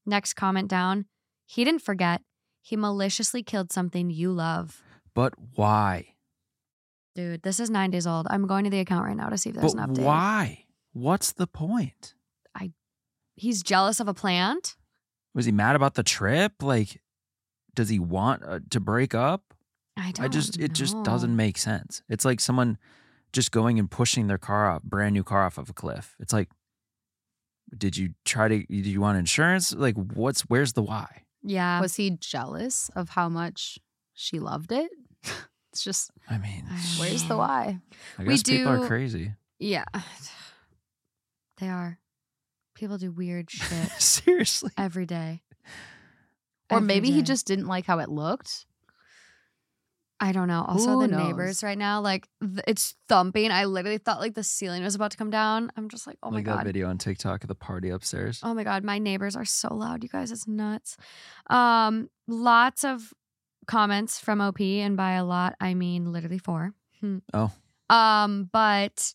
Next 0.07 0.35
comment 0.35 0.69
down 0.69 1.07
he 1.47 1.65
didn't 1.65 1.83
forget. 1.83 2.23
He 2.63 2.77
maliciously 2.77 3.43
killed 3.43 3.73
something 3.73 4.11
you 4.11 4.33
love. 4.33 4.83
But 5.15 5.35
why? 5.55 6.15
Dude, 7.15 7.43
this 7.43 7.61
is 7.61 7.71
nine 7.71 7.91
days 7.91 8.07
old. 8.07 8.27
I'm 8.31 8.47
going 8.47 8.65
to 8.65 8.71
the 8.71 8.81
account 8.81 9.07
right 9.07 9.17
now 9.17 9.29
to 9.29 9.39
see 9.39 9.51
if 9.51 9.57
there's 9.57 9.75
But 9.75 9.83
an 9.83 9.95
update. 9.95 10.03
why? 10.03 10.65
What's 10.93 11.33
the 11.33 11.47
point? 11.47 12.15
I 12.55 12.73
he's 13.37 13.63
jealous 13.63 14.01
of 14.01 14.09
a 14.09 14.15
plant? 14.15 14.77
Was 15.35 15.47
he 15.47 15.53
mad 15.53 15.77
about 15.77 15.95
the 15.95 16.03
trip? 16.03 16.63
Like, 16.63 17.01
does 17.75 17.89
he 17.89 17.99
want 17.99 18.43
uh, 18.45 18.61
to 18.71 18.81
break 18.81 19.15
up? 19.15 19.55
I 19.97 20.13
don't 20.13 20.25
I 20.25 20.29
just, 20.29 20.59
it 20.59 20.73
just 20.73 21.01
doesn't 21.03 21.35
make 21.37 21.59
sense. 21.59 22.03
It's 22.09 22.25
like 22.25 22.41
someone 22.41 22.79
just 23.35 23.51
going 23.53 23.79
and 23.79 23.91
pushing 23.91 24.27
their 24.29 24.39
car 24.39 24.71
off, 24.71 24.83
brand 24.83 25.13
new 25.13 25.23
car 25.25 25.45
off 25.45 25.59
of 25.59 25.69
a 25.69 25.73
cliff. 25.75 26.17
It's 26.19 26.33
like, 26.33 26.49
did 27.77 27.97
you 27.97 28.15
try 28.25 28.49
to, 28.49 28.59
did 28.67 28.87
you 28.87 29.01
want 29.01 29.19
insurance? 29.19 29.75
Like, 29.75 29.97
what's, 29.97 30.43
where's 30.43 30.73
the 30.73 30.83
why? 30.83 31.23
Yeah. 31.43 31.81
Was 31.81 31.97
he 31.97 32.11
jealous 32.11 32.91
of 32.97 33.11
how 33.11 33.29
much 33.29 33.79
she 34.15 34.39
loved 34.39 34.73
it? 34.73 34.91
it's 35.73 35.83
just 35.85 36.11
I 36.31 36.39
mean, 36.39 36.65
uh, 36.71 36.77
where's 36.99 37.25
the 37.25 37.37
why? 37.37 37.81
I 38.19 38.23
We 38.23 38.29
guess 38.31 38.43
people 38.45 38.77
do- 38.77 38.83
are 38.83 38.87
crazy. 38.87 39.33
Yeah. 39.59 39.85
They 41.59 41.69
are. 41.69 41.99
People 42.75 42.99
do 42.99 43.13
weird 43.13 43.49
shit 43.51 43.89
Seriously. 43.93 44.73
every 44.77 45.07
day. 45.07 45.43
Or 46.69 46.79
Every 46.79 46.87
maybe 46.89 47.11
he 47.13 47.23
just 47.23 47.47
didn't 47.47 47.69
like 47.69 47.87
how 47.87 48.01
it 48.01 48.09
looked. 48.09 48.67
I 50.25 50.33
don't 50.33 50.49
know. 50.49 50.65
Also, 50.67 50.93
Who 50.93 51.01
the 51.03 51.09
knows? 51.09 51.27
neighbors 51.27 51.63
right 51.63 51.77
now, 51.77 52.01
like 52.01 52.27
th- 52.41 52.65
it's 52.67 52.95
thumping. 53.11 53.51
I 53.51 53.67
literally 53.67 53.99
thought 53.99 54.21
like 54.21 54.33
the 54.33 54.43
ceiling 54.43 54.83
was 54.83 54.95
about 54.95 55.11
to 55.11 55.19
come 55.19 55.29
down. 55.29 55.71
I'm 55.77 55.91
just 55.91 56.07
like, 56.07 56.17
oh 56.23 56.31
my 56.31 56.37
like 56.37 56.47
that 56.47 56.57
god. 56.57 56.65
video 56.65 56.89
on 56.89 56.97
TikTok 56.97 57.45
of 57.45 57.49
the 57.49 57.55
party 57.55 57.91
upstairs. 57.91 58.41
Oh 58.43 58.55
my 58.55 58.65
god, 58.65 58.85
my 58.85 58.99
neighbors 58.99 59.37
are 59.37 59.45
so 59.45 59.75
loud, 59.75 60.03
you 60.03 60.09
guys. 60.09 60.33
It's 60.33 60.49
nuts. 60.49 60.97
Um, 61.51 62.09
lots 62.27 62.85
of 62.85 63.13
comments 63.67 64.19
from 64.19 64.41
OP, 64.41 64.63
and 64.63 64.97
by 64.97 65.13
a 65.13 65.25
lot, 65.27 65.57
I 65.61 65.75
mean 65.75 66.11
literally 66.11 66.39
four. 66.39 66.73
Hmm. 67.01 67.19
Oh. 67.35 67.51
Um, 67.91 68.49
but 68.51 69.13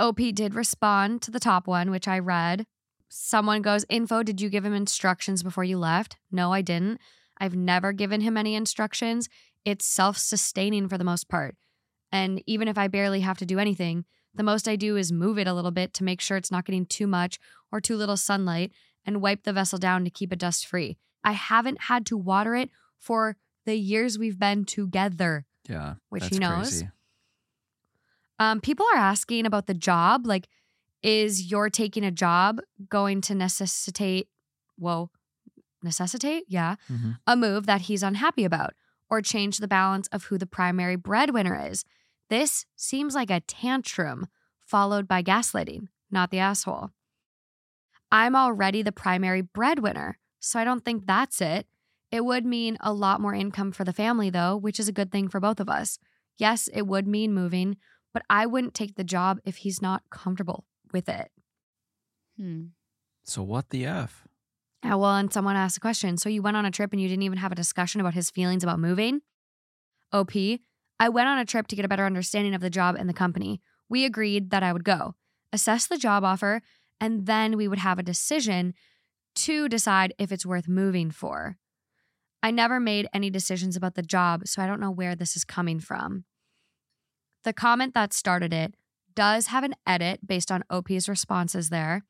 OP 0.00 0.16
did 0.34 0.56
respond 0.56 1.22
to 1.22 1.30
the 1.30 1.38
top 1.38 1.68
one, 1.68 1.92
which 1.92 2.08
I 2.08 2.18
read. 2.18 2.66
Someone 3.08 3.62
goes, 3.62 3.84
Info, 3.88 4.24
did 4.24 4.40
you 4.40 4.48
give 4.50 4.64
him 4.64 4.74
instructions 4.74 5.44
before 5.44 5.62
you 5.62 5.78
left? 5.78 6.16
No, 6.32 6.52
I 6.52 6.60
didn't. 6.60 7.00
I've 7.40 7.54
never 7.54 7.92
given 7.92 8.20
him 8.20 8.36
any 8.36 8.54
instructions. 8.54 9.28
It's 9.64 9.86
self 9.86 10.18
sustaining 10.18 10.88
for 10.88 10.98
the 10.98 11.04
most 11.04 11.28
part. 11.28 11.56
And 12.10 12.42
even 12.46 12.68
if 12.68 12.78
I 12.78 12.88
barely 12.88 13.20
have 13.20 13.38
to 13.38 13.46
do 13.46 13.58
anything, 13.58 14.04
the 14.34 14.42
most 14.42 14.68
I 14.68 14.76
do 14.76 14.96
is 14.96 15.12
move 15.12 15.38
it 15.38 15.46
a 15.46 15.52
little 15.52 15.70
bit 15.70 15.92
to 15.94 16.04
make 16.04 16.20
sure 16.20 16.36
it's 16.36 16.50
not 16.50 16.64
getting 16.64 16.86
too 16.86 17.06
much 17.06 17.38
or 17.72 17.80
too 17.80 17.96
little 17.96 18.16
sunlight 18.16 18.72
and 19.04 19.20
wipe 19.20 19.44
the 19.44 19.52
vessel 19.52 19.78
down 19.78 20.04
to 20.04 20.10
keep 20.10 20.32
it 20.32 20.38
dust 20.38 20.66
free. 20.66 20.96
I 21.24 21.32
haven't 21.32 21.82
had 21.82 22.06
to 22.06 22.16
water 22.16 22.54
it 22.54 22.70
for 22.98 23.36
the 23.66 23.74
years 23.74 24.18
we've 24.18 24.38
been 24.38 24.64
together. 24.64 25.44
Yeah. 25.68 25.94
Which 26.08 26.22
that's 26.22 26.36
he 26.36 26.40
knows. 26.40 26.68
Crazy. 26.68 26.88
Um, 28.38 28.60
people 28.60 28.86
are 28.94 28.98
asking 28.98 29.46
about 29.46 29.66
the 29.66 29.74
job. 29.74 30.26
Like, 30.26 30.48
Is 31.02 31.50
your 31.50 31.68
taking 31.68 32.04
a 32.04 32.10
job 32.10 32.60
going 32.88 33.20
to 33.22 33.34
necessitate, 33.34 34.28
whoa, 34.76 35.10
necessitate? 35.82 36.44
Yeah, 36.48 36.76
Mhm. 36.90 37.18
a 37.26 37.36
move 37.36 37.66
that 37.66 37.82
he's 37.82 38.02
unhappy 38.02 38.44
about 38.44 38.74
or 39.10 39.22
change 39.22 39.58
the 39.58 39.68
balance 39.68 40.06
of 40.08 40.24
who 40.24 40.38
the 40.38 40.46
primary 40.46 40.96
breadwinner 40.96 41.54
is? 41.70 41.84
This 42.28 42.66
seems 42.76 43.14
like 43.14 43.30
a 43.30 43.40
tantrum 43.40 44.26
followed 44.58 45.08
by 45.08 45.22
gaslighting, 45.22 45.88
not 46.10 46.30
the 46.30 46.38
asshole. 46.38 46.90
I'm 48.10 48.34
already 48.36 48.82
the 48.82 48.92
primary 48.92 49.42
breadwinner, 49.42 50.18
so 50.40 50.58
I 50.58 50.64
don't 50.64 50.84
think 50.84 51.06
that's 51.06 51.40
it. 51.40 51.66
It 52.10 52.24
would 52.24 52.46
mean 52.46 52.78
a 52.80 52.92
lot 52.92 53.20
more 53.20 53.34
income 53.34 53.72
for 53.72 53.84
the 53.84 53.92
family, 53.92 54.30
though, 54.30 54.56
which 54.56 54.80
is 54.80 54.88
a 54.88 54.92
good 54.92 55.12
thing 55.12 55.28
for 55.28 55.40
both 55.40 55.60
of 55.60 55.68
us. 55.68 55.98
Yes, 56.38 56.68
it 56.72 56.82
would 56.86 57.06
mean 57.06 57.34
moving, 57.34 57.76
but 58.14 58.22
I 58.30 58.46
wouldn't 58.46 58.74
take 58.74 58.94
the 58.94 59.04
job 59.04 59.40
if 59.44 59.58
he's 59.58 59.82
not 59.82 60.04
comfortable 60.10 60.64
with 60.92 61.08
it. 61.08 61.30
Hmm. 62.36 62.66
So 63.24 63.42
what 63.42 63.70
the 63.70 63.84
f? 63.84 64.26
Uh, 64.82 64.96
well, 64.96 65.16
and 65.16 65.32
someone 65.32 65.56
asked 65.56 65.76
a 65.76 65.80
question. 65.80 66.16
So 66.16 66.28
you 66.28 66.42
went 66.42 66.56
on 66.56 66.64
a 66.64 66.70
trip 66.70 66.92
and 66.92 67.00
you 67.00 67.08
didn't 67.08 67.24
even 67.24 67.38
have 67.38 67.52
a 67.52 67.56
discussion 67.56 68.00
about 68.00 68.14
his 68.14 68.30
feelings 68.30 68.62
about 68.62 68.78
moving? 68.78 69.22
OP, 70.12 70.32
I 71.00 71.08
went 71.08 71.28
on 71.28 71.38
a 71.38 71.44
trip 71.44 71.66
to 71.68 71.76
get 71.76 71.84
a 71.84 71.88
better 71.88 72.06
understanding 72.06 72.54
of 72.54 72.60
the 72.60 72.70
job 72.70 72.96
and 72.98 73.08
the 73.08 73.14
company. 73.14 73.60
We 73.88 74.04
agreed 74.04 74.50
that 74.50 74.62
I 74.62 74.72
would 74.72 74.84
go, 74.84 75.14
assess 75.52 75.86
the 75.86 75.98
job 75.98 76.24
offer, 76.24 76.62
and 77.00 77.26
then 77.26 77.56
we 77.56 77.68
would 77.68 77.78
have 77.78 77.98
a 77.98 78.02
decision 78.02 78.74
to 79.36 79.68
decide 79.68 80.14
if 80.18 80.32
it's 80.32 80.46
worth 80.46 80.68
moving 80.68 81.10
for. 81.10 81.56
I 82.42 82.50
never 82.50 82.78
made 82.80 83.08
any 83.12 83.30
decisions 83.30 83.76
about 83.76 83.94
the 83.94 84.02
job, 84.02 84.46
so 84.46 84.62
I 84.62 84.66
don't 84.66 84.80
know 84.80 84.90
where 84.90 85.14
this 85.14 85.36
is 85.36 85.44
coming 85.44 85.80
from. 85.80 86.24
The 87.44 87.52
comment 87.52 87.94
that 87.94 88.12
started 88.12 88.52
it 88.52 88.74
does 89.14 89.48
have 89.48 89.64
an 89.64 89.74
edit 89.86 90.26
based 90.26 90.50
on 90.50 90.64
OP's 90.70 91.08
responses 91.08 91.70
there. 91.70 92.04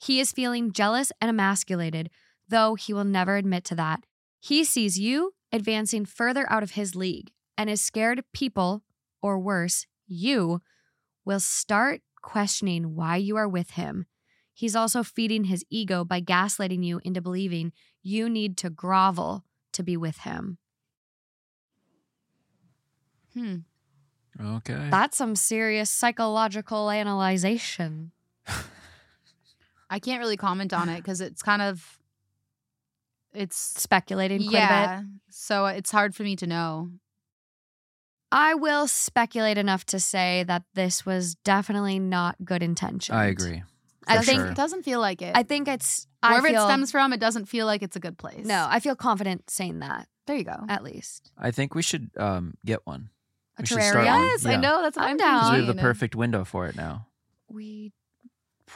He 0.00 0.18
is 0.18 0.32
feeling 0.32 0.72
jealous 0.72 1.12
and 1.20 1.28
emasculated, 1.28 2.10
though 2.48 2.74
he 2.74 2.94
will 2.94 3.04
never 3.04 3.36
admit 3.36 3.64
to 3.64 3.74
that. 3.74 4.04
He 4.40 4.64
sees 4.64 4.98
you 4.98 5.34
advancing 5.52 6.06
further 6.06 6.50
out 6.50 6.62
of 6.62 6.72
his 6.72 6.96
league 6.96 7.30
and 7.58 7.68
is 7.68 7.82
scared 7.82 8.24
people, 8.32 8.82
or 9.20 9.38
worse, 9.38 9.86
you, 10.06 10.62
will 11.26 11.40
start 11.40 12.00
questioning 12.22 12.94
why 12.94 13.16
you 13.16 13.36
are 13.36 13.48
with 13.48 13.72
him. 13.72 14.06
He's 14.54 14.74
also 14.74 15.02
feeding 15.02 15.44
his 15.44 15.64
ego 15.68 16.04
by 16.04 16.22
gaslighting 16.22 16.82
you 16.82 17.00
into 17.04 17.20
believing 17.20 17.72
you 18.02 18.30
need 18.30 18.56
to 18.58 18.70
grovel 18.70 19.44
to 19.72 19.82
be 19.82 19.96
with 19.98 20.18
him. 20.18 20.56
Hmm. 23.34 23.56
Okay. 24.40 24.88
That's 24.90 25.18
some 25.18 25.36
serious 25.36 25.90
psychological 25.90 26.88
analyzation. 26.90 28.12
I 29.90 29.98
can't 29.98 30.20
really 30.20 30.36
comment 30.38 30.72
on 30.72 30.88
it 30.88 30.96
because 31.02 31.20
it's 31.20 31.42
kind 31.42 31.60
of 31.60 31.98
it's 33.34 33.56
Speculating 33.56 34.42
quite 34.48 34.58
a 34.58 34.98
bit. 35.02 35.06
So 35.30 35.66
it's 35.66 35.90
hard 35.90 36.14
for 36.14 36.22
me 36.24 36.34
to 36.36 36.46
know. 36.46 36.90
I 38.32 38.54
will 38.54 38.86
speculate 38.86 39.58
enough 39.58 39.84
to 39.86 39.98
say 40.00 40.44
that 40.46 40.62
this 40.74 41.04
was 41.04 41.34
definitely 41.36 41.98
not 41.98 42.36
good 42.44 42.62
intention. 42.62 43.14
I 43.14 43.26
agree. 43.26 43.62
I 44.06 44.18
think 44.22 44.40
sure. 44.40 44.48
It 44.50 44.56
doesn't 44.56 44.82
feel 44.84 45.00
like 45.00 45.20
it. 45.22 45.32
I 45.36 45.42
think 45.42 45.68
it's 45.68 46.06
I 46.22 46.30
Wherever 46.30 46.48
feel, 46.48 46.62
it 46.62 46.66
stems 46.66 46.90
from, 46.90 47.12
it 47.12 47.20
doesn't 47.20 47.46
feel 47.46 47.66
like 47.66 47.82
it's 47.82 47.96
a 47.96 48.00
good 48.00 48.18
place. 48.18 48.44
No, 48.46 48.66
I 48.68 48.80
feel 48.80 48.96
confident 48.96 49.48
saying 49.50 49.80
that 49.80 50.08
There 50.26 50.36
you 50.36 50.44
go. 50.44 50.64
at 50.68 50.82
least. 50.82 51.30
I 51.38 51.50
think 51.50 51.74
we 51.74 51.82
should 51.82 52.10
um, 52.16 52.54
get 52.64 52.84
one. 52.86 53.10
A 53.58 53.62
We 53.62 53.66
should 53.66 53.82
start 53.82 54.06
terrarium. 54.06 54.14
one. 54.18 54.26
Yes, 54.26 54.46
I 54.46 54.56
know. 54.56 54.82
That's 54.82 54.96
what 54.96 55.04
I'm 55.04 55.10
I'm, 55.12 55.16
down. 55.16 55.40
'Cause 55.40 55.50
we 55.52 55.56
have 55.58 55.66
the 55.76 55.80
perfect 55.80 56.14
window 56.16 56.44
for 56.44 56.66
it 56.66 56.76
now. 56.76 57.06
We 57.48 57.92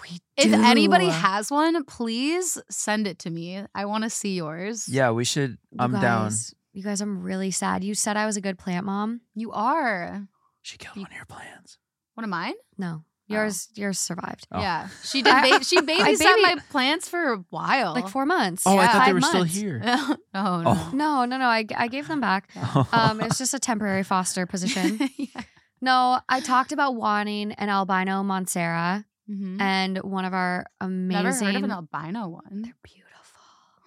we 0.02 0.18
If 0.36 0.50
do. 0.52 0.62
anybody 0.62 1.08
has 1.08 1.50
one, 1.50 1.84
please 1.84 2.58
send 2.70 3.06
it 3.06 3.18
to 3.20 3.30
me. 3.30 3.62
I 3.74 3.84
want 3.84 4.04
to 4.04 4.10
see 4.10 4.34
yours. 4.36 4.88
Yeah, 4.88 5.10
we 5.10 5.24
should. 5.24 5.52
You 5.70 5.78
I'm 5.80 5.92
down. 5.92 6.32
You 6.72 6.82
guys, 6.82 7.00
I'm 7.00 7.22
really 7.22 7.50
sad. 7.50 7.84
You 7.84 7.94
said 7.94 8.16
I 8.16 8.26
was 8.26 8.36
a 8.36 8.40
good 8.40 8.58
plant 8.58 8.84
mom. 8.86 9.20
You 9.34 9.52
are. 9.52 10.26
She 10.62 10.76
killed 10.78 10.96
one 10.96 11.06
of 11.06 11.12
your 11.12 11.26
plants. 11.26 11.78
One 12.14 12.24
of 12.24 12.30
mine? 12.30 12.54
No, 12.78 13.04
yours 13.26 13.68
yours 13.74 13.98
survived 13.98 14.46
Oh. 14.50 14.60
Yeah. 14.60 14.88
She 15.04 15.22
did. 15.22 15.32
I- 15.32 15.58
Ba- 15.58 15.64
she 15.64 15.78
babysat 15.80 16.18
baby- 16.18 16.42
my 16.42 16.56
plants 16.70 17.08
for 17.08 17.34
a 17.34 17.44
while. 17.50 17.92
like 17.94 18.08
four 18.08 18.24
months. 18.26 18.64
Oh, 18.66 18.72
I 18.76 18.82
Yeah. 18.84 18.86
thought 18.92 18.98
they 18.98 19.04
Five 19.06 19.14
were 19.14 19.20
still 19.20 19.40
months. 19.40 19.54
here. 19.56 19.80
oh, 19.84 20.16
no. 20.34 20.62
Oh. 20.66 20.90
No, 20.94 21.24
no, 21.24 21.38
no. 21.38 21.46
I, 21.46 21.64
I 21.76 21.88
gave 21.88 22.08
them 22.08 22.20
back. 22.20 22.48
Um, 22.92 23.20
it's 23.20 23.38
just 23.38 23.54
a 23.54 23.58
temporary 23.58 24.02
foster 24.02 24.46
position. 24.46 24.98
yeah. 25.16 25.42
No, 25.80 26.20
I 26.28 26.40
talked 26.40 26.72
about 26.72 26.94
wanting 26.96 27.52
an 27.52 27.68
albino 27.68 28.22
Monstera 28.22 29.04
Mhm. 29.30 29.60
and 29.60 29.98
one 30.02 30.24
of 30.24 30.34
our 30.34 30.66
amazing. 30.80 31.22
Never 31.24 31.32
heard 31.44 31.56
of 31.56 31.62
an 31.64 31.70
albino 31.70 32.28
one. 32.28 32.62
They're 32.62 32.76
beautiful. 32.82 33.40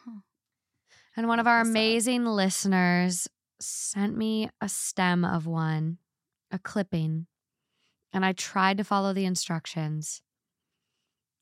Huh. 0.06 0.12
And 1.16 1.28
one 1.28 1.40
of 1.40 1.48
our 1.48 1.60
Look 1.60 1.66
this 1.68 1.72
up. 1.72 1.76
amazing 1.76 2.26
listeners 2.26 3.28
sent 3.60 4.16
me 4.18 4.50
a 4.62 4.70
stem 4.70 5.24
of 5.26 5.46
one, 5.46 5.98
a 6.52 6.60
clipping, 6.60 7.28
and 8.14 8.26
I 8.26 8.34
tried 8.34 8.78
to 8.78 8.84
follow 8.84 9.14
the 9.14 9.26
instructions 9.26 10.22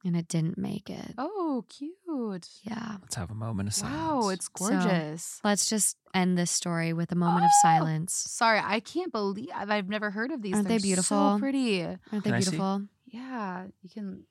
and 0.03 0.15
it 0.15 0.27
didn't 0.27 0.57
make 0.57 0.89
it. 0.89 1.13
Oh, 1.17 1.65
cute. 1.67 2.47
Yeah. 2.63 2.97
Let's 3.01 3.15
have 3.15 3.31
a 3.31 3.35
moment 3.35 3.69
of 3.69 3.73
silence. 3.73 3.97
Wow, 4.23 4.29
it's 4.29 4.45
So- 4.45 4.69
gorgeous. 4.69 5.41
Let's 5.43 5.67
just 5.69 5.97
end 6.13 6.37
this 6.37 6.51
story 6.51 6.93
with 6.93 7.11
a 7.11 7.15
moment 7.15 7.45
of 7.45 7.51
Oh! 7.53 7.59
silence. 7.63 8.13
Sorry, 8.13 8.59
I 8.63 8.79
can't 8.81 9.11
believe 9.11 9.49
I've, 9.53 9.69
I've 9.71 9.89
never 9.89 10.11
heard 10.11 10.31
of 10.31 10.41
these. 10.41 10.53
Aren't 10.53 10.67
they 10.67 10.75
They're 10.75 10.81
beautiful? 10.81 11.35
So 11.35 11.39
pretty. 11.39 11.83
Aren't 11.83 11.99
they 12.11 12.19
Can 12.21 12.33
I 12.33 12.39
see? 12.39 12.51
beautiful? 12.51 12.87
Yeah, 13.15 13.67
you 13.81 13.89
can. 13.89 14.23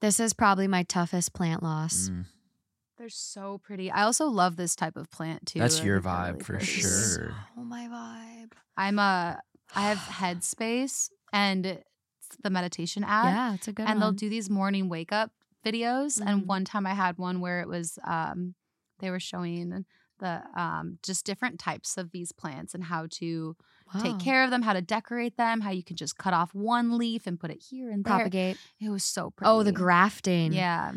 This 0.00 0.18
is 0.20 0.32
probably 0.32 0.66
my 0.68 0.82
toughest 0.82 1.32
plant 1.34 1.62
loss. 1.62 2.10
Mm, 2.10 2.24
They're 2.98 3.08
so 3.08 3.58
pretty. 3.58 3.90
I 3.90 4.02
also 4.02 4.26
love 4.26 4.56
this 4.56 4.74
type 4.76 4.96
of 4.96 5.10
plant 5.10 5.46
too. 5.46 5.58
That's 5.60 5.82
your 5.84 6.00
vibe 6.00 6.26
really 6.32 6.38
for 6.44 6.52
pretty. 6.54 6.66
sure. 6.66 7.34
Oh, 7.56 7.62
my 7.64 7.86
vibe. 7.88 8.52
I'm 8.76 8.98
a. 8.98 9.40
I 9.74 9.80
have 9.82 9.98
Headspace 10.20 11.10
and 11.32 11.64
it's 11.66 12.36
the 12.42 12.50
meditation 12.50 13.04
app. 13.04 13.24
yeah, 13.26 13.54
it's 13.54 13.68
a 13.68 13.72
good 13.72 13.86
and 13.86 13.94
one. 13.94 14.00
they'll 14.00 14.12
do 14.12 14.28
these 14.28 14.50
morning 14.50 14.88
wake 14.88 15.12
up 15.12 15.30
videos. 15.64 16.20
Mhm. 16.20 16.26
And 16.26 16.46
one 16.46 16.64
time 16.64 16.86
I 16.86 16.94
had 16.94 17.16
one 17.18 17.40
where 17.40 17.60
it 17.60 17.68
was 17.68 17.98
um 18.04 18.54
they 18.98 19.10
were 19.10 19.20
showing 19.20 19.84
the 20.18 20.42
um 20.56 20.98
just 21.02 21.24
different 21.24 21.58
types 21.58 21.96
of 21.96 22.10
these 22.10 22.32
plants 22.32 22.74
and 22.74 22.84
how 22.84 23.06
to 23.10 23.56
take 24.02 24.18
care 24.18 24.44
of 24.44 24.50
them, 24.50 24.62
how 24.62 24.72
to 24.72 24.82
decorate 24.82 25.36
them, 25.36 25.60
how 25.60 25.70
you 25.70 25.82
can 25.84 25.96
just 25.96 26.16
cut 26.18 26.32
off 26.34 26.54
one 26.54 26.98
leaf 26.98 27.26
and 27.26 27.38
put 27.38 27.50
it 27.50 27.62
here 27.70 27.90
and 27.90 28.04
there. 28.04 28.14
propagate. 28.16 28.56
It 28.80 28.88
was 28.88 29.04
so 29.04 29.30
pretty. 29.30 29.50
Oh, 29.50 29.62
the 29.62 29.72
grafting. 29.72 30.52
Yeah. 30.52 30.92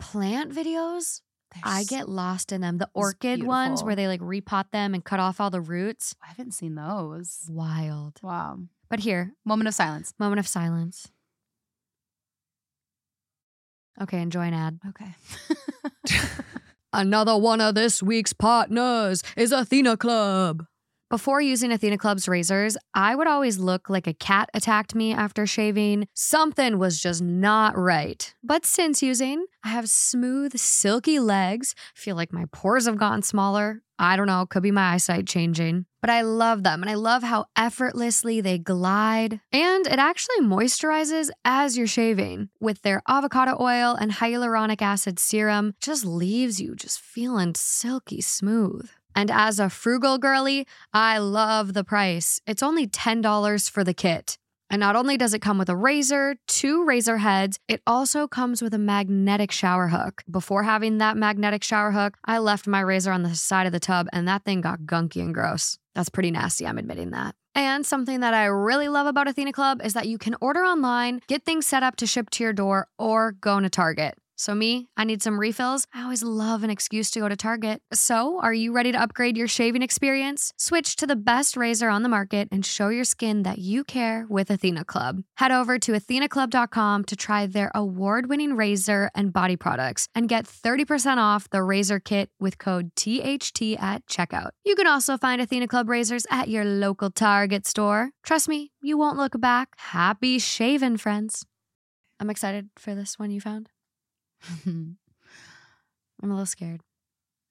Plant 0.00 0.52
videos. 0.52 1.20
They're 1.54 1.62
I 1.64 1.84
get 1.84 2.08
lost 2.08 2.50
in 2.50 2.60
them. 2.62 2.78
The 2.78 2.88
orchid 2.94 3.44
ones 3.44 3.84
where 3.84 3.94
they 3.94 4.08
like 4.08 4.20
repot 4.20 4.70
them 4.72 4.94
and 4.94 5.04
cut 5.04 5.20
off 5.20 5.40
all 5.40 5.50
the 5.50 5.60
roots. 5.60 6.16
I 6.22 6.28
haven't 6.28 6.52
seen 6.52 6.74
those. 6.74 7.46
Wild. 7.48 8.18
Wow. 8.22 8.58
But 8.88 9.00
here, 9.00 9.32
Moment 9.44 9.68
of 9.68 9.74
silence. 9.74 10.14
moment 10.18 10.38
of 10.40 10.48
silence. 10.48 11.08
Okay, 14.00 14.20
enjoy 14.20 14.42
an 14.46 14.54
ad. 14.54 14.80
Okay. 14.88 15.14
Another 16.92 17.36
one 17.36 17.60
of 17.60 17.74
this 17.74 18.02
week's 18.02 18.32
partners 18.32 19.22
is 19.36 19.52
Athena 19.52 19.96
Club. 19.96 20.66
Before 21.12 21.42
using 21.42 21.70
Athena 21.70 21.98
Club's 21.98 22.26
razors, 22.26 22.78
I 22.94 23.14
would 23.14 23.26
always 23.26 23.58
look 23.58 23.90
like 23.90 24.06
a 24.06 24.14
cat 24.14 24.48
attacked 24.54 24.94
me 24.94 25.12
after 25.12 25.46
shaving. 25.46 26.08
Something 26.14 26.78
was 26.78 27.02
just 27.02 27.20
not 27.20 27.76
right. 27.76 28.34
But 28.42 28.64
since 28.64 29.02
using, 29.02 29.44
I 29.62 29.68
have 29.68 29.90
smooth, 29.90 30.56
silky 30.56 31.18
legs, 31.18 31.74
feel 31.94 32.16
like 32.16 32.32
my 32.32 32.46
pores 32.50 32.86
have 32.86 32.96
gotten 32.96 33.20
smaller. 33.20 33.82
I 33.98 34.16
don't 34.16 34.26
know, 34.26 34.46
could 34.46 34.62
be 34.62 34.70
my 34.70 34.94
eyesight 34.94 35.26
changing. 35.26 35.84
But 36.00 36.08
I 36.08 36.22
love 36.22 36.62
them 36.62 36.82
and 36.82 36.88
I 36.88 36.94
love 36.94 37.22
how 37.22 37.44
effortlessly 37.56 38.40
they 38.40 38.56
glide. 38.56 39.38
And 39.52 39.86
it 39.86 39.98
actually 39.98 40.40
moisturizes 40.40 41.28
as 41.44 41.76
you're 41.76 41.86
shaving 41.86 42.48
with 42.58 42.80
their 42.80 43.02
avocado 43.06 43.58
oil 43.60 43.94
and 43.94 44.12
hyaluronic 44.12 44.80
acid 44.80 45.18
serum, 45.18 45.74
just 45.78 46.06
leaves 46.06 46.58
you 46.58 46.74
just 46.74 47.00
feeling 47.00 47.54
silky 47.54 48.22
smooth. 48.22 48.88
And 49.14 49.30
as 49.30 49.58
a 49.58 49.70
frugal 49.70 50.18
girly, 50.18 50.66
I 50.92 51.18
love 51.18 51.74
the 51.74 51.84
price. 51.84 52.40
It's 52.46 52.62
only 52.62 52.86
$10 52.86 53.70
for 53.70 53.84
the 53.84 53.94
kit. 53.94 54.38
And 54.72 54.80
not 54.80 54.96
only 54.96 55.18
does 55.18 55.34
it 55.34 55.42
come 55.42 55.58
with 55.58 55.68
a 55.68 55.76
razor, 55.76 56.36
two 56.48 56.82
razor 56.86 57.18
heads, 57.18 57.58
it 57.68 57.82
also 57.86 58.26
comes 58.26 58.62
with 58.62 58.72
a 58.72 58.78
magnetic 58.78 59.52
shower 59.52 59.88
hook. 59.88 60.22
Before 60.30 60.62
having 60.62 60.96
that 60.96 61.18
magnetic 61.18 61.62
shower 61.62 61.90
hook, 61.90 62.16
I 62.24 62.38
left 62.38 62.66
my 62.66 62.80
razor 62.80 63.12
on 63.12 63.22
the 63.22 63.34
side 63.34 63.66
of 63.66 63.72
the 63.72 63.80
tub 63.80 64.08
and 64.14 64.26
that 64.28 64.44
thing 64.44 64.62
got 64.62 64.80
gunky 64.80 65.20
and 65.20 65.34
gross. 65.34 65.78
That's 65.94 66.08
pretty 66.08 66.30
nasty, 66.30 66.66
I'm 66.66 66.78
admitting 66.78 67.10
that. 67.10 67.34
And 67.54 67.84
something 67.84 68.20
that 68.20 68.32
I 68.32 68.46
really 68.46 68.88
love 68.88 69.06
about 69.06 69.28
Athena 69.28 69.52
Club 69.52 69.82
is 69.84 69.92
that 69.92 70.08
you 70.08 70.16
can 70.16 70.36
order 70.40 70.60
online, 70.60 71.20
get 71.26 71.44
things 71.44 71.66
set 71.66 71.82
up 71.82 71.96
to 71.96 72.06
ship 72.06 72.30
to 72.30 72.42
your 72.42 72.54
door, 72.54 72.88
or 72.98 73.32
go 73.32 73.60
to 73.60 73.68
Target. 73.68 74.14
So, 74.42 74.56
me, 74.56 74.88
I 74.96 75.04
need 75.04 75.22
some 75.22 75.38
refills. 75.38 75.86
I 75.94 76.02
always 76.02 76.24
love 76.24 76.64
an 76.64 76.70
excuse 76.70 77.12
to 77.12 77.20
go 77.20 77.28
to 77.28 77.36
Target. 77.36 77.80
So, 77.92 78.40
are 78.40 78.52
you 78.52 78.72
ready 78.72 78.90
to 78.90 79.00
upgrade 79.00 79.36
your 79.36 79.46
shaving 79.46 79.82
experience? 79.82 80.52
Switch 80.56 80.96
to 80.96 81.06
the 81.06 81.14
best 81.14 81.56
razor 81.56 81.88
on 81.88 82.02
the 82.02 82.08
market 82.08 82.48
and 82.50 82.66
show 82.66 82.88
your 82.88 83.04
skin 83.04 83.44
that 83.44 83.58
you 83.58 83.84
care 83.84 84.26
with 84.28 84.50
Athena 84.50 84.84
Club. 84.84 85.22
Head 85.36 85.52
over 85.52 85.78
to 85.78 85.92
athenaclub.com 85.92 87.04
to 87.04 87.14
try 87.14 87.46
their 87.46 87.70
award 87.72 88.28
winning 88.28 88.56
razor 88.56 89.12
and 89.14 89.32
body 89.32 89.54
products 89.54 90.08
and 90.12 90.28
get 90.28 90.44
30% 90.44 91.18
off 91.18 91.48
the 91.50 91.62
razor 91.62 92.00
kit 92.00 92.28
with 92.40 92.58
code 92.58 92.90
THT 92.96 93.78
at 93.78 94.04
checkout. 94.08 94.50
You 94.64 94.74
can 94.74 94.88
also 94.88 95.16
find 95.16 95.40
Athena 95.40 95.68
Club 95.68 95.88
razors 95.88 96.26
at 96.32 96.48
your 96.48 96.64
local 96.64 97.10
Target 97.10 97.64
store. 97.64 98.10
Trust 98.24 98.48
me, 98.48 98.72
you 98.82 98.98
won't 98.98 99.18
look 99.18 99.40
back. 99.40 99.68
Happy 99.76 100.40
shaving, 100.40 100.96
friends. 100.96 101.46
I'm 102.18 102.28
excited 102.28 102.70
for 102.76 102.96
this 102.96 103.20
one 103.20 103.30
you 103.30 103.40
found. 103.40 103.71
I'm 104.66 104.96
a 106.22 106.26
little 106.28 106.46
scared. 106.46 106.80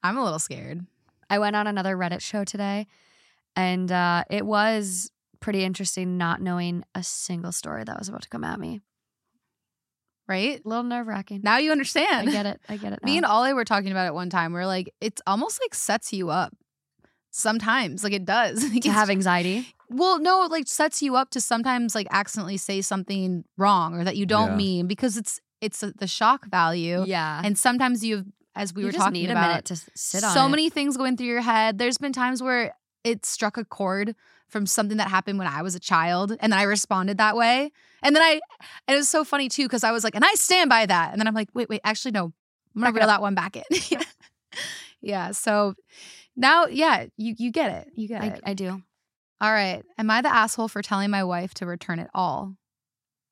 I'm 0.04 0.18
a 0.18 0.24
little 0.24 0.40
scared. 0.40 0.86
I 1.30 1.40
went 1.40 1.56
on 1.56 1.68
another 1.68 1.96
Reddit 1.96 2.22
show 2.22 2.44
today, 2.44 2.88
and 3.56 3.92
uh, 3.92 4.24
it 4.30 4.46
was 4.46 5.12
pretty 5.40 5.64
interesting 5.64 6.18
not 6.18 6.42
knowing 6.42 6.84
a 6.94 7.04
single 7.04 7.52
story 7.52 7.84
that 7.84 7.98
was 7.98 8.10
about 8.10 8.22
to 8.24 8.30
come 8.30 8.44
at 8.44 8.60
me. 8.60 8.82
Right? 10.28 10.62
A 10.64 10.68
little 10.68 10.84
nerve 10.84 11.08
wracking. 11.08 11.42
Now 11.44 11.58
you 11.58 11.72
understand. 11.72 12.30
I 12.30 12.32
get 12.32 12.46
it. 12.46 12.62
I 12.70 12.78
get 12.78 12.94
it. 12.94 13.00
Me 13.04 13.18
and 13.18 13.26
Ollie 13.26 13.54
were 13.54 13.66
talking 13.66 13.92
about 13.92 14.08
it 14.08 14.14
one 14.14 14.30
time. 14.30 14.54
We're 14.54 14.66
like, 14.66 14.94
it's 15.02 15.22
almost 15.28 15.60
like 15.62 15.74
sets 15.74 16.14
you 16.14 16.30
up. 16.30 16.54
Sometimes, 17.32 18.04
like 18.04 18.14
it 18.14 18.26
does. 18.26 18.64
Like, 18.74 18.84
to 18.84 18.92
have 18.92 19.10
anxiety. 19.10 19.66
well, 19.90 20.20
no, 20.20 20.44
it 20.44 20.52
like 20.52 20.68
sets 20.68 21.02
you 21.02 21.16
up 21.16 21.30
to 21.32 21.42
sometimes 21.42 21.96
like 21.96 22.08
accidentally 22.12 22.58
say 22.58 22.82
something 22.82 23.44
wrong 23.58 23.96
or 23.96 24.04
that 24.04 24.16
you 24.18 24.26
don't 24.26 24.52
Yeah. 24.52 24.58
mean 24.58 24.88
because 24.88 25.18
it's 25.18 25.40
it's 25.62 25.80
the 25.80 26.08
shock 26.08 26.46
value. 26.48 27.04
Yeah. 27.06 27.42
And 27.44 27.58
sometimes 27.58 28.04
you, 28.04 28.26
as 28.56 28.74
we 28.74 28.82
you 28.82 28.88
were 28.88 28.92
just 28.92 29.04
talking 29.04 29.22
need 29.22 29.30
about, 29.30 29.46
a 29.46 29.48
minute 29.48 29.66
to 29.66 29.76
sit 29.96 30.24
on 30.24 30.34
so 30.34 30.46
it. 30.46 30.50
many 30.50 30.70
things 30.70 30.98
going 30.98 31.16
through 31.16 31.28
your 31.28 31.42
head. 31.42 31.78
There's 31.78 31.98
been 31.98 32.14
times 32.14 32.42
where 32.42 32.76
it 33.04 33.26
struck 33.26 33.58
a 33.58 33.66
chord 33.66 34.16
from 34.48 34.66
something 34.66 34.98
that 34.98 35.08
happened 35.08 35.40
when 35.40 35.48
I 35.48 35.62
was 35.62 35.76
a 35.76 35.80
child, 35.80 36.32
and 36.32 36.52
then 36.52 36.60
I 36.60 36.64
responded 36.64 37.18
that 37.20 37.38
way. 37.38 37.72
And 38.04 38.16
then 38.16 38.22
I, 38.22 38.42
it 38.88 38.96
was 38.96 39.08
so 39.08 39.24
funny 39.24 39.48
too 39.48 39.64
because 39.64 39.84
I 39.84 39.92
was 39.92 40.04
like, 40.04 40.16
and 40.16 40.26
I 40.26 40.34
stand 40.34 40.70
by 40.70 40.86
that. 40.86 41.12
And 41.12 41.22
then 41.22 41.28
I'm 41.28 41.34
like, 41.34 41.50
wait, 41.54 41.70
wait, 41.70 41.82
actually 41.84 42.12
no, 42.12 42.34
I'm 42.76 42.82
gonna 42.82 42.92
Back 42.92 43.00
reel 43.00 43.08
that 43.08 43.22
one 43.22 43.36
back 43.36 43.56
in. 43.56 43.64
yeah. 43.90 44.04
yeah. 45.02 45.32
So 45.32 45.76
now, 46.36 46.66
yeah, 46.66 47.06
you 47.18 47.36
you 47.38 47.52
get 47.52 47.72
it. 47.72 47.94
You 47.96 48.08
get 48.08 48.22
I, 48.22 48.28
it. 48.28 48.42
I 48.46 48.54
do. 48.54 48.82
All 49.40 49.52
right. 49.52 49.84
Am 49.98 50.10
I 50.10 50.22
the 50.22 50.34
asshole 50.34 50.68
for 50.68 50.82
telling 50.82 51.10
my 51.10 51.24
wife 51.24 51.54
to 51.56 51.66
return 51.66 52.00
it 52.00 52.10
all? 52.14 52.56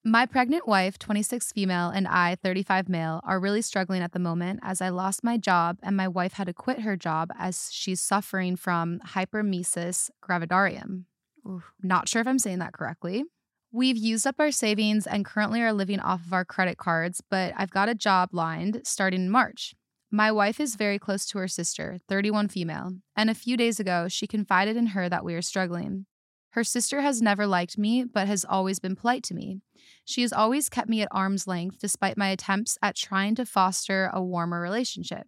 My 0.09 0.25
pregnant 0.25 0.67
wife, 0.67 0.97
26 0.97 1.51
female, 1.51 1.89
and 1.89 2.07
I, 2.07 2.33
35 2.41 2.89
male, 2.89 3.21
are 3.23 3.39
really 3.39 3.61
struggling 3.61 4.01
at 4.01 4.11
the 4.11 4.17
moment 4.17 4.59
as 4.63 4.81
I 4.81 4.89
lost 4.89 5.23
my 5.23 5.37
job 5.37 5.77
and 5.83 5.95
my 5.95 6.07
wife 6.07 6.33
had 6.33 6.47
to 6.47 6.53
quit 6.53 6.79
her 6.79 6.97
job 6.97 7.29
as 7.37 7.69
she's 7.71 8.01
suffering 8.01 8.55
from 8.55 9.01
hypermesis 9.05 10.09
gravidarum. 10.27 11.03
Oof. 11.47 11.63
Not 11.83 12.09
sure 12.09 12.21
if 12.21 12.27
I'm 12.27 12.39
saying 12.39 12.57
that 12.57 12.73
correctly. 12.73 13.23
We've 13.71 13.97
used 13.97 14.25
up 14.25 14.37
our 14.39 14.49
savings 14.49 15.05
and 15.05 15.23
currently 15.23 15.61
are 15.61 15.73
living 15.73 15.99
off 15.99 16.25
of 16.25 16.33
our 16.33 16.43
credit 16.43 16.79
cards, 16.79 17.21
but 17.29 17.53
I've 17.55 17.69
got 17.69 17.87
a 17.87 17.93
job 17.93 18.29
lined 18.31 18.81
starting 18.85 19.25
in 19.25 19.29
March. 19.29 19.75
My 20.09 20.31
wife 20.31 20.59
is 20.59 20.73
very 20.73 20.97
close 20.97 21.27
to 21.27 21.37
her 21.37 21.47
sister, 21.47 21.99
31 22.07 22.47
female, 22.47 22.93
and 23.15 23.29
a 23.29 23.35
few 23.35 23.55
days 23.55 23.79
ago, 23.79 24.07
she 24.07 24.25
confided 24.25 24.75
in 24.75 24.87
her 24.87 25.07
that 25.07 25.23
we 25.23 25.35
are 25.35 25.43
struggling. 25.43 26.07
Her 26.51 26.63
sister 26.63 27.01
has 27.01 27.21
never 27.21 27.45
liked 27.45 27.77
me, 27.77 28.03
but 28.03 28.27
has 28.27 28.43
always 28.43 28.79
been 28.79 28.95
polite 28.95 29.23
to 29.23 29.35
me. 29.35 29.61
She 30.03 30.23
has 30.23 30.33
always 30.33 30.69
kept 30.69 30.89
me 30.89 31.01
at 31.01 31.07
arm's 31.11 31.47
length 31.47 31.77
despite 31.79 32.17
my 32.17 32.29
attempts 32.29 32.77
at 32.81 32.95
trying 32.95 33.35
to 33.35 33.45
foster 33.45 34.09
a 34.11 34.21
warmer 34.21 34.59
relationship. 34.59 35.27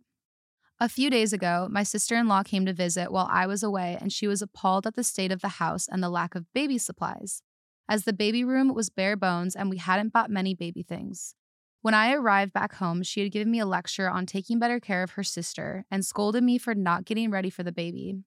A 0.79 0.89
few 0.89 1.11
days 1.11 1.31
ago, 1.31 1.67
my 1.69 1.83
sister 1.83 2.15
in 2.15 2.27
law 2.27 2.41
came 2.41 2.65
to 2.65 2.73
visit 2.73 3.11
while 3.11 3.29
I 3.29 3.45
was 3.45 3.61
away, 3.61 3.99
and 4.01 4.11
she 4.11 4.25
was 4.27 4.41
appalled 4.41 4.87
at 4.87 4.95
the 4.95 5.03
state 5.03 5.31
of 5.31 5.41
the 5.41 5.47
house 5.47 5.87
and 5.87 6.01
the 6.01 6.09
lack 6.09 6.33
of 6.33 6.51
baby 6.53 6.79
supplies, 6.79 7.43
as 7.87 8.03
the 8.03 8.13
baby 8.13 8.43
room 8.43 8.73
was 8.73 8.89
bare 8.89 9.15
bones 9.15 9.55
and 9.55 9.69
we 9.69 9.77
hadn't 9.77 10.11
bought 10.11 10.31
many 10.31 10.55
baby 10.55 10.81
things. 10.81 11.35
When 11.83 11.93
I 11.93 12.13
arrived 12.13 12.53
back 12.53 12.75
home, 12.75 13.03
she 13.03 13.21
had 13.21 13.31
given 13.31 13.51
me 13.51 13.59
a 13.59 13.65
lecture 13.65 14.09
on 14.09 14.25
taking 14.25 14.57
better 14.57 14.79
care 14.79 15.03
of 15.03 15.11
her 15.11 15.23
sister 15.23 15.85
and 15.91 16.03
scolded 16.03 16.43
me 16.43 16.57
for 16.57 16.73
not 16.73 17.05
getting 17.05 17.29
ready 17.29 17.51
for 17.51 17.61
the 17.61 17.71
baby. 17.71 18.17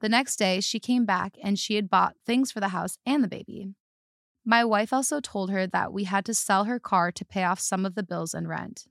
The 0.00 0.08
next 0.08 0.36
day, 0.36 0.60
she 0.60 0.80
came 0.80 1.04
back 1.04 1.36
and 1.42 1.58
she 1.58 1.76
had 1.76 1.88
bought 1.88 2.16
things 2.26 2.52
for 2.52 2.60
the 2.60 2.68
house 2.68 2.98
and 3.06 3.22
the 3.22 3.28
baby. 3.28 3.74
My 4.44 4.64
wife 4.64 4.92
also 4.92 5.20
told 5.20 5.50
her 5.50 5.66
that 5.66 5.92
we 5.92 6.04
had 6.04 6.24
to 6.26 6.34
sell 6.34 6.64
her 6.64 6.78
car 6.78 7.10
to 7.12 7.24
pay 7.24 7.44
off 7.44 7.60
some 7.60 7.86
of 7.86 7.94
the 7.94 8.02
bills 8.02 8.34
and 8.34 8.48
rent. 8.48 8.86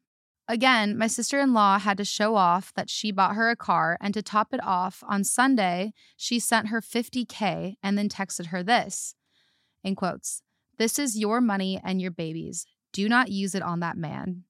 Again, 0.47 0.97
my 0.97 1.07
sister 1.07 1.39
in 1.39 1.53
law 1.53 1.79
had 1.79 1.97
to 1.97 2.05
show 2.05 2.35
off 2.35 2.73
that 2.73 2.89
she 2.89 3.11
bought 3.11 3.35
her 3.35 3.49
a 3.49 3.55
car, 3.55 3.97
and 4.01 4.13
to 4.13 4.21
top 4.21 4.53
it 4.53 4.61
off, 4.63 5.01
on 5.07 5.23
Sunday, 5.23 5.93
she 6.17 6.37
sent 6.39 6.67
her 6.67 6.81
50K 6.81 7.75
and 7.81 7.97
then 7.97 8.09
texted 8.09 8.47
her 8.47 8.61
this 8.61 9.15
in 9.83 9.95
quotes 9.95 10.41
This 10.77 10.99
is 10.99 11.17
your 11.17 11.39
money 11.39 11.79
and 11.83 12.01
your 12.01 12.11
baby's. 12.11 12.65
Do 12.91 13.07
not 13.07 13.31
use 13.31 13.55
it 13.55 13.63
on 13.63 13.79
that 13.79 13.97
man. 13.97 14.43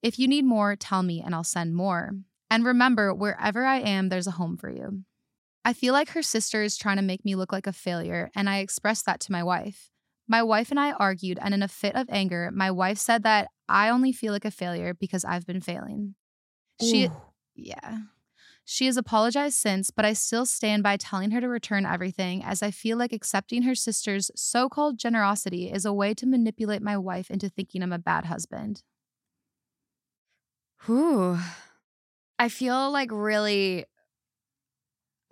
If 0.00 0.18
you 0.18 0.28
need 0.28 0.44
more, 0.44 0.76
tell 0.76 1.02
me 1.02 1.22
and 1.24 1.34
I'll 1.34 1.44
send 1.44 1.74
more. 1.74 2.12
And 2.50 2.64
remember, 2.64 3.12
wherever 3.14 3.64
I 3.64 3.78
am, 3.78 4.08
there's 4.08 4.26
a 4.26 4.32
home 4.32 4.56
for 4.56 4.70
you. 4.70 5.02
I 5.64 5.72
feel 5.72 5.92
like 5.92 6.10
her 6.10 6.22
sister 6.22 6.62
is 6.62 6.76
trying 6.76 6.96
to 6.96 7.02
make 7.02 7.24
me 7.24 7.34
look 7.34 7.52
like 7.52 7.66
a 7.66 7.72
failure, 7.72 8.30
and 8.34 8.48
I 8.48 8.58
expressed 8.58 9.06
that 9.06 9.20
to 9.20 9.32
my 9.32 9.42
wife. 9.42 9.90
My 10.28 10.42
wife 10.42 10.70
and 10.70 10.80
I 10.80 10.92
argued, 10.92 11.38
and 11.40 11.54
in 11.54 11.62
a 11.62 11.68
fit 11.68 11.94
of 11.94 12.08
anger, 12.10 12.50
my 12.52 12.70
wife 12.70 12.98
said 12.98 13.22
that 13.22 13.48
I 13.68 13.88
only 13.88 14.12
feel 14.12 14.32
like 14.32 14.44
a 14.44 14.50
failure 14.50 14.94
because 14.94 15.24
I've 15.24 15.46
been 15.46 15.60
failing. 15.60 16.14
She, 16.80 17.06
Ooh. 17.06 17.22
yeah. 17.54 17.98
She 18.64 18.86
has 18.86 18.96
apologized 18.96 19.56
since, 19.56 19.90
but 19.90 20.04
I 20.04 20.12
still 20.12 20.46
stand 20.46 20.82
by 20.82 20.96
telling 20.96 21.32
her 21.32 21.40
to 21.40 21.48
return 21.48 21.84
everything 21.84 22.44
as 22.44 22.62
I 22.62 22.70
feel 22.70 22.96
like 22.96 23.12
accepting 23.12 23.62
her 23.62 23.74
sister's 23.74 24.30
so 24.36 24.68
called 24.68 24.98
generosity 24.98 25.70
is 25.70 25.84
a 25.84 25.92
way 25.92 26.14
to 26.14 26.26
manipulate 26.26 26.82
my 26.82 26.96
wife 26.96 27.30
into 27.30 27.48
thinking 27.48 27.82
I'm 27.82 27.92
a 27.92 27.98
bad 27.98 28.26
husband. 28.26 28.82
Whew. 30.86 31.38
I 32.38 32.48
feel 32.48 32.90
like 32.90 33.10
really 33.12 33.84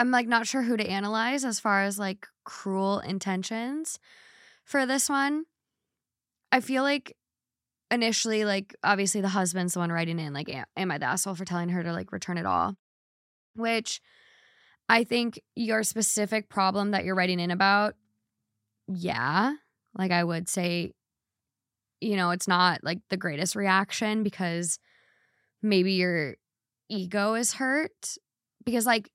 I'm 0.01 0.11
like 0.11 0.27
not 0.27 0.47
sure 0.47 0.63
who 0.63 0.79
to 0.79 0.89
analyze 0.89 1.45
as 1.45 1.61
far 1.61 1.83
as 1.83 1.99
like 1.99 2.27
cruel 2.45 3.01
intentions 3.01 3.99
for 4.65 4.87
this 4.87 5.11
one. 5.11 5.45
I 6.51 6.61
feel 6.61 6.83
like 6.83 7.19
initially 7.91 8.47
like 8.47 8.75
obviously 8.83 9.21
the 9.21 9.29
husband's 9.29 9.75
the 9.75 9.81
one 9.81 9.93
writing 9.93 10.19
in 10.19 10.33
like 10.33 10.49
am, 10.75 10.91
I 10.91 10.97
the 10.97 11.05
asshole 11.05 11.35
for 11.35 11.45
telling 11.45 11.69
her 11.69 11.83
to 11.83 11.93
like 11.93 12.13
return 12.13 12.39
it 12.39 12.47
all? 12.47 12.77
Which 13.55 14.01
I 14.89 15.05
think 15.05 15.39
your 15.55 15.83
specific 15.83 16.49
problem 16.49 16.93
that 16.93 17.05
you're 17.05 17.15
writing 17.15 17.39
in 17.39 17.51
about 17.51 17.95
yeah, 18.89 19.53
like 19.95 20.13
I 20.13 20.25
would 20.25 20.49
say 20.49 20.95
you 22.01 22.17
know, 22.17 22.31
it's 22.31 22.49
not 22.49 22.83
like 22.83 23.01
the 23.11 23.19
greatest 23.19 23.55
reaction 23.55 24.23
because 24.23 24.79
maybe 25.61 25.93
your 25.93 26.37
ego 26.89 27.35
is 27.35 27.53
hurt 27.53 28.17
because 28.65 28.87
like 28.87 29.11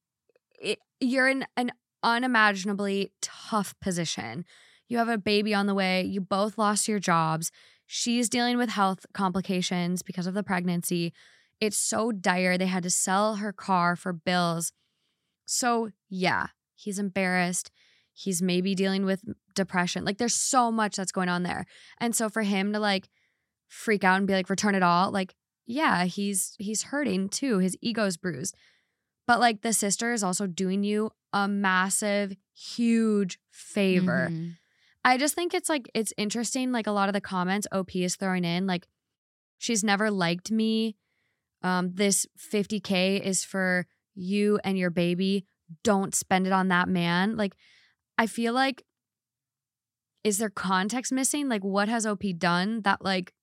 it, 0.59 0.79
you're 0.99 1.27
in 1.27 1.45
an 1.57 1.71
unimaginably 2.03 3.11
tough 3.21 3.75
position. 3.81 4.45
You 4.87 4.97
have 4.99 5.09
a 5.09 5.17
baby 5.17 5.53
on 5.53 5.65
the 5.65 5.73
way, 5.73 6.03
you 6.03 6.21
both 6.21 6.57
lost 6.57 6.87
your 6.87 6.99
jobs. 6.99 7.51
She's 7.87 8.29
dealing 8.29 8.57
with 8.57 8.69
health 8.69 9.05
complications 9.13 10.01
because 10.01 10.27
of 10.27 10.33
the 10.33 10.43
pregnancy. 10.43 11.13
It's 11.59 11.77
so 11.77 12.11
dire. 12.11 12.57
They 12.57 12.65
had 12.65 12.83
to 12.83 12.89
sell 12.89 13.35
her 13.35 13.53
car 13.53 13.95
for 13.95 14.13
bills. 14.13 14.71
So, 15.45 15.91
yeah, 16.09 16.47
he's 16.73 16.99
embarrassed. 16.99 17.71
He's 18.13 18.41
maybe 18.41 18.75
dealing 18.75 19.05
with 19.05 19.21
depression. 19.53 20.05
Like, 20.05 20.17
there's 20.17 20.33
so 20.33 20.71
much 20.71 20.95
that's 20.95 21.11
going 21.11 21.29
on 21.29 21.43
there. 21.43 21.65
And 21.99 22.15
so, 22.15 22.29
for 22.29 22.41
him 22.41 22.73
to 22.73 22.79
like 22.79 23.07
freak 23.67 24.03
out 24.03 24.17
and 24.17 24.27
be 24.27 24.33
like, 24.33 24.49
return 24.49 24.75
it 24.75 24.83
all, 24.83 25.11
like, 25.11 25.35
yeah, 25.65 26.05
he's 26.05 26.55
he's 26.59 26.83
hurting 26.83 27.29
too. 27.29 27.59
His 27.59 27.77
ego's 27.81 28.17
bruised. 28.17 28.55
But 29.27 29.39
like 29.39 29.61
the 29.61 29.73
sister 29.73 30.13
is 30.13 30.23
also 30.23 30.47
doing 30.47 30.83
you 30.83 31.11
a 31.33 31.47
massive, 31.47 32.35
huge 32.53 33.39
favor. 33.51 34.29
Mhm. 34.31 34.57
I 35.03 35.17
just 35.17 35.35
think 35.35 35.53
it's 35.53 35.69
like 35.69 35.89
it's 35.93 36.13
interesting. 36.17 36.71
Like 36.71 36.87
a 36.87 36.91
lot 36.91 37.09
of 37.09 37.13
the 37.13 37.21
comments 37.21 37.67
OP 37.71 38.03
is 38.03 38.15
throwing 38.15 38.43
in, 38.43 38.65
like 38.67 38.87
she's 39.57 39.83
never 39.83 40.09
liked 40.11 40.51
me. 40.51 40.95
Um, 41.61 41.91
this 41.93 42.25
50k 42.37 43.19
is 43.23 43.43
for 43.43 43.87
you 44.13 44.59
and 44.63 44.77
your 44.77 44.89
baby. 44.91 45.45
Don't 45.83 46.13
spend 46.13 46.45
it 46.47 46.53
on 46.53 46.67
that 46.67 46.87
man. 46.87 47.35
Like, 47.37 47.55
I 48.17 48.27
feel 48.27 48.53
like 48.53 48.83
is 50.23 50.37
there 50.39 50.49
context 50.49 51.11
missing? 51.11 51.49
Like, 51.49 51.63
what 51.63 51.87
has 51.87 52.05
OP 52.05 52.23
done 52.37 52.81
that 52.81 53.03
like 53.03 53.33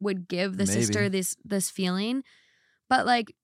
would 0.00 0.28
give 0.28 0.56
the 0.56 0.66
sister 0.66 1.08
this 1.08 1.36
this 1.44 1.70
feeling? 1.70 2.22
But 2.88 3.06
like, 3.06 3.34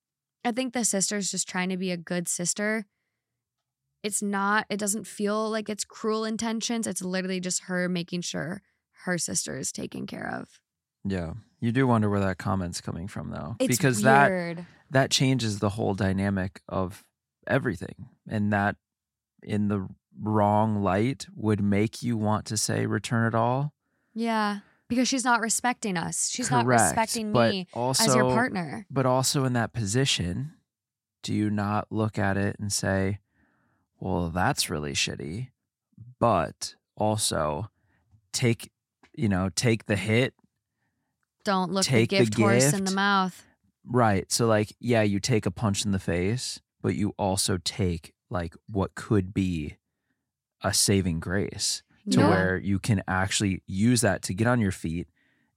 I 0.45 0.53
think 0.53 0.73
the 0.73 0.85
sister's 0.85 1.31
just 1.31 1.49
trying 1.49 1.69
to 1.71 1.77
be 1.77 1.91
a 1.91 1.97
good 1.97 2.29
sister 2.29 2.87
it's 4.03 4.21
not 4.23 4.67
it 4.69 4.79
doesn't 4.79 5.07
feel 5.07 5.49
like 5.49 5.69
it's 5.69 5.85
cruel 5.85 6.25
intentions 6.25 6.87
it's 6.87 7.03
literally 7.03 7.39
just 7.41 7.65
her 7.65 7.89
making 7.89 8.21
sure 8.21 8.61
her 9.05 9.17
sister 9.19 9.57
is 9.59 9.71
taken 9.73 10.07
care 10.07 10.29
of 10.29 10.61
Yeah. 11.05 11.35
You 11.61 11.71
do 11.71 11.87
wonder 11.87 12.11
where 12.11 12.19
that 12.21 12.39
comment's 12.39 12.81
coming 12.81 13.07
from, 13.07 13.31
though, 13.31 13.55
It's 13.61 13.77
because 13.77 14.03
that 14.03 14.29
weird. 14.31 14.67
that 14.91 15.13
changes 15.13 15.61
the 15.61 15.69
whole 15.71 15.95
dynamic 15.95 16.61
of 16.69 17.05
everything, 17.47 18.09
and 18.29 18.53
that 18.53 18.75
in 19.45 19.69
the 19.69 19.87
wrong 20.21 20.83
light 20.83 21.27
would 21.37 21.63
make 21.63 22.03
you 22.03 22.17
want 22.17 22.47
to 22.47 22.57
say 22.57 22.87
return 22.87 23.29
it 23.29 23.35
all. 23.37 23.75
Yeah. 24.13 24.59
Because 24.93 25.09
she's 25.09 25.25
not 25.25 25.41
respecting 25.41 25.97
us. 25.97 26.29
She's 26.29 26.51
not 26.51 26.67
respecting 26.67 27.33
me 27.33 27.67
also, 27.73 28.05
as 28.05 28.15
your 28.15 28.25
partner. 28.25 28.85
But 28.91 29.07
also 29.07 29.45
in 29.45 29.55
that 29.55 29.73
position, 29.73 30.53
do 31.23 31.33
you 31.33 31.49
not 31.49 31.87
look 31.91 32.19
at 32.19 32.37
it 32.37 32.57
and 32.61 32.71
say, 32.71 33.21
"Well, 33.99 34.29
that's 34.29 34.69
really 34.69 34.93
shitty," 34.93 35.49
but 36.19 36.75
also 36.95 37.71
take, 38.33 38.71
you 39.15 39.31
know, 39.31 39.49
take 39.49 39.87
the 39.87 39.97
hit 39.97 40.35
Don't 41.45 41.73
look 41.73 41.85
Take 41.85 42.11
the 42.11 42.19
the 42.19 42.25
gift 42.27 42.39
horse 42.39 42.73
in 42.75 42.85
the 42.85 42.91
mouth. 42.91 43.47
Right. 43.85 44.31
So 44.31 44.47
like, 44.47 44.75
yeah, 44.79 45.03
you 45.03 45.21
take 45.21 45.47
a 45.47 45.51
punch 45.51 45.85
in 45.87 45.93
the 45.93 45.99
face, 45.99 46.61
but 46.83 46.95
you 46.95 47.15
also 47.19 47.59
take 47.65 48.13
like 48.29 48.55
what 48.67 48.95
could 48.95 49.33
be 49.33 49.79
a 50.63 50.73
saving 50.75 51.19
grace 51.19 51.83
to 52.11 52.21
Yeah. 52.21 52.29
where 52.31 52.57
you 52.59 52.79
can 52.79 53.03
actually 53.07 53.63
use 53.67 54.01
that 54.01 54.23
to 54.23 54.35
get 54.35 54.47
on 54.47 54.61
your 54.61 54.73
feet 54.73 55.09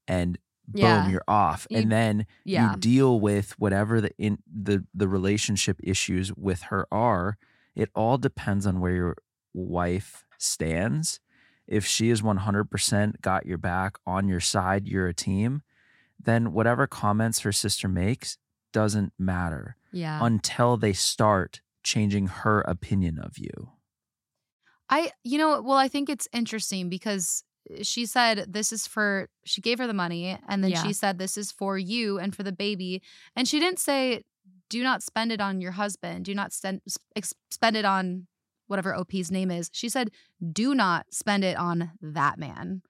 and 0.07 0.37
boom, 0.67 0.81
Yeah. 0.81 1.09
you're 1.09 1.23
off. 1.27 1.67
You- 1.69 1.77
and 1.79 1.91
then 1.91 2.25
Yeah. 2.43 2.71
you 2.73 2.77
deal 2.79 3.19
with 3.19 3.57
whatever 3.59 4.01
the 4.01 4.11
in 4.17 4.39
the 4.51 4.85
the 4.93 5.07
relationship 5.07 5.79
issues 5.83 6.33
with 6.35 6.63
her 6.63 6.87
are. 6.91 7.37
It 7.75 7.89
all 7.95 8.17
depends 8.17 8.65
on 8.65 8.79
where 8.79 8.95
your 8.95 9.15
wife 9.53 10.23
stands. 10.37 11.19
If 11.67 11.85
she 11.85 12.09
is 12.09 12.21
100% 12.21 13.21
got 13.21 13.45
your 13.45 13.57
back 13.57 13.97
on 14.05 14.27
your 14.27 14.39
side, 14.39 14.87
you're 14.87 15.07
a 15.07 15.13
team, 15.13 15.63
then 16.23 16.53
whatever 16.53 16.85
comments 16.87 17.39
her 17.39 17.51
sister 17.51 17.87
makes 17.87 18.37
doesn't 18.71 19.13
matter 19.17 19.75
yeah. 19.91 20.19
until 20.23 20.77
they 20.77 20.93
start 20.93 21.61
changing 21.83 22.27
her 22.27 22.61
opinion 22.61 23.17
of 23.19 23.37
you. 23.37 23.71
I, 24.89 25.11
you 25.23 25.37
know, 25.37 25.61
well, 25.61 25.77
I 25.77 25.87
think 25.87 26.09
it's 26.09 26.27
interesting 26.33 26.89
because 26.89 27.43
eh, 27.71 27.83
she 27.83 28.05
said 28.05 28.45
this 28.53 28.71
is 28.71 28.85
for, 28.87 29.27
she 29.45 29.61
gave 29.61 29.79
her 29.79 29.87
the 29.87 29.93
money 29.93 30.37
and 30.47 30.63
then 30.63 30.71
Yeah. 30.71 30.83
she 30.83 30.93
said 30.93 31.17
this 31.17 31.37
is 31.37 31.51
for 31.51 31.77
you 31.77 32.19
and 32.19 32.35
for 32.35 32.43
the 32.43 32.51
baby. 32.51 33.01
And 33.35 33.47
she 33.47 33.59
didn't 33.59 33.79
say, 33.79 34.23
do 34.69 34.83
not 34.83 35.03
spend 35.03 35.31
it 35.31 35.41
on 35.41 35.61
your 35.61 35.71
husband. 35.73 36.25
Do 36.25 36.33
not 36.35 36.53
spend, 36.53 36.81
spend 37.51 37.75
it 37.77 37.85
on 37.85 38.27
whatever 38.67 38.95
OP's 38.95 39.29
name 39.31 39.51
is. 39.51 39.69
She 39.73 39.89
said, 39.89 40.09
do 40.51 40.73
not 40.73 41.05
spend 41.11 41.43
it 41.43 41.57
on 41.57 41.91
that 42.01 42.37
man. 42.39 42.81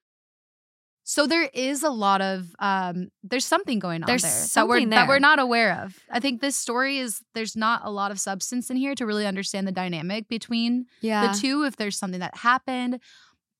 So 1.07 1.27
there 1.27 1.49
is 1.53 1.83
a 1.83 1.89
lot 1.89 2.21
of 2.21 2.55
um 2.59 3.09
there's 3.23 3.45
something 3.45 3.79
going 3.79 4.03
on 4.03 4.07
There's 4.07 4.23
there 4.23 4.31
that 4.31 4.67
we're 4.67 4.77
something 4.79 4.89
that 4.89 5.07
we're 5.07 5.19
not 5.19 5.39
aware 5.39 5.83
of. 5.83 5.97
I 6.09 6.19
think 6.19 6.41
this 6.41 6.55
story 6.55 6.97
is 6.97 7.21
there's 7.33 7.55
not 7.55 7.81
a 7.85 7.91
lot 7.91 8.11
of 8.11 8.19
substance 8.19 8.69
in 8.69 8.75
here 8.75 8.95
to 8.95 9.05
really 9.05 9.25
understand 9.25 9.67
the 9.67 9.71
dynamic 9.71 10.27
between 10.27 10.87
yeah. 11.01 11.31
the 11.31 11.37
two 11.37 11.63
if 11.63 11.77
there's 11.77 11.97
something 11.97 12.19
that 12.19 12.35
happened 12.35 12.99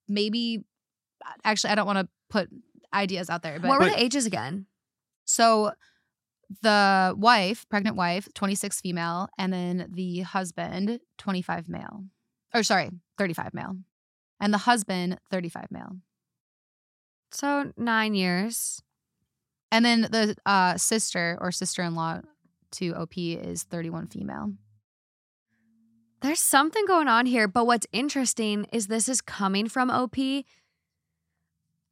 maybe 0.08 0.64
actually 1.44 1.72
i 1.72 1.76
don't 1.76 1.88
want 1.88 2.00
to 2.00 2.08
put 2.30 2.50
ideas 2.94 3.30
out 3.30 3.42
there 3.42 3.60
but, 3.60 3.68
what 3.68 3.80
were 3.80 3.90
the 3.90 4.02
ages 4.02 4.26
again? 4.26 4.66
so 5.26 5.72
the 6.62 7.14
wife 7.18 7.68
pregnant 7.70 7.96
wife 7.96 8.28
26 8.36 8.82
female 8.82 9.28
and 9.38 9.52
then 9.52 9.90
the 9.92 10.20
husband 10.20 11.00
25 11.18 11.68
male 11.68 12.04
or 12.54 12.62
sorry 12.62 12.92
35 13.18 13.54
male 13.54 13.76
and 14.40 14.54
the 14.54 14.60
husband 14.60 15.20
35 15.32 15.66
male 15.72 15.98
So 17.32 17.72
nine 17.78 18.14
years. 18.14 18.82
and 19.72 19.84
then 19.84 20.02
the 20.04 20.36
uh, 20.46 20.78
sister 20.78 21.38
or 21.42 21.52
sister-in-law 21.52 22.22
to 22.72 22.94
op 22.96 23.18
is 23.18 23.64
31 23.64 24.08
female 24.08 24.54
There's 26.22 26.40
something 26.40 26.86
going 26.86 27.08
on 27.08 27.26
here, 27.26 27.48
but 27.48 27.66
what's 27.66 27.88
interesting 27.92 28.66
is 28.72 28.88
this 28.88 29.10
is 29.10 29.22
coming 29.22 29.68
from 29.68 29.90
OP. 29.90 30.18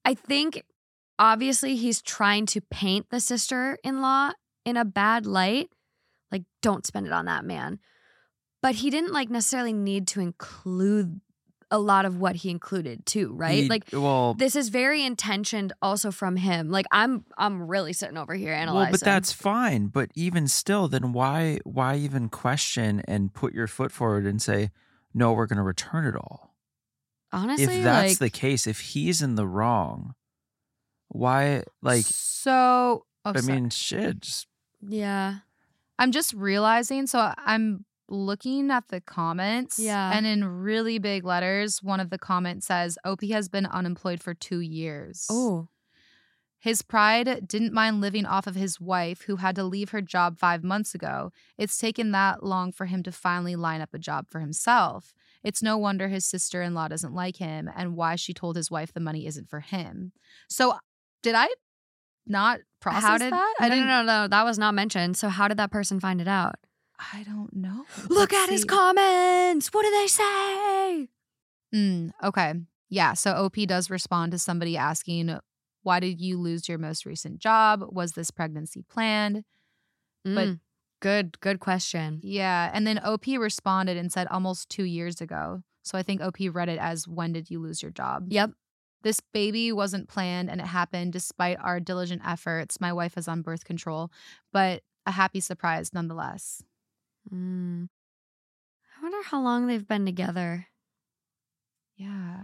I 0.06 0.14
think 0.14 0.64
obviously 1.20 1.76
he's 1.76 2.02
trying 2.02 2.46
to 2.48 2.62
paint 2.62 3.10
the 3.10 3.20
sister 3.20 3.78
in 3.84 4.02
law 4.02 4.32
in 4.66 4.78
a 4.78 4.86
bad 4.86 5.26
light. 5.26 5.70
Like, 6.32 6.44
don't 6.62 6.86
spend 6.86 7.06
it 7.06 7.14
on 7.14 7.26
that 7.26 7.46
man. 7.46 7.80
But 8.62 8.76
he 8.76 8.90
didn't 8.90 9.14
like 9.14 9.30
necessarily 9.30 9.74
need 9.74 10.08
to 10.10 10.22
include 10.22 11.22
a 11.74 11.80
lot 11.80 12.06
of 12.06 12.20
what 12.20 12.38
he 12.38 12.50
included 12.50 13.06
too, 13.06 13.34
right? 13.34 13.64
He- 13.64 13.68
like 13.68 13.86
well, 13.92 14.36
this 14.36 14.56
is 14.56 14.70
very 14.70 15.04
intentioned 15.04 15.74
also 15.82 16.12
from 16.12 16.38
him. 16.38 16.70
Like 16.70 16.86
I'm 16.92 17.26
I'm 17.38 17.68
really 17.68 17.92
sitting 17.92 18.18
over 18.18 18.36
here 18.36 18.54
analyzing. 18.54 18.84
Well, 18.84 18.92
but 18.92 19.02
that's 19.02 19.34
fine. 19.34 19.88
But 19.88 20.12
even 20.16 20.48
still, 20.48 20.88
then 20.88 21.12
why 21.12 21.60
why 21.66 21.98
even 21.98 22.30
question 22.30 23.02
and 23.08 23.34
put 23.34 23.54
your 23.54 23.68
foot 23.68 23.92
forward 23.92 24.26
and 24.26 24.42
say, 24.42 24.72
no, 25.14 25.34
we're 25.34 25.48
going 25.48 25.58
to 25.58 25.64
return 25.64 26.06
it 26.06 26.16
all? 26.16 26.54
honestly 27.34 27.64
if 27.64 27.84
that's 27.84 28.12
like, 28.12 28.20
the 28.20 28.30
case, 28.30 28.68
if 28.68 28.80
he's 28.80 29.22
in 29.22 29.36
the 29.36 29.48
wrong, 29.48 30.14
why 31.10 31.64
like? 31.82 32.06
so 32.06 33.06
oh, 33.26 33.32
I 33.36 33.40
sorry. 33.40 33.62
mean, 33.62 33.70
shit. 33.70 34.22
Just, 34.22 34.48
yeah. 34.88 35.38
I'm 36.00 36.12
just 36.12 36.34
realizing. 36.34 37.08
So 37.08 37.34
I'm 37.38 37.86
looking 38.08 38.72
at 38.72 38.88
the 38.90 39.02
comments. 39.02 39.80
Yeah. 39.80 40.12
And 40.14 40.26
in 40.26 40.44
really 40.44 41.00
big 41.00 41.24
letters, 41.24 41.82
one 41.82 42.00
of 42.00 42.10
the 42.10 42.18
comments 42.18 42.68
says 42.68 42.98
OP 43.06 43.24
has 43.26 43.50
been 43.50 43.66
unemployed 43.66 44.22
for 44.22 44.34
two 44.34 44.60
years. 44.60 45.28
Oh. 45.30 45.68
His 46.60 46.82
pride 46.82 47.46
didn't 47.46 47.74
mind 47.74 48.00
living 48.00 48.26
off 48.26 48.48
of 48.48 48.56
his 48.56 48.80
wife, 48.80 49.24
who 49.24 49.36
had 49.36 49.54
to 49.58 49.66
leave 49.66 49.90
her 49.90 50.02
job 50.02 50.40
five 50.40 50.64
months 50.64 50.96
ago. 50.96 51.34
It's 51.58 51.78
taken 51.78 52.12
that 52.12 52.42
long 52.42 52.72
for 52.72 52.86
him 52.86 53.04
to 53.04 53.12
finally 53.12 53.58
line 53.58 53.82
up 53.82 53.94
a 53.94 54.00
job 54.00 54.28
for 54.30 54.40
himself. 54.40 55.14
It's 55.44 55.62
no 55.62 55.78
wonder 55.78 56.08
his 56.08 56.26
sister 56.26 56.62
in 56.62 56.74
law 56.74 56.88
doesn't 56.88 57.14
like 57.14 57.36
him 57.36 57.70
and 57.76 57.98
why 57.98 58.16
she 58.16 58.34
told 58.34 58.56
his 58.56 58.72
wife 58.72 58.94
the 58.94 59.02
money 59.02 59.28
isn't 59.28 59.50
for 59.50 59.60
him. 59.60 60.14
So, 60.48 60.78
did 61.22 61.36
I 61.36 61.50
not 62.26 62.60
process 62.80 63.04
how 63.04 63.18
did 63.18 63.34
that? 63.34 63.54
I 63.60 63.68
no, 63.68 63.76
didn't. 63.76 63.88
no, 63.88 64.04
no, 64.04 64.28
that 64.30 64.44
was 64.46 64.58
not 64.58 64.74
mentioned. 64.74 65.18
So 65.18 65.30
how 65.30 65.48
did 65.48 65.58
that 65.58 65.72
person 65.72 66.00
find 66.00 66.22
it 66.22 66.28
out? 66.28 66.56
I 67.00 67.24
don't 67.24 67.54
know. 67.56 67.86
Look 68.10 68.32
Let's 68.32 68.44
at 68.44 68.50
his 68.50 68.66
comments. 68.66 69.68
What 69.74 69.84
do 69.84 69.92
they 69.92 70.08
say? 70.08 71.10
Mm, 71.74 72.12
okay. 72.24 72.54
Yeah. 72.90 73.14
So 73.14 73.32
OP 73.34 73.56
does 73.68 73.90
respond 73.90 74.32
to 74.32 74.40
somebody 74.40 74.78
asking, 74.78 75.38
Why 75.82 76.00
did 76.00 76.22
you 76.22 76.38
lose 76.40 76.70
your 76.70 76.78
most 76.78 77.06
recent 77.06 77.40
job? 77.40 77.84
Was 77.92 78.14
this 78.14 78.32
pregnancy 78.32 78.84
planned? 78.88 79.44
But- 80.24 80.48
Mm, 80.48 80.60
good, 81.02 81.40
good 81.42 81.60
question. 81.60 82.20
Yeah. 82.24 82.70
And 82.74 82.88
then 82.88 83.00
OP 83.04 83.28
responded 83.38 83.98
and 83.98 84.12
said 84.12 84.28
almost 84.28 84.70
two 84.70 84.86
years 84.86 85.20
ago. 85.20 85.64
So 85.84 85.98
I 85.98 86.04
think 86.04 86.22
OP 86.22 86.38
read 86.50 86.70
it 86.70 86.80
as, 86.80 87.08
When 87.08 87.34
did 87.34 87.50
you 87.50 87.60
lose 87.60 87.82
your 87.82 87.92
job? 87.92 88.28
Yep. 88.30 88.52
This 89.02 89.20
baby 89.34 89.74
wasn't 89.74 90.08
planned 90.08 90.50
and 90.50 90.62
it 90.62 90.68
happened 90.68 91.12
despite 91.12 91.58
our 91.60 91.82
diligent 91.82 92.22
efforts. 92.26 92.80
My 92.80 92.94
wife 92.94 93.18
is 93.18 93.28
on 93.28 93.42
birth 93.42 93.66
control, 93.66 94.10
but 94.54 94.82
a 95.06 95.12
happy 95.12 95.42
surprise 95.42 95.92
nonetheless. 95.94 96.64
Mm. 97.32 97.90
I 98.98 99.02
wonder 99.04 99.18
how 99.26 99.42
long 99.42 99.68
they've 99.68 99.88
been 99.88 100.06
together. 100.06 100.68
Yeah. 101.96 102.38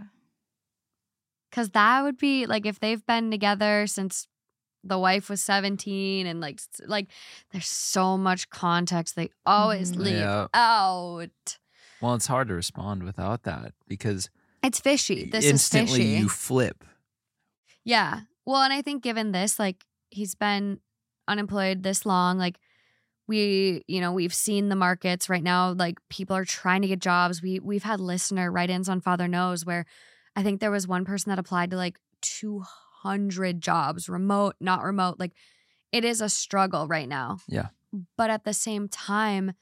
Cause 1.52 1.70
that 1.70 2.02
would 2.02 2.16
be 2.16 2.46
like 2.46 2.64
if 2.64 2.78
they've 2.78 3.04
been 3.06 3.30
together 3.30 3.86
since 3.86 4.28
the 4.84 4.98
wife 4.98 5.28
was 5.28 5.42
17 5.42 6.26
and 6.26 6.40
like 6.40 6.60
like 6.86 7.08
there's 7.50 7.66
so 7.66 8.16
much 8.16 8.48
context 8.50 9.16
they 9.16 9.30
always 9.44 9.92
Mhm. 9.92 9.96
leave 9.98 10.14
Yeah. 10.14 10.46
out. 10.54 11.58
well, 12.00 12.14
it's 12.14 12.28
hard 12.28 12.48
to 12.48 12.54
respond 12.54 13.02
without 13.02 13.42
that 13.42 13.74
because 13.88 14.30
It's 14.62 14.78
fishy. 14.80 15.24
This 15.24 15.44
instantly 15.44 15.90
is 15.90 15.96
fishy. 15.96 16.18
you 16.22 16.28
flip. 16.28 16.84
Yeah. 17.84 18.20
Well, 18.46 18.62
and 18.62 18.72
I 18.72 18.80
think 18.82 19.02
given 19.02 19.32
this, 19.32 19.58
like 19.58 19.84
he's 20.10 20.34
been 20.34 20.80
unemployed 21.28 21.82
this 21.82 22.06
long, 22.06 22.38
like 22.38 22.58
we, 23.30 23.84
you 23.86 24.00
know, 24.00 24.10
we've 24.10 24.34
seen 24.34 24.70
the 24.70 24.74
markets 24.74 25.28
right 25.28 25.42
now, 25.42 25.70
like 25.70 26.00
people 26.08 26.34
are 26.34 26.44
trying 26.44 26.82
to 26.82 26.88
get 26.88 26.98
jobs. 26.98 27.40
We 27.40 27.60
we've 27.60 27.84
had 27.84 28.00
listener 28.00 28.50
write-ins 28.50 28.88
on 28.88 29.00
Father 29.00 29.28
Knows 29.28 29.64
where 29.64 29.86
I 30.34 30.42
think 30.42 30.58
there 30.58 30.72
was 30.72 30.88
one 30.88 31.04
person 31.04 31.30
that 31.30 31.38
applied 31.38 31.70
to 31.70 31.76
like 31.76 31.96
200 32.22 33.60
jobs, 33.60 34.08
remote, 34.08 34.56
not 34.60 34.82
remote. 34.82 35.20
Like 35.20 35.30
it 35.92 36.04
is 36.04 36.20
a 36.20 36.28
struggle 36.28 36.88
right 36.88 37.08
now. 37.08 37.38
Yeah. 37.46 37.68
But 38.16 38.30
at 38.30 38.42
the 38.42 38.52
same 38.52 38.88
time, 38.88 39.52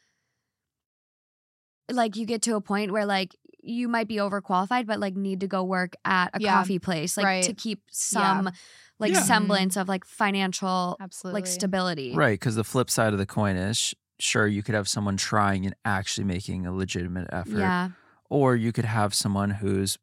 like 1.91 2.17
you 2.17 2.25
get 2.25 2.41
to 2.43 2.57
a 2.57 2.63
point 2.63 2.91
where 2.91 3.05
like 3.05 3.37
you 3.69 3.89
might 3.89 4.09
be 4.09 4.17
overqualified, 4.17 4.87
but 4.87 4.99
like 4.99 5.15
need 5.15 5.41
to 5.41 5.47
go 5.47 5.63
work 5.63 5.95
at 6.05 6.31
a 6.35 6.41
Yeah. 6.41 6.55
coffee 6.55 6.79
place, 6.79 7.17
like 7.17 7.27
Right. 7.27 7.45
to 7.45 7.53
keep 7.55 7.83
some 7.91 8.51
like 8.99 9.13
Yeah. 9.13 9.23
semblance 9.23 9.77
of 9.77 9.89
like 9.89 10.05
financial 10.05 10.97
Absolutely. 11.01 11.41
like 11.43 11.47
stability. 11.47 12.15
Right. 12.15 12.39
Because 12.39 12.57
the 12.57 12.65
flip 12.65 12.91
side 12.91 13.13
of 13.13 13.19
the 13.19 13.27
coin 13.27 13.57
is 13.57 13.95
sure, 14.19 14.47
you 14.47 14.63
could 14.65 14.75
have 14.75 14.89
someone 14.89 15.17
trying 15.17 15.65
and 15.65 15.75
actually 15.85 16.25
making 16.25 16.67
a 16.67 16.73
legitimate 16.73 17.29
effort. 17.31 17.59
Yeah. 17.59 17.91
Or 18.29 18.57
you 18.57 18.73
could 18.73 18.85
have 18.87 19.15
someone 19.15 19.51
who's 19.51 19.97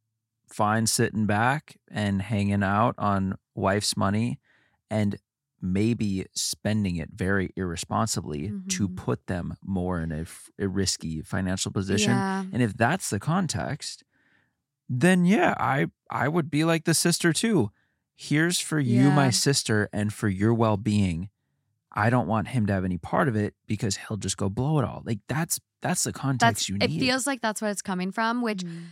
fine 0.47 0.87
sitting 0.87 1.25
back 1.25 1.77
and 1.91 2.21
hanging 2.21 2.63
out 2.63 2.95
on 2.97 3.35
wife's 3.55 3.97
money 3.97 4.39
and 4.89 5.17
maybe 5.73 6.25
spending 6.33 6.95
it 6.97 7.09
very 7.13 7.49
irresponsibly 7.55 8.51
to 8.69 8.87
Mhm. 8.87 8.95
put 8.95 9.27
them 9.27 9.55
more 9.63 9.99
in 9.99 10.11
a, 10.11 10.21
f- 10.21 10.49
a 10.59 10.67
risky 10.67 11.21
financial 11.21 11.71
position. 11.71 12.17
Yeah. 12.17 12.45
And 12.53 12.61
if 12.61 12.73
that's 12.77 13.09
the 13.09 13.19
context, 13.19 14.03
then 14.89 15.25
yeah, 15.25 15.55
I 15.57 15.87
I 16.09 16.27
would 16.27 16.49
be 16.51 16.63
like 16.63 16.85
the 16.85 16.93
sister 16.93 17.33
too. 17.33 17.71
Here's 18.15 18.59
for 18.59 18.79
you, 18.79 19.11
my 19.11 19.29
sister, 19.29 19.89
and 19.91 20.13
for 20.13 20.29
your 20.29 20.53
well 20.53 20.77
being. 20.77 21.29
I 21.97 22.09
don't 22.09 22.27
want 22.27 22.49
him 22.49 22.65
to 22.67 22.73
have 22.73 22.83
any 22.85 22.97
part 22.97 23.27
of 23.29 23.35
it 23.37 23.55
because 23.67 23.95
he'll 23.97 24.17
just 24.17 24.37
go 24.37 24.49
blow 24.49 24.79
it 24.79 24.85
all. 24.85 25.01
Like 25.05 25.19
that's 25.27 25.59
that's 25.81 26.03
the 26.03 26.11
context 26.13 26.67
That's 26.67 26.69
you 26.69 26.77
it 26.81 26.91
feels 26.91 27.25
like 27.25 27.41
that's 27.41 27.61
what 27.61 27.71
it's 27.71 27.81
coming 27.81 28.11
from, 28.11 28.41
which 28.41 28.63
Mhm. 28.63 28.87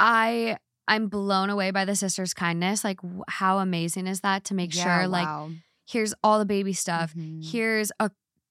I 0.00 0.58
I'm 0.88 1.08
blown 1.08 1.50
away 1.50 1.72
by 1.72 1.84
the 1.84 1.96
sister's 1.96 2.32
kindness. 2.34 2.84
Like 2.84 3.00
how 3.28 3.58
amazing 3.58 4.06
is 4.06 4.20
that 4.20 4.44
to 4.44 4.54
make 4.54 4.74
Yeah, 4.74 4.84
sure 5.00 5.08
like 5.08 5.26
wow. 5.26 5.50
Here's 5.86 6.12
all 6.22 6.38
the 6.38 6.44
baby 6.46 6.72
stuff. 6.72 7.14
Mhm. 7.14 7.44
Here's 7.48 7.90
a 8.00 8.10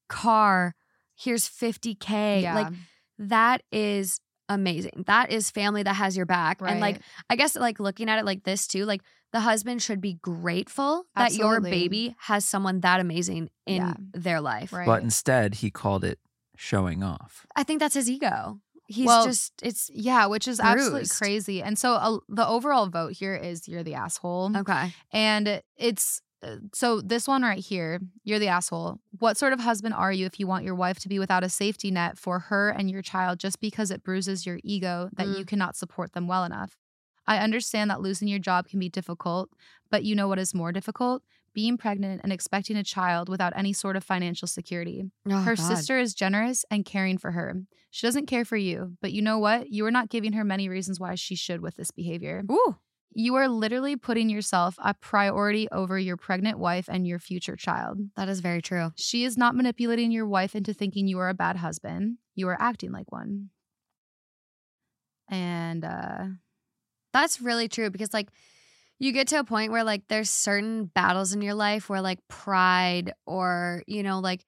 car. 0.09 0.73
Here's 1.15 1.47
50k. 1.47 2.41
yeah, 2.41 2.55
Like 2.55 2.73
that 3.19 3.61
is 3.71 4.19
amazing. 4.49 5.03
That 5.07 5.31
is 5.31 5.49
family 5.51 5.83
that 5.83 5.93
has 5.95 6.15
your 6.17 6.25
back. 6.25 6.61
And 6.61 6.79
like. 6.79 6.99
I 7.29 7.35
guess 7.35 7.55
like 7.55 7.79
looking 7.79 8.09
at 8.09 8.19
it 8.19 8.25
like 8.25 8.43
this 8.43 8.67
too, 8.67 8.85
like 8.85 9.01
the 9.33 9.39
husband 9.39 9.81
should 9.81 9.99
be 10.01 10.13
grateful 10.15 11.05
that 11.15 11.33
your 11.33 11.59
baby 11.59 12.15
has 12.19 12.45
someone 12.45 12.81
that 12.81 12.99
amazing 12.99 13.49
in 13.65 13.77
Yeah. 13.77 13.93
their 14.13 14.41
life. 14.41 14.71
right. 14.71 14.85
But 14.85 15.03
instead, 15.03 15.55
he 15.55 15.71
called 15.71 16.03
it 16.03 16.19
showing 16.55 17.03
off. 17.03 17.45
I 17.55 17.63
think 17.63 17.79
that's 17.79 17.95
his 17.95 18.09
ego. 18.09 18.59
He's 18.87 19.07
Well, 19.07 19.25
just 19.25 19.51
it's 19.63 19.89
yeah, 19.91 20.27
which 20.27 20.47
is 20.47 20.59
absolutely 20.59 21.07
crazy. 21.09 21.63
And 21.63 21.77
so 21.79 21.93
uh, 21.95 22.17
the 22.29 22.47
overall 22.47 22.85
vote 22.87 23.13
here 23.13 23.35
is 23.35 23.67
you're 23.67 23.81
the 23.83 23.95
asshole. 23.95 24.55
okay. 24.55 24.93
And 25.11 25.61
it's 25.75 26.21
so 26.73 27.01
this 27.01 27.27
one 27.27 27.41
right 27.43 27.59
here, 27.63 27.99
you're 28.23 28.39
the 28.39 28.47
asshole. 28.47 28.99
What 29.19 29.37
sort 29.37 29.53
of 29.53 29.59
husband 29.59 29.93
are 29.93 30.11
you 30.11 30.25
if 30.25 30.39
you 30.39 30.47
want 30.47 30.65
your 30.65 30.75
wife 30.75 30.99
to 30.99 31.09
be 31.09 31.19
without 31.19 31.43
a 31.43 31.49
safety 31.49 31.91
net 31.91 32.17
for 32.17 32.39
her 32.39 32.69
and 32.69 32.89
your 32.89 33.01
child 33.01 33.39
just 33.39 33.59
because 33.59 33.91
it 33.91 34.03
bruises 34.03 34.45
your 34.45 34.59
ego 34.63 35.09
that 35.17 35.27
Mm. 35.27 35.37
you 35.39 35.45
cannot 35.45 35.75
support 35.75 36.13
them 36.13 36.27
well 36.27 36.43
enough? 36.43 36.77
I 37.27 37.37
understand 37.39 37.89
that 37.89 38.01
losing 38.01 38.27
your 38.27 38.39
job 38.39 38.67
can 38.67 38.79
be 38.79 38.89
difficult, 38.89 39.49
but 39.89 40.03
you 40.03 40.15
know 40.15 40.27
what 40.27 40.37
is 40.39 40.53
more 40.53 40.71
difficult? 40.71 41.23
Being 41.53 41.77
pregnant 41.77 42.21
and 42.23 42.31
expecting 42.33 42.75
a 42.77 42.83
child 42.83 43.29
without 43.29 43.53
any 43.55 43.73
sort 43.73 43.95
of 43.95 44.03
financial 44.03 44.47
security. 44.47 45.05
Oh, 45.27 45.37
Her 45.41 45.55
God. 45.55 45.67
sister 45.67 45.97
is 45.97 46.13
generous 46.13 46.65
and 46.69 46.85
caring 46.85 47.17
for 47.17 47.31
her. 47.31 47.61
She 47.89 48.05
doesn't 48.05 48.25
care 48.27 48.43
for 48.45 48.57
you, 48.57 48.97
but 49.01 49.13
you 49.13 49.21
know 49.21 49.39
what? 49.39 49.69
You 49.71 49.85
are 49.85 49.91
not 49.91 50.09
giving 50.09 50.33
her 50.33 50.43
many 50.43 50.67
reasons 50.69 50.99
why 50.99 51.15
she 51.15 51.35
should 51.35 51.61
with 51.61 51.77
this 51.77 51.91
behavior. 51.91 52.43
Ooh. 52.51 52.75
You 53.17 53.35
are 53.35 53.47
literally 53.47 53.95
putting 53.95 54.29
yourself 54.29 54.75
a 54.77 54.93
priority 54.93 55.69
over 55.71 55.97
your 55.97 56.17
pregnant 56.17 56.59
wife 56.59 56.89
and 56.89 57.07
your 57.07 57.17
future 57.19 57.55
child. 57.55 57.97
That 58.17 58.27
is 58.27 58.41
very 58.41 58.61
true. 58.61 58.91
She 58.97 59.23
is 59.23 59.37
not 59.37 59.55
manipulating 59.55 60.11
your 60.11 60.27
wife 60.27 60.53
into 60.53 60.73
thinking 60.73 61.07
you 61.07 61.19
are 61.19 61.29
a 61.29 61.33
bad 61.33 61.55
husband. 61.55 62.17
You 62.35 62.49
are 62.49 62.61
acting 62.61 62.91
like 62.91 63.11
one. 63.11 63.51
And 65.29 65.83
uh 65.83 66.25
That's 67.13 67.41
really 67.41 67.69
true 67.69 67.89
because 67.89 68.13
like 68.13 68.29
you 68.99 69.13
get 69.13 69.27
to 69.29 69.39
a 69.39 69.43
point 69.43 69.71
where 69.71 69.83
like 69.83 70.07
there's 70.09 70.29
certain 70.29 70.85
battles 70.85 71.33
in 71.33 71.41
your 71.41 71.55
life 71.55 71.89
where 71.89 72.01
like 72.01 72.19
pride 72.29 73.13
or 73.25 73.83
you 73.87 74.03
know 74.03 74.19
like 74.19 74.45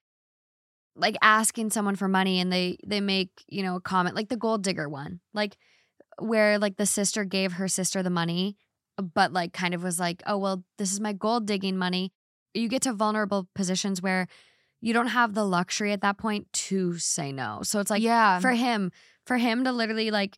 like 0.95 1.15
asking 1.21 1.69
someone 1.69 1.95
for 1.95 2.07
money 2.07 2.39
and 2.39 2.51
they 2.51 2.77
they 2.85 3.01
make 3.01 3.43
you 3.47 3.63
know 3.63 3.75
a 3.75 3.81
comment 3.81 4.15
like 4.15 4.29
the 4.29 4.37
gold 4.37 4.63
digger 4.63 4.89
one 4.89 5.19
like 5.33 5.57
where 6.19 6.57
like 6.59 6.77
the 6.77 6.85
sister 6.85 7.23
gave 7.23 7.53
her 7.53 7.67
sister 7.67 8.01
the 8.03 8.09
money 8.09 8.55
but 9.13 9.31
like 9.31 9.53
kind 9.53 9.73
of 9.73 9.83
was 9.83 9.99
like 9.99 10.23
oh 10.25 10.37
well 10.37 10.63
this 10.77 10.91
is 10.91 10.99
my 10.99 11.13
gold 11.13 11.45
digging 11.45 11.77
money 11.77 12.11
you 12.53 12.67
get 12.67 12.81
to 12.81 12.93
vulnerable 12.93 13.47
positions 13.53 14.01
where 14.01 14.27
you 14.81 14.93
don't 14.93 15.07
have 15.07 15.33
the 15.33 15.43
luxury 15.43 15.91
at 15.91 16.01
that 16.01 16.17
point 16.17 16.51
to 16.53 16.97
say 16.97 17.31
no 17.31 17.59
so 17.63 17.79
it's 17.79 17.91
like 17.91 18.01
yeah. 18.01 18.39
for 18.39 18.51
him 18.51 18.91
for 19.25 19.37
him 19.37 19.63
to 19.63 19.71
literally 19.71 20.09
like 20.11 20.37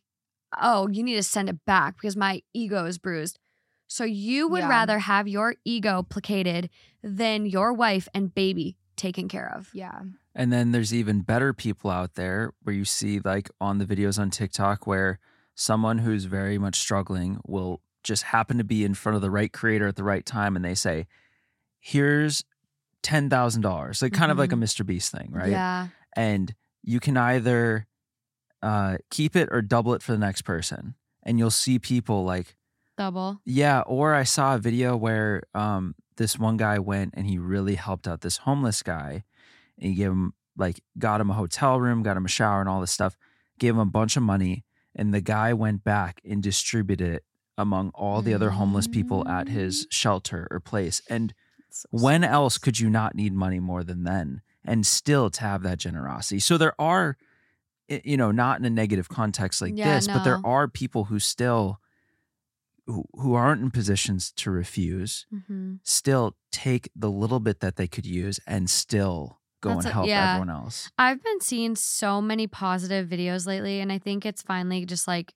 oh 0.60 0.88
you 0.88 1.02
need 1.02 1.14
to 1.16 1.22
send 1.22 1.48
it 1.48 1.64
back 1.64 1.96
because 1.96 2.16
my 2.16 2.42
ego 2.52 2.84
is 2.84 2.98
bruised 2.98 3.38
so 3.86 4.04
you 4.04 4.46
would 4.48 4.60
Yeah. 4.60 4.68
rather 4.68 4.98
have 5.00 5.26
your 5.26 5.54
ego 5.64 6.02
placated 6.02 6.68
than 7.02 7.46
your 7.46 7.72
wife 7.72 8.06
and 8.14 8.34
baby 8.34 8.76
taken 8.96 9.28
care 9.28 9.50
of 9.56 9.70
yeah. 9.72 10.02
And 10.32 10.52
then 10.52 10.70
there's 10.70 10.94
even 10.94 11.22
better 11.22 11.52
people 11.52 11.90
out 11.90 12.14
there 12.14 12.52
where 12.62 12.74
you 12.74 12.84
see 12.84 13.18
like 13.18 13.50
on 13.60 13.78
the 13.78 13.84
videos 13.84 14.16
on 14.16 14.30
TikTok 14.30 14.86
where 14.86 15.18
someone 15.60 15.98
who's 15.98 16.24
very 16.24 16.56
much 16.56 16.78
struggling 16.78 17.38
will 17.46 17.82
just 18.02 18.22
happen 18.22 18.56
to 18.56 18.64
be 18.64 18.82
in 18.82 18.94
front 18.94 19.14
of 19.14 19.20
the 19.20 19.30
right 19.30 19.52
creator 19.52 19.86
at 19.86 19.94
the 19.94 20.02
right 20.02 20.24
time 20.24 20.56
and 20.56 20.64
they 20.64 20.74
say, 20.74 21.06
here's 21.78 22.42
$10,000, 23.02 24.02
like 24.02 24.12
kind 24.14 24.32
of 24.32 24.38
like 24.38 24.52
a 24.52 24.56
Mr. 24.56 24.86
Beast 24.86 25.12
thing, 25.12 25.28
right? 25.30 25.50
yeah 25.50 25.88
And 26.16 26.54
you 26.82 26.98
can 26.98 27.18
either 27.18 27.86
uh, 28.62 28.96
keep 29.10 29.36
it 29.36 29.50
or 29.52 29.60
double 29.60 29.92
it 29.92 30.02
for 30.02 30.12
the 30.12 30.18
next 30.18 30.42
person. 30.42 30.94
And 31.24 31.38
you'll 31.38 31.50
see 31.50 31.78
people 31.78 32.24
like, 32.24 32.56
double 32.96 33.42
yeah, 33.44 33.82
or 33.82 34.14
I 34.14 34.22
saw 34.22 34.54
a 34.54 34.58
video 34.58 34.96
where 34.96 35.42
um, 35.54 35.94
this 36.16 36.38
one 36.38 36.56
guy 36.56 36.78
went 36.78 37.12
and 37.14 37.26
he 37.26 37.36
really 37.36 37.74
helped 37.74 38.08
out 38.08 38.22
this 38.22 38.38
homeless 38.38 38.82
guy. 38.82 39.24
And 39.76 39.90
he 39.90 39.94
gave 39.94 40.10
him 40.10 40.32
like 40.56 40.80
got 40.98 41.20
him 41.20 41.28
a 41.28 41.34
hotel 41.34 41.78
room, 41.78 42.02
got 42.02 42.16
him 42.16 42.24
a 42.24 42.28
shower 42.28 42.60
and 42.60 42.68
all 42.68 42.80
this 42.80 42.92
stuff, 42.92 43.14
gave 43.58 43.74
him 43.74 43.80
a 43.80 43.84
bunch 43.84 44.16
of 44.16 44.22
money, 44.22 44.64
and 44.94 45.14
the 45.14 45.20
guy 45.20 45.52
went 45.52 45.84
back 45.84 46.20
and 46.24 46.42
distributed 46.42 47.14
it 47.14 47.24
among 47.56 47.90
all 47.94 48.22
the 48.22 48.34
other 48.34 48.50
homeless 48.50 48.86
people 48.86 49.26
at 49.28 49.48
his 49.48 49.86
shelter 49.90 50.48
or 50.50 50.60
place. 50.60 51.02
And 51.10 51.34
So 51.70 51.86
when 51.90 52.24
else 52.24 52.58
could 52.58 52.80
you 52.80 52.88
not 52.88 53.14
need 53.14 53.34
money 53.34 53.60
more 53.60 53.84
than 53.84 54.04
then 54.04 54.40
and 54.64 54.86
still 54.86 55.30
to 55.30 55.40
have 55.42 55.62
that 55.62 55.78
generosity? 55.78 56.40
So 56.40 56.56
there 56.56 56.74
are 56.80 57.16
you 58.04 58.16
know, 58.16 58.30
not 58.30 58.58
in 58.58 58.64
a 58.64 58.70
negative 58.70 59.08
context 59.08 59.60
like 59.60 59.72
Yeah, 59.74 59.96
this, 59.96 60.06
but 60.06 60.22
there 60.22 60.40
are 60.44 60.68
people 60.68 61.06
who 61.06 61.18
still 61.18 61.80
who, 62.86 63.04
who 63.14 63.34
aren't 63.34 63.62
in 63.62 63.70
positions 63.70 64.32
to 64.32 64.50
refuse 64.50 65.26
mm-hmm. 65.32 65.74
still 65.82 66.36
take 66.50 66.90
the 66.94 67.10
little 67.10 67.40
bit 67.40 67.60
that 67.60 67.76
they 67.76 67.86
could 67.86 68.06
use 68.06 68.40
and 68.46 68.70
still 68.70 69.39
go 69.60 69.70
That's 69.70 69.84
and 69.86 69.90
a- 69.90 69.94
help 69.94 70.06
yeah. 70.06 70.30
everyone 70.34 70.50
else. 70.50 70.90
I've 70.98 71.22
been 71.22 71.40
seeing 71.40 71.76
so 71.76 72.20
many 72.20 72.46
positive 72.46 73.08
videos 73.08 73.46
lately, 73.46 73.80
and 73.80 73.92
I 73.92 73.98
think 73.98 74.24
it's 74.26 74.42
finally 74.42 74.84
just 74.86 75.06
like 75.08 75.34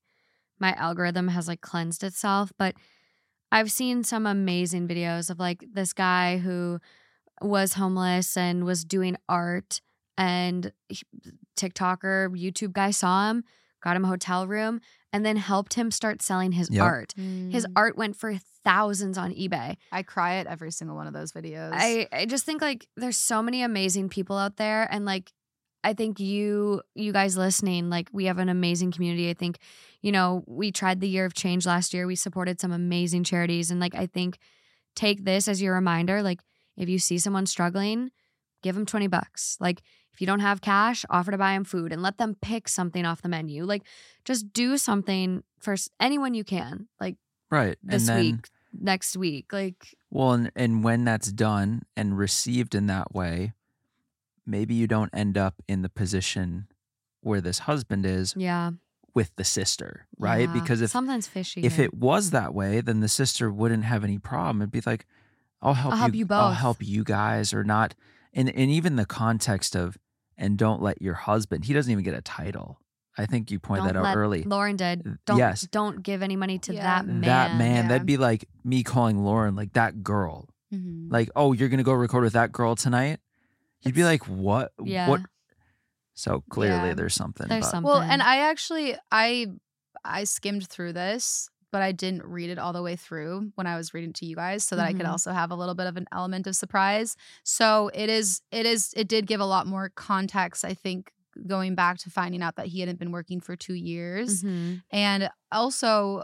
my 0.59 0.73
algorithm 0.75 1.29
has 1.29 1.49
like 1.49 1.61
cleansed 1.61 2.03
itself. 2.05 2.53
But 2.59 2.75
I've 3.53 3.71
seen 3.71 4.03
some 4.05 4.27
amazing 4.27 4.89
videos 4.89 5.31
of 5.31 5.39
like 5.39 5.65
this 5.73 5.93
guy 5.93 6.39
who 6.39 6.81
was 7.43 7.75
homeless 7.75 8.37
and 8.37 8.65
was 8.65 8.85
doing 8.85 9.17
art, 9.29 9.81
and 10.17 10.73
he- 10.89 11.03
TikToker, 11.57 12.31
YouTube 12.31 12.73
guy 12.73 12.91
saw 12.91 13.31
him, 13.31 13.45
got 13.83 13.97
him 13.97 14.05
a 14.05 14.09
hotel 14.09 14.47
room, 14.47 14.81
and 15.15 15.25
then 15.25 15.37
helped 15.37 15.75
him 15.75 15.91
start 15.91 16.21
selling 16.21 16.53
his 16.53 16.69
Yep. 16.71 16.83
art. 16.83 17.15
His 17.17 17.65
Mm. 17.67 17.73
art 17.77 17.97
went 17.97 18.17
for 18.17 18.35
thousands 18.65 19.17
on 19.17 19.33
eBay. 19.33 19.77
I 19.93 20.03
cry 20.03 20.37
at 20.37 20.47
every 20.47 20.73
single 20.73 20.97
one 20.97 21.07
of 21.07 21.13
those 21.13 21.33
videos. 21.33 21.71
I 21.73 22.09
I 22.13 22.27
just 22.27 22.45
think 22.45 22.61
like 22.61 22.89
there's 22.97 23.17
so 23.17 23.43
many 23.43 23.63
amazing 23.63 24.09
people 24.09 24.37
out 24.37 24.57
there 24.57 24.89
and 24.91 25.05
like 25.05 25.33
I 25.85 25.93
think 25.93 26.19
you 26.19 26.83
you 26.95 27.13
guys 27.13 27.37
listening 27.37 27.91
like 27.91 28.09
we 28.13 28.25
have 28.25 28.39
an 28.39 28.49
amazing 28.49 28.91
community. 28.91 29.31
I 29.31 29.35
think 29.35 29.59
you 30.03 30.13
know, 30.13 30.43
we 30.47 30.71
tried 30.73 31.01
the 31.01 31.09
year 31.09 31.25
of 31.25 31.33
change 31.35 31.65
last 31.65 31.95
year. 31.95 32.07
We 32.07 32.17
supported 32.17 32.61
some 32.61 32.73
amazing 32.73 33.25
charities 33.25 33.71
and 33.71 33.79
like 33.81 33.95
I 33.95 34.07
think 34.07 34.39
take 34.97 35.25
this 35.25 35.47
as 35.49 35.63
your 35.63 35.75
reminder 35.75 36.23
like 36.23 36.41
if 36.77 36.89
you 36.89 36.99
see 36.99 37.19
someone 37.19 37.47
struggling, 37.47 38.11
give 38.63 38.75
them 38.75 38.85
20 38.87 39.07
bucks. 39.07 39.57
Like 39.61 39.83
if 40.15 40.21
you 40.21 40.27
don't 40.27 40.41
have 40.41 40.61
cash, 40.61 41.05
offer 41.11 41.33
to 41.33 41.39
buy 41.39 41.55
them 41.55 41.65
food 41.65 41.93
and 41.93 42.03
let 42.03 42.19
them 42.19 42.37
pick 42.41 42.69
something 42.69 43.05
off 43.05 43.21
the 43.21 43.29
menu. 43.29 43.65
Like 43.65 43.83
just 44.25 44.53
do 44.53 44.79
something 44.79 45.43
for 45.59 45.77
anyone 46.01 46.35
you 46.35 46.45
can. 46.45 46.89
Like 47.01 47.17
Right. 47.51 47.77
this 47.83 48.09
and 48.09 48.19
then 48.19 48.25
week, 48.25 48.49
next 48.81 49.17
week. 49.17 49.53
Like 49.53 49.97
well 50.11 50.33
and, 50.33 50.53
and 50.55 50.85
when 50.85 51.05
that's 51.05 51.33
done 51.33 51.83
and 51.97 52.17
received 52.17 52.75
in 52.75 52.87
that 52.87 53.13
way, 53.15 53.53
maybe 54.47 54.75
you 54.75 54.87
don't 54.87 55.11
end 55.13 55.37
up 55.37 55.63
in 55.69 55.83
the 55.83 55.89
position 55.89 56.69
where 57.21 57.41
this 57.41 57.61
husband 57.61 58.07
is 58.07 58.35
yeah. 58.37 58.71
with 59.15 59.35
the 59.37 59.45
sister, 59.45 60.07
right? 60.19 60.49
Yeah. 60.49 60.61
Because 60.61 60.81
if 60.81 60.91
something's 60.91 61.27
fishy. 61.27 61.63
if 61.63 61.77
here. 61.77 61.87
it 61.87 61.95
was 61.95 62.31
that 62.31 62.55
way, 62.55 62.81
then 62.81 63.01
the 63.01 63.09
sister 63.09 63.51
wouldn't 63.51 63.85
have 63.85 64.05
any 64.05 64.19
problem. 64.19 64.63
It'd 64.63 64.71
be 64.71 64.83
like, 64.85 65.07
I'll 65.61 65.75
help, 65.75 65.95
I'll 65.95 65.99
help 65.99 66.15
you 66.15 66.27
I'll 66.31 66.53
help 66.53 66.77
you 66.81 67.03
guys 67.03 67.53
or 67.53 67.65
not. 67.65 67.95
And 68.33 68.49
and 68.49 68.71
even 68.71 68.97
the 68.97 69.07
context 69.07 69.75
of 69.75 69.97
and 70.37 70.57
don't 70.59 70.83
let 70.83 71.01
your 71.03 71.15
husband, 71.15 71.65
he 71.65 71.73
doesn't 71.73 71.91
even 71.91 72.05
get 72.05 72.15
a 72.15 72.23
title. 72.23 72.81
I 73.17 73.27
think 73.27 73.51
you 73.53 73.61
pointed 73.61 73.85
Don't 73.85 73.93
that 73.95 73.99
out 74.01 74.05
let- 74.05 74.17
early. 74.17 74.43
Lauren 74.43 74.75
did. 74.77 75.19
Don't 75.25 75.39
yes. 75.39 75.63
don't 75.71 76.03
give 76.03 76.21
any 76.23 76.35
money 76.37 76.59
to 76.61 76.75
Yeah. 76.75 76.83
that 76.83 77.07
man. 77.07 77.21
that 77.23 77.57
man, 77.57 77.85
yeah. 77.85 77.89
that'd 77.91 78.07
be 78.07 78.17
like 78.17 78.49
me 78.65 78.83
calling 78.83 79.23
Lauren 79.25 79.55
like 79.55 79.73
that 79.75 80.03
girl. 80.03 80.49
Mhm. 80.73 81.13
Like, 81.13 81.31
oh, 81.37 81.53
you're 81.53 81.69
gonna 81.69 81.85
go 81.85 81.93
record 81.93 82.25
with 82.25 82.33
that 82.33 82.51
girl 82.51 82.75
tonight? 82.75 83.21
You'd 83.83 83.95
be 83.95 84.03
like, 84.03 84.27
what? 84.27 84.73
Yeah. 84.83 85.09
What? 85.09 85.21
So 86.15 86.43
clearly 86.51 86.89
Yeah. 86.89 86.95
there's 86.95 87.15
something. 87.15 87.47
There's 87.49 87.65
but- 87.67 87.71
something. 87.71 87.89
Well, 87.89 88.01
and 88.01 88.21
I 88.23 88.39
actually 88.51 88.97
I 89.13 89.47
I 90.05 90.25
skimmed 90.25 90.67
through 90.69 90.93
this, 90.95 91.49
but 91.75 91.83
I 91.83 91.91
didn't 91.93 92.25
read 92.25 92.51
it 92.51 92.59
all 92.59 92.73
the 92.73 92.83
way 92.83 92.95
through 92.97 93.51
when 93.57 93.67
I 93.67 93.77
was 93.77 93.93
reading 93.95 94.13
to 94.15 94.27
you 94.27 94.37
guys 94.37 94.63
so 94.65 94.77
that 94.77 94.87
I 94.87 94.95
could 94.95 95.07
Mhm. 95.07 95.11
also 95.11 95.33
have 95.33 95.51
a 95.51 95.57
little 95.57 95.75
bit 95.75 95.89
of 95.89 95.97
an 95.97 96.07
element 96.13 96.47
of 96.47 96.55
surprise. 96.57 97.17
So 97.43 97.91
it 97.95 98.09
is 98.09 98.43
it 98.53 98.65
is 98.67 98.95
it 98.97 99.09
did 99.09 99.27
give 99.27 99.41
a 99.41 99.47
lot 99.47 99.67
more 99.67 99.91
context, 99.97 100.65
I 100.65 100.75
think, 100.75 101.11
going 101.49 101.75
back 101.75 101.99
to 101.99 102.11
finding 102.11 102.43
out 102.43 102.57
that 102.57 102.67
he 102.69 102.79
hadn't 102.81 103.01
been 103.01 103.11
working 103.13 103.41
for 103.41 103.57
2 103.57 103.75
years. 103.75 104.45
Mhm. 104.45 104.85
And 104.93 105.29
also, 105.51 106.23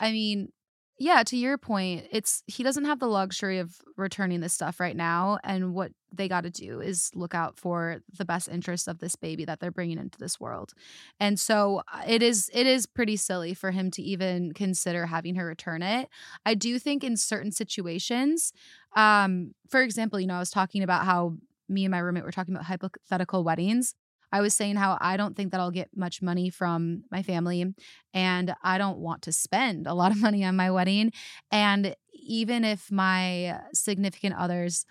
I 0.00 0.12
mean, 0.12 0.52
yeah, 0.98 1.24
to 1.24 1.36
your 1.36 1.58
point, 1.58 2.06
it's 2.12 2.42
he 2.46 2.62
doesn't 2.62 2.84
have 2.84 3.00
the 3.00 3.08
luxury 3.08 3.58
of 3.58 3.74
returning 3.96 4.40
this 4.40 4.52
stuff 4.52 4.78
right 4.78 4.96
now. 4.96 5.38
And 5.42 5.74
what 5.74 5.90
they 6.12 6.28
got 6.28 6.42
to 6.42 6.50
do 6.50 6.80
is 6.80 7.10
look 7.14 7.34
out 7.34 7.58
for 7.58 8.00
the 8.16 8.24
best 8.24 8.48
interest 8.48 8.86
of 8.86 9.00
this 9.00 9.16
baby 9.16 9.44
that 9.44 9.58
they're 9.58 9.72
bringing 9.72 9.98
into 9.98 10.18
this 10.18 10.38
world. 10.38 10.72
And 11.18 11.38
so 11.40 11.82
uh, 11.92 12.02
it 12.06 12.22
is 12.22 12.48
it 12.54 12.66
is 12.68 12.86
pretty 12.86 13.16
silly 13.16 13.54
for 13.54 13.72
him 13.72 13.90
to 13.92 14.02
even 14.02 14.52
consider 14.52 15.06
having 15.06 15.34
her 15.34 15.46
return 15.46 15.82
it. 15.82 16.08
I 16.46 16.54
do 16.54 16.78
think 16.78 17.02
in 17.02 17.16
certain 17.16 17.50
situations, 17.50 18.52
um, 18.94 19.52
for 19.68 19.82
example, 19.82 20.20
you 20.20 20.28
know, 20.28 20.36
I 20.36 20.40
was 20.40 20.50
talking 20.50 20.84
about 20.84 21.04
how 21.04 21.34
me 21.68 21.84
and 21.84 21.90
my 21.90 21.98
roommate 21.98 22.24
were 22.24 22.30
talking 22.30 22.54
about 22.54 22.66
hypothetical 22.66 23.42
weddings. 23.42 23.94
I 24.34 24.40
was 24.40 24.52
saying 24.52 24.74
how 24.74 24.98
I 25.00 25.16
don't 25.16 25.36
think 25.36 25.52
that 25.52 25.60
I'll 25.60 25.70
get 25.70 25.90
much 25.94 26.20
money 26.20 26.50
from 26.50 27.04
my 27.12 27.22
family 27.22 27.72
and 28.12 28.54
I 28.64 28.78
don't 28.78 28.98
want 28.98 29.22
to 29.22 29.32
spend 29.32 29.86
a 29.86 29.94
lot 29.94 30.10
of 30.10 30.20
money 30.20 30.44
on 30.44 30.56
my 30.56 30.72
wedding. 30.72 31.12
And 31.52 31.94
even 32.12 32.64
if 32.64 32.90
my 32.90 33.60
significant 33.72 34.34
other's 34.34 34.86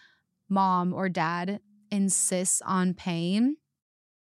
mom 0.48 0.94
or 0.94 1.10
dad 1.10 1.60
insists 1.92 2.62
on 2.66 2.94
paying, 2.94 3.58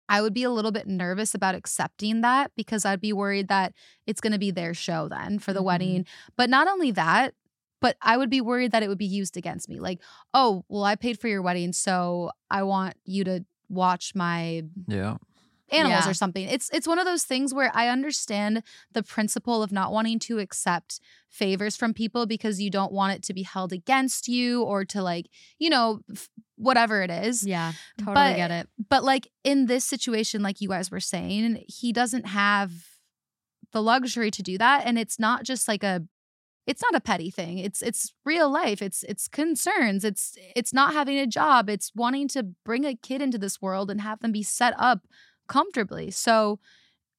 I 0.08 0.22
would 0.22 0.34
be 0.34 0.44
a 0.44 0.50
little 0.52 0.72
bit 0.72 0.88
nervous 0.88 1.36
about 1.36 1.54
accepting 1.54 2.22
that 2.22 2.52
because 2.56 2.86
I'd 2.86 3.02
be 3.02 3.12
worried 3.12 3.50
that 3.50 3.74
it's 4.08 4.22
going 4.22 4.34
to 4.34 4.40
be 4.40 4.52
their 4.52 4.74
show 4.74 5.10
then 5.10 5.38
for 5.38 5.52
the 5.52 5.60
Mhm. 5.60 5.66
wedding. 5.66 6.06
But 6.38 6.50
not 6.50 6.70
only 6.70 6.92
that, 6.92 7.34
but 7.82 7.98
I 8.02 8.16
would 8.16 8.30
be 8.30 8.42
worried 8.42 8.72
that 8.72 8.84
it 8.84 8.88
would 8.88 8.98
be 8.98 9.06
used 9.06 9.36
against 9.36 9.68
me. 9.68 9.82
Like, 9.82 10.02
oh, 10.34 10.64
well, 10.70 10.86
I 10.86 10.96
paid 10.96 11.20
for 11.20 11.28
your 11.28 11.42
wedding, 11.42 11.74
so 11.74 12.32
I 12.50 12.64
want 12.64 12.96
you 13.06 13.26
to 13.26 13.46
watch 13.70 14.14
my 14.16 14.64
Yeah. 14.88 15.18
animals 15.72 16.06
Yeah. 16.06 16.10
or 16.12 16.14
something. 16.16 16.48
It's 16.48 16.70
it's 16.74 16.88
one 16.88 16.98
of 17.00 17.06
those 17.06 17.24
things 17.24 17.54
where 17.54 17.72
I 17.76 17.88
understand 17.90 18.64
the 18.94 19.04
principle 19.04 19.62
of 19.62 19.72
not 19.72 19.92
wanting 19.92 20.18
to 20.20 20.40
accept 20.40 21.00
favors 21.30 21.76
from 21.78 21.94
people 21.94 22.26
because 22.26 22.60
you 22.60 22.72
don't 22.72 22.92
want 22.92 23.14
it 23.14 23.24
to 23.24 23.34
be 23.34 23.44
held 23.44 23.72
against 23.72 24.28
you 24.28 24.64
or 24.64 24.84
to 24.86 25.02
like, 25.04 25.28
you 25.60 25.70
know, 25.70 26.00
f- 26.12 26.28
whatever 26.56 27.04
it 27.04 27.12
is. 27.12 27.46
Yeah, 27.46 27.74
totally 28.00 28.16
But- 28.16 28.36
get 28.36 28.52
it. 28.52 28.70
But 28.90 29.04
like 29.04 29.28
in 29.44 29.68
this 29.68 29.86
situation 29.86 30.42
like 30.42 30.60
you 30.60 30.70
guys 30.70 30.90
were 30.90 31.00
saying, 31.00 31.64
he 31.68 31.94
doesn't 31.94 32.26
have 32.26 32.72
the 33.72 33.84
luxury 33.84 34.32
to 34.32 34.42
do 34.42 34.58
that 34.58 34.88
and 34.88 34.98
it's 34.98 35.20
not 35.20 35.44
just 35.44 35.68
like 35.68 35.84
a 35.84 36.02
it's 36.70 36.84
not 36.84 36.94
a 36.96 37.02
petty 37.02 37.32
thing. 37.32 37.58
It's 37.58 37.82
it's 37.82 38.14
real 38.24 38.48
life. 38.48 38.80
It's 38.80 39.02
it's 39.04 39.28
concerns. 39.28 40.06
It's 40.06 40.38
it's 40.56 40.72
not 40.72 40.94
having 40.94 41.18
a 41.18 41.26
job. 41.26 41.68
It's 41.68 41.92
wanting 41.96 42.28
to 42.30 42.44
bring 42.64 42.86
a 42.86 42.96
kid 42.96 43.24
into 43.24 43.40
this 43.40 43.60
world 43.60 43.90
and 43.90 44.00
have 44.02 44.20
them 44.20 44.32
be 44.32 44.44
set 44.44 44.76
up 44.78 45.08
comfortably. 45.48 46.12
So, 46.12 46.60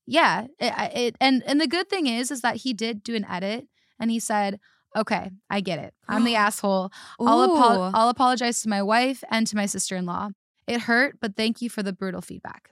yeah, 0.06 0.46
eh, 0.60 0.84
it, 0.86 0.98
it 0.98 1.16
and 1.20 1.42
and 1.46 1.60
the 1.60 1.66
good 1.66 1.88
thing 1.90 2.06
is 2.06 2.30
is 2.30 2.42
that 2.42 2.56
he 2.56 2.72
did 2.72 3.02
do 3.02 3.16
an 3.16 3.26
edit 3.28 3.66
and 3.98 4.08
he 4.08 4.20
said, 4.20 4.60
"Okay, 4.96 5.32
I 5.50 5.60
get 5.60 5.80
it. 5.80 5.94
I'm 6.08 6.22
the 6.22 6.36
asshole. 6.46 6.92
I'll 7.18 7.40
apo- 7.40 7.90
I'll 7.92 8.08
apologize 8.08 8.62
to 8.62 8.68
my 8.68 8.84
wife 8.84 9.24
and 9.30 9.48
to 9.48 9.56
my 9.56 9.66
sister-in-law. 9.66 10.30
It 10.68 10.82
hurt, 10.82 11.18
but 11.20 11.34
thank 11.36 11.60
you 11.60 11.68
for 11.68 11.82
the 11.82 11.92
brutal 11.92 12.20
feedback." 12.22 12.70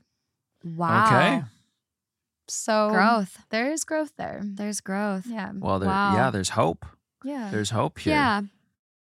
wow. 0.63 1.07
Okay. 1.07 1.43
So 2.51 2.91
Growth. 2.91 3.45
There 3.51 3.71
is 3.71 3.85
growth 3.85 4.13
there. 4.17 4.41
There's 4.43 4.81
growth. 4.81 5.27
Yeah. 5.27 5.53
Well, 5.55 5.79
there, 5.79 5.89
Wow. 5.89 6.15
yeah, 6.15 6.31
there's 6.31 6.51
hope. 6.51 6.87
Yeah. 7.25 7.51
There's 7.51 7.71
hope 7.71 7.99
here. 7.99 8.15
Yeah. 8.15 8.43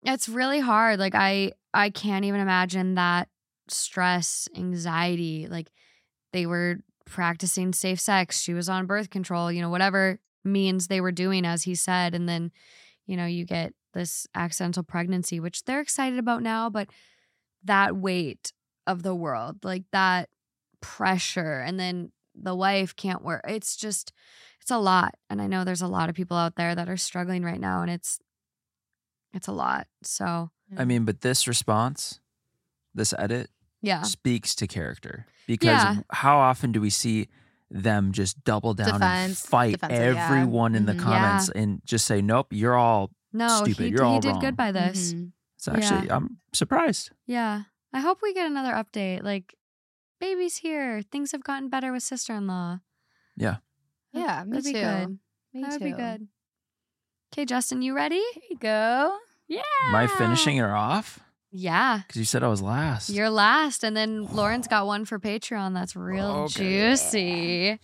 It's 0.04 0.30
really 0.30 0.60
hard. 0.60 1.00
Like 1.00 1.16
I 1.16 1.54
I 1.74 1.90
can't 1.90 2.26
even 2.26 2.40
imagine 2.40 2.96
that 2.96 3.30
stress, 3.70 4.48
anxiety, 4.56 5.48
like 5.48 5.72
they 6.34 6.46
were 6.46 6.78
practicing 7.06 7.74
safe 7.74 8.00
sex, 8.00 8.42
she 8.42 8.54
was 8.54 8.68
on 8.70 8.86
birth 8.86 9.10
control, 9.10 9.52
you 9.52 9.62
know, 9.62 9.70
whatever 9.70 10.20
means 10.44 10.88
they 10.88 11.02
were 11.02 11.12
doing 11.12 11.46
as 11.46 11.64
he 11.64 11.76
said 11.76 12.14
and 12.16 12.28
then 12.28 12.52
you 13.06 13.16
know, 13.16 13.26
you 13.26 13.46
get 13.46 13.74
this 13.94 14.28
accidental 14.36 14.84
pregnancy 14.84 15.40
which 15.40 15.64
they're 15.64 15.80
excited 15.82 16.20
about 16.20 16.42
now, 16.44 16.70
but 16.70 16.90
that 17.64 17.96
weight 17.96 18.52
of 18.86 19.04
the 19.04 19.16
world, 19.16 19.64
like 19.64 19.84
that 19.92 20.30
pressure 20.82 21.60
and 21.60 21.80
then 21.80 22.12
the 22.42 22.56
wife 22.56 22.96
can't 22.96 23.24
work. 23.24 23.42
It's 23.48 23.76
just 23.76 24.14
it's 24.62 24.72
a 24.72 24.78
lot. 24.78 25.16
And 25.30 25.42
I 25.42 25.48
know 25.48 25.64
there's 25.64 25.82
a 25.82 25.88
lot 25.88 26.10
of 26.10 26.16
people 26.16 26.38
out 26.38 26.56
there 26.56 26.76
that 26.76 26.90
are 26.90 26.98
struggling 26.98 27.44
right 27.44 27.60
now 27.60 27.82
and 27.82 27.90
it's 27.92 28.20
it's 29.34 29.48
a 29.48 29.52
lot. 29.52 29.88
So, 30.04 30.52
I 30.78 30.86
mean, 30.86 31.06
but 31.06 31.22
this 31.22 31.48
response, 31.48 32.20
this 32.96 33.14
edit, 33.18 33.50
yeah. 33.82 34.02
speaks 34.04 34.56
to 34.56 34.68
character 34.68 35.26
because 35.46 35.68
Yeah. 35.84 35.96
how 36.12 36.38
often 36.38 36.72
do 36.72 36.82
we 36.82 36.90
see 36.90 37.28
them 37.70 38.14
just 38.14 38.44
double 38.46 38.74
down 38.74 38.94
Defense- 38.94 39.02
and 39.44 39.50
fight 39.50 39.72
defensive, 39.74 40.16
yeah. 40.16 40.26
everyone 40.26 40.74
in 40.76 40.86
the 40.86 40.94
Mhm. 40.94 41.00
comments 41.02 41.50
and 41.50 41.82
just 41.86 42.06
say, 42.06 42.22
"Nope, 42.22 42.48
you're 42.54 42.76
all." 42.76 43.12
No, 43.34 43.50
Stupid. 43.64 43.78
he, 43.84 43.90
You're 43.90 44.06
he 44.06 44.10
all 44.10 44.20
did 44.22 44.30
wrong. 44.32 44.40
good 44.40 44.56
by 44.56 44.72
this. 44.72 45.14
Mhm. 45.14 45.34
It's 45.58 45.68
actually, 45.68 46.10
I'm 46.10 46.38
surprised. 46.54 47.12
Yeah. 47.26 47.64
I 47.94 48.00
hope 48.00 48.20
we 48.22 48.34
get 48.34 48.46
another 48.50 48.72
update. 48.72 49.24
Like, 49.24 49.54
baby's 50.20 50.58
here. 50.58 51.02
Things 51.12 51.32
have 51.32 51.44
gotten 51.44 51.70
better 51.70 51.92
with 51.92 52.04
sister 52.04 52.34
in 52.34 52.48
law. 52.48 52.80
Yeah, 53.38 53.58
me 54.46 54.58
That'd 54.58 54.66
too. 54.66 54.74
be 54.74 54.80
good. 54.80 55.20
Me 55.54 55.62
that 55.62 55.72
would 55.74 55.84
be 55.84 55.92
good. 55.92 56.28
Okay, 57.34 57.46
Justin, 57.46 57.82
you 57.82 57.94
ready? 57.96 58.16
Here 58.34 58.44
you 58.50 58.58
go. 58.58 59.16
Yeah. 59.48 59.62
Am 59.90 59.96
I 59.96 60.08
finishing 60.08 60.58
her 60.58 60.76
off? 60.76 61.20
Yeah. 61.52 62.00
Because 62.08 62.18
you 62.20 62.26
said 62.26 62.44
I 62.44 62.48
was 62.48 62.62
last. 62.62 63.10
You're 63.10 63.30
last. 63.30 63.84
And 63.84 63.96
then 63.96 64.26
Lauren's 64.34 64.68
got 64.68 64.88
one 64.88 65.06
for 65.06 65.20
Patreon 65.20 65.74
that's 65.74 65.96
real 65.96 66.48
Okay. 66.50 66.64
juicy. 66.90 67.80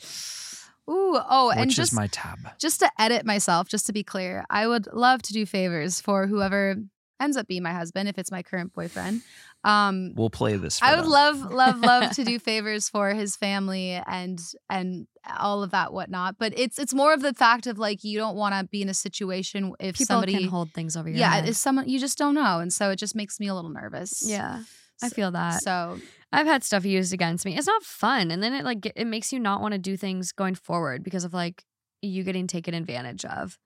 Ooh, 0.89 1.17
oh, 1.29 1.47
Which 1.49 1.57
and 1.57 1.69
is 1.69 1.75
just 1.77 1.93
my 1.93 2.07
tab. 2.07 2.39
just 2.59 2.79
to 2.81 2.89
edit 2.99 3.25
myself, 3.25 3.69
just 3.69 3.85
to 3.85 3.93
be 3.93 4.03
clear, 4.03 4.43
I 4.49 4.67
would 4.67 4.87
love 4.91 5.21
to 5.23 5.33
do 5.33 5.45
favors 5.45 6.01
for 6.01 6.27
whoever 6.27 6.75
ends 7.21 7.37
up 7.37 7.47
being 7.47 7.63
my 7.63 7.71
husband 7.73 8.09
if 8.09 8.17
it's 8.17 8.31
my 8.31 8.43
current 8.43 8.73
boyfriend. 8.73 9.21
Um, 9.63 10.13
We'll 10.15 10.29
play 10.29 10.57
this. 10.57 10.79
For 10.79 10.85
I 10.85 10.95
would 10.95 11.05
them. 11.05 11.11
love, 11.11 11.51
love, 11.51 11.79
love 11.79 12.11
to 12.15 12.23
do 12.25 12.37
favors 12.49 12.89
for 12.89 13.13
his 13.13 13.35
family 13.37 13.91
and 13.91 14.41
and 14.69 15.07
all 15.39 15.63
of 15.63 15.71
that 15.71 15.93
whatnot. 15.93 16.35
But 16.37 16.53
it's 16.57 16.77
it's 16.77 16.93
more 16.93 17.13
of 17.13 17.21
the 17.21 17.33
fact 17.33 17.65
of 17.67 17.77
like 17.79 18.03
you 18.03 18.17
don't 18.19 18.35
want 18.35 18.53
to 18.55 18.65
be 18.65 18.81
in 18.81 18.89
a 18.89 18.93
situation 18.93 19.73
if 19.79 19.95
People 19.97 20.15
somebody 20.15 20.33
can 20.37 20.47
hold 20.49 20.71
things 20.73 20.97
over 20.97 21.07
your 21.07 21.15
head. 21.17 21.21
yeah, 21.21 21.35
head. 21.35 21.49
if 21.49 21.55
someone 21.55 21.87
you 21.87 21.97
just 21.99 22.17
don't 22.17 22.35
know, 22.35 22.59
and 22.59 22.73
so 22.73 22.89
it 22.89 22.97
just 22.97 23.15
makes 23.15 23.39
me 23.39 23.47
a 23.47 23.55
little 23.55 23.71
nervous. 23.71 24.23
Yeah. 24.27 24.63
I 25.01 25.09
feel 25.09 25.31
that. 25.31 25.61
So 25.63 25.99
I've 26.31 26.45
had 26.47 26.63
stuff 26.63 26.85
used 26.85 27.13
against 27.13 27.45
me. 27.45 27.57
It's 27.57 27.67
not 27.67 27.83
fun, 27.83 28.31
and 28.31 28.41
then 28.43 28.53
it 28.53 28.63
like 28.65 28.85
it 28.95 29.05
makes 29.07 29.31
you 29.33 29.39
not 29.39 29.61
want 29.61 29.73
to 29.73 29.77
do 29.77 29.95
things 29.97 30.31
going 30.31 30.55
forward 30.55 31.03
because 31.03 31.23
of 31.23 31.33
like 31.33 31.63
you 32.01 32.23
getting 32.23 32.47
taken 32.47 32.73
advantage 32.73 33.23
of 33.25 33.57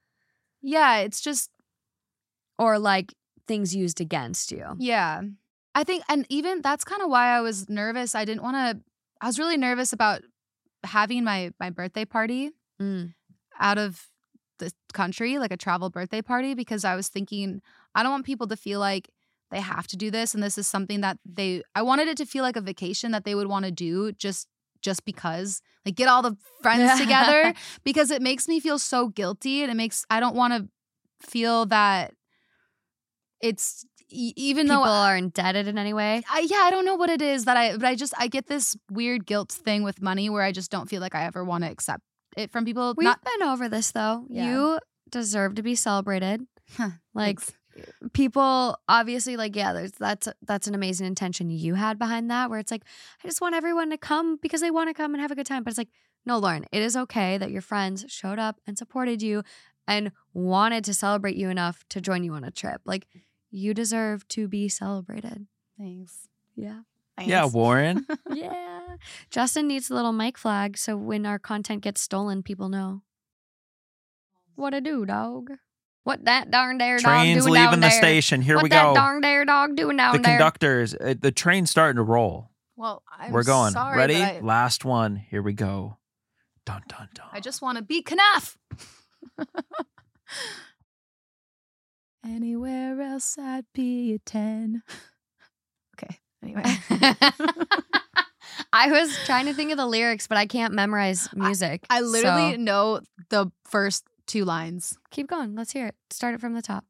yeah, 0.61 0.97
it's 0.99 1.21
just 1.21 1.49
or 2.59 2.77
like 2.79 3.13
things 3.47 3.75
used 3.75 4.01
against 4.01 4.51
you. 4.51 4.65
Yeah. 4.79 5.21
I 5.77 5.83
think, 5.83 6.03
and 6.09 6.25
even 6.29 6.63
that's 6.63 6.83
kind 6.83 7.03
of 7.03 7.09
why 7.09 7.27
I 7.37 7.41
was 7.41 7.69
nervous. 7.69 8.15
I 8.15 8.25
didn't 8.25 8.41
want 8.41 8.55
to, 8.55 8.83
I 9.21 9.27
was 9.27 9.37
really 9.37 9.57
nervous 9.57 9.93
about 9.93 10.23
having 10.83 11.23
my 11.23 11.51
my 11.59 11.69
birthday 11.69 12.03
party 12.03 12.51
Mm. 12.81 13.13
out 13.59 13.77
of 13.77 14.07
the 14.59 14.71
country, 14.93 15.37
like 15.37 15.51
a 15.51 15.57
travel 15.57 15.91
birthday 15.91 16.21
party, 16.23 16.55
because 16.55 16.83
I 16.83 16.95
was 16.95 17.09
thinking, 17.09 17.61
I 17.93 18.01
don't 18.01 18.11
want 18.11 18.25
people 18.25 18.47
to 18.47 18.55
feel 18.57 18.79
like 18.79 19.09
they 19.51 19.61
have 19.61 19.85
to 19.87 19.97
do 19.97 20.09
this. 20.09 20.33
And 20.33 20.41
this 20.41 20.57
is 20.57 20.67
something 20.67 21.01
that 21.01 21.19
they, 21.25 21.61
I 21.75 21.83
wanted 21.83 22.07
it 22.07 22.17
to 22.17 22.25
feel 22.25 22.43
like 22.43 22.55
a 22.55 22.61
vacation 22.61 23.11
that 23.11 23.23
they 23.23 23.35
would 23.35 23.47
want 23.47 23.65
to 23.65 23.71
do 23.71 24.11
just 24.13 24.47
just 24.81 25.05
because 25.05 25.61
like 25.85 25.95
get 25.95 26.07
all 26.07 26.21
the 26.23 26.37
friends 26.61 26.99
together 26.99 27.53
because 27.83 28.11
it 28.11 28.21
makes 28.21 28.47
me 28.47 28.59
feel 28.59 28.77
so 28.79 29.09
guilty 29.09 29.63
and 29.63 29.71
it 29.71 29.75
makes 29.75 30.05
i 30.11 30.19
don't 30.19 30.35
want 30.35 30.53
to 30.53 30.69
feel 31.27 31.65
that 31.65 32.13
it's 33.41 33.85
e- 34.09 34.33
even 34.35 34.65
People 34.65 34.77
though 34.77 34.83
people 34.83 34.93
are 34.93 35.17
indebted 35.17 35.67
in 35.67 35.77
any 35.77 35.93
way. 35.93 36.23
I, 36.31 36.47
yeah, 36.49 36.61
I 36.61 36.71
don't 36.71 36.85
know 36.85 36.95
what 36.95 37.09
it 37.09 37.21
is 37.21 37.45
that 37.45 37.57
I, 37.57 37.73
but 37.73 37.85
I 37.85 37.95
just 37.95 38.13
I 38.17 38.27
get 38.27 38.47
this 38.47 38.75
weird 38.91 39.25
guilt 39.25 39.51
thing 39.51 39.83
with 39.83 40.01
money 40.01 40.29
where 40.29 40.43
I 40.43 40.51
just 40.51 40.71
don't 40.71 40.89
feel 40.89 41.01
like 41.01 41.15
I 41.15 41.25
ever 41.25 41.43
want 41.43 41.63
to 41.63 41.69
accept 41.71 42.03
it 42.35 42.51
from 42.51 42.65
people. 42.65 42.93
We've 42.97 43.05
Not 43.05 43.23
been 43.23 43.47
over 43.47 43.69
this 43.69 43.91
though. 43.91 44.25
Yeah. 44.29 44.51
You 44.51 44.79
deserve 45.09 45.55
to 45.55 45.63
be 45.63 45.75
celebrated. 45.75 46.45
Huh, 46.75 46.89
like 47.13 47.39
thanks. 47.39 47.53
people 48.13 48.77
obviously 48.87 49.37
like 49.37 49.55
yeah, 49.55 49.73
there's 49.73 49.93
that's 49.93 50.27
that's 50.41 50.67
an 50.67 50.75
amazing 50.75 51.07
intention 51.07 51.49
you 51.49 51.75
had 51.75 51.97
behind 51.97 52.29
that 52.29 52.49
where 52.49 52.59
it's 52.59 52.71
like 52.71 52.83
I 53.23 53.27
just 53.27 53.41
want 53.41 53.55
everyone 53.55 53.89
to 53.91 53.97
come 53.97 54.37
because 54.41 54.61
they 54.61 54.71
want 54.71 54.89
to 54.89 54.93
come 54.93 55.13
and 55.13 55.21
have 55.21 55.31
a 55.31 55.35
good 55.35 55.45
time. 55.45 55.63
But 55.63 55.71
it's 55.71 55.77
like 55.77 55.89
no, 56.25 56.37
Lauren, 56.39 56.65
it 56.73 56.81
is 56.81 56.97
okay 56.97 57.37
that 57.37 57.51
your 57.51 57.61
friends 57.61 58.05
showed 58.09 58.37
up 58.37 58.59
and 58.67 58.77
supported 58.77 59.21
you 59.21 59.43
and 59.87 60.11
wanted 60.33 60.83
to 60.83 60.93
celebrate 60.93 61.37
you 61.37 61.49
enough 61.49 61.85
to 61.89 62.01
join 62.01 62.23
you 62.23 62.33
on 62.33 62.43
a 62.43 62.51
trip. 62.51 62.81
Like 62.85 63.07
you 63.49 63.73
deserve 63.73 64.27
to 64.29 64.47
be 64.47 64.69
celebrated. 64.69 65.47
thanks. 65.77 66.27
Yeah. 66.55 66.81
Yeah, 67.23 67.45
Warren. 67.45 68.05
yeah. 68.33 68.97
Justin 69.29 69.67
needs 69.67 69.89
a 69.89 69.95
little 69.95 70.13
mic 70.13 70.37
flag 70.37 70.77
so 70.77 70.95
when 70.95 71.25
our 71.25 71.39
content 71.39 71.81
gets 71.81 72.01
stolen, 72.01 72.43
people 72.43 72.69
know. 72.69 73.01
What 74.55 74.73
a 74.73 74.81
do, 74.81 75.05
dog? 75.05 75.51
What 76.03 76.25
that 76.25 76.49
darn 76.51 76.77
dare 76.77 76.97
dog 76.99 77.05
Train's 77.21 77.43
doing 77.43 77.53
leaving 77.55 77.65
down 77.71 77.79
the 77.81 77.87
there? 77.87 77.91
station. 77.91 78.41
Here 78.41 78.55
what 78.55 78.63
we 78.63 78.69
that 78.69 78.83
go. 78.83 78.93
darn 78.95 79.21
dare 79.21 79.45
dog 79.45 79.75
doing 79.75 79.97
down 79.97 80.13
the 80.15 80.21
there? 80.21 80.37
conductors. 80.37 80.93
uh, 80.95 81.15
The 81.19 81.31
train's 81.31 81.69
starting 81.69 81.97
to 81.97 82.03
roll. 82.03 82.49
Well, 82.75 83.03
I'm 83.11 83.31
We're 83.31 83.43
going. 83.43 83.71
Sorry, 83.73 83.97
Ready? 83.97 84.15
I, 84.15 84.39
Last 84.39 84.85
one. 84.85 85.15
Here 85.15 85.41
we 85.41 85.53
go. 85.53 85.97
Dun 86.65 86.81
dun 86.87 87.09
dun. 87.13 87.25
I 87.33 87.39
just 87.39 87.61
want 87.61 87.77
to 87.77 87.83
be 87.83 88.03
Knaf. 88.03 88.57
Anywhere 92.27 92.99
else, 93.01 93.37
I'd 93.37 93.65
be 93.73 94.13
a 94.13 94.19
10. 94.19 94.83
Okay. 95.99 96.19
Anyway. 96.43 96.61
I 98.71 98.91
was 98.91 99.17
trying 99.25 99.47
to 99.47 99.53
think 99.55 99.71
of 99.71 99.77
the 99.77 99.85
lyrics, 99.87 100.27
but 100.27 100.37
I 100.37 100.45
can't 100.45 100.75
memorize 100.75 101.27
music. 101.33 101.87
I 101.89 102.01
literally 102.01 102.51
so 102.51 102.57
know 102.57 102.99
the 103.29 103.51
first 103.65 104.03
two 104.27 104.45
lines. 104.45 104.95
keep 105.09 105.27
going. 105.27 105.55
Let's 105.55 105.71
hear 105.71 105.87
it. 105.87 105.95
Start 106.11 106.35
it 106.35 106.41
from 106.41 106.53
the 106.53 106.61
top. 106.61 106.85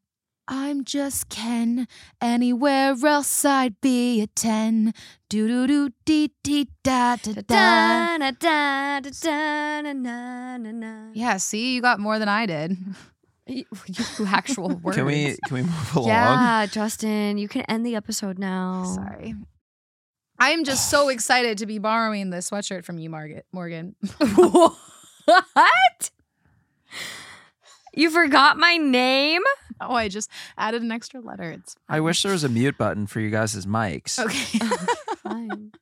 I'm 0.46 0.84
just 0.84 1.30
Ken. 1.30 1.88
Anywhere 2.20 2.94
else, 3.02 3.44
I'd 3.46 3.80
be 3.80 4.20
a 4.20 4.26
10. 4.26 4.92
Do 5.30 5.48
do 5.48 5.66
do 5.66 5.90
dee 6.04 6.32
dee 6.42 6.68
da 6.84 7.16
da 7.16 7.32
da. 7.32 7.42
Da, 7.42 8.18
da, 8.18 9.00
da, 9.00 9.82
da, 9.82 9.92
da. 10.62 11.10
Yeah, 11.14 11.38
see, 11.38 11.74
you 11.74 11.80
got 11.80 11.98
more 11.98 12.18
than 12.18 12.28
I 12.28 12.44
did. 12.44 12.76
You, 13.54 13.64
you 14.18 14.26
actual 14.26 14.68
words. 14.68 14.96
Can 14.96 15.06
we 15.06 15.38
can 15.46 15.54
we 15.54 15.62
move 15.62 15.96
along? 15.96 16.08
Yeah, 16.08 16.66
Justin, 16.66 17.38
you 17.38 17.48
can 17.48 17.62
end 17.62 17.86
the 17.86 17.96
episode 17.96 18.38
now. 18.38 18.84
Sorry. 18.84 19.34
I 20.38 20.50
am 20.50 20.64
just 20.64 20.90
so 20.90 21.08
excited 21.08 21.58
to 21.58 21.66
be 21.66 21.78
borrowing 21.78 22.30
the 22.30 22.36
sweatshirt 22.38 22.84
from 22.84 22.98
you, 22.98 23.08
Margaret 23.10 23.46
Morgan. 23.52 23.96
what? 24.18 26.10
You 27.94 28.10
forgot 28.10 28.56
my 28.58 28.76
name? 28.76 29.42
Oh, 29.80 29.94
I 29.94 30.08
just 30.08 30.30
added 30.56 30.82
an 30.82 30.92
extra 30.92 31.20
letter. 31.20 31.50
It's 31.50 31.74
I 31.88 32.00
wish 32.00 32.22
there 32.22 32.32
was 32.32 32.44
a 32.44 32.48
mute 32.48 32.76
button 32.78 33.06
for 33.06 33.18
you 33.20 33.30
guys' 33.30 33.66
mics. 33.66 34.18
okay. 34.18 34.58
Oh, 35.24 35.32
fine. 35.34 35.72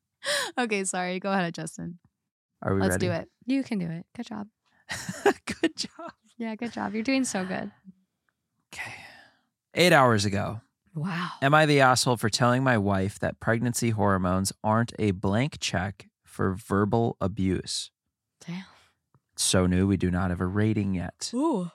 okay, 0.59 0.85
sorry. 0.85 1.21
Go 1.21 1.31
ahead, 1.31 1.55
Justin. 1.55 1.99
Are 2.63 2.75
we 2.75 2.81
Let's 2.81 2.93
ready? 2.93 3.07
do 3.07 3.13
it. 3.13 3.29
You 3.47 3.63
can 3.63 3.79
do 3.79 3.87
it. 3.87 4.07
Good 4.17 4.27
job. 4.27 4.49
Good 5.61 5.77
job. 5.77 6.13
Yeah, 6.39 6.55
good 6.55 6.73
job. 6.73 6.95
You're 6.95 7.03
doing 7.03 7.25
so 7.25 7.45
good. 7.45 7.71
Okay. 8.73 8.93
Eight 9.75 9.93
hours 9.93 10.25
ago, 10.25 10.61
Wow. 10.95 11.31
am 11.43 11.55
I 11.55 11.67
the 11.67 11.81
asshole 11.81 12.17
for 12.17 12.29
telling 12.29 12.63
my 12.65 12.79
wife 12.79 13.19
that 13.21 13.41
pregnancy 13.41 13.91
hormones 13.91 14.53
aren't 14.65 14.93
a 14.99 15.11
blank 15.13 15.59
check 15.61 16.09
for 16.25 16.55
verbal 16.55 17.17
abuse? 17.21 17.91
Damn. 18.47 18.65
So 19.37 19.67
new, 19.67 19.87
we 19.87 19.97
do 19.97 20.11
not 20.11 20.31
have 20.31 20.41
a 20.41 20.47
rating 20.47 20.95
yet. 20.95 21.31
Ooh. 21.35 21.71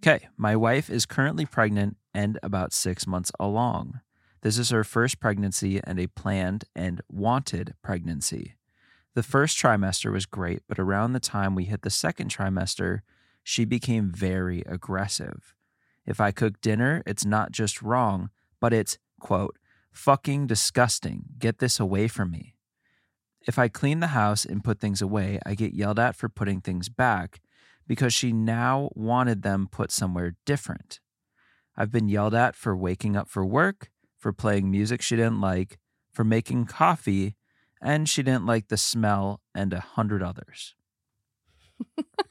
Okay, 0.00 0.28
my 0.36 0.54
wife 0.56 0.90
is 0.90 1.06
currently 1.06 1.44
pregnant 1.46 1.96
and 2.14 2.38
about 2.42 2.72
six 2.72 3.06
months 3.06 3.32
along. 3.40 4.00
This 4.42 4.58
is 4.58 4.70
her 4.70 4.84
first 4.84 5.18
pregnancy 5.18 5.80
and 5.82 5.98
a 5.98 6.06
planned 6.06 6.64
and 6.74 7.00
wanted 7.08 7.74
pregnancy. 7.82 8.54
The 9.14 9.24
first 9.24 9.58
trimester 9.60 10.12
was 10.12 10.26
great, 10.26 10.62
but 10.68 10.78
around 10.78 11.12
the 11.12 11.20
time 11.20 11.56
we 11.56 11.64
hit 11.64 11.82
the 11.82 11.90
second 11.90 12.30
trimester, 12.30 13.00
she 13.48 13.64
became 13.64 14.12
very 14.12 14.62
aggressive. 14.66 15.54
If 16.04 16.20
I 16.20 16.32
cook 16.32 16.60
dinner, 16.60 17.02
it's 17.06 17.24
not 17.24 17.50
just 17.50 17.80
wrong, 17.80 18.28
but 18.60 18.74
it's, 18.74 18.98
quote, 19.20 19.56
fucking 19.90 20.48
disgusting. 20.48 21.24
Get 21.38 21.58
this 21.58 21.80
away 21.80 22.08
from 22.08 22.30
me. 22.30 22.56
If 23.46 23.58
I 23.58 23.68
clean 23.68 24.00
the 24.00 24.08
house 24.08 24.44
and 24.44 24.62
put 24.62 24.80
things 24.80 25.00
away, 25.00 25.40
I 25.46 25.54
get 25.54 25.72
yelled 25.72 25.98
at 25.98 26.14
for 26.14 26.28
putting 26.28 26.60
things 26.60 26.90
back 26.90 27.40
because 27.86 28.12
she 28.12 28.34
now 28.34 28.90
wanted 28.94 29.40
them 29.40 29.66
put 29.72 29.90
somewhere 29.92 30.36
different. 30.44 31.00
I've 31.74 31.90
been 31.90 32.10
yelled 32.10 32.34
at 32.34 32.54
for 32.54 32.76
waking 32.76 33.16
up 33.16 33.30
for 33.30 33.46
work, 33.46 33.88
for 34.18 34.30
playing 34.30 34.70
music 34.70 35.00
she 35.00 35.16
didn't 35.16 35.40
like, 35.40 35.78
for 36.12 36.22
making 36.22 36.66
coffee, 36.66 37.34
and 37.80 38.10
she 38.10 38.22
didn't 38.22 38.44
like 38.44 38.68
the 38.68 38.76
smell, 38.76 39.40
and 39.54 39.72
a 39.72 39.80
hundred 39.80 40.22
others. 40.22 40.74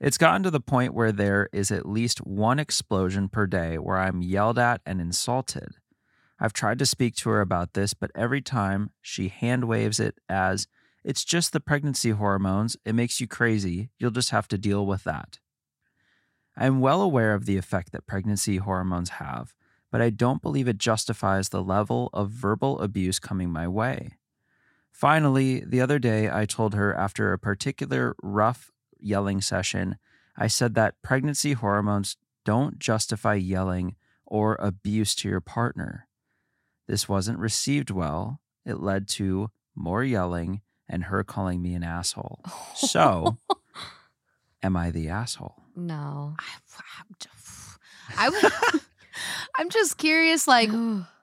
it's 0.00 0.18
gotten 0.18 0.42
to 0.44 0.50
the 0.50 0.60
point 0.60 0.94
where 0.94 1.12
there 1.12 1.48
is 1.52 1.70
at 1.70 1.88
least 1.88 2.18
one 2.18 2.58
explosion 2.58 3.28
per 3.28 3.46
day 3.46 3.78
where 3.78 3.98
I'm 3.98 4.22
yelled 4.22 4.58
at 4.58 4.80
and 4.86 5.00
insulted. 5.00 5.76
I've 6.40 6.52
tried 6.52 6.78
to 6.78 6.86
speak 6.86 7.16
to 7.16 7.30
her 7.30 7.40
about 7.40 7.74
this, 7.74 7.94
but 7.94 8.12
every 8.14 8.40
time 8.40 8.90
she 9.02 9.28
hand 9.28 9.64
waves 9.64 9.98
it 9.98 10.18
as, 10.28 10.68
it's 11.02 11.24
just 11.24 11.52
the 11.52 11.60
pregnancy 11.60 12.10
hormones. 12.10 12.76
It 12.84 12.94
makes 12.94 13.20
you 13.20 13.26
crazy. 13.26 13.90
You'll 13.98 14.12
just 14.12 14.30
have 14.30 14.46
to 14.48 14.58
deal 14.58 14.86
with 14.86 15.02
that. 15.04 15.40
I 16.56 16.66
am 16.66 16.80
well 16.80 17.02
aware 17.02 17.34
of 17.34 17.46
the 17.46 17.56
effect 17.56 17.92
that 17.92 18.06
pregnancy 18.06 18.58
hormones 18.58 19.10
have, 19.10 19.54
but 19.90 20.00
I 20.00 20.10
don't 20.10 20.42
believe 20.42 20.68
it 20.68 20.78
justifies 20.78 21.48
the 21.48 21.62
level 21.62 22.10
of 22.12 22.30
verbal 22.30 22.80
abuse 22.80 23.18
coming 23.18 23.50
my 23.50 23.66
way. 23.66 24.18
Finally, 24.92 25.60
the 25.60 25.80
other 25.80 25.98
day, 25.98 26.30
I 26.30 26.44
told 26.44 26.74
her 26.74 26.94
after 26.94 27.32
a 27.32 27.38
particular 27.38 28.14
rough 28.22 28.72
yelling 29.00 29.40
session, 29.40 29.98
I 30.36 30.46
said 30.46 30.74
that 30.74 31.00
pregnancy 31.02 31.52
hormones 31.52 32.16
don't 32.44 32.78
justify 32.78 33.34
yelling 33.34 33.96
or 34.26 34.56
abuse 34.60 35.14
to 35.16 35.28
your 35.28 35.40
partner. 35.40 36.06
This 36.86 37.08
wasn't 37.08 37.38
received 37.38 37.90
well. 37.90 38.40
It 38.64 38.80
led 38.80 39.08
to 39.08 39.50
more 39.74 40.04
yelling 40.04 40.62
and 40.88 41.04
her 41.04 41.24
calling 41.24 41.60
me 41.60 41.74
an 41.74 41.82
asshole. 41.82 42.40
So, 42.74 43.38
am 44.62 44.76
I 44.76 44.90
the 44.90 45.08
asshole? 45.08 45.62
No. 45.76 46.34
I 48.16 48.30
would, 48.30 48.82
I'm 49.56 49.68
just 49.68 49.98
curious, 49.98 50.48
like, 50.48 50.70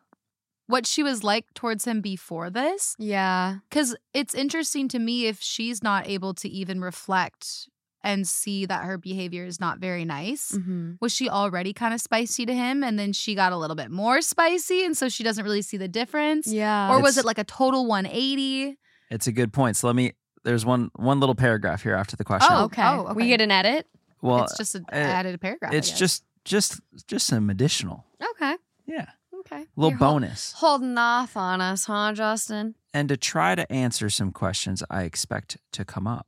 what 0.67 0.85
she 0.87 1.03
was 1.03 1.23
like 1.23 1.45
towards 1.53 1.85
him 1.85 2.01
before 2.01 2.49
this. 2.49 2.95
yeah. 2.99 3.57
Because 3.69 3.95
it's 4.13 4.33
interesting 4.33 4.87
to 4.89 4.99
me 4.99 5.27
if 5.27 5.41
she's 5.41 5.83
not 5.83 6.07
able 6.07 6.33
to 6.35 6.49
even 6.49 6.81
reflect 6.81 7.69
and 8.03 8.27
see 8.27 8.65
that 8.67 8.83
her 8.85 8.97
behavior 8.99 9.45
is 9.45 9.59
not 9.59 9.79
very 9.79 10.05
nice. 10.05 10.51
hmm 10.55 10.93
Was 11.01 11.11
she 11.11 11.27
already 11.29 11.73
kind 11.73 11.93
of 11.93 11.99
spicy 12.01 12.45
to 12.45 12.53
him 12.53 12.83
and 12.83 12.99
then 12.99 13.13
she 13.13 13.33
got 13.35 13.51
a 13.51 13.57
little 13.57 13.75
bit 13.75 13.89
more 13.89 14.21
spicy 14.21 14.83
and 14.85 14.95
so 14.95 15.09
she 15.09 15.23
doesn't 15.23 15.43
really 15.43 15.61
see 15.63 15.77
the 15.77 15.87
difference? 15.87 16.45
Yeah. 16.47 16.91
Or 16.95 17.01
was 17.01 17.17
it 17.17 17.25
like 17.25 17.39
a 17.39 17.43
total 17.43 17.87
180? 17.87 18.77
It's 19.09 19.27
a 19.27 19.31
good 19.31 19.51
point. 19.53 19.75
So 19.77 19.87
let 19.87 19.95
me. 19.95 20.13
There's 20.43 20.63
one 20.65 20.91
one 20.95 21.19
little 21.19 21.33
paragraph 21.33 21.81
here 21.81 21.95
after 21.95 22.15
the 22.15 22.23
question. 22.23 22.51
Oh, 22.53 22.65
okay. 22.65 22.83
oh, 22.85 23.13
We 23.15 23.27
get 23.27 23.41
an 23.41 23.49
edit. 23.51 23.87
well, 24.21 24.43
it's 24.43 24.55
just 24.57 24.75
a, 24.75 24.79
uh, 24.91 24.95
added 24.95 25.33
a 25.33 25.37
paragraph. 25.39 25.73
It's 25.73 25.89
just 25.91 26.23
just 26.43 26.79
just 27.07 27.25
some 27.25 27.49
additional. 27.49 28.05
Okay. 28.31 28.55
Yeah, 28.85 29.07
Okay. 29.45 29.65
little 29.75 29.91
You're 29.91 29.99
bonus. 29.99 30.53
holding 30.57 30.97
off 30.97 31.37
on 31.37 31.61
us, 31.61 31.85
huh, 31.85 32.13
Justin? 32.13 32.75
and 32.93 33.09
to 33.09 33.17
try 33.17 33.55
to 33.55 33.69
answer 33.71 34.09
some 34.09 34.31
questions 34.31 34.81
I 34.89 35.03
expect 35.03 35.57
to 35.73 35.83
come 35.83 36.07
up. 36.07 36.27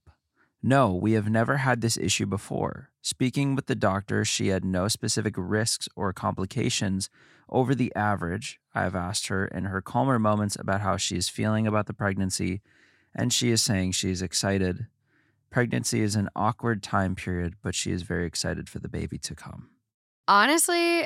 No, 0.61 0.93
we 0.93 1.13
have 1.13 1.29
never 1.29 1.57
had 1.57 1.79
this 1.79 1.95
issue 1.97 2.25
before. 2.25 2.89
Speaking 3.01 3.55
with 3.55 3.67
the 3.67 3.75
doctor, 3.75 4.25
she 4.25 4.49
had 4.49 4.65
no 4.65 4.89
specific 4.89 5.35
risks 5.37 5.87
or 5.95 6.11
complications 6.11 7.09
over 7.47 7.73
the 7.73 7.93
average. 7.95 8.59
I 8.75 8.81
have 8.83 8.95
asked 8.95 9.27
her 9.27 9.45
in 9.47 9.63
her 9.65 9.81
calmer 9.81 10.19
moments 10.19 10.57
about 10.59 10.81
how 10.81 10.97
she 10.97 11.15
is 11.15 11.29
feeling 11.29 11.65
about 11.67 11.85
the 11.85 11.93
pregnancy, 11.93 12.61
and 13.15 13.31
she 13.31 13.49
is 13.51 13.61
saying 13.63 13.93
she 13.93 14.09
is 14.11 14.21
excited. 14.21 14.87
Pregnancy 15.49 16.01
is 16.01 16.15
an 16.17 16.27
awkward 16.35 16.83
time 16.83 17.15
period, 17.15 17.53
but 17.63 17.73
she 17.75 17.91
is 17.91 18.01
very 18.03 18.25
excited 18.27 18.67
for 18.67 18.79
the 18.79 18.89
baby 18.89 19.17
to 19.19 19.35
come. 19.35 19.69
Honestly, 20.27 21.05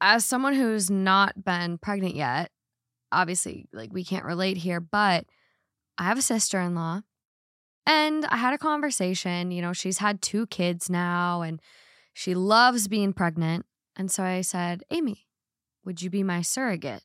as 0.00 0.24
someone 0.24 0.54
who's 0.54 0.90
not 0.90 1.44
been 1.44 1.78
pregnant 1.78 2.14
yet, 2.14 2.50
obviously, 3.12 3.66
like 3.72 3.92
we 3.92 4.04
can't 4.04 4.24
relate 4.24 4.56
here, 4.58 4.80
but 4.80 5.24
I 5.98 6.04
have 6.04 6.18
a 6.18 6.22
sister 6.22 6.60
in 6.60 6.74
law 6.74 7.02
and 7.86 8.24
I 8.26 8.36
had 8.36 8.54
a 8.54 8.58
conversation. 8.58 9.50
You 9.50 9.62
know, 9.62 9.72
she's 9.72 9.98
had 9.98 10.20
two 10.20 10.46
kids 10.46 10.90
now 10.90 11.42
and 11.42 11.60
she 12.12 12.34
loves 12.34 12.88
being 12.88 13.12
pregnant. 13.12 13.66
And 13.96 14.10
so 14.10 14.22
I 14.24 14.40
said, 14.40 14.82
Amy, 14.90 15.26
would 15.84 16.02
you 16.02 16.10
be 16.10 16.22
my 16.22 16.42
surrogate? 16.42 17.02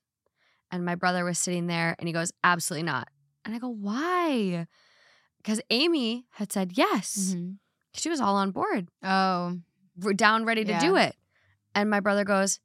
And 0.72 0.86
my 0.86 0.96
brother 0.96 1.24
was 1.26 1.38
sitting 1.40 1.68
there 1.68 1.96
and 2.00 2.08
he 2.08 2.14
goes, 2.14 2.32
Absolutely 2.44 2.84
not. 2.86 3.08
And 3.46 3.56
I 3.56 3.60
go, 3.60 3.70
Why? 3.70 4.68
Because 5.38 5.62
Amy 5.70 6.26
had 6.32 6.52
said 6.52 6.72
yes. 6.78 7.34
Mhm. 7.36 7.58
She 7.94 8.10
was 8.10 8.22
all 8.22 8.36
on 8.36 8.52
board 8.52 8.90
Oh, 9.04 9.58
we're 9.98 10.14
down 10.14 10.46
ready 10.46 10.64
to 10.64 10.72
Yeah. 10.72 10.80
do 10.80 10.96
it. 10.96 11.16
And 11.76 11.90
my 11.90 12.00
brother 12.00 12.24
goes, 12.24 12.60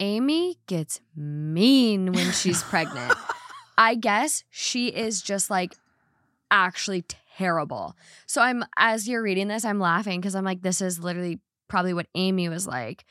Amy 0.00 0.56
gets 0.66 1.00
mean 1.16 2.12
when 2.12 2.30
she's 2.32 2.62
pregnant. 2.62 3.14
I 3.78 3.94
guess 3.94 4.44
she 4.50 4.88
is 4.88 5.22
just 5.22 5.50
like 5.50 5.74
actually 6.50 7.04
terrible. 7.36 7.96
So 8.26 8.40
I'm 8.40 8.64
as 8.76 9.08
you're 9.08 9.22
reading 9.22 9.48
this, 9.48 9.64
I'm 9.64 9.80
laughing 9.80 10.20
because 10.20 10.34
I'm 10.34 10.44
like, 10.44 10.62
this 10.62 10.80
is 10.80 10.98
literally 10.98 11.40
probably 11.68 11.94
what 11.94 12.06
Amy 12.14 12.48
was 12.48 12.66
like. 12.66 13.04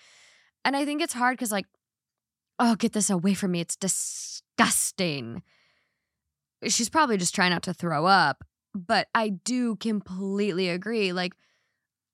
And 0.65 0.75
I 0.75 0.85
think 0.85 1.01
it's 1.01 1.13
hard 1.13 1.37
because 1.37 1.51
like, 1.51 1.67
oh, 2.59 2.75
get 2.75 2.93
this 2.93 3.09
away 3.09 3.33
from 3.33 3.51
me. 3.51 3.61
It's 3.61 3.75
disgusting. 3.75 5.43
She's 6.65 6.89
probably 6.89 7.17
just 7.17 7.35
trying 7.35 7.51
not 7.51 7.63
to 7.63 7.73
throw 7.73 8.05
up. 8.05 8.43
But 8.75 9.07
I 9.15 9.29
do 9.29 9.75
completely 9.77 10.69
agree. 10.69 11.11
Like, 11.11 11.33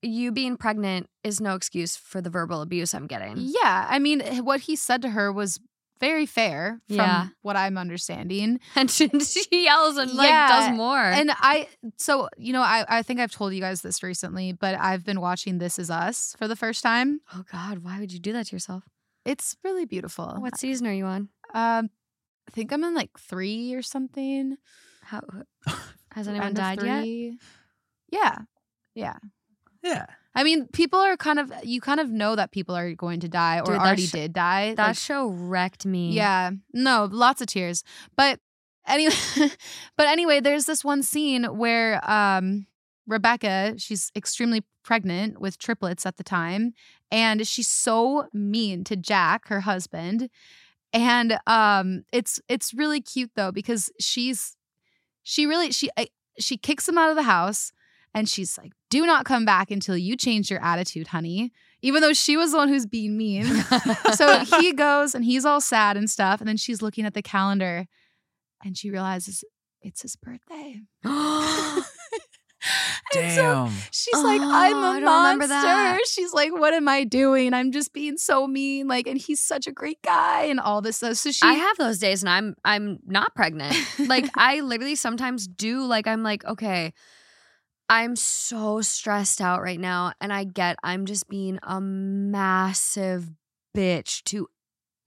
you 0.04 0.32
being 0.32 0.58
pregnant 0.58 1.08
is 1.24 1.40
no 1.42 1.56
excuse 1.56 1.96
for 1.96 2.22
the 2.22 2.30
verbal 2.30 2.62
abuse 2.62 2.94
I'm 2.94 3.08
getting. 3.08 3.36
Yeah, 3.38 3.88
I 3.90 4.00
mean, 4.00 4.22
what 4.44 4.62
he 4.62 4.76
said 4.76 5.02
to 5.04 5.10
her 5.10 5.32
was 5.32 5.60
very 6.00 6.26
fair 6.26 6.82
from 6.90 6.98
Yeah. 6.98 7.28
what 7.44 7.56
I'm 7.56 7.78
understanding. 7.78 8.60
And 8.76 8.92
she, 8.92 9.08
she 9.20 9.46
yells 9.64 9.96
and 9.98 10.12
like 10.14 10.30
does 10.30 10.76
more. 10.76 11.00
And 11.00 11.32
I, 11.34 11.68
so, 11.98 12.28
you 12.38 12.52
know, 12.52 12.62
I, 12.62 12.84
I 12.90 13.02
think 13.04 13.20
I've 13.22 13.32
told 13.32 13.54
you 13.54 13.62
guys 13.62 13.82
this 13.82 14.04
recently, 14.04 14.52
but 14.52 14.76
I've 14.78 15.06
been 15.06 15.22
watching 15.22 15.60
This 15.60 15.80
Is 15.80 15.90
Us 15.90 16.36
for 16.38 16.48
the 16.50 16.56
first 16.58 16.84
time. 16.84 17.22
oh 17.34 17.44
God, 17.50 17.80
why 17.80 18.00
would 18.00 18.12
you 18.12 18.20
do 18.20 18.34
that 18.34 18.48
to 18.48 18.56
yourself? 18.56 18.84
It's 19.26 19.56
really 19.64 19.86
beautiful. 19.86 20.36
What 20.40 20.58
season 20.58 20.88
are 20.88 20.94
you 20.94 21.06
on? 21.06 21.30
Um, 21.54 21.90
I 22.48 22.52
think 22.52 22.74
I'm 22.74 22.84
in 22.84 22.94
like 22.94 23.18
three 23.18 23.74
or 23.74 23.82
something. 23.82 24.58
How 25.04 25.22
has 26.12 26.28
anyone 26.28 26.54
died 26.54 26.84
yet? 26.84 27.38
Yeah. 28.12 28.38
Yeah. 28.96 29.18
Yeah. 29.84 30.06
I 30.36 30.44
mean, 30.44 30.68
people 30.68 31.00
are 31.00 31.16
kind 31.16 31.38
of, 31.40 31.52
you 31.64 31.80
kind 31.80 32.00
of 32.00 32.10
know 32.10 32.36
that 32.36 32.52
people 32.52 32.76
are 32.76 32.92
going 32.94 33.20
to 33.20 33.30
die 33.30 33.60
or 33.60 33.66
Dude, 33.66 33.76
already 33.76 34.08
sh- 34.08 34.12
did 34.12 34.34
die. 34.34 34.74
That 34.74 34.88
Like, 34.88 34.96
show 34.98 35.28
wrecked 35.28 35.86
me. 35.86 36.12
Yeah. 36.14 36.52
No, 36.74 37.08
lots 37.12 37.42
of 37.42 37.48
tears. 37.48 37.84
But 38.18 38.40
anyway, 38.88 39.14
but 39.98 40.08
anyway, 40.08 40.40
there's 40.40 40.66
this 40.66 40.84
one 40.84 41.04
scene 41.04 41.44
where 41.44 42.00
um 42.10 42.66
Rebecca, 43.06 43.76
she's 43.78 44.12
extremely 44.16 44.64
pregnant 44.84 45.40
with 45.40 45.58
triplets 45.58 46.06
at 46.06 46.16
the 46.18 46.24
time, 46.24 46.74
and 47.12 47.46
she's 47.46 47.68
so 47.68 48.28
mean 48.34 48.84
to 48.86 48.96
Jack, 48.96 49.50
her 49.50 49.62
husband. 49.62 50.30
And 50.94 51.38
um 51.48 52.06
it's 52.12 52.40
it's 52.48 52.74
really 52.74 53.02
cute 53.02 53.32
though 53.36 53.52
because 53.52 53.92
she's 54.00 54.56
she 55.22 55.46
really 55.46 55.72
she 55.72 55.90
I, 55.98 56.08
she 56.40 56.58
kicks 56.58 56.88
him 56.90 56.98
out 56.98 57.10
of 57.10 57.16
the 57.16 57.24
house 57.24 57.72
and 58.16 58.28
she's 58.30 58.58
like, 58.58 58.72
"Do 58.94 59.06
not 59.06 59.26
come 59.26 59.46
back 59.46 59.72
until 59.72 59.98
you 59.98 60.16
change 60.16 60.52
your 60.52 60.64
attitude, 60.64 61.08
honey." 61.08 61.52
Even 61.82 62.02
though 62.02 62.14
she 62.14 62.38
was 62.38 62.52
the 62.52 62.58
one 62.58 62.70
who's 62.70 62.86
being 62.86 63.18
mean. 63.18 63.46
so 64.14 64.40
he 64.40 64.72
goes 64.72 65.14
and 65.14 65.26
he's 65.26 65.44
all 65.44 65.60
sad 65.60 65.98
and 65.98 66.10
stuff. 66.10 66.40
And 66.40 66.48
then 66.48 66.56
she's 66.56 66.82
looking 66.82 67.06
at 67.06 67.14
the 67.14 67.22
calendar 67.22 67.88
and 68.64 68.78
she 68.78 68.90
realizes 68.90 69.44
it's 69.82 70.02
his 70.02 70.16
birthday. 70.16 70.80
And 73.16 73.32
so 73.32 73.42
Damn. 73.42 73.74
she's 73.92 74.24
like, 74.24 74.42
ah, 74.42 74.66
I'm 74.66 75.04
a 75.04 75.06
monster. 75.06 76.00
She's 76.08 76.34
like, 76.34 76.52
what 76.54 76.74
am 76.74 76.88
I 76.88 77.04
doing? 77.04 77.54
I'm 77.54 77.72
just 77.72 77.94
being 77.94 78.18
so 78.18 78.48
mean. 78.48 78.88
Like, 78.88 79.08
and 79.08 79.20
he's 79.20 79.44
such 79.44 79.68
a 79.68 79.72
great 79.72 80.02
guy 80.02 80.44
and 80.44 80.60
all 80.60 80.82
this 80.82 80.98
stuff. 80.98 81.18
So 81.18 81.32
she 81.32 81.42
I 81.44 81.54
have 81.54 81.78
those 81.78 82.00
days 82.00 82.24
and 82.24 82.30
I'm 82.30 82.56
I'm 82.64 83.00
not 83.06 83.36
pregnant. 83.36 83.76
like 84.08 84.26
I 84.36 84.62
literally 84.62 84.96
sometimes 84.96 85.48
do 85.48 85.84
like 85.84 86.08
I'm 86.08 86.24
like, 86.24 86.46
okay, 86.46 86.94
I'm 87.90 88.16
so 88.16 88.82
stressed 88.82 89.42
out 89.42 89.62
right 89.62 89.80
now 89.80 90.14
and 90.22 90.32
I 90.32 90.46
get 90.46 90.78
I'm 90.84 91.06
just 91.06 91.28
being 91.28 91.60
a 91.64 91.80
massive 91.82 93.30
bitch 93.76 94.24
to 94.26 94.48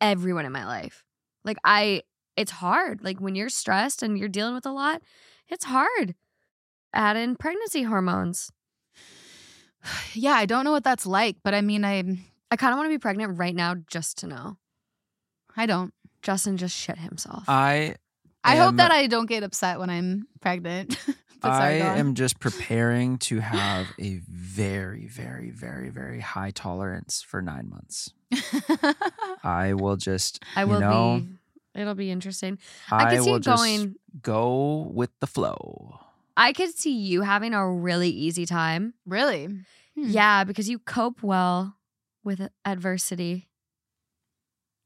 everyone 0.01 0.47
in 0.47 0.53
my 0.53 0.67
life. 0.67 1.05
Like 1.45 1.59
I 1.65 2.03
it's 2.37 2.53
hard. 2.53 3.03
Like 3.03 3.21
when 3.21 3.35
you're 3.35 3.49
stressed 3.49 4.03
and 4.03 4.19
you're 4.19 4.29
dealing 4.29 4.55
with 4.55 4.67
a 4.67 4.73
lot, 4.73 5.03
it's 5.49 5.65
hard. 5.65 6.15
Add 6.93 7.17
in 7.17 7.37
pregnancy 7.37 7.83
hormones. 7.83 8.51
yeah, 10.13 10.35
I 10.35 10.47
don't 10.47 10.65
know 10.65 10.73
what 10.73 10.85
that's 10.85 11.07
like, 11.07 11.37
but 11.43 11.55
I 11.55 11.63
mean, 11.63 11.85
I 11.85 12.03
I 12.51 12.57
kind 12.57 12.73
of 12.73 12.79
want 12.79 12.87
to 12.87 12.95
be 12.95 12.99
pregnant 12.99 13.39
right 13.39 13.55
now 13.55 13.75
just 13.91 14.19
to 14.19 14.27
know. 14.27 14.59
I 15.57 15.67
don't. 15.67 15.93
Justin 16.23 16.57
just 16.57 16.77
shit 16.77 16.99
himself. 16.99 17.45
I 17.49 17.97
I 18.45 18.57
hope 18.57 18.77
that 18.77 18.93
I 18.93 19.07
don't 19.07 19.27
get 19.27 19.43
upset 19.43 19.79
when 19.79 19.91
I'm 19.91 20.29
pregnant. 20.41 20.99
but 21.41 21.51
I 21.53 21.81
on. 21.81 21.99
am 21.99 22.15
just 22.15 22.41
preparing 22.41 23.19
to 23.19 23.41
have 23.41 23.87
a 23.99 24.21
very, 24.29 25.07
very, 25.07 25.51
very, 25.51 25.91
very 25.91 26.21
high 26.21 26.51
tolerance 26.51 27.23
for 27.23 27.43
nine 27.43 27.69
months. 27.69 28.13
I 29.45 29.75
will 29.75 29.97
just, 29.97 30.43
I 30.55 30.63
you 30.63 30.69
will 30.69 30.81
know, 30.81 31.21
be. 31.21 31.81
It'll 31.81 31.95
be 31.95 32.11
interesting. 32.11 32.59
I, 32.91 33.05
I, 33.05 33.11
could 33.11 33.25
see 33.25 33.31
will 33.31 33.37
it 33.37 33.43
just 33.43 33.63
going. 33.63 33.97
go 34.23 34.91
with 34.93 35.11
the 35.21 35.27
flow. 35.27 36.01
I 36.37 36.53
could 36.53 36.77
see 36.77 36.93
you 36.93 37.23
having 37.23 37.55
a 37.55 37.71
really 37.71 38.11
easy 38.11 38.47
time. 38.47 38.95
really? 39.07 39.47
Hmm. 39.95 40.11
Yeah, 40.11 40.45
because 40.45 40.69
you 40.69 40.79
cope 40.79 41.23
well 41.23 41.77
with 42.23 42.49
adversity. 42.65 43.49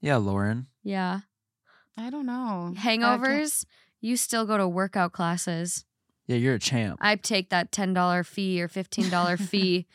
Yeah, 0.00 0.16
Lauren. 0.16 0.68
Yeah. 0.82 1.20
I 1.96 2.10
don't 2.10 2.26
know. 2.26 2.72
Hangovers, 2.78 3.64
you 4.00 4.16
still 4.16 4.46
go 4.46 4.56
to 4.56 4.66
workout 4.68 5.12
classes. 5.12 5.84
Yeah, 6.30 6.36
you're 6.36 6.54
a 6.54 6.58
champ. 6.60 6.98
I 7.02 7.16
take 7.16 7.50
that 7.50 7.72
$10 7.72 8.24
fee 8.24 8.62
or 8.62 8.68
$15 8.68 9.40
fee. 9.48 9.86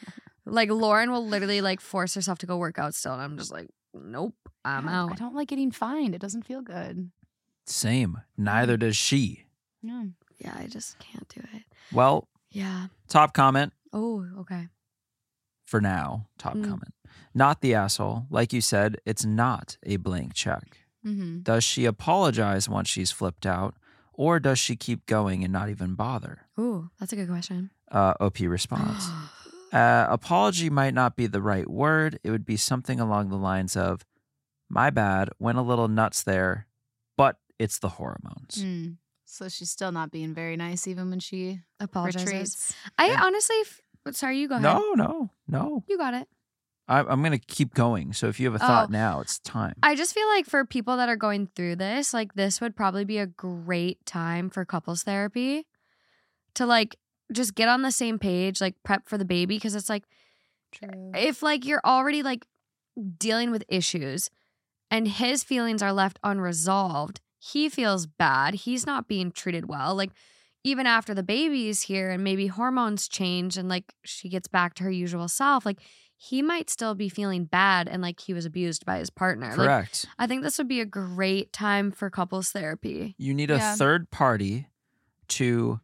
Like 0.45 0.70
Lauren 0.70 1.10
will 1.12 1.26
literally 1.26 1.62
like 1.62 1.80
force 1.80 2.14
herself 2.14 2.40
to 2.40 2.45
go 2.45 2.57
work 2.57 2.78
out 2.78 2.94
still. 2.94 3.14
And 3.14 3.22
I'm 3.22 3.38
just 3.38 3.52
like, 3.53 3.70
nope, 3.94 4.36
I 4.66 4.76
I'm 4.76 4.86
don't- 4.86 5.12
I 5.14 5.16
don't 5.16 5.34
like 5.34 5.48
getting 5.48 5.72
fined. 5.72 6.14
It 6.14 6.20
doesn't 6.22 6.44
feel 6.45 6.62
good. 6.62 7.10
Same. 7.66 8.18
Neither 8.38 8.76
does 8.78 8.98
she. 8.98 9.45
Yeah. 9.82 10.03
Yeah, 10.38 10.53
I 10.60 10.68
just 10.68 10.99
can't 10.99 11.28
do 11.30 11.41
it. 11.53 11.64
Well, 11.94 12.28
Yeah. 12.52 12.88
top 13.07 13.34
comment 13.34 13.72
Oh, 13.94 14.26
okay. 14.40 14.68
for 15.66 15.80
now. 15.80 16.28
Top 16.38 16.56
Mm. 16.56 16.64
comment. 16.66 16.94
Not 17.34 17.62
the 17.62 17.74
asshole. 17.74 18.28
Like 18.30 18.52
you 18.52 18.60
said, 18.60 18.98
it's 19.06 19.24
not 19.24 19.78
a 19.84 19.95
blank 19.95 20.34
check. 20.34 20.80
Mm-hmm. 21.06 21.40
Does 21.44 21.64
she 21.64 21.86
apologize 21.86 22.68
once 22.68 22.90
she's 22.90 23.12
flipped 23.12 23.45
out, 23.45 23.76
or 24.18 24.40
does 24.40 24.58
she 24.60 24.76
keep 24.76 25.06
going 25.06 25.44
and 25.44 25.52
not 25.54 25.70
even 25.70 25.96
bother? 25.96 26.48
Ooh, 26.60 26.90
that's 27.00 27.14
a 27.14 27.16
good 27.16 27.28
question. 27.30 27.70
Uh, 27.92 28.14
OP 28.20 28.40
response. 28.42 29.08
Uh, 29.74 30.08
apology 30.10 30.70
might 30.70 30.94
not 30.94 31.18
be 31.18 31.28
the 31.28 31.42
right 31.42 31.70
word. 31.70 32.18
It 32.24 32.32
would 32.32 32.46
be 32.46 32.56
something 32.56 32.98
along 32.98 33.28
the 33.28 33.36
lines 33.36 33.76
of, 33.76 34.06
my 34.70 34.90
bad, 34.90 35.30
went 35.38 35.58
a 35.58 35.62
little 35.62 35.90
nuts 35.90 36.24
there, 36.24 36.68
but 37.18 37.40
it's 37.60 37.80
the 37.80 37.90
hormones. 37.90 38.60
Mm. 38.64 38.98
So 39.26 39.50
she's 39.50 39.70
still 39.70 39.92
not 39.92 40.12
being 40.12 40.34
very 40.34 40.56
nice, 40.56 40.88
even 40.88 41.10
when 41.10 41.20
she 41.20 41.60
Apologizes. 41.82 42.26
retreats. 42.26 42.74
I 42.98 43.08
And- 43.08 43.22
honestly, 43.22 43.58
f- 44.08 44.16
sorry, 44.16 44.38
you 44.40 44.48
go 44.48 44.56
ahead. 44.56 44.64
No, 44.64 44.94
no, 44.94 45.30
no. 45.50 45.84
You 45.90 45.98
got 45.98 46.14
it. 46.14 46.30
I, 46.88 46.99
I'm 46.99 47.22
going 47.22 47.32
to 47.32 47.40
keep 47.40 47.74
going. 47.74 48.14
So 48.14 48.28
if 48.28 48.40
you 48.40 48.52
have 48.52 48.60
a 48.62 48.64
oh. 48.64 48.68
thought 48.68 48.90
Oh. 48.90 48.91
now, 48.91 49.20
it's 49.22 49.40
time. 49.40 49.76
I 49.82 49.95
just 49.95 50.14
feel 50.14 50.28
like 50.28 50.45
for 50.45 50.66
people 50.66 50.98
that 50.98 51.10
are 51.10 51.16
going 51.16 51.48
through 51.56 51.78
this, 51.78 52.14
like 52.14 52.34
this 52.36 52.62
would 52.62 52.76
probably 52.76 53.06
be 53.06 53.18
a 53.18 53.26
great 53.26 54.06
time 54.06 54.49
for 54.49 54.66
couples 54.66 55.03
therapy 55.03 55.66
to 56.53 56.66
like 56.66 56.95
just 57.32 57.56
get 57.56 57.70
on 57.70 57.82
the 57.82 57.91
same 57.91 58.20
page, 58.20 58.62
like 58.62 58.76
prep 58.84 59.07
for 59.07 59.18
the 59.18 59.26
baby. 59.26 59.60
Cause 59.60 59.74
it's 59.76 59.90
like, 59.90 60.03
True. 60.72 61.12
if 61.16 61.41
like 61.41 61.66
you're 61.66 61.82
already 61.84 62.22
like 62.22 62.45
dealing 63.18 63.49
with 63.52 63.64
issues 63.68 64.30
and 64.91 65.07
his 65.07 65.44
feelings 65.44 65.82
are 65.82 65.94
left 65.94 66.20
unresolved, 66.24 67.20
he 67.40 67.68
feels 67.68 68.06
bad. 68.06 68.53
He's 68.53 68.86
not 68.86 69.07
being 69.07 69.32
treated 69.32 69.68
well. 69.68 69.95
Like, 69.95 70.12
even 70.64 70.88
after 70.88 71.14
the 71.14 71.22
baby 71.22 71.70
is 71.70 71.84
here 71.84 72.10
and 72.10 72.24
maybe 72.24 72.48
hormones 72.48 73.07
change 73.07 73.56
and 73.56 73.70
like 73.70 73.94
she 74.03 74.30
gets 74.30 74.48
back 74.48 74.74
to 74.74 74.84
her 74.84 74.90
usual 74.90 75.28
self, 75.28 75.64
like 75.64 75.78
he 76.18 76.42
might 76.42 76.70
still 76.70 76.96
be 76.96 77.10
feeling 77.10 77.46
bad 77.46 77.88
and 77.88 78.02
like 78.02 78.20
he 78.22 78.34
was 78.34 78.46
abused 78.46 78.86
by 78.86 79.00
his 79.00 79.10
partner. 79.10 79.48
Like, 79.50 79.56
Correct. 79.58 80.06
I 80.18 80.28
think 80.28 80.44
this 80.44 80.58
would 80.58 80.68
be 80.68 80.80
a 80.82 80.86
great 80.86 81.52
time 81.54 81.92
for 81.92 82.10
couples 82.10 82.52
therapy. 82.52 83.16
you 83.18 83.34
need 83.34 83.52
a 83.52 83.58
Yeah. 83.58 83.76
third 83.76 84.10
party 84.12 84.68
to 85.30 85.80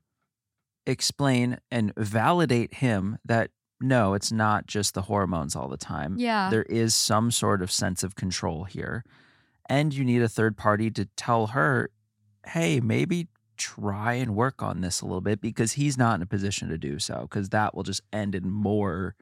explain 0.86 1.60
and 1.70 1.94
validate 1.96 2.76
him 2.76 3.18
that 3.26 3.52
no, 3.84 4.14
it's 4.14 4.32
not 4.32 4.68
just 4.68 4.94
the 4.94 5.04
hormones 5.04 5.56
all 5.56 5.68
the 5.68 5.78
time. 5.78 6.16
Yeah. 6.20 6.50
There 6.52 6.64
is 6.64 6.94
some 6.94 7.32
sort 7.32 7.62
of 7.64 7.72
sense 7.72 8.04
of 8.04 8.14
control 8.16 8.66
here. 8.66 9.04
And 9.68 9.92
you 9.94 10.06
need 10.06 10.22
a 10.22 10.30
third 10.30 10.56
party 10.56 10.92
to 10.92 11.06
tell 11.18 11.48
her, 11.48 11.90
hey, 12.46 12.80
maybe 12.80 13.28
try 13.58 14.14
and 14.14 14.36
work 14.36 14.62
on 14.62 14.82
this 14.82 15.02
a 15.02 15.06
little 15.06 15.22
bit 15.22 15.42
because 15.42 15.74
he's 15.74 15.98
not 15.98 16.16
in 16.16 16.22
a 16.22 16.26
position 16.28 16.70
to 16.70 16.78
do 16.78 17.00
so 17.00 17.22
because 17.24 17.50
that 17.50 17.74
will 17.76 17.84
just 17.84 18.02
end 18.14 18.36
in 18.36 18.50
more 18.52 19.16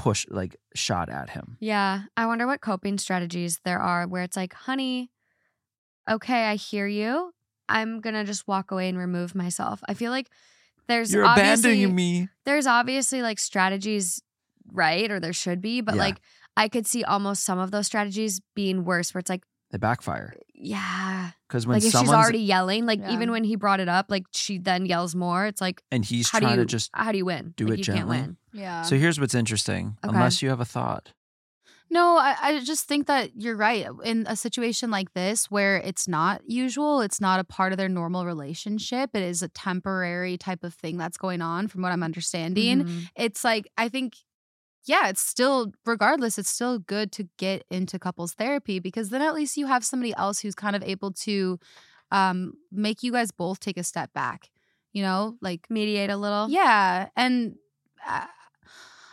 push, 0.00 0.26
like 0.30 0.56
shot 0.74 1.08
at 1.10 1.30
him. 1.30 1.58
Yeah. 1.60 2.04
I 2.16 2.24
wonder 2.26 2.46
what 2.46 2.60
coping 2.62 2.96
strategies 2.96 3.60
there 3.64 3.78
are 3.78 4.06
where 4.08 4.22
it's 4.22 4.36
like, 4.36 4.54
honey, 4.54 5.10
okay, 6.10 6.44
I 6.46 6.54
hear 6.56 6.86
you. 6.86 7.32
I'm 7.68 8.00
going 8.00 8.14
to 8.14 8.24
just 8.24 8.48
walk 8.48 8.70
away 8.70 8.88
and 8.88 8.96
remove 8.98 9.34
myself. 9.34 9.82
I 9.86 9.94
feel 9.94 10.10
like 10.10 10.28
there's 10.88 11.12
You're 11.12 11.24
obviously, 11.26 11.72
abandoning 11.72 11.94
me. 11.94 12.28
There's 12.46 12.66
obviously 12.66 13.20
like 13.22 13.38
strategies, 13.38 14.22
right? 14.72 15.10
Or 15.10 15.20
there 15.20 15.34
should 15.34 15.60
be, 15.60 15.82
but 15.82 15.96
Yeah. 15.96 16.00
like 16.00 16.20
I 16.56 16.68
could 16.68 16.86
see 16.86 17.04
almost 17.04 17.44
some 17.44 17.58
of 17.58 17.70
those 17.70 17.86
strategies 17.86 18.40
being 18.54 18.84
worse 18.84 19.12
where 19.14 19.20
it's 19.20 19.30
like, 19.30 19.44
They 19.70 19.78
backfire 19.78 20.34
yeah. 20.54 21.30
because 21.48 21.66
when 21.66 21.74
like 21.76 21.78
if 21.80 21.84
she's 21.84 21.92
someone's 21.92 22.16
already 22.22 22.40
yelling, 22.40 22.86
like 22.86 22.98
Yeah. 23.00 23.12
even 23.12 23.30
when 23.30 23.44
he 23.44 23.54
brought 23.56 23.80
it 23.80 23.88
up, 23.88 24.06
like 24.10 24.24
she 24.32 24.58
then 24.58 24.84
yells 24.86 25.14
more. 25.14 25.46
It's 25.46 25.60
like, 25.60 25.82
and 25.92 26.04
he's 26.04 26.28
how 26.28 26.40
do 26.40 26.46
trying 26.46 26.58
you 26.58 26.62
to 26.64 26.66
just 26.66 26.90
how 26.92 27.12
do 27.12 27.18
you 27.18 27.24
win? 27.24 27.54
do 27.56 27.66
Like, 27.66 27.74
it 27.74 27.78
you 27.78 27.84
gently. 27.84 28.16
can't 28.18 28.26
win. 28.28 28.36
Yeah. 28.52 28.82
So 28.82 28.96
here's 28.96 29.18
what's 29.20 29.34
interesting. 29.34 29.96
Okay. 30.04 30.14
Unless 30.14 30.42
you 30.42 30.48
have 30.48 30.60
a 30.60 30.64
thought, 30.64 31.12
No, 31.88 32.16
I, 32.18 32.36
I 32.40 32.60
just 32.60 32.86
think 32.86 33.06
that 33.06 33.30
you're 33.36 33.56
right. 33.56 33.86
In 34.04 34.24
a 34.28 34.36
situation 34.36 34.90
like 34.90 35.12
this 35.14 35.50
where 35.50 35.76
it's 35.78 36.06
not 36.08 36.42
usual, 36.48 37.00
it's 37.00 37.20
not 37.20 37.40
a 37.40 37.44
part 37.44 37.72
of 37.72 37.78
their 37.78 37.88
normal 37.88 38.26
relationship, 38.26 39.10
it 39.14 39.22
is 39.22 39.42
a 39.42 39.48
temporary 39.48 40.36
type 40.36 40.62
of 40.64 40.74
thing 40.74 40.98
that's 40.98 41.16
going 41.16 41.42
on, 41.42 41.68
from 41.68 41.82
what 41.82 41.92
I'm 41.92 42.02
understanding. 42.02 42.84
Mhm. 42.84 43.08
It's 43.16 43.44
like, 43.44 43.66
I 43.78 43.88
think 43.88 44.14
yeah, 44.84 45.08
it's 45.08 45.20
still, 45.20 45.72
regardless, 45.84 46.38
it's 46.38 46.50
still 46.50 46.78
good 46.78 47.12
to 47.12 47.28
get 47.36 47.64
into 47.70 47.98
couples 47.98 48.32
therapy 48.34 48.78
because 48.78 49.10
then 49.10 49.22
at 49.22 49.34
least 49.34 49.56
you 49.56 49.66
have 49.66 49.84
somebody 49.84 50.14
else 50.16 50.40
who's 50.40 50.54
kind 50.54 50.74
of 50.74 50.82
able 50.82 51.12
to 51.12 51.58
um, 52.10 52.54
make 52.72 53.02
you 53.02 53.12
guys 53.12 53.30
both 53.30 53.60
take 53.60 53.76
a 53.76 53.84
step 53.84 54.12
back, 54.12 54.50
you 54.92 55.02
know, 55.02 55.36
like, 55.40 55.66
Mediate 55.70 56.10
a 56.10 56.16
little. 56.16 56.48
yeah. 56.48 57.08
And 57.14 57.56
uh, 58.08 58.24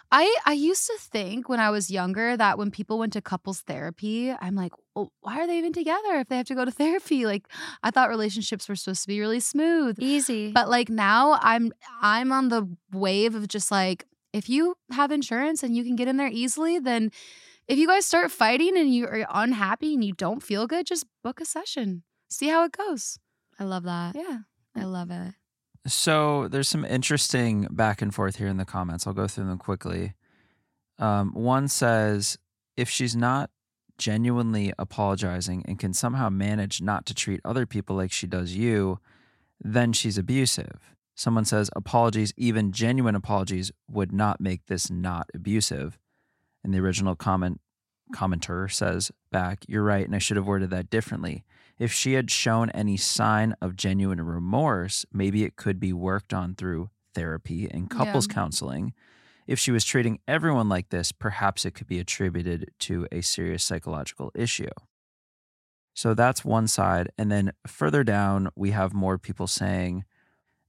I, 0.09 0.35
I 0.45 0.53
used 0.53 0.85
to 0.87 0.97
think 0.99 1.49
when 1.49 1.59
I 1.59 1.69
was 1.69 1.91
younger 1.91 2.37
that 2.37 2.57
when 2.57 2.71
people 2.71 2.97
went 2.97 3.13
to 3.13 3.21
couples 3.21 3.61
therapy, 3.61 4.31
I'm 4.31 4.55
like, 4.55 4.71
well, 4.95 5.11
why 5.19 5.41
are 5.41 5.47
they 5.47 5.57
even 5.57 5.73
together 5.73 6.15
if 6.15 6.29
they 6.29 6.37
have 6.37 6.45
to 6.47 6.55
go 6.55 6.63
to 6.63 6.71
therapy? 6.83 7.25
Like, 7.25 7.47
I 7.83 7.91
thought 7.91 8.07
relationships 8.09 8.69
were 8.69 8.75
supposed 8.75 9.01
to 9.01 9.07
be 9.09 9.19
really 9.19 9.41
smooth. 9.41 9.97
Easy. 9.99 10.51
But 10.53 10.69
like 10.69 10.89
now 10.89 11.37
I'm 11.41 11.73
I'm 12.01 12.31
on 12.31 12.47
the 12.47 12.69
wave 12.93 13.35
of 13.35 13.47
just 13.49 13.69
like 13.69 14.05
if 14.37 14.47
you 14.47 14.75
have 14.91 15.11
insurance 15.11 15.63
and 15.63 15.75
you 15.75 15.83
can 15.83 15.95
get 15.95 16.07
in 16.07 16.17
there 16.17 16.29
easily, 16.31 16.79
then 16.79 17.11
if 17.67 17.77
you 17.77 17.87
guys 17.87 18.05
start 18.05 18.31
fighting 18.31 18.77
and 18.77 18.93
you're 18.93 19.25
unhappy 19.29 19.93
and 19.93 20.03
you 20.03 20.13
don't 20.13 20.41
feel 20.41 20.67
good, 20.67 20.85
just 20.85 21.05
book 21.23 21.41
a 21.41 21.45
session. 21.45 22.03
See 22.29 22.47
how 22.47 22.63
it 22.63 22.71
goes. 22.71 23.19
I 23.59 23.63
love 23.63 23.83
that. 23.83 24.15
Yeah. 24.15 24.39
I 24.75 24.83
love 24.83 25.11
it. 25.11 25.33
So 25.87 26.47
there's 26.49 26.67
some 26.67 26.85
interesting 26.85 27.67
back 27.71 28.01
and 28.01 28.13
forth 28.13 28.35
here 28.35 28.47
in 28.47 28.57
the 28.57 28.65
comments. 28.65 29.07
I'll 29.07 29.13
go 29.13 29.27
through 29.27 29.45
them 29.45 29.57
quickly. 29.57 30.13
Um, 30.99 31.33
one 31.33 31.67
says 31.67 32.37
if 32.75 32.89
she's 32.89 33.15
not 33.15 33.49
genuinely 33.97 34.73
apologizing 34.77 35.63
and 35.67 35.79
can 35.79 35.93
somehow 35.93 36.29
manage 36.29 36.81
not 36.81 37.05
to 37.07 37.13
treat 37.13 37.41
other 37.43 37.65
people 37.65 37.95
like 37.95 38.11
she 38.11 38.27
does 38.27 38.53
you, 38.53 38.99
then 39.59 39.93
she's 39.93 40.17
abusive. 40.17 40.95
Someone 41.17 41.45
says 41.45 41.71
apologies, 41.75 42.31
even 42.37 42.71
genuine 42.71 43.15
apologies, 43.15 43.71
would 43.89 44.13
not 44.13 44.39
make 44.39 44.67
this 44.67 44.91
not 44.91 45.29
abusive. 45.33 45.97
And 46.63 46.71
the 46.73 46.79
original 46.79 47.15
comment 47.15 47.59
commenter 48.13 48.71
says 48.71 49.11
back, 49.31 49.65
"You're 49.67 49.83
right, 49.83 50.05
and 50.05 50.15
I 50.15 50.19
should 50.19 50.37
have 50.37 50.47
worded 50.47 50.69
that 50.69 50.89
differently. 50.91 51.43
If 51.79 51.91
she 51.91 52.13
had 52.13 52.29
shown 52.31 52.69
any 52.69 52.97
sign 52.97 53.55
of 53.61 53.75
genuine 53.75 54.21
remorse, 54.21 55.05
maybe 55.11 55.43
it 55.43 55.55
could 55.55 55.79
be 55.79 55.91
worked 55.91 56.33
on 56.33 56.55
through 56.55 56.91
therapy 57.13 57.67
and 57.69 57.89
couples 57.89 58.27
Yeah. 58.27 58.33
counseling. 58.35 58.93
If 59.47 59.59
she 59.59 59.71
was 59.71 59.83
treating 59.83 60.19
everyone 60.27 60.69
like 60.69 60.89
this, 60.89 61.11
perhaps 61.11 61.65
it 61.65 61.71
could 61.71 61.87
be 61.87 61.99
attributed 61.99 62.69
to 62.79 63.07
a 63.11 63.21
serious 63.21 63.63
psychological 63.63 64.31
issue." 64.35 64.69
So 65.95 66.13
that's 66.13 66.45
one 66.45 66.67
side. 66.67 67.09
And 67.17 67.31
then 67.31 67.53
further 67.65 68.03
down, 68.03 68.49
we 68.55 68.69
have 68.71 68.93
more 68.93 69.17
people 69.17 69.47
saying, 69.47 70.05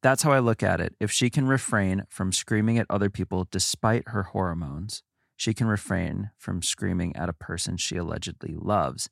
that's 0.03 0.23
how 0.23 0.33
I 0.33 0.39
look 0.39 0.63
at 0.63 0.81
it. 0.81 0.95
If 1.01 1.11
she 1.11 1.31
can 1.31 1.49
refrain 1.49 2.05
from 2.09 2.33
screaming 2.33 2.79
at 2.79 2.87
other 2.89 3.11
people 3.11 3.47
despite 3.51 4.09
her 4.09 4.25
hormones, 4.25 5.03
she 5.37 5.55
can 5.55 5.67
refrain 5.67 6.31
from 6.37 6.63
screaming 6.63 7.15
at 7.17 7.29
a 7.29 7.33
person 7.33 7.77
she 7.77 7.97
allegedly 7.97 8.55
loves. 8.57 9.09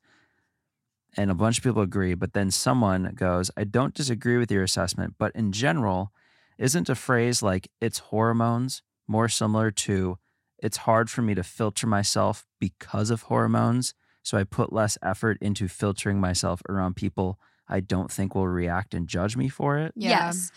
And 1.15 1.31
a 1.31 1.35
bunch 1.35 1.57
of 1.57 1.63
people 1.63 1.81
agree, 1.81 2.13
but 2.13 2.33
then 2.33 2.51
someone 2.51 3.13
goes, 3.15 3.49
I 3.57 3.63
don't 3.63 3.93
disagree 3.93 4.37
with 4.37 4.51
your 4.51 4.63
assessment, 4.63 5.15
but 5.17 5.31
in 5.35 5.51
general, 5.51 6.11
isn't 6.57 6.89
a 6.89 6.95
phrase 6.95 7.41
like 7.41 7.69
it's 7.79 7.99
hormones 7.99 8.81
more 9.07 9.29
similar 9.29 9.71
to 9.71 10.17
it's 10.59 10.77
hard 10.77 11.09
for 11.09 11.21
me 11.21 11.35
to 11.35 11.43
filter 11.43 11.87
myself 11.87 12.45
because 12.59 13.09
of 13.09 13.23
hormones? 13.23 13.93
So 14.23 14.37
I 14.37 14.43
put 14.43 14.73
less 14.73 14.97
effort 15.01 15.37
into 15.39 15.67
filtering 15.67 16.19
myself 16.19 16.61
around 16.67 16.95
people 16.95 17.39
I 17.69 17.79
don't 17.81 18.11
think 18.11 18.35
will 18.35 18.47
react 18.47 18.93
and 18.93 19.07
judge 19.07 19.35
me 19.37 19.49
for 19.49 19.77
it. 19.77 19.93
Yeah. 19.95 20.09
Yes. 20.09 20.51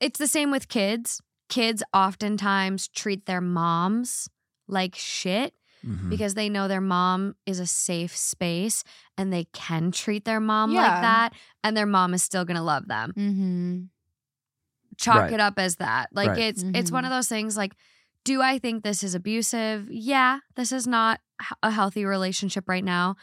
It's 0.00 0.18
the 0.18 0.26
same 0.26 0.50
with 0.50 0.68
kids. 0.68 1.20
Kids 1.48 1.82
oftentimes 1.94 2.88
treat 2.88 3.26
their 3.26 3.40
moms 3.40 4.28
like 4.68 4.94
shit 4.94 5.54
Mhm. 5.86 6.08
because 6.10 6.34
they 6.34 6.48
know 6.48 6.66
their 6.66 6.80
mom 6.80 7.36
is 7.46 7.60
a 7.60 7.66
safe 7.66 8.16
space 8.16 8.82
and 9.16 9.32
they 9.32 9.44
can 9.52 9.92
treat 9.92 10.24
their 10.24 10.40
mom 10.40 10.72
Yeah. 10.72 10.80
like 10.82 11.02
that 11.02 11.32
and 11.62 11.76
their 11.76 11.86
mom 11.86 12.14
is 12.14 12.22
still 12.22 12.44
going 12.44 12.56
to 12.56 12.62
love 12.62 12.88
them. 12.88 13.12
Mm-hmm. 13.16 13.82
Chalk 14.96 15.16
Right. 15.16 15.32
it 15.34 15.40
up 15.40 15.58
as 15.58 15.76
that. 15.76 16.08
Like 16.12 16.30
Right. 16.30 16.38
it's 16.38 16.62
it's 16.74 16.90
one 16.90 17.04
Mhm. 17.04 17.08
of 17.08 17.10
those 17.10 17.28
things 17.28 17.56
like 17.56 17.76
do 18.24 18.42
I 18.42 18.58
think 18.58 18.82
this 18.82 19.04
is 19.04 19.14
abusive? 19.14 19.88
Yeah, 19.88 20.40
this 20.56 20.72
is 20.72 20.84
not 20.86 21.20
a 21.62 21.70
healthy 21.70 22.04
relationship 22.04 22.68
right 22.68 22.82
now. 22.82 23.14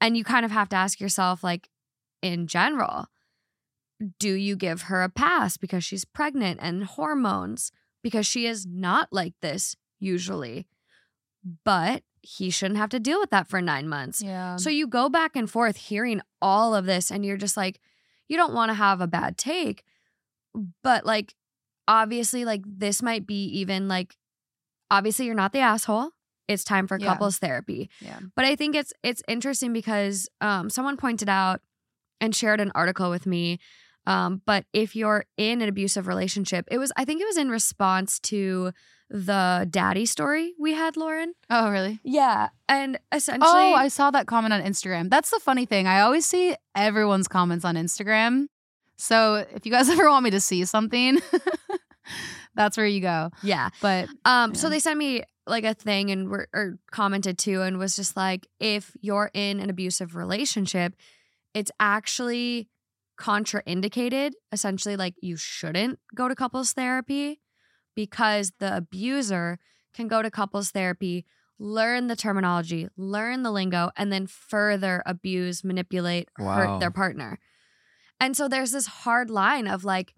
And 0.00 0.16
you 0.16 0.22
kind 0.22 0.44
of 0.44 0.52
have 0.52 0.68
to 0.68 0.76
ask 0.76 1.00
yourself 1.00 1.42
like 1.42 1.68
in 2.26 2.46
general, 2.46 3.06
do 4.18 4.32
you 4.32 4.56
give 4.56 4.82
her 4.82 5.02
a 5.02 5.08
pass 5.08 5.56
because 5.56 5.84
she's 5.84 6.04
pregnant 6.04 6.60
and 6.62 6.84
hormones 6.84 7.72
because 8.02 8.26
she 8.26 8.46
is 8.46 8.66
not 8.66 9.08
like 9.10 9.34
this 9.40 9.74
usually. 9.98 10.66
But 11.64 12.02
he 12.22 12.50
shouldn't 12.50 12.78
have 12.78 12.90
to 12.90 13.00
deal 13.00 13.20
with 13.20 13.30
that 13.30 13.48
for 13.48 13.60
9 13.62 13.88
months. 13.88 14.20
Yeah. 14.22 14.56
So 14.56 14.68
you 14.70 14.86
go 14.86 15.08
back 15.08 15.36
and 15.36 15.50
forth 15.50 15.76
hearing 15.76 16.20
all 16.42 16.74
of 16.74 16.84
this, 16.86 17.10
and 17.10 17.24
you're 17.24 17.36
just 17.36 17.56
like, 17.56 17.80
you 18.28 18.36
don't 18.36 18.54
want 18.54 18.70
to 18.70 18.74
have 18.74 19.00
a 19.00 19.06
bad 19.06 19.38
take. 19.38 19.84
But 20.82 21.06
like, 21.06 21.34
obviously, 21.86 22.44
like, 22.44 22.62
this 22.66 23.02
might 23.02 23.26
be 23.26 23.44
even 23.60 23.86
like, 23.88 24.16
obviously, 24.90 25.26
you're 25.26 25.34
not 25.34 25.52
the 25.52 25.60
asshole. 25.60 26.10
It's 26.48 26.64
time 26.64 26.86
for 26.86 26.98
Yeah. 26.98 27.06
couples 27.12 27.38
therapy. 27.38 27.90
yeah. 28.00 28.18
But 28.36 28.44
I 28.44 28.54
think 28.56 28.74
it's 28.76 28.92
it's 29.02 29.22
interesting 29.28 29.72
because 29.72 30.28
um, 30.40 30.70
someone 30.70 30.96
pointed 30.96 31.28
out 31.28 31.60
and 32.20 32.34
shared 32.34 32.60
an 32.60 32.72
article 32.74 33.10
with 33.10 33.26
me. 33.26 33.58
Um, 34.06 34.40
but 34.46 34.64
if 34.72 34.94
you're 34.94 35.24
in 35.36 35.60
an 35.62 35.68
abusive 35.68 36.06
relationship, 36.06 36.66
it 36.70 36.78
was 36.78 36.92
I 36.96 37.04
think 37.04 37.20
it 37.20 37.26
was 37.26 37.36
in 37.36 37.48
response 37.50 38.18
to 38.20 38.72
the 39.10 39.66
daddy 39.70 40.04
story 40.06 40.54
we 40.58 40.72
had, 40.74 40.96
Lauren. 40.96 41.32
Oh, 41.50 41.70
really? 41.70 42.00
Yeah, 42.04 42.48
and 42.68 42.98
essentially, 43.12 43.48
Oh, 43.52 43.74
I 43.74 43.88
saw 43.88 44.10
that 44.12 44.26
comment 44.26 44.52
on 44.52 44.62
Instagram. 44.62 45.10
That's 45.10 45.30
the 45.30 45.38
funny 45.40 45.64
thing. 45.66 45.86
I 45.86 46.00
always 46.00 46.26
see 46.26 46.56
everyone's 46.74 47.28
comments 47.28 47.64
on 47.64 47.74
Instagram. 47.76 48.46
So 48.96 49.44
if 49.54 49.64
you 49.66 49.70
guys 49.72 49.88
ever 49.94 50.08
want 50.08 50.24
me 50.24 50.30
to 50.30 50.40
see 50.40 50.64
something, 50.64 51.18
that's 52.54 52.76
where 52.76 52.86
you 52.86 53.00
go. 53.00 53.30
yeah. 53.42 53.68
But 53.80 54.08
Um, 54.24 54.54
so 54.54 54.68
they 54.70 54.78
sent 54.78 54.98
me 54.98 55.22
like 55.46 55.64
a 55.64 55.74
thing 55.74 56.10
and 56.10 56.28
were 56.28 56.48
or 56.52 56.78
commented 56.90 57.38
too 57.38 57.62
and 57.62 57.78
was 57.78 57.94
just 57.94 58.16
like, 58.16 58.46
if 58.58 58.92
you're 59.00 59.30
in 59.34 59.60
an 59.60 59.70
abusive 59.70 60.16
relationship, 60.16 60.94
it's 61.56 61.70
actually 61.80 62.68
contraindicated. 63.18 64.32
Essentially, 64.52 64.94
like 64.94 65.14
you 65.22 65.36
shouldn't 65.38 65.98
go 66.14 66.28
to 66.28 66.34
couples 66.34 66.74
therapy 66.74 67.40
because 67.94 68.52
the 68.58 68.76
abuser 68.76 69.58
can 69.94 70.06
go 70.06 70.20
to 70.20 70.30
couples 70.30 70.70
therapy, 70.70 71.24
learn 71.58 72.08
the 72.08 72.14
terminology, 72.14 72.88
learn 72.98 73.42
the 73.42 73.50
lingo, 73.50 73.90
and 73.96 74.12
then 74.12 74.26
further 74.26 75.02
abuse, 75.06 75.64
manipulate, 75.64 76.28
Wow. 76.38 76.54
hurt 76.54 76.80
their 76.80 76.90
partner. 76.90 77.38
And 78.20 78.36
so 78.36 78.48
there's 78.48 78.72
this 78.72 78.86
hard 78.86 79.30
line 79.30 79.66
of 79.66 79.82
like, 79.82 80.12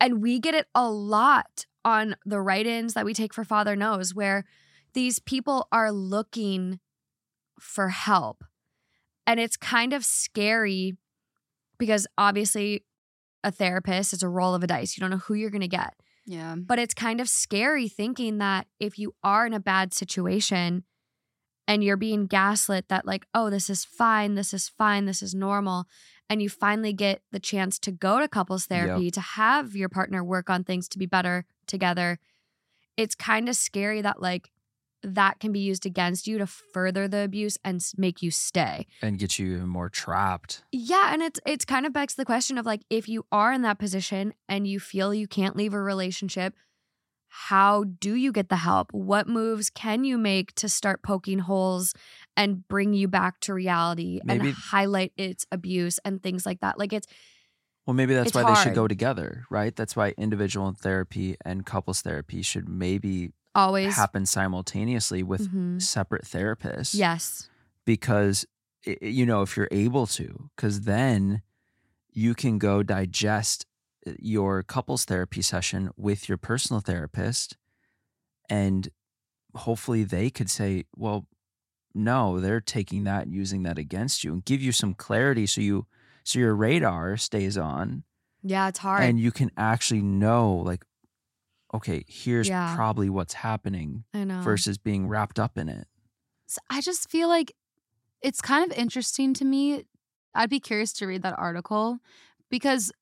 and 0.00 0.22
we 0.22 0.40
get 0.40 0.54
it 0.54 0.66
a 0.74 0.88
lot 0.90 1.66
on 1.84 2.16
the 2.24 2.40
write 2.40 2.66
ins 2.66 2.94
that 2.94 3.04
we 3.04 3.12
take 3.12 3.34
for 3.34 3.44
Father 3.44 3.76
Knows, 3.76 4.14
where 4.14 4.46
these 4.94 5.18
people 5.18 5.68
are 5.70 5.92
looking 5.92 6.80
for 7.60 7.90
help. 7.90 8.44
And 9.26 9.38
it's 9.38 9.56
kind 9.56 9.92
of 9.92 10.04
scary 10.04 10.96
because 11.78 12.06
obviously 12.18 12.84
a 13.44 13.50
therapist 13.50 14.12
is 14.12 14.22
a 14.22 14.28
roll 14.28 14.54
of 14.54 14.62
a 14.62 14.66
dice. 14.66 14.96
You 14.96 15.00
don't 15.00 15.10
know 15.10 15.16
who 15.18 15.34
you're 15.34 15.50
going 15.50 15.62
to 15.62 15.68
get. 15.68 15.94
yeah. 16.26 16.54
But 16.56 16.78
it's 16.78 16.94
kind 16.94 17.20
of 17.20 17.28
scary 17.28 17.88
thinking 17.88 18.38
that 18.38 18.66
if 18.78 18.98
you 18.98 19.14
are 19.24 19.46
in 19.46 19.52
a 19.52 19.60
bad 19.60 19.92
situation 19.92 20.84
and 21.68 21.82
you're 21.82 21.96
being 21.96 22.26
gaslit 22.26 22.88
that, 22.88 23.06
like, 23.06 23.26
oh, 23.34 23.50
this 23.50 23.70
is 23.70 23.84
fine, 23.84 24.34
this 24.34 24.52
is 24.52 24.68
fine, 24.68 25.06
this 25.06 25.22
is 25.22 25.34
normal, 25.34 25.86
and 26.28 26.42
you 26.42 26.48
finally 26.48 26.92
get 26.92 27.22
the 27.30 27.40
chance 27.40 27.78
to 27.80 27.92
go 27.92 28.18
to 28.20 28.28
couples 28.28 28.66
therapy, 28.66 29.10
to 29.12 29.20
have 29.20 29.74
your 29.76 29.88
partner 29.88 30.22
work 30.24 30.50
on 30.50 30.64
things 30.64 30.88
to 30.88 30.98
be 30.98 31.06
better 31.06 31.44
together, 31.66 32.18
it's 32.96 33.14
kind 33.14 33.48
of 33.48 33.56
scary 33.56 34.02
that, 34.02 34.20
like, 34.20 34.50
that 35.02 35.40
can 35.40 35.52
be 35.52 35.60
used 35.60 35.84
against 35.86 36.26
you 36.26 36.38
to 36.38 36.46
further 36.46 37.08
the 37.08 37.22
abuse 37.24 37.58
and 37.64 37.84
make 37.96 38.22
you 38.22 38.30
stay. 38.30 38.86
and 39.02 39.18
get 39.18 39.38
you 39.38 39.54
even 39.56 39.68
more 39.68 39.88
trapped. 39.88 40.62
Yeah, 40.72 41.12
and 41.12 41.22
it's 41.22 41.40
it's 41.46 41.64
kind 41.64 41.86
of 41.86 41.92
begs 41.92 42.14
the 42.14 42.24
question 42.24 42.58
of 42.58 42.66
like 42.66 42.82
if 42.90 43.08
you 43.08 43.26
are 43.32 43.52
in 43.52 43.62
that 43.62 43.78
position 43.78 44.34
and 44.48 44.66
you 44.66 44.78
feel 44.80 45.12
you 45.12 45.26
can't 45.26 45.56
leave 45.56 45.74
a 45.74 45.80
relationship, 45.80 46.54
how 47.28 47.84
do 47.84 48.14
you 48.14 48.30
get 48.30 48.48
the 48.50 48.56
help? 48.56 48.92
What 48.92 49.26
moves 49.26 49.70
can 49.70 50.04
you 50.04 50.18
make 50.18 50.54
to 50.56 50.68
start 50.68 51.02
poking 51.02 51.38
holes 51.40 51.94
and 52.36 52.66
bring 52.68 52.92
you 52.92 53.08
back 53.08 53.40
to 53.40 53.54
reality 53.54 54.20
Maybe- 54.22 54.48
and 54.48 54.56
highlight 54.56 55.12
its 55.16 55.46
abuse 55.50 55.98
and 56.04 56.22
things 56.22 56.44
like 56.44 56.60
that? 56.60 56.78
Like 56.78 56.92
it's 56.92 57.06
Well, 57.86 57.94
maybe 57.94 58.14
that's 58.14 58.34
why 58.34 58.44
they 58.44 58.54
should 58.62 58.74
go 58.74 58.86
together, 58.86 59.44
right? 59.50 59.74
That's 59.74 59.96
why 59.96 60.14
individual 60.18 60.72
therapy 60.72 61.36
and 61.44 61.64
couples 61.66 62.02
therapy 62.02 62.42
should 62.42 62.68
maybe 62.68 63.32
always 63.54 63.94
happen 63.96 64.26
simultaneously 64.26 65.22
with 65.22 65.48
Mhm. 65.52 65.80
separate 65.82 66.24
therapists. 66.24 66.94
Yes. 66.94 67.48
Because, 67.84 68.46
you 69.00 69.26
know, 69.26 69.42
if 69.42 69.56
you're 69.56 69.68
able 69.70 70.06
to, 70.08 70.50
because 70.56 70.82
then 70.82 71.42
you 72.12 72.34
can 72.34 72.58
go 72.58 72.82
digest 72.82 73.66
uh, 74.06 74.12
your 74.18 74.62
couples 74.62 75.04
therapy 75.04 75.42
session 75.42 75.90
with 75.96 76.28
your 76.28 76.38
personal 76.38 76.80
therapist 76.80 77.56
and 78.48 78.88
hopefully 79.54 80.02
they 80.04 80.30
could 80.30 80.50
say, 80.50 80.84
well, 80.96 81.26
no, 81.94 82.40
they're 82.40 82.60
taking 82.60 83.04
that 83.04 83.24
and 83.24 83.34
using 83.34 83.62
that 83.64 83.78
against 83.78 84.24
you 84.24 84.32
and 84.32 84.44
give 84.44 84.62
you 84.62 84.72
some 84.72 84.94
clarity 84.94 85.46
so 85.46 85.60
you 85.60 85.86
so 86.24 86.38
your 86.38 86.54
radar 86.54 87.16
stays 87.16 87.58
on 87.58 88.04
Yeah, 88.42 88.68
it's 88.68 88.78
hard. 88.78 89.02
and 89.04 89.20
you 89.20 89.30
can 89.32 89.50
actually 89.56 90.02
know 90.02 90.54
like 90.54 90.84
okay, 91.74 92.04
here's 92.08 92.50
Yeah. 92.50 92.74
probably 92.74 93.10
what's 93.10 93.34
happening 93.34 94.04
I 94.14 94.24
know. 94.24 94.62
versus 94.62 94.78
being 94.78 95.08
wrapped 95.08 95.38
up 95.38 95.56
in 95.58 95.68
it. 95.68 95.88
So 96.46 96.60
I 96.70 96.80
just 96.80 97.10
feel 97.10 97.28
like 97.28 97.52
it's 98.22 98.40
kind 98.40 98.70
of 98.70 98.76
interesting 98.78 99.34
to 99.36 99.46
me. 99.46 99.84
I'd 100.34 100.50
be 100.50 100.60
curious 100.60 100.92
to 100.94 101.06
read 101.06 101.22
that 101.22 101.38
article 101.38 101.98
because 102.50 102.92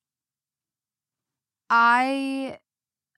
I 1.69 2.59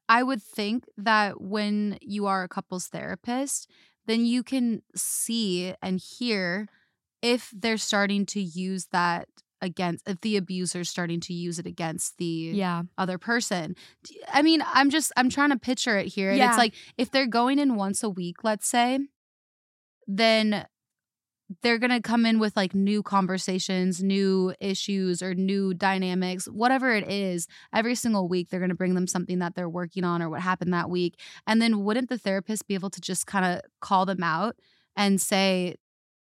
I 0.08 0.22
would 0.22 0.42
think 0.42 0.86
that 0.98 1.40
when 1.40 1.98
you 2.02 2.26
are 2.26 2.44
a 2.44 2.48
couples 2.48 2.88
therapist, 2.88 3.70
then 4.06 4.26
you 4.26 4.42
can 4.42 4.82
see 4.96 5.74
and 5.82 6.00
hear 6.00 6.68
if 7.22 7.52
they're 7.56 7.78
starting 7.78 8.26
to 8.26 8.40
use 8.42 8.86
that 8.92 9.28
against 9.62 10.06
if 10.06 10.20
the 10.20 10.36
abuser's 10.36 10.90
starting 10.90 11.20
to 11.20 11.32
use 11.32 11.59
it 11.59 11.66
against 11.66 12.18
the 12.18 12.51
yeah. 12.52 12.82
other 12.98 13.16
person. 13.16 13.76
I 14.30 14.43
mean, 14.43 14.62
I'm 14.74 14.90
just 14.90 15.12
I'm 15.16 15.30
trying 15.30 15.51
to 15.51 15.59
picture 15.59 15.97
it 15.97 16.09
here. 16.09 16.30
And 16.30 16.39
Yeah. 16.39 16.48
it's 16.51 16.59
like 16.59 16.74
if 16.98 17.10
they're 17.10 17.26
going 17.26 17.59
in 17.59 17.76
once 17.76 18.02
a 18.02 18.10
week, 18.10 18.44
let's 18.44 18.66
say, 18.66 18.98
then 20.06 20.66
they're 21.62 21.78
going 21.78 21.90
to 21.90 22.01
come 22.01 22.24
in 22.24 22.39
with 22.39 22.56
like 22.56 22.74
new 22.74 23.02
conversations, 23.02 24.02
new 24.02 24.55
issues 24.60 25.22
or 25.22 25.34
new 25.34 25.74
dynamics, 25.74 26.47
whatever 26.47 26.94
it 26.94 27.10
is. 27.10 27.47
Every 27.74 27.94
single 27.94 28.26
week 28.26 28.48
they're 28.48 28.60
going 28.60 28.70
to 28.70 28.74
bring 28.76 28.94
them 28.94 29.06
something 29.06 29.39
that 29.40 29.55
they're 29.55 29.68
working 29.68 30.05
on 30.05 30.22
or 30.22 30.30
what 30.30 30.40
happened 30.40 30.72
that 30.72 30.89
week. 30.90 31.18
And 31.47 31.60
then 31.60 31.84
wouldn't 31.84 32.09
the 32.09 32.18
therapist 32.18 32.66
be 32.66 32.74
able 32.74 32.90
to 32.90 33.01
just 33.01 33.26
kind 33.26 33.44
of 33.44 33.60
call 33.80 34.06
them 34.06 34.22
out 34.22 34.56
and 34.97 35.20
say 35.20 35.76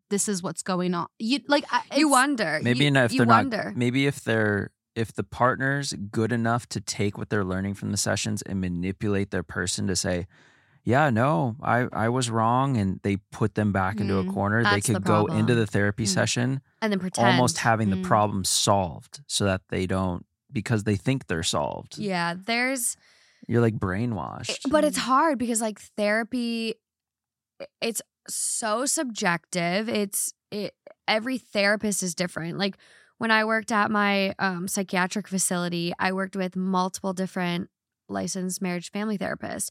this 0.10 0.28
is 0.30 0.42
what's 0.44 0.64
going 0.64 0.94
on. 0.94 1.08
You 1.20 1.40
like 1.48 1.66
I- 1.72 1.84
You 1.98 2.10
wonder. 2.10 2.60
Maybe 2.62 2.86
you, 2.86 2.96
if 2.96 3.12
you 3.14 3.20
they're 3.20 3.28
wonder. 3.28 3.64
not 3.66 3.76
maybe 3.76 4.08
if 4.08 4.24
they're 4.24 4.72
if 4.96 5.14
the 5.14 5.24
partner's 5.24 5.94
good 5.94 6.32
enough 6.32 6.68
to 6.70 6.82
take 6.82 7.18
what 7.18 7.30
they're 7.30 7.44
learning 7.44 7.76
from 7.76 7.92
the 7.92 7.98
sessions 7.98 8.42
and 8.42 8.60
manipulate 8.60 9.30
their 9.30 9.44
person 9.44 9.86
to 9.88 9.96
say, 9.96 10.26
yeah, 10.84 11.12
no, 11.12 11.56
I, 11.62 11.88
I 11.94 12.10
was 12.10 12.32
wrong, 12.32 12.78
and 12.78 13.00
they 13.04 13.18
put 13.32 13.54
them 13.54 13.72
back 13.72 14.00
into 14.00 14.18
a 14.18 14.24
Mm, 14.24 14.34
corner, 14.34 14.64
they 14.64 14.70
that's 14.72 14.88
the 14.88 14.94
could 14.96 15.04
go 15.04 15.26
into 15.28 15.54
the 15.54 15.68
therapy 15.68 16.06
Mm. 16.06 16.08
session 16.08 16.62
and 16.82 16.92
then 16.92 17.00
pretend. 17.00 17.28
almost 17.28 17.60
having 17.60 17.90
the 17.92 17.98
Mm. 17.98 18.04
problem 18.06 18.44
solved 18.44 19.22
so 19.28 19.44
that 19.46 19.62
they 19.70 19.86
don't 19.86 20.26
because 20.52 20.84
they 20.86 20.96
think 20.96 21.28
they're 21.28 21.44
solved. 21.44 21.98
Yeah, 22.00 22.34
there's 22.36 22.96
You're 23.48 23.62
like 23.62 23.76
brainwashed. 23.78 24.50
It- 24.66 24.72
but 24.72 24.84
it's 24.84 24.98
hard 24.98 25.38
because 25.38 25.62
like 25.62 25.80
therapy 25.96 26.76
it's 27.82 28.02
so 28.30 28.86
subjective. 28.86 29.90
It's 29.90 30.34
it 30.52 30.76
every 31.08 31.38
therapist 31.38 32.04
is 32.04 32.14
different. 32.16 32.58
Like 32.58 32.78
when 33.18 33.32
i 33.32 33.44
worked 33.44 33.72
at 33.72 33.90
my 33.90 34.34
um, 34.38 34.68
psychiatric 34.68 35.28
facility 35.28 35.92
i 35.98 36.12
worked 36.12 36.36
with 36.36 36.56
multiple 36.56 37.14
different 37.14 37.68
licensed 38.10 38.62
marriage 38.62 38.92
family 38.92 39.18
therapists. 39.18 39.70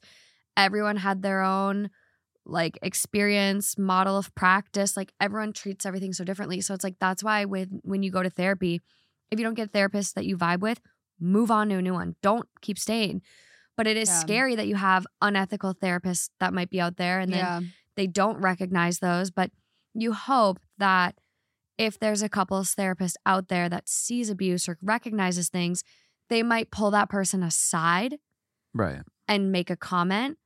Everyone 0.57 0.97
had 0.97 1.23
their 1.23 1.43
own 1.43 1.91
like 2.45 2.79
experience 2.83 3.77
model 3.79 4.17
of 4.17 4.35
practice. 4.35 4.97
Like 4.97 5.13
everyone 5.21 5.53
treats 5.53 5.85
everything 5.87 6.13
so 6.13 6.25
differently. 6.25 6.61
So 6.61 6.75
it's 6.75 6.85
like 6.85 6.97
that's 7.01 7.23
why 7.25 7.45
with 7.45 7.69
when 7.83 8.03
you 8.03 8.11
go 8.11 8.23
to 8.23 8.31
therapy 8.31 8.81
if 9.31 9.39
you 9.39 9.45
don't 9.45 9.55
get 9.55 9.69
a 9.69 9.71
therapist 9.73 10.15
that 10.15 10.25
you 10.25 10.37
vibe 10.37 10.61
with 10.61 10.81
move 11.19 11.51
on 11.51 11.69
to 11.71 11.77
a 11.77 11.83
new 11.83 11.95
one. 11.95 12.15
Don't 12.23 12.47
keep 12.61 12.79
staying. 12.79 13.23
But 13.77 13.87
it 13.87 13.97
is 13.97 14.09
Yeah. 14.09 14.21
scary 14.21 14.55
that 14.57 14.67
you 14.69 14.77
have 14.77 15.07
unethical 15.23 15.75
therapists 15.75 16.31
that 16.41 16.53
might 16.53 16.71
be 16.71 16.81
out 16.81 16.97
there 16.97 17.21
and 17.21 17.33
then 17.33 17.39
yeah. 17.39 17.61
They 17.97 18.07
don't 18.07 18.41
recognize 18.41 18.99
those 18.99 19.31
but 19.31 19.51
you 19.95 20.13
hope 20.13 20.59
that 20.79 21.15
if 21.79 21.99
there's 21.99 22.23
a 22.23 22.29
couples 22.29 22.73
therapist 22.75 23.17
out 23.27 23.49
there 23.49 23.69
that 23.69 23.89
sees 23.89 24.31
abuse 24.31 24.69
or 24.69 24.79
recognizes 24.83 25.49
things 25.49 25.83
they 26.29 26.43
might 26.43 26.71
pull 26.71 26.91
that 26.91 27.09
person 27.09 27.43
aside 27.43 28.19
right. 28.75 29.03
and 29.29 29.53
make 29.53 29.71
a 29.71 29.77
comment 29.77 30.39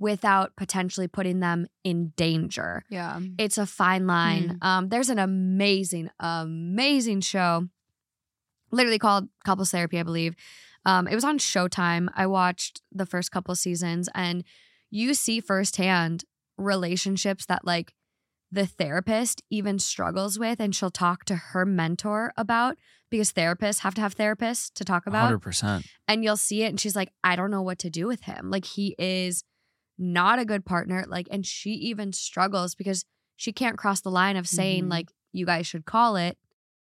without 0.00 0.54
potentially 0.56 1.08
putting 1.08 1.40
them 1.40 1.66
in 1.82 2.12
danger 2.16 2.84
Yeah. 2.88 3.18
it's 3.36 3.58
a 3.58 3.66
fine 3.66 4.06
line. 4.06 4.58
Um, 4.62 4.88
there's 4.90 5.10
an 5.10 5.18
amazing, 5.18 6.08
amazing 6.20 7.20
show, 7.22 7.66
literally 8.70 8.98
called 9.00 9.28
Couples 9.44 9.70
Therapy, 9.72 9.98
I 9.98 10.04
believe. 10.04 10.36
Um, 10.84 11.08
it 11.08 11.14
was 11.16 11.24
on 11.24 11.38
Showtime. 11.38 12.08
I 12.14 12.26
watched 12.26 12.80
the 12.92 13.06
first 13.06 13.32
couple 13.32 13.54
seasons, 13.56 14.08
and 14.14 14.44
you 14.90 15.14
see 15.14 15.40
firsthand 15.40 16.24
relationships 16.58 17.46
that 17.46 17.64
like 17.64 17.92
the 18.50 18.66
therapist 18.66 19.42
even 19.50 19.78
struggles 19.78 20.38
with, 20.38 20.58
and 20.60 20.74
she'll 20.74 20.90
talk 20.90 21.24
to 21.26 21.36
her 21.36 21.64
mentor 21.66 22.32
about 22.36 22.76
because 23.10 23.32
therapists 23.32 23.80
have 23.80 23.94
to 23.94 24.00
have 24.00 24.14
therapists 24.16 24.70
to 24.74 24.84
talk 24.84 25.06
about 25.06 25.24
hundred 25.26 25.38
percent. 25.40 25.86
and 26.06 26.22
you'll 26.24 26.36
see 26.36 26.62
it 26.62 26.66
and 26.68 26.78
she's 26.80 26.94
like 26.96 27.10
i 27.24 27.34
don't 27.36 27.50
know 27.50 27.62
what 27.62 27.78
to 27.78 27.88
do 27.88 28.06
with 28.06 28.22
him 28.24 28.50
like 28.50 28.66
he 28.66 28.94
is 28.98 29.44
not 29.98 30.38
a 30.38 30.44
good 30.44 30.64
partner 30.66 31.04
like 31.08 31.26
and 31.30 31.46
she 31.46 31.70
even 31.70 32.12
struggles 32.12 32.74
because 32.74 33.04
she 33.36 33.50
can't 33.52 33.78
cross 33.78 34.00
the 34.02 34.10
line 34.10 34.36
of 34.36 34.46
saying 34.46 34.84
Mhm. 34.84 34.90
like 34.90 35.08
you 35.32 35.46
guys 35.46 35.66
should 35.66 35.86
call 35.86 36.16
it 36.16 36.36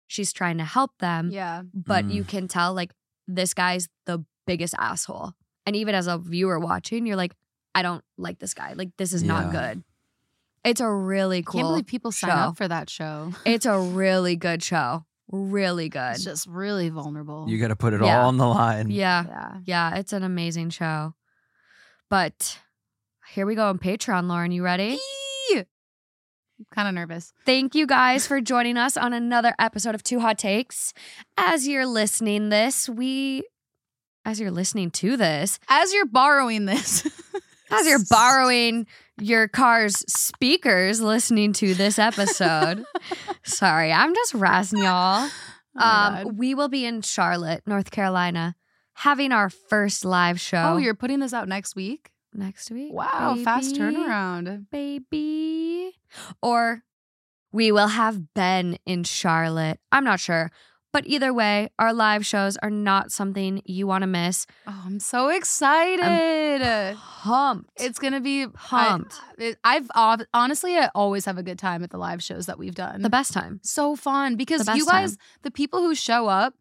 she's 0.07 0.33
trying 0.33 0.59
to 0.59 0.65
help 0.65 0.93
them 0.99 1.31
Yeah. 1.33 1.63
but 1.75 2.05
Mm. 2.07 2.15
you 2.15 2.25
can 2.25 2.47
tell 2.49 2.73
like 2.73 2.93
this 3.27 3.53
guy's 3.55 3.89
the 4.07 4.25
biggest 4.47 4.75
asshole 4.79 5.33
and 5.67 5.75
even 5.75 5.95
as 5.95 6.07
a 6.07 6.19
viewer 6.19 6.59
watching 6.61 7.05
you're 7.05 7.17
like 7.17 7.35
i 7.75 7.83
don't 7.83 8.05
like 8.19 8.39
this 8.39 8.55
guy 8.55 8.73
like 8.75 8.91
this 8.99 9.13
is 9.13 9.23
not 9.23 9.47
Yeah. 9.53 9.71
good 9.73 9.85
it's 10.65 10.81
a 10.81 10.89
really 10.91 11.43
cool 11.43 11.61
Can't 11.61 11.71
believe 11.73 11.87
people 11.87 12.13
sign 12.13 12.31
show. 12.31 12.37
up 12.37 12.57
for 12.57 12.69
that 12.69 12.89
show. 12.89 13.33
it's 13.45 13.67
a 13.67 13.79
really 14.03 14.37
good 14.37 14.63
show 14.63 15.05
really 15.31 15.89
good 15.89 16.13
It's 16.15 16.25
just 16.25 16.47
really 16.47 16.89
vulnerable. 16.91 17.47
You 17.49 17.59
got 17.59 17.69
to 17.69 17.77
put 17.77 17.95
it 17.95 18.03
Yeah. 18.03 18.21
all 18.21 18.29
on 18.29 18.37
the 18.37 18.47
line. 18.47 18.91
yeah 18.91 19.25
yeah. 19.27 19.57
Yeah, 19.65 19.97
it's 19.97 20.13
an 20.13 20.23
amazing 20.23 20.69
show. 20.71 21.15
But 22.11 22.59
here 23.33 23.47
we 23.47 23.55
go 23.55 23.67
on 23.69 23.79
Patreon, 23.79 24.29
Lauren. 24.29 24.53
You 24.53 24.63
ready? 24.63 24.99
I'm 25.55 25.65
kind 26.71 26.87
of 26.87 26.95
nervous. 26.95 27.33
Thank 27.47 27.75
you 27.75 27.87
guys 27.87 28.27
for 28.27 28.41
joining 28.43 28.77
us 28.77 28.97
on 28.99 29.13
another 29.15 29.55
episode 29.59 29.95
of 29.95 30.03
Two 30.03 30.21
Hot 30.21 30.39
Takes. 30.39 30.93
As 31.39 31.67
you're 31.67 31.87
listening 31.87 32.51
this, 32.51 32.89
we 32.89 33.43
as 34.25 34.39
you're 34.39 34.51
listening 34.53 34.91
to 34.93 35.17
this, 35.17 35.59
As 35.69 35.93
you're 35.95 36.07
borrowing 36.07 36.67
this, 36.67 37.03
as 37.73 37.87
you're 37.87 38.05
borrowing 38.11 38.87
your 39.21 39.49
car's 39.49 40.05
speakers 40.09 41.01
listening 41.01 41.53
to 41.55 41.75
this 41.75 41.99
episode. 41.99 42.85
Sorry, 43.45 43.93
I'm 43.93 44.15
just 44.15 44.35
razzing 44.35 44.83
y'all. 44.83 45.29
Oh 45.79 45.85
um, 45.85 46.37
we 46.37 46.55
will 46.55 46.69
be 46.69 46.85
in 46.85 47.03
Charlotte, 47.03 47.63
North 47.67 47.91
Carolina, 47.91 48.55
having 48.95 49.33
our 49.33 49.49
first 49.49 50.05
live 50.05 50.39
show 50.39 50.75
oh, 50.75 50.77
you're 50.77 50.95
putting 50.95 51.21
this 51.21 51.33
out 51.33 51.49
next 51.49 51.75
week? 51.75 52.13
next 52.35 52.71
week. 52.71 52.93
Wow, 52.93 53.37
fast 53.43 53.75
turnaround. 53.75 54.67
baby. 54.71 55.93
Or 56.41 56.83
we 57.53 57.73
will 57.73 57.89
have 57.89 58.35
Ben 58.35 58.79
in 58.87 59.05
Charlotte. 59.05 59.79
I'm 59.91 60.05
not 60.05 60.21
sure. 60.21 60.51
But 60.93 61.07
either 61.07 61.33
way, 61.33 61.71
our 61.79 61.95
live 61.95 62.27
shows 62.27 62.59
are 62.59 62.69
not 62.71 63.11
something 63.11 63.63
you 63.65 63.87
want 63.87 64.03
to 64.03 64.07
miss. 64.07 64.47
Oh, 64.67 64.83
I'm 64.85 65.01
so 65.01 65.29
excited. 65.29 66.97
Pumped. 66.99 67.71
it's 67.83 67.99
gonna 67.99 68.21
be 68.21 68.47
Pumped. 68.47 69.15
I, 69.41 69.57
I've 69.65 69.91
honestly, 70.35 70.77
I 70.77 70.91
always 70.95 71.25
have 71.25 71.39
a 71.39 71.43
good 71.43 71.59
time 71.59 71.83
at 71.83 71.91
the 71.91 71.97
live 71.99 72.23
shows 72.23 72.47
that 72.47 72.59
we've 72.59 72.75
done. 72.75 73.01
the 73.01 73.11
best 73.11 73.33
time. 73.33 73.61
so 73.63 73.97
fun 73.97 74.37
because 74.37 74.69
you 74.75 74.85
guys, 74.85 75.17
the 75.43 75.51
people 75.51 75.81
who 75.81 75.95
show 75.95 76.29
up, 76.29 76.55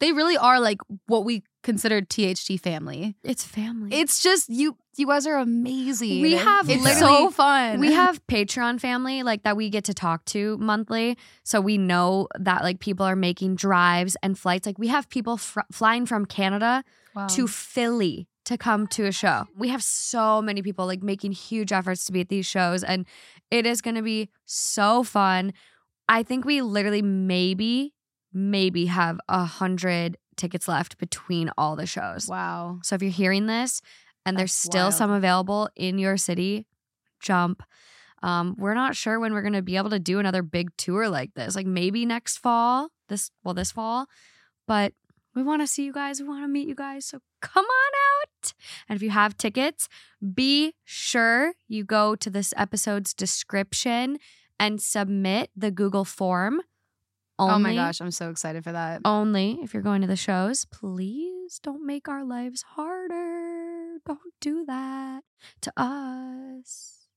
they 0.00 0.12
really 0.12 0.36
are 0.36 0.58
like 0.58 0.78
what 1.06 1.24
we 1.24 1.44
consider 1.62 2.00
THT 2.00 2.60
family. 2.60 3.16
It's 3.22 3.44
family. 3.44 3.94
It's 3.94 4.22
just 4.22 4.48
you. 4.48 4.76
You 4.96 5.06
guys 5.06 5.26
are 5.26 5.36
amazing. 5.38 6.20
We 6.20 6.32
have 6.32 6.68
it's 6.68 6.82
literally- 6.82 7.16
so 7.16 7.30
fun. 7.30 7.80
we 7.80 7.92
have 7.92 8.24
Patreon 8.26 8.78
family 8.80 9.22
like 9.22 9.42
that 9.44 9.56
we 9.56 9.70
get 9.70 9.84
to 9.84 9.94
talk 9.94 10.24
to 10.26 10.58
monthly. 10.58 11.16
So 11.44 11.60
we 11.62 11.78
know 11.78 12.28
that 12.38 12.62
like 12.62 12.78
people 12.80 13.06
are 13.06 13.16
making 13.16 13.54
drives 13.54 14.16
and 14.22 14.38
flights. 14.38 14.66
Like 14.66 14.78
we 14.78 14.88
have 14.88 15.08
people 15.08 15.38
fr- 15.38 15.60
flying 15.72 16.04
from 16.06 16.26
Canada 16.26 16.84
Wow. 17.14 17.26
to 17.28 17.46
Philly 17.46 18.26
to 18.46 18.56
come 18.58 18.86
to 18.88 19.04
a 19.06 19.12
show. 19.12 19.44
We 19.56 19.68
have 19.68 19.82
so 19.82 20.42
many 20.42 20.62
people 20.62 20.86
like 20.86 21.02
making 21.02 21.32
huge 21.32 21.72
efforts 21.72 22.04
to 22.06 22.12
be 22.12 22.20
at 22.20 22.28
these 22.28 22.46
shows, 22.46 22.82
and 22.82 23.06
it 23.50 23.66
is 23.66 23.80
going 23.82 23.94
to 23.96 24.02
be 24.02 24.30
so 24.46 25.02
fun. 25.04 25.52
I 26.08 26.22
think 26.22 26.44
we 26.44 26.60
literally 26.62 27.02
maybe, 27.02 27.94
maybe 28.32 28.86
have 28.86 29.20
a 29.28 29.44
hundred 29.44 30.16
tickets 30.36 30.68
left 30.68 30.98
between 30.98 31.50
all 31.56 31.76
the 31.76 31.86
shows. 31.86 32.28
wow. 32.28 32.78
So 32.82 32.94
if 32.94 33.02
you're 33.02 33.10
hearing 33.10 33.46
this 33.46 33.80
and 34.24 34.38
there's 34.38 34.54
still 34.54 34.84
wild. 34.84 34.94
some 34.94 35.10
available 35.10 35.68
in 35.76 35.98
your 35.98 36.16
city, 36.16 36.66
jump. 37.20 37.62
Um, 38.22 38.54
we're 38.56 38.74
not 38.74 38.94
sure 38.94 39.18
when 39.18 39.32
we're 39.32 39.42
going 39.42 39.52
to 39.54 39.62
be 39.62 39.76
able 39.76 39.90
to 39.90 39.98
do 39.98 40.18
another 40.20 40.42
big 40.42 40.70
tour 40.76 41.08
like 41.08 41.34
this. 41.34 41.56
Like 41.56 41.66
maybe 41.66 42.06
next 42.06 42.38
fall, 42.38 42.90
this 43.08 43.30
well 43.42 43.54
this 43.54 43.72
fall, 43.72 44.06
but 44.66 44.92
We 45.34 45.42
want 45.42 45.62
to 45.62 45.66
see 45.66 45.84
you 45.84 45.92
guys. 45.92 46.20
We 46.20 46.28
want 46.28 46.44
to 46.44 46.48
meet 46.48 46.68
you 46.68 46.74
guys. 46.74 47.06
So 47.06 47.20
come 47.40 47.64
on 47.64 47.92
out. 48.12 48.52
And 48.88 48.96
if 48.96 49.02
you 49.02 49.10
have 49.10 49.36
tickets, 49.36 49.88
be 50.34 50.74
sure 50.84 51.54
you 51.68 51.84
go 51.84 52.14
to 52.16 52.30
this 52.30 52.52
episode's 52.56 53.14
description 53.14 54.18
and 54.60 54.80
submit 54.80 55.50
the 55.56 55.70
Google 55.70 56.04
form. 56.04 56.60
Only, 57.38 57.54
oh 57.54 57.58
my 57.58 57.74
gosh, 57.74 58.00
I'm 58.00 58.10
so 58.10 58.30
excited 58.30 58.62
for 58.62 58.72
that. 58.72 59.00
Only 59.04 59.58
if 59.62 59.74
you're 59.74 59.82
going 59.82 60.02
to 60.02 60.06
the 60.06 60.16
shows, 60.16 60.64
please 60.66 61.58
don't 61.62 61.84
make 61.84 62.08
our 62.08 62.24
lives 62.24 62.62
harder. 62.62 63.98
Don't 64.06 64.18
do 64.40 64.64
that 64.66 65.22
to 65.62 65.72
us. 65.76 67.08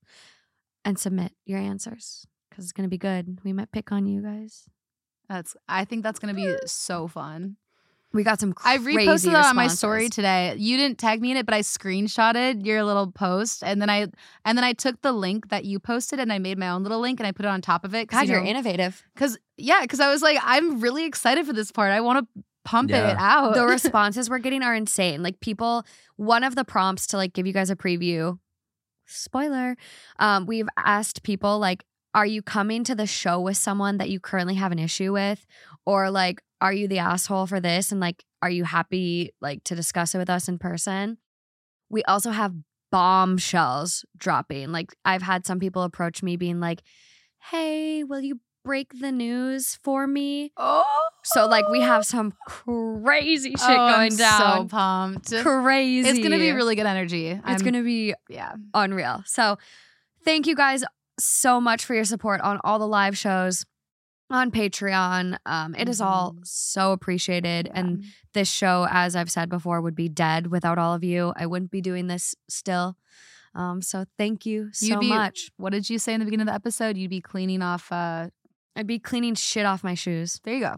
And 0.84 1.00
submit 1.00 1.34
your 1.46 1.60
answers 1.60 2.28
because 2.50 2.66
it's 2.66 2.72
going 2.72 2.88
to 2.88 2.90
be 2.90 2.98
good. 2.98 3.40
We 3.44 3.54
might 3.54 3.72
pick 3.72 3.92
on 3.92 4.06
you 4.06 4.22
guys. 4.22 4.66
That's 5.28 5.56
I 5.68 5.86
think 5.86 6.04
that's 6.04 6.20
gonna 6.20 6.34
be 6.34 6.56
so 6.66 7.08
fun. 7.08 7.58
We 8.16 8.24
got 8.24 8.40
some 8.40 8.54
I 8.64 8.78
crazy 8.78 9.06
reposted 9.06 9.32
that 9.34 9.46
on 9.46 9.56
my 9.56 9.68
story 9.68 10.10
today. 10.10 10.56
You 10.58 10.78
didn't 10.78 10.98
tag 10.98 11.22
me 11.22 11.32
in 11.32 11.38
it, 11.38 11.46
but 11.46 11.54
I 11.54 11.60
screenshotted 11.60 12.66
your 12.66 12.84
little 12.84 13.12
post 13.12 13.62
and 13.64 13.82
then 13.82 13.90
I 13.90 14.08
and 14.46 14.58
then 14.58 14.64
I 14.64 14.74
took 14.74 15.02
the 15.02 15.12
link 15.12 15.50
that 15.50 15.66
you 15.66 15.80
posted 15.80 16.20
and 16.20 16.32
I 16.32 16.40
made 16.40 16.58
my 16.58 16.70
own 16.70 16.84
little 16.84 17.00
link 17.02 17.20
and 17.20 17.28
I 17.28 17.34
put 17.34 17.46
it 17.46 17.50
on 17.50 17.62
top 17.62 17.84
of 17.84 17.94
it. 17.94 18.08
God, 18.08 18.28
you're 18.28 18.44
innovative. 18.44 19.04
Because 19.14 19.38
yeah, 19.58 19.82
because 19.82 20.00
I 20.00 20.10
was 20.10 20.22
like, 20.22 20.38
I'm 20.42 20.80
really 20.80 21.06
excited 21.06 21.46
for 21.46 21.54
this 21.54 21.72
part. 21.72 21.92
I 21.92 22.02
want 22.02 22.26
to 22.36 22.44
pump 22.64 22.90
Yeah. 22.90 23.12
it 23.12 23.18
out. 23.20 23.54
the 23.54 23.66
responses 23.68 24.30
we're 24.30 24.40
getting 24.40 24.64
are 24.64 24.74
insane. 24.74 25.22
Like 25.22 25.40
people, 25.42 25.86
one 26.16 26.44
of 26.44 26.56
the 26.56 26.64
prompts 26.64 27.08
to 27.08 27.18
like 27.18 27.34
give 27.34 27.46
you 27.46 27.54
guys 27.54 27.70
a 27.70 27.76
preview. 27.76 28.40
Spoiler. 29.08 29.76
Um, 30.20 30.46
we've 30.46 30.68
asked 30.78 31.24
people 31.24 31.60
like, 31.60 31.84
are 32.14 32.26
you 32.26 32.42
coming 32.42 32.84
to 32.86 32.96
the 32.96 33.06
show 33.06 33.40
with 33.42 33.58
someone 33.58 33.98
that 33.98 34.10
you 34.10 34.20
currently 34.22 34.56
have 34.56 34.72
an 34.72 34.80
issue 34.80 35.12
with, 35.12 35.46
or 35.86 36.10
like, 36.10 36.42
are 36.62 36.74
you 36.74 36.88
the 36.88 37.00
asshole 37.00 37.48
for 37.48 37.60
this, 37.60 37.92
and 37.92 38.00
like, 38.00 38.24
are 38.42 38.50
you 38.50 38.64
happy 38.64 39.32
like 39.42 39.64
to 39.66 39.76
discuss 39.76 40.16
it 40.16 40.18
with 40.18 40.30
us 40.30 40.48
in 40.48 40.58
person? 40.58 41.18
We 41.90 42.04
also 42.04 42.32
have 42.32 42.54
bombshells 42.92 44.06
dropping. 44.18 44.72
Like 44.72 44.96
I've 45.04 45.22
had 45.22 45.46
some 45.46 45.60
people 45.60 45.84
approach 45.84 46.24
me 46.24 46.38
being 46.38 46.60
like, 46.60 46.82
"Hey, 47.52 48.04
will 48.04 48.22
you 48.22 48.40
break 48.64 49.00
the 49.00 49.12
news 49.12 49.78
for 49.84 50.08
me?" 50.08 50.52
oh, 50.58 50.84
So 51.24 51.48
like 51.48 51.68
we 51.70 51.82
have 51.82 52.00
oh! 52.00 52.04
some 52.04 52.34
crazy 52.48 53.54
oh, 53.58 53.62
shit 53.68 53.78
Oh, 53.78 53.82
I'm 53.82 53.96
going 54.10 54.16
down. 54.18 54.40
So 54.40 54.68
pumped. 54.68 55.34
crazy. 55.44 56.08
It's 56.10 56.20
gonna 56.20 56.38
be 56.38 56.52
really 56.52 56.76
good 56.76 56.86
energy. 56.88 57.28
It's 57.28 57.42
I'm- 57.46 57.60
gonna 57.60 57.84
be 57.84 58.14
yeah. 58.30 58.54
unreal. 58.74 59.24
So 59.26 59.58
thank 60.24 60.48
you 60.48 60.56
guys 60.56 60.84
so 61.20 61.62
much 61.62 61.86
for 61.86 61.96
your 61.96 62.04
support 62.06 62.42
on 62.42 62.60
all 62.64 62.80
the 62.80 62.88
live 62.88 63.18
shows 63.18 63.66
on 64.30 64.52
Patreon. 64.52 65.38
Um, 65.46 65.76
it 65.76 65.88
is 65.88 66.02
all 66.02 66.34
Mhm. 66.34 66.46
so 66.48 66.92
appreciated. 66.92 67.70
And 67.74 68.06
this 68.34 68.50
show, 68.50 68.88
as 68.90 69.16
I've 69.16 69.30
said 69.32 69.50
before, 69.50 69.82
would 69.82 69.96
be 69.96 70.10
dead 70.10 70.48
without 70.48 70.78
all 70.78 70.94
of 70.94 71.04
you. 71.04 71.34
I 71.36 71.46
wouldn't 71.46 71.72
be 71.72 71.82
doing 71.82 72.08
this 72.08 72.36
still. 72.50 72.98
Um, 73.54 73.82
so 73.82 74.06
thank 74.18 74.46
you 74.46 74.70
so 74.74 75.00
be- 75.00 75.10
much. 75.10 75.52
what 75.58 75.72
did 75.72 75.90
you 75.90 75.98
say 76.00 76.14
in 76.14 76.20
the 76.20 76.26
beginning 76.26 76.48
of 76.48 76.52
the 76.52 76.56
episode? 76.56 76.98
You'd 76.98 77.10
be 77.10 77.22
cleaning 77.22 77.62
off. 77.62 77.92
uh 77.92 78.30
I'd 78.76 78.88
be 78.88 79.00
cleaning 79.00 79.36
shit 79.36 79.66
off 79.66 79.84
my 79.86 79.94
shoes 79.94 80.42
There 80.44 80.54
you 80.56 80.60
go. 80.60 80.76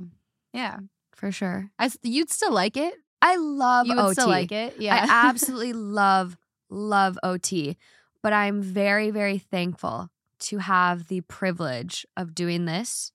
Yeah, 0.54 0.78
for 1.16 1.32
sure. 1.32 1.72
I, 1.80 1.90
you'd 2.04 2.30
still 2.30 2.52
like 2.54 2.78
it. 2.78 2.94
I 3.24 3.38
love 3.38 3.88
You 3.88 3.96
would 3.96 4.02
OT. 4.06 4.14
still 4.14 4.28
like 4.30 4.52
it. 4.52 4.76
Yeah, 4.80 4.96
I 4.96 5.00
absolutely 5.30 5.74
love, 5.74 6.38
love 6.70 7.18
OT. 7.24 7.76
But 8.22 8.34
I'm 8.34 8.62
very, 8.62 9.10
very 9.10 9.40
thankful 9.40 10.10
to 10.42 10.60
have 10.60 11.08
the 11.08 11.22
privilege 11.22 12.06
of 12.16 12.36
doing 12.36 12.66
this 12.66 13.12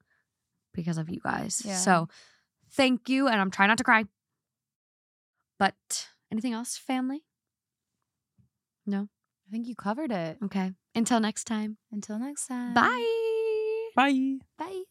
because 0.74 0.98
of 0.98 1.08
you 1.08 1.20
guys. 1.22 1.62
Yeah. 1.64 1.76
So 1.76 2.08
thank 2.72 3.08
you. 3.08 3.28
And 3.28 3.40
I'm 3.40 3.50
trying 3.50 3.68
not 3.68 3.78
to 3.78 3.84
cry. 3.84 4.04
But 5.58 6.08
anything 6.30 6.52
else, 6.52 6.76
family? 6.76 7.24
No? 8.86 9.08
I 9.48 9.50
think 9.50 9.66
you 9.66 9.74
covered 9.74 10.10
it. 10.10 10.38
Okay. 10.44 10.72
Until 10.94 11.20
next 11.20 11.44
time. 11.44 11.78
Until 11.90 12.18
next 12.18 12.46
time. 12.46 12.74
Bye. 12.74 13.90
Bye. 13.94 14.38
Bye. 14.58 14.82